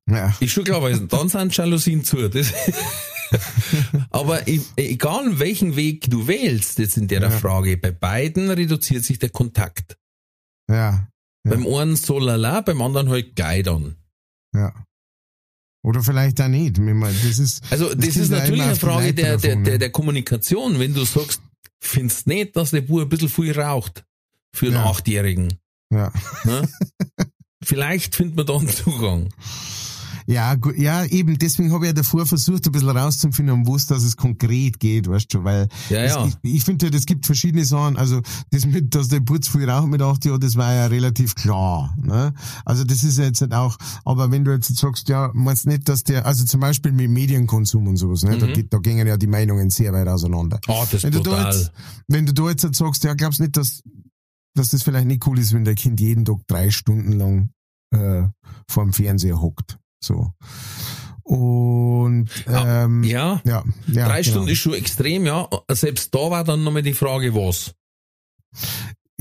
Ja. 0.09 0.35
Ist 0.41 0.53
schon 0.53 0.65
klar, 0.65 0.81
weil 0.83 0.99
dann 1.07 1.29
sind 1.29 1.57
Jalousien 1.57 2.05
zu. 2.05 2.29
Das 2.29 2.53
Aber 4.11 4.47
egal 4.77 5.39
welchen 5.39 5.77
Weg 5.77 6.11
du 6.11 6.27
wählst 6.27 6.79
jetzt 6.79 6.97
in 6.97 7.09
der 7.09 7.23
Ja. 7.23 7.31
Frage, 7.31 7.77
bei 7.77 7.91
beiden 7.91 8.51
reduziert 8.51 9.05
sich 9.05 9.19
der 9.19 9.31
Kontakt. 9.31 9.97
Ja. 10.69 10.77
Ja. 10.77 11.09
Beim 11.45 11.67
einen 11.67 11.97
so 11.97 12.19
lala, 12.19 12.61
beim 12.61 12.83
anderen 12.83 13.09
halt 13.09 13.35
geil 13.37 13.63
dann. 13.63 13.97
Ja. 14.55 14.73
Oder 15.83 16.03
vielleicht 16.03 16.41
auch 16.43 16.49
nicht. 16.49 16.79
Das 16.79 17.39
ist, 17.39 17.63
Also 17.73 17.95
das, 17.95 18.17
ist 18.17 18.31
natürlich 18.31 18.63
eine 18.63 18.77
Frage 18.77 19.15
der, 19.15 19.39
der, 19.39 19.57
der, 19.57 19.57
ne? 19.57 19.79
der 19.79 19.91
Kommunikation. 19.91 20.79
Wenn 20.79 20.93
du 20.93 21.05
sagst, 21.05 21.41
findest 21.83 22.27
nicht, 22.27 22.57
dass 22.57 22.73
der 22.73 22.83
Bub 22.83 23.01
ein 23.01 23.09
bisschen 23.09 23.31
viel 23.31 23.59
raucht 23.59 24.05
für 24.55 24.67
einen 24.67 24.75
Ja. 24.75 24.85
Achtjährigen. 24.85 25.55
ja. 25.93 26.13
Ne? 26.45 26.69
Vielleicht 27.63 28.15
findet 28.17 28.37
man 28.37 28.47
da 28.47 28.57
einen 28.57 28.69
Zugang. 28.69 29.33
Ja, 30.31 30.55
gu- 30.55 30.73
ja, 30.77 31.05
eben, 31.07 31.37
deswegen 31.39 31.73
habe 31.73 31.87
ich 31.87 31.89
ja 31.89 31.93
davor 31.93 32.25
versucht, 32.25 32.65
ein 32.67 32.73
bisschen 32.73 32.89
rauszufinden, 32.91 33.53
um 33.53 33.67
was 33.67 33.87
dass 33.87 34.05
es 34.05 34.17
konkret 34.17 34.79
geht, 34.79 35.09
weißt 35.09 35.35
du, 35.35 35.43
weil 35.43 35.69
Ja, 35.89 36.03
es, 36.05 36.15
ja. 36.15 36.27
ich, 36.27 36.55
ich 36.55 36.65
finde 36.65 36.87
ja, 36.87 36.93
es 36.97 37.05
gibt 37.05 37.27
verschiedene 37.27 37.65
Sachen, 37.65 37.97
also 37.97 38.21
das 38.51 38.65
mit, 38.65 38.95
dass 38.95 39.09
der 39.09 39.21
Putz 39.21 39.49
viel 39.49 39.69
raucht 39.69 39.89
mit 39.89 40.01
acht 40.03 40.25
Jahren, 40.25 40.39
das 40.41 40.55
war 40.55 40.73
ja 40.73 40.87
relativ 40.87 41.35
klar, 41.35 41.97
ne? 42.01 42.33
Also 42.65 42.85
das 42.85 43.03
ist 43.03 43.19
ja 43.19 43.25
jetzt 43.25 43.41
nicht 43.41 43.53
auch, 43.53 43.77
aber 44.05 44.31
wenn 44.31 44.45
du 44.45 44.53
jetzt 44.53 44.75
sagst, 44.77 45.09
ja, 45.09 45.31
meinst 45.35 45.67
nicht, 45.67 45.89
dass 45.89 46.05
der, 46.05 46.25
also 46.27 46.45
zum 46.45 46.61
Beispiel 46.61 46.93
mit 46.93 47.11
Medienkonsum 47.11 47.89
und 47.89 47.97
sowas, 47.97 48.23
ne, 48.23 48.39
da, 48.39 48.47
Mhm. 48.47 48.53
geht, 48.53 48.73
da 48.73 48.79
gingen 48.79 49.09
ja 49.09 49.17
die 49.17 49.27
Meinungen 49.27 49.69
sehr 49.71 49.93
weit 49.93 50.07
auseinander. 50.07 50.61
Ah, 50.69 50.87
das 50.93 51.03
Wenn 51.03 51.11
du, 51.13 51.21
da 51.21 51.31
brutal. 51.33 51.53
jetzt, 51.57 51.73
wenn 52.07 52.27
du 52.27 52.33
da 52.33 52.49
jetzt 52.51 52.63
halt 52.63 52.77
sagst, 52.77 53.03
ja, 53.03 53.15
glaubst 53.15 53.41
nicht, 53.41 53.57
dass, 53.57 53.83
dass 54.55 54.69
das 54.71 54.85
vielleicht 54.85 55.07
nicht 55.09 55.27
cool 55.27 55.41
ist, 55.41 55.53
wenn 55.53 55.65
dein 55.65 55.75
Kind 55.75 55.99
jeden 55.99 56.25
Tag 56.25 56.39
drei 56.47 56.71
Stunden 56.71 57.13
lang 57.19 57.51
äh, 57.93 58.29
vor 58.69 58.85
dem 58.85 58.93
Fernseher 58.93 59.41
hockt. 59.41 59.80
So. 60.03 60.33
Und 61.23 62.29
Ja, 62.47 62.85
ähm, 62.85 63.05
Ja, 63.05 63.41
ja, 63.45 63.63
ja, 63.87 64.09
drei 64.09 64.23
genau. 64.23 64.33
Stunden 64.33 64.49
ist 64.49 64.59
schon 64.59 64.75
extrem, 64.75 65.27
ja. 65.27 65.49
Selbst 65.71 66.15
da 66.15 66.31
war 66.31 66.45
dann 66.45 66.65
nochmal 66.65 66.83
die 66.83 66.95
Frage, 66.95 67.35
was. 67.35 67.75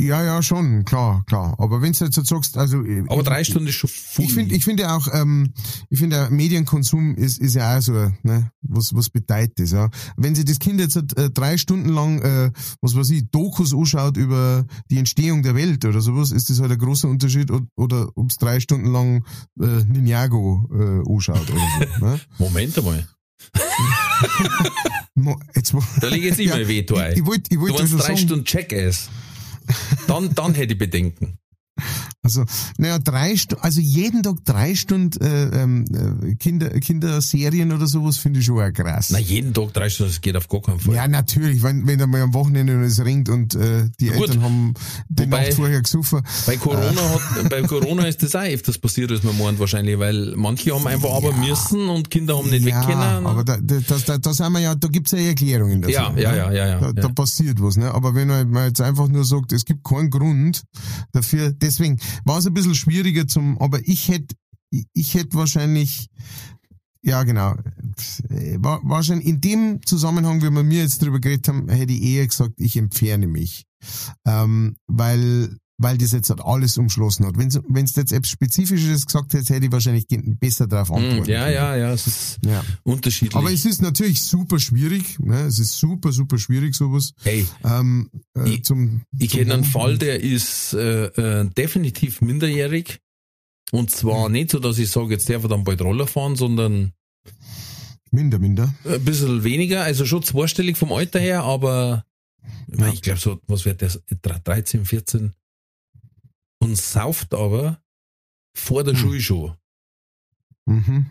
Ja, 0.01 0.23
ja, 0.23 0.41
schon, 0.41 0.85
klar, 0.85 1.23
klar. 1.27 1.55
Aber 1.59 1.81
wenn 1.81 1.91
du 1.91 2.05
jetzt 2.05 2.15
so 2.15 2.23
sagst, 2.23 2.57
also 2.57 2.84
äh, 2.85 3.03
Aber 3.09 3.17
ich- 3.17 3.23
drei 3.27 3.43
Stunden 3.43 3.67
ist 3.67 3.76
schon 3.76 3.89
viel. 3.89 4.26
Ich 4.26 4.34
finde, 4.34 4.55
ich 4.55 4.63
finde 4.63 4.91
auch, 4.93 5.07
ähm, 5.13 5.53
ich 5.89 5.99
finde, 5.99 6.30
Medienkonsum 6.31 7.15
ist, 7.15 7.38
ist 7.39 7.55
ja 7.55 7.77
auch 7.77 7.81
so, 7.81 7.91
ne, 8.23 8.49
was, 8.61 8.93
was 8.93 9.09
bedeutet 9.09 9.59
das, 9.59 9.71
ja. 9.71 9.89
Wenn 10.15 10.35
sich 10.35 10.45
das 10.45 10.59
Kind 10.59 10.80
jetzt 10.80 10.95
äh, 10.95 11.30
drei 11.31 11.57
Stunden 11.57 11.89
lang, 11.89 12.21
äh, 12.21 12.51
was 12.81 12.95
weiß 12.95 13.09
ich, 13.09 13.30
Dokus 13.30 13.73
anschaut 13.73 14.15
über 14.15 14.65
die 14.89 14.97
Entstehung 14.99 15.43
der 15.43 15.55
Welt 15.55 15.84
oder 15.84 15.99
sowas, 16.01 16.31
ist 16.31 16.49
das 16.49 16.59
halt 16.61 16.71
ein 16.71 16.77
großer 16.77 17.09
Unterschied, 17.09 17.51
o- 17.51 17.61
oder 17.76 18.09
ob 18.15 18.30
es 18.30 18.38
drei 18.38 18.59
Stunden 18.61 18.91
lang 18.91 19.26
äh, 19.59 19.84
Ninjago 19.85 20.69
äh, 20.71 21.11
anschaut 21.13 21.49
oder 21.49 21.59
so, 21.99 22.05
ne. 22.05 22.19
Moment 22.38 22.77
einmal. 22.77 23.07
Jetzt, 25.55 25.73
Da 26.01 26.07
lege 26.07 26.30
ich 26.30 26.38
jetzt 26.38 26.39
immer 26.39 26.49
Ja, 26.55 26.61
ein 26.61 26.67
Veto 26.67 26.95
ein. 26.95 27.11
ich, 27.11 27.17
ich 27.19 27.26
wollte, 27.26 27.43
ich 27.53 27.59
wollte 27.59 27.84
drei 27.84 27.85
sagen, 27.97 28.17
Stunden 28.17 28.43
Jackass. 28.47 29.09
Dann, 30.07 30.33
dann 30.33 30.53
hätte 30.53 30.73
ich 30.73 30.79
Bedenken. 30.79 31.37
Also, 32.21 32.43
naja, 32.77 32.99
drei 32.99 33.37
Stunden, 33.37 33.63
also 33.63 33.79
jeden 33.79 34.23
Tag 34.23 34.43
drei 34.43 34.75
Stunden 34.75 35.21
äh, 35.23 35.61
ähm, 35.63 35.85
äh, 36.21 36.35
Kinder, 36.35 36.69
Kinderserien 36.81 37.71
oder 37.71 37.87
sowas 37.87 38.17
finde 38.17 38.41
ich 38.41 38.45
schon 38.45 38.59
auch 38.59 38.73
krass. 38.73 39.09
Na, 39.11 39.19
jeden 39.19 39.53
Tag 39.53 39.71
drei 39.73 39.89
Stunden, 39.89 40.11
das 40.11 40.19
geht 40.19 40.35
auf 40.35 40.49
gar 40.49 40.61
keinen 40.61 40.81
Fall. 40.81 40.95
Ja, 40.95 41.07
natürlich, 41.07 41.63
wenn, 41.63 41.87
wenn 41.87 42.01
einmal 42.01 42.21
am 42.21 42.33
Wochenende 42.33 42.73
es 42.83 43.03
ringt 43.03 43.29
und 43.29 43.55
äh, 43.55 43.89
die 44.01 44.07
Gut. 44.07 44.27
Eltern 44.27 44.41
haben 44.43 44.73
die 45.07 45.23
Wobei- 45.23 45.45
Nacht 45.45 45.53
vorher 45.53 45.81
gesoffen. 45.81 46.21
Bei 46.45 46.57
Corona 46.57 47.01
hat, 47.01 47.49
bei 47.49 47.61
Corona 47.61 48.03
ist 48.05 48.21
das 48.21 48.35
auch 48.35 48.41
öfters 48.41 48.77
passiert, 48.77 49.11
als 49.11 49.23
man 49.23 49.37
meint 49.37 49.57
wahrscheinlich, 49.57 49.97
weil 49.97 50.33
manche 50.35 50.75
haben 50.75 50.85
einfach 50.87 51.11
aber 51.11 51.31
müssen 51.31 51.87
und 51.87 52.11
Kinder 52.11 52.37
haben 52.37 52.49
nicht 52.49 52.65
ja, 52.67 52.81
weg 52.81 52.85
können. 52.87 53.25
aber 53.25 53.45
da, 53.45 53.57
da, 53.61 53.79
das, 53.87 54.03
da, 54.03 54.17
da 54.17 54.33
sind 54.33 54.51
wir 54.51 54.59
ja, 54.59 54.75
da 54.75 54.89
gibt's 54.89 55.11
ja 55.11 55.19
Erklärungen 55.19 55.81
dazu. 55.81 55.93
Ja, 55.93 56.09
ja, 56.17 56.31
ne? 56.31 56.37
ja, 56.37 56.51
ja, 56.51 56.67
ja, 56.67 56.79
Da, 56.79 56.85
ja. 56.87 56.93
da 56.93 57.07
passiert 57.07 57.61
was, 57.61 57.77
ne? 57.77 57.93
Aber 57.93 58.13
wenn 58.13 58.27
man 58.27 58.65
jetzt 58.67 58.81
einfach 58.81 59.07
nur 59.07 59.23
sagt, 59.23 59.53
es 59.53 59.63
gibt 59.63 59.85
keinen 59.85 60.09
Grund 60.09 60.63
dafür, 61.13 61.53
deswegen 61.53 61.97
war 62.26 62.38
es 62.38 62.48
ein 62.48 62.53
bisschen 62.53 62.76
schwieriger 62.76 63.27
zum, 63.27 63.57
aber 63.60 63.80
ich 63.88 64.10
hätte, 64.10 64.36
ich, 64.94 65.14
hätte 65.14 65.34
wahrscheinlich, 65.36 66.10
ja 67.02 67.23
genau, 67.23 67.56
wahrscheinlich 68.84 69.27
in 69.27 69.41
dem 69.41 69.86
Zusammenhang, 69.86 70.41
wie 70.41 70.49
wir 70.49 70.64
mir 70.64 70.81
jetzt 70.84 71.02
drüber 71.02 71.19
geredet 71.19 71.48
haben, 71.48 71.69
hätte 71.69 71.94
ich 71.94 72.02
eher 72.03 72.27
gesagt, 72.27 72.53
ich 72.57 72.77
entferne 72.77 73.27
mich. 73.27 73.65
Ähm, 74.26 74.76
weil, 74.88 75.57
weil 75.81 75.97
das 75.97 76.11
jetzt 76.11 76.30
halt 76.30 76.41
alles 76.41 76.77
umschlossen 76.77 77.26
hat. 77.26 77.38
Wenn 77.38 77.47
es 77.85 77.95
jetzt 77.95 78.11
etwas 78.11 78.30
Spezifisches 78.30 79.06
gesagt 79.06 79.34
hätte, 79.34 79.53
hätte 79.53 79.65
ich 79.65 79.72
wahrscheinlich 79.72 80.06
besser 80.39 80.68
darauf 80.68 80.89
Hm, 80.89 80.95
antworten 80.97 81.31
ja, 81.31 81.43
können. 81.45 81.53
ja, 81.56 81.76
ja, 81.77 81.93
es 81.93 82.06
ist 82.06 82.39
ja. 82.45 82.64
unterschiedlich. 82.84 83.35
Aber 83.35 83.51
es 83.51 83.64
ist 83.65 83.81
natürlich 83.81 84.22
super 84.22 84.60
schwierig, 84.60 85.18
ne? 85.19 85.41
es 85.43 85.57
ist 85.57 85.80
super, 85.80 86.11
super 86.11 86.38
schwierig 86.38 86.76
sowas. 86.76 87.14
hey, 87.23 87.47
Ähm, 87.64 88.10
äh, 88.38 88.49
Ich- 88.49 88.65
zum, 88.65 89.01
ich 89.18 89.30
kenne 89.31 89.53
einen. 89.56 89.64
Fall, 89.64 89.97
der 89.97 90.22
ist 90.22 90.73
äh, 90.73 91.06
äh, 91.06 91.49
definitiv 91.49 92.22
minderjährig. 92.22 92.99
Und 93.72 93.89
zwar 93.91 94.26
Hm. 94.26 94.34
nicht 94.34 94.51
so, 94.51 94.60
dass 94.60 94.77
ich 94.80 94.91
sage, 94.91 95.11
jetzt 95.14 95.30
darf 95.30 95.43
er 95.43 95.49
dann 95.49 95.64
bald 95.64 95.81
Roller 95.81 96.07
fahren, 96.07 96.35
sondern 96.35 96.91
Minder, 98.11 98.39
minder. 98.39 98.73
ein 98.85 99.06
bisschen 99.06 99.43
weniger, 99.43 99.84
also 99.84 100.06
schon 100.06 100.23
zweistellig 100.23 100.77
vom 100.77 100.91
Alter 100.91 101.19
her, 101.19 101.43
aber 101.43 102.06
Ja. 102.76 102.88
ich 102.91 103.01
glaube 103.03 103.19
so, 103.19 103.39
was 103.47 103.65
wird 103.65 103.81
der, 103.81 103.91
13, 104.43 104.85
14 104.85 105.34
und 106.60 106.77
sauft 106.77 107.34
aber 107.34 107.81
vor 108.56 108.84
der 108.84 108.94
Hm. 108.94 108.99
Schule 108.99 109.22
schon. 109.22 109.56
Mhm. 110.65 111.06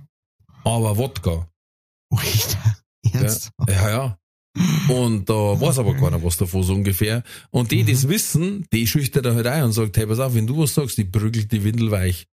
Aber 0.64 0.96
Wodka. 0.96 1.48
Ernst? 3.12 3.50
Ja, 3.68 3.90
ja. 3.90 4.18
Und 4.88 5.28
da 5.28 5.34
weiß 5.60 5.78
aber 5.78 5.94
keiner 5.94 6.22
was 6.22 6.36
davon 6.36 6.62
so 6.62 6.74
ungefähr. 6.74 7.22
Und 7.50 7.70
die, 7.70 7.84
die 7.84 7.92
Mhm. 7.92 7.96
das 7.96 8.08
wissen, 8.08 8.66
die 8.72 8.86
schüchtert 8.86 9.24
er 9.26 9.34
halt 9.34 9.46
ein 9.46 9.64
und 9.64 9.72
sagt, 9.72 9.96
hey, 9.96 10.06
pass 10.06 10.18
auf, 10.18 10.34
wenn 10.34 10.46
du 10.46 10.58
was 10.58 10.74
sagst, 10.74 10.98
die 10.98 11.04
prügelt 11.04 11.52
die 11.52 11.62
Windel 11.64 11.90
weich. 11.90 12.26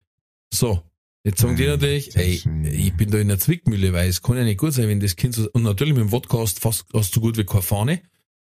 So. 0.54 0.82
Jetzt 1.24 1.40
sagen 1.40 1.56
die 1.56 1.64
Ja, 1.64 1.72
natürlich, 1.72 2.16
ey, 2.16 2.42
ich 2.70 2.96
bin 2.96 3.10
da 3.10 3.18
in 3.18 3.28
der 3.30 3.40
Zwickmühle, 3.40 3.94
weil 3.94 4.10
es 4.10 4.22
kann 4.22 4.38
ja 4.38 4.44
nicht 4.44 4.60
gut 4.60 4.74
sein, 4.74 4.88
wenn 4.88 5.00
das 5.00 5.16
Kind 5.16 5.34
so, 5.34 5.50
und 5.54 5.64
natürlich 5.64 5.94
mit 5.96 6.04
dem 6.04 6.12
Wodka 6.12 6.38
hast 6.38 6.58
du 6.58 6.62
fast, 6.62 6.86
hast 6.94 7.16
du 7.16 7.20
so 7.20 7.22
gut 7.22 7.38
wie 7.38 7.44
keine 7.46 7.64
Fahne. 7.64 8.02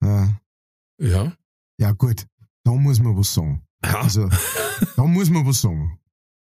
Ja. 0.03 0.37
Ja. 0.99 1.33
ja, 1.79 1.91
gut. 1.93 2.25
Da 2.65 2.71
muss 2.73 2.99
man 2.99 3.17
was 3.17 3.33
sagen. 3.33 3.63
Ja. 3.91 4.01
Also, 4.01 4.29
da 4.95 5.03
muss 5.05 5.29
man 5.29 5.45
was 5.45 5.61
sagen. 5.61 5.99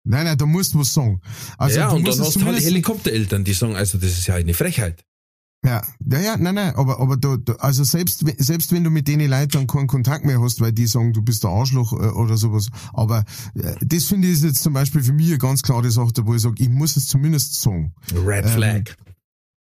Nein, 0.04 0.26
nein, 0.26 0.38
da 0.38 0.46
musst 0.46 0.74
du 0.74 0.80
was 0.80 0.94
sagen. 0.94 1.22
Also, 1.58 1.80
ja, 1.80 1.90
und 1.90 2.08
dann 2.08 2.20
hast 2.20 2.36
du 2.36 2.46
halt 2.46 2.60
Helikoptereltern, 2.64 3.44
die 3.44 3.54
sagen, 3.54 3.76
also 3.76 3.98
das 3.98 4.12
ist 4.18 4.28
ja 4.28 4.36
eine 4.36 4.54
Frechheit. 4.54 5.04
Ja, 5.64 5.86
ja, 6.12 6.20
ja, 6.20 6.38
nein, 6.38 6.56
nein, 6.56 6.74
aber, 6.76 7.00
aber 7.00 7.18
da, 7.18 7.38
da, 7.38 7.54
also 7.58 7.84
selbst, 7.84 8.26
wenn- 8.26 8.36
selbst 8.40 8.72
wenn 8.72 8.84
du 8.84 8.90
mit 8.90 9.08
denen 9.08 9.30
Leuten 9.30 9.50
dann 9.52 9.68
keinen 9.68 9.86
Kontakt 9.86 10.26
mehr 10.26 10.42
hast, 10.42 10.60
weil 10.60 10.72
die 10.72 10.88
sagen, 10.88 11.14
du 11.14 11.22
bist 11.22 11.44
der 11.44 11.52
Arschloch 11.52 11.94
äh, 11.94 11.98
oder 12.14 12.36
sowas, 12.36 12.70
aber 12.94 13.26
äh, 13.54 13.76
das 13.86 14.06
finde 14.06 14.28
ich 14.28 14.34
ist 14.34 14.44
jetzt 14.44 14.64
zum 14.64 14.74
Beispiel 14.74 15.04
für 15.04 15.14
mich 15.14 15.28
eine 15.28 15.38
ganz 15.38 15.62
klare 15.62 15.92
Sache, 15.92 16.14
wo 16.24 16.34
ich 16.34 16.42
sage, 16.42 16.56
ich 16.58 16.70
muss 16.70 16.98
es 16.98 17.06
zumindest 17.08 17.62
sagen. 17.62 17.94
Red 18.26 18.46
Ähm, 18.46 18.52
Flag. 18.52 18.82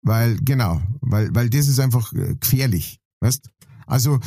Weil, 0.02 0.36
genau, 0.40 0.81
weil, 1.02 1.28
weil 1.35 1.51
das 1.51 1.69
ist 1.69 1.78
einfach 1.78 2.15
äh, 2.15 2.35
gefährlich, 2.35 2.98
weißt? 3.20 3.51
Also, 3.91 4.19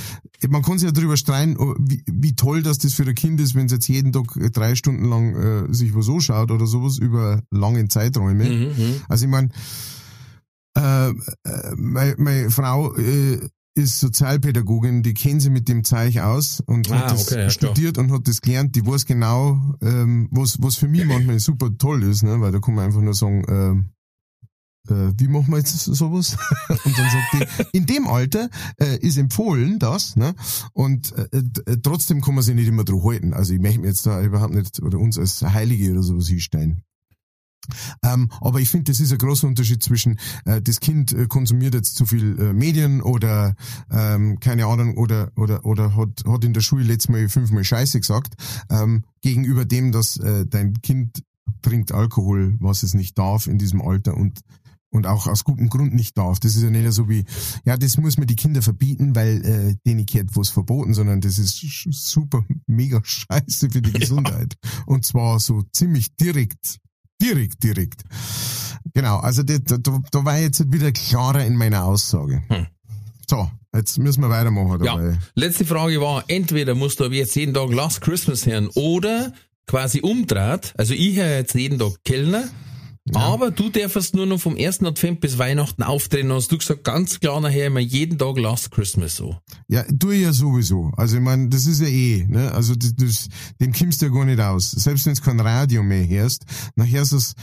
man 0.47 0.61
kann 0.61 0.77
sich 0.77 0.87
ja 0.87 0.91
darüber 0.91 1.17
streiten, 1.17 1.57
wie, 1.79 2.03
wie 2.05 2.35
toll, 2.35 2.61
dass 2.63 2.77
das 2.77 2.93
für 2.93 3.03
ein 3.03 3.15
Kind 3.15 3.39
ist, 3.39 3.55
wenn 3.55 3.65
es 3.65 3.71
jetzt 3.71 3.87
jeden 3.87 4.11
Tag 4.11 4.25
drei 4.51 4.75
Stunden 4.75 5.05
lang 5.05 5.35
äh, 5.35 5.73
sich 5.73 5.95
was 5.95 6.09
anschaut 6.09 6.51
oder 6.51 6.67
sowas 6.67 6.97
über 6.97 7.41
langen 7.49 7.89
Zeiträume. 7.89 8.45
Mhm, 8.45 8.65
mhm. 8.67 8.95
Also 9.07 9.25
ich 9.25 9.31
meine, 9.31 9.49
äh, 10.77 11.09
äh, 11.09 11.13
meine, 11.75 12.15
meine 12.17 12.49
Frau 12.49 12.95
äh, 12.95 13.39
ist 13.75 13.99
Sozialpädagogin, 13.99 15.01
die 15.01 15.13
kennt 15.13 15.41
sich 15.41 15.51
mit 15.51 15.67
dem 15.67 15.83
Zeug 15.83 16.19
aus 16.19 16.61
und 16.65 16.91
Ah, 16.91 16.99
hat 16.99 17.11
das 17.11 17.27
okay, 17.27 17.41
ja, 17.41 17.49
studiert 17.49 17.97
und 17.97 18.11
hat 18.11 18.27
das 18.27 18.41
gelernt. 18.41 18.75
Die 18.75 18.85
weiß 18.85 19.05
genau, 19.05 19.59
ähm, 19.81 20.27
was, 20.31 20.61
was 20.61 20.75
für 20.75 20.87
mich 20.87 21.05
manchmal 21.07 21.39
super 21.39 21.69
toll 21.77 22.03
ist, 22.03 22.23
ne? 22.23 22.39
weil 22.39 22.51
da 22.51 22.59
kann 22.59 22.75
man 22.75 22.85
einfach 22.85 23.01
nur 23.01 23.13
sagen, 23.13 23.43
ähm, 23.47 23.89
äh, 24.89 25.13
wie 25.17 25.27
machen 25.27 25.51
wir 25.51 25.57
jetzt 25.57 25.77
sowas? 25.77 26.37
und 26.69 26.97
dann 26.97 27.09
sagt 27.09 27.67
die, 27.71 27.77
in 27.77 27.85
dem 27.85 28.07
Alter 28.07 28.49
äh, 28.79 28.97
ist 28.99 29.17
empfohlen 29.17 29.79
das, 29.79 30.15
ne? 30.15 30.35
Und 30.73 31.13
äh, 31.13 31.37
äh, 31.65 31.77
trotzdem 31.81 32.21
kann 32.21 32.35
man 32.35 32.43
sich 32.43 32.55
nicht 32.55 32.67
immer 32.67 32.83
drauf 32.83 33.03
halten. 33.05 33.33
Also 33.33 33.53
ich 33.53 33.61
möchte 33.61 33.79
mir 33.79 33.87
jetzt 33.87 34.05
da 34.05 34.21
überhaupt 34.21 34.53
nicht 34.53 34.81
oder 34.81 34.99
uns 34.99 35.17
als 35.17 35.41
Heilige 35.41 35.91
oder 35.91 36.03
sowas 36.03 36.27
hinstellen. 36.27 36.83
Ähm, 38.03 38.29
aber 38.41 38.59
ich 38.59 38.69
finde, 38.69 38.91
das 38.91 38.99
ist 38.99 39.13
ein 39.13 39.17
großer 39.17 39.47
Unterschied 39.47 39.81
zwischen 39.81 40.19
äh, 40.43 40.61
das 40.61 40.81
Kind 40.81 41.13
äh, 41.13 41.27
konsumiert 41.27 41.73
jetzt 41.73 41.95
zu 41.95 42.05
viel 42.05 42.37
äh, 42.37 42.53
Medien 42.53 43.01
oder 43.01 43.55
ähm, 43.89 44.39
keine 44.41 44.65
Ahnung 44.65 44.97
oder 44.97 45.31
oder 45.37 45.65
oder 45.65 45.95
hat 45.95 46.25
hat 46.27 46.43
in 46.43 46.53
der 46.53 46.59
Schule 46.59 46.83
letztes 46.83 47.09
Mal 47.09 47.29
fünfmal 47.29 47.63
Scheiße 47.63 48.01
gesagt 48.01 48.35
ähm, 48.69 49.05
gegenüber 49.21 49.63
dem, 49.63 49.93
dass 49.93 50.17
äh, 50.17 50.45
dein 50.45 50.81
Kind 50.81 51.23
trinkt 51.61 51.93
Alkohol, 51.93 52.57
was 52.59 52.83
es 52.83 52.93
nicht 52.93 53.17
darf 53.17 53.47
in 53.47 53.57
diesem 53.57 53.81
Alter 53.81 54.17
und 54.17 54.41
und 54.93 55.07
auch 55.07 55.27
aus 55.27 55.43
gutem 55.43 55.69
Grund 55.69 55.93
nicht 55.93 56.17
darf. 56.17 56.39
Das 56.39 56.55
ist 56.55 56.63
ja 56.63 56.69
nicht 56.69 56.91
so 56.93 57.09
wie, 57.09 57.25
ja, 57.65 57.75
das 57.77 57.97
muss 57.97 58.17
man 58.17 58.27
die 58.27 58.35
Kinder 58.35 58.61
verbieten, 58.61 59.15
weil 59.15 59.45
äh, 59.45 59.75
denen 59.85 60.05
gehört 60.05 60.29
was 60.35 60.49
verboten, 60.49 60.93
sondern 60.93 61.19
das 61.19 61.37
ist 61.39 61.59
super, 61.91 62.45
mega 62.67 63.01
scheiße 63.03 63.69
für 63.71 63.81
die 63.81 63.91
Gesundheit. 63.99 64.55
Und 64.85 65.05
zwar 65.05 65.39
so 65.39 65.63
ziemlich 65.73 66.15
direkt, 66.15 66.77
direkt, 67.21 67.63
direkt. 67.63 68.03
Genau, 68.93 69.17
also 69.17 69.43
da, 69.43 69.57
da, 69.57 69.77
da 69.77 70.25
war 70.25 70.37
ich 70.37 70.43
jetzt 70.43 70.71
wieder 70.71 70.91
klarer 70.91 71.45
in 71.45 71.55
meiner 71.55 71.83
Aussage. 71.85 72.43
Hm. 72.49 72.67
So, 73.29 73.49
jetzt 73.73 73.97
müssen 73.97 74.21
wir 74.21 74.29
weitermachen 74.29 74.83
Ja. 74.83 74.95
dabei. 74.97 75.17
Letzte 75.35 75.65
Frage 75.65 75.99
war, 76.01 76.23
entweder 76.27 76.75
musst 76.75 76.99
du 76.99 77.05
ab 77.05 77.11
jetzt 77.13 77.35
jeden 77.35 77.53
Tag 77.53 77.71
Last 77.71 78.01
Christmas 78.01 78.45
hören 78.45 78.67
oder 78.75 79.33
quasi 79.65 80.01
umdreht, 80.01 80.73
also 80.77 80.93
ich 80.93 81.15
höre 81.15 81.37
jetzt 81.37 81.55
jeden 81.55 81.79
Tag 81.79 81.93
Kellner, 82.03 82.43
aber 83.13 83.51
du 83.51 83.69
darfst 83.69 84.15
nur 84.15 84.25
noch 84.25 84.39
vom 84.39 84.55
ersten 84.55 84.85
Advent 84.85 85.19
bis 85.19 85.37
Weihnachten 85.37 85.83
auftreten, 85.83 86.31
hast 86.31 86.51
du 86.51 86.57
gesagt, 86.57 86.83
ganz 86.85 87.19
klar 87.19 87.41
nachher 87.41 87.67
immer 87.67 87.79
jeden 87.81 88.17
Tag 88.17 88.37
Last 88.39 88.71
Christmas 88.71 89.15
so. 89.17 89.37
Ja, 89.67 89.83
tue 89.99 90.15
ich 90.15 90.21
ja 90.23 90.31
sowieso. 90.31 90.91
Also 90.95 91.17
ich 91.17 91.21
meine, 91.21 91.49
das 91.49 91.65
ist 91.65 91.81
ja 91.81 91.87
eh, 91.87 92.25
ne? 92.27 92.51
Also 92.53 92.75
das, 92.75 92.95
das, 92.95 93.27
dem 93.59 93.73
kommst 93.73 94.01
du 94.01 94.05
ja 94.05 94.11
gar 94.11 94.25
nicht 94.25 94.39
aus. 94.39 94.71
Selbst 94.71 95.05
wenn 95.05 95.15
du 95.15 95.21
kein 95.21 95.39
Radio 95.39 95.83
mehr 95.83 96.07
hörst, 96.07 96.45
hörst 96.77 97.11
du 97.11 97.17
es 97.17 97.33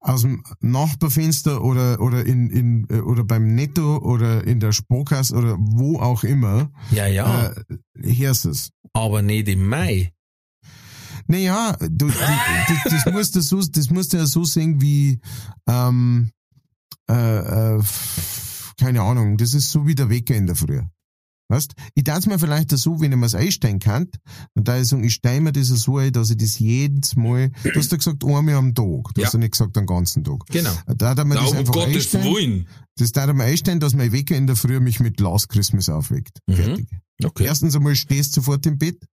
aus 0.00 0.22
dem 0.22 0.42
Nachbarfenster 0.60 1.62
oder 1.62 2.00
oder 2.00 2.24
in, 2.24 2.48
in 2.48 2.86
äh, 2.88 3.00
oder 3.00 3.22
beim 3.24 3.54
Netto 3.54 3.98
oder 3.98 4.44
in 4.46 4.58
der 4.58 4.72
Sparkasse 4.72 5.34
oder 5.36 5.56
wo 5.60 5.98
auch 5.98 6.24
immer, 6.24 6.70
Ja, 6.90 7.06
ja, 7.06 7.50
äh, 7.50 7.54
hörst 8.16 8.46
du 8.46 8.50
es. 8.50 8.70
aber 8.94 9.20
nicht 9.20 9.48
im 9.48 9.66
Mai. 9.68 10.12
Naja, 11.30 11.76
du, 11.80 12.08
du, 12.08 12.12
das, 12.84 13.04
das 13.04 13.12
musst 13.12 13.36
du 13.36 13.40
so, 13.40 13.60
das 13.62 13.90
musst 13.90 14.12
du 14.12 14.16
ja 14.16 14.26
so 14.26 14.44
sehen 14.44 14.80
wie, 14.80 15.20
ähm, 15.68 16.30
äh, 17.08 17.76
äh, 17.76 17.82
keine 18.78 19.02
Ahnung, 19.02 19.36
das 19.36 19.54
ist 19.54 19.70
so 19.70 19.86
wie 19.86 19.94
der 19.94 20.10
Wecker 20.10 20.34
in 20.34 20.46
der 20.46 20.56
Früh. 20.56 20.80
Weißt? 21.48 21.72
Ich 21.96 22.04
darf 22.04 22.26
mir 22.26 22.38
vielleicht 22.38 22.70
so, 22.70 23.00
wenn 23.00 23.10
ich 23.10 23.18
mir's 23.18 23.34
einstellen 23.34 23.80
kann, 23.80 24.08
dann 24.54 24.64
da 24.64 24.78
ich 24.78 24.86
sagen, 24.86 25.02
ich 25.02 25.14
stelle 25.14 25.40
mir 25.40 25.52
das 25.52 25.66
so 25.66 25.98
ein, 25.98 26.12
dass 26.12 26.30
ich 26.30 26.36
das 26.36 26.58
jedes 26.60 27.16
Mal, 27.16 27.50
du 27.64 27.74
hast 27.74 27.90
ja 27.90 27.96
gesagt, 27.98 28.24
einmal 28.24 28.54
am 28.54 28.72
Tag, 28.74 29.14
du 29.14 29.20
Ja. 29.20 29.26
hast 29.26 29.32
ja 29.32 29.38
nicht 29.40 29.52
gesagt 29.52 29.74
den 29.74 29.86
ganzen 29.86 30.22
Tag. 30.22 30.46
Genau. 30.48 30.70
Da 30.86 31.14
darf 31.14 31.26
man 31.26 31.38
Na, 31.38 31.42
das 31.44 31.52
einfach 31.52 31.74
Gottes 31.74 31.94
einstellen. 31.96 32.24
Willen. 32.24 32.68
Das 32.96 33.10
darf 33.10 33.26
man 33.26 33.40
einstellen, 33.40 33.80
dass 33.80 33.94
mein 33.94 34.12
Wecker 34.12 34.36
in 34.36 34.46
der 34.46 34.54
Früh 34.54 34.78
mich 34.78 35.00
mit 35.00 35.18
Last 35.18 35.48
Christmas 35.48 35.88
aufweckt. 35.88 36.38
Mhm. 36.46 36.54
Fertig. 36.54 36.88
Okay. 37.24 37.44
Erstens 37.44 37.74
einmal 37.74 37.96
stehst 37.96 38.36
du 38.36 38.42
sofort 38.42 38.64
im 38.66 38.78
Bett. 38.78 39.04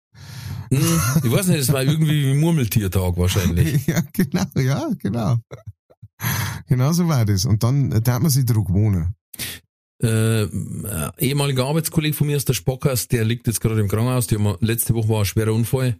Hm, 0.72 0.99
Ich 1.23 1.31
weiß 1.31 1.48
nicht, 1.48 1.60
es 1.60 1.72
war 1.72 1.84
irgendwie 1.84 2.27
wie 2.27 2.34
Murmeltiertag 2.34 3.18
wahrscheinlich. 3.18 3.85
Ja, 3.88 4.02
genau, 4.14 4.45
ja, 4.56 4.89
genau. 4.99 5.38
Genau 6.68 6.91
so 6.94 7.07
war 7.07 7.26
das. 7.26 7.45
Und 7.45 7.64
dann 7.64 7.91
äh, 7.91 8.02
darf 8.02 8.19
man 8.19 8.30
sich 8.31 8.45
drauf 8.45 8.65
wohnen. 8.69 9.14
Äh, 10.03 10.44
äh, 10.44 10.48
ehemaliger 11.19 11.65
Arbeitskollege 11.65 12.15
von 12.15 12.27
mir 12.27 12.38
aus 12.38 12.45
der 12.45 12.53
Spockhaus, 12.53 13.07
der 13.07 13.23
liegt 13.26 13.48
jetzt 13.48 13.61
gerade 13.61 13.80
im 13.80 13.88
Krankenhaus. 13.88 14.27
Die 14.27 14.35
haben, 14.35 14.56
letzte 14.60 14.94
Woche 14.94 15.10
war 15.10 15.19
ein 15.19 15.26
schwerer 15.26 15.53
Unfall. 15.53 15.98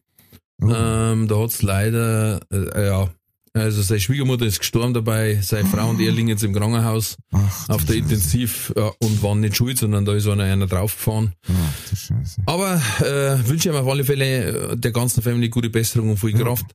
Oh. 0.62 0.70
Ähm, 0.70 1.28
da 1.28 1.36
hat's 1.40 1.62
leider, 1.62 2.40
äh, 2.52 2.88
ja, 2.88 3.10
also 3.58 3.82
seine 3.82 4.00
Schwiegermutter 4.00 4.46
ist 4.46 4.60
gestorben 4.60 4.94
dabei, 4.94 5.40
seine 5.42 5.68
Frau 5.68 5.90
und 5.90 6.00
er 6.00 6.12
liegen 6.12 6.28
jetzt 6.28 6.44
im 6.44 6.54
Krankenhaus 6.54 7.18
Ach, 7.32 7.70
auf 7.70 7.86
der 7.86 7.96
Scheiße. 7.96 7.98
Intensiv 7.98 8.74
ja, 8.76 8.92
und 9.00 9.22
waren 9.24 9.40
nicht 9.42 9.56
schuld, 9.56 9.78
sondern 9.78 10.06
da 10.06 10.14
ist 10.14 10.28
einer, 10.28 10.44
einer 10.44 10.68
draufgefahren. 10.68 11.34
Ach, 11.48 11.98
Scheiße. 11.98 12.42
Aber 12.46 12.76
äh, 13.00 13.48
wünsche 13.48 13.70
ihm 13.70 13.76
auf 13.76 13.88
alle 13.88 14.04
Fälle 14.04 14.72
äh, 14.72 14.78
der 14.78 14.92
ganzen 14.92 15.22
Familie 15.22 15.50
gute 15.50 15.70
Besserung 15.70 16.12
und 16.12 16.18
viel 16.18 16.32
Ja. 16.38 16.44
Kraft. 16.44 16.66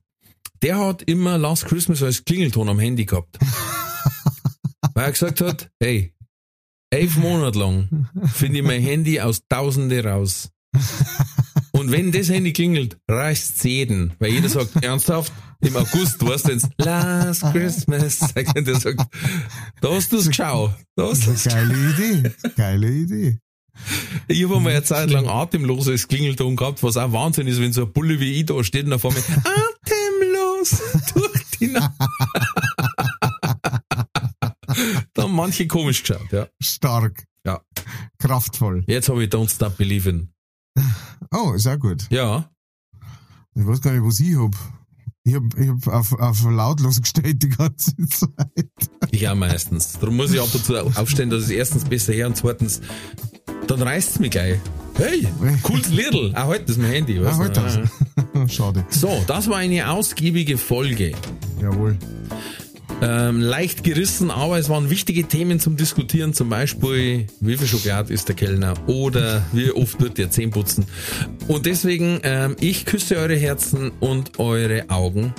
Der 0.61 0.79
hat 0.79 1.01
immer 1.03 1.37
Last 1.37 1.65
Christmas 1.65 2.01
als 2.03 2.23
Klingelton 2.23 2.69
am 2.69 2.79
Handy 2.79 3.05
gehabt. 3.05 3.37
Weil 4.93 5.05
er 5.05 5.11
gesagt 5.11 5.41
hat, 5.41 5.69
hey, 5.81 6.13
elf 6.89 7.17
Monate 7.17 7.57
lang 7.59 8.07
finde 8.33 8.59
ich 8.59 8.63
mein 8.63 8.81
Handy 8.81 9.19
aus 9.19 9.41
Tausende 9.49 10.03
raus. 10.03 10.49
Und 11.71 11.91
wenn 11.91 12.11
das 12.11 12.29
Handy 12.29 12.53
klingelt, 12.53 12.97
reißt's 13.09 13.63
jeden. 13.63 14.13
Weil 14.19 14.31
jeder 14.31 14.47
sagt, 14.49 14.75
ernsthaft, 14.83 15.33
im 15.63 15.75
August, 15.75 16.21
du 16.21 16.27
weißt 16.27 16.47
jetzt, 16.49 16.67
Last 16.77 17.41
Christmas, 17.51 18.19
sagt 18.33 18.55
er, 18.55 18.61
der 18.61 18.79
sagt, 18.79 19.01
da 19.81 19.89
hast 19.89 20.11
du's 20.11 20.27
geschaut. 20.27 20.71
Da 20.95 21.09
hast 21.09 21.25
Das 21.27 21.43
du's 21.43 21.45
ist 21.45 21.53
eine 21.53 21.67
geile 21.73 21.89
Idee. 21.89 22.31
Geile 22.55 22.91
Idee. 22.91 23.39
Ich 24.27 24.43
habe 24.43 24.59
mal 24.59 24.69
eine 24.69 24.83
Zeit 24.83 25.09
lang 25.09 25.27
atemloses 25.27 26.07
Klingelton 26.07 26.55
gehabt, 26.55 26.83
was 26.83 26.95
auch 26.95 27.11
Wahnsinn 27.11 27.47
ist, 27.47 27.59
wenn 27.59 27.73
so 27.73 27.85
ein 27.85 27.91
Bulle 27.91 28.19
wie 28.19 28.33
ich 28.33 28.45
da 28.45 28.63
steht 28.63 28.85
und 28.85 28.93
auf 28.93 29.03
einmal 29.05 29.23
atemlos 29.23 30.79
durch 31.15 31.43
die 31.59 31.67
Nacht. 31.67 31.91
da 35.13 35.23
haben 35.23 35.35
manche 35.35 35.65
komisch 35.67 36.03
geschaut, 36.03 36.31
ja. 36.31 36.47
Stark. 36.61 37.25
Ja. 37.45 37.61
Kraftvoll. 38.19 38.83
Jetzt 38.87 39.09
habe 39.09 39.23
ich 39.23 39.29
Don't 39.29 39.49
Stop 39.53 39.77
Believing. 39.77 40.29
Oh, 41.31 41.53
ist 41.53 41.67
auch 41.67 41.79
gut. 41.79 42.07
Ja. 42.09 42.49
Ich 43.55 43.65
weiß 43.65 43.81
gar 43.81 43.91
nicht, 43.91 44.03
was 44.03 44.19
ich 44.19 44.35
hab. 44.37 44.55
Ich 45.25 45.35
hab, 45.35 45.43
ich 45.57 45.69
hab 45.69 45.87
auf, 45.87 46.13
auf 46.19 46.43
lautlos 46.43 47.01
gestellt 47.01 47.41
die 47.43 47.49
ganze 47.49 47.95
Zeit. 48.07 48.67
Ich 49.11 49.27
auch 49.29 49.35
meistens. 49.35 49.93
Darum 49.93 50.17
muss 50.17 50.33
ich 50.33 50.41
ab 50.41 50.49
und 50.53 50.65
zu 50.65 50.75
aufstehen, 50.99 51.29
dass 51.29 51.43
es 51.43 51.49
erstens 51.49 51.85
besser 51.85 52.11
her 52.11 52.27
und 52.27 52.35
zweitens, 52.35 52.81
dann 53.67 53.81
reißt's 53.81 54.19
mich 54.19 54.31
gleich. 54.31 54.59
Hey, 54.95 55.25
cooles 55.63 55.89
Lidl. 55.89 56.33
Auch 56.35 56.47
heute 56.47 56.71
ist 56.71 56.77
mein 56.77 56.91
Handy. 56.91 57.19
Ah, 57.19 57.23
weißt 57.23 57.39
du? 57.39 57.43
halt 57.43 57.57
das. 57.57 58.51
Schade. 58.53 58.85
So, 58.89 59.23
das 59.25 59.49
war 59.49 59.57
eine 59.57 59.89
ausgiebige 59.89 60.57
Folge. 60.57 61.13
Jawohl. 61.61 61.97
Ähm, 63.05 63.41
leicht 63.41 63.83
gerissen, 63.83 64.31
aber 64.31 64.57
es 64.57 64.69
waren 64.69 64.89
wichtige 64.89 65.25
Themen 65.25 65.59
zum 65.59 65.75
Diskutieren, 65.75 66.33
zum 66.33 66.47
Beispiel, 66.47 67.27
wie 67.41 67.57
viel 67.57 67.67
Schokolade 67.67 68.13
ist 68.13 68.29
der 68.29 68.35
Kellner 68.35 68.75
oder 68.87 69.45
wie 69.51 69.71
oft 69.71 69.99
wird 69.99 70.17
der 70.17 70.31
Zähne 70.31 70.51
putzen. 70.51 70.85
Und 71.49 71.65
deswegen, 71.65 72.21
ähm, 72.23 72.55
ich 72.61 72.85
küsse 72.85 73.17
eure 73.17 73.35
Herzen 73.35 73.91
und 73.99 74.39
eure 74.39 74.89
Augen. 74.89 75.33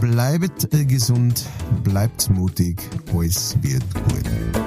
Bleibt 0.00 0.68
gesund, 0.86 1.46
bleibt 1.82 2.30
mutig, 2.30 2.78
alles 3.12 3.56
wird 3.62 3.82
gut. 3.94 4.65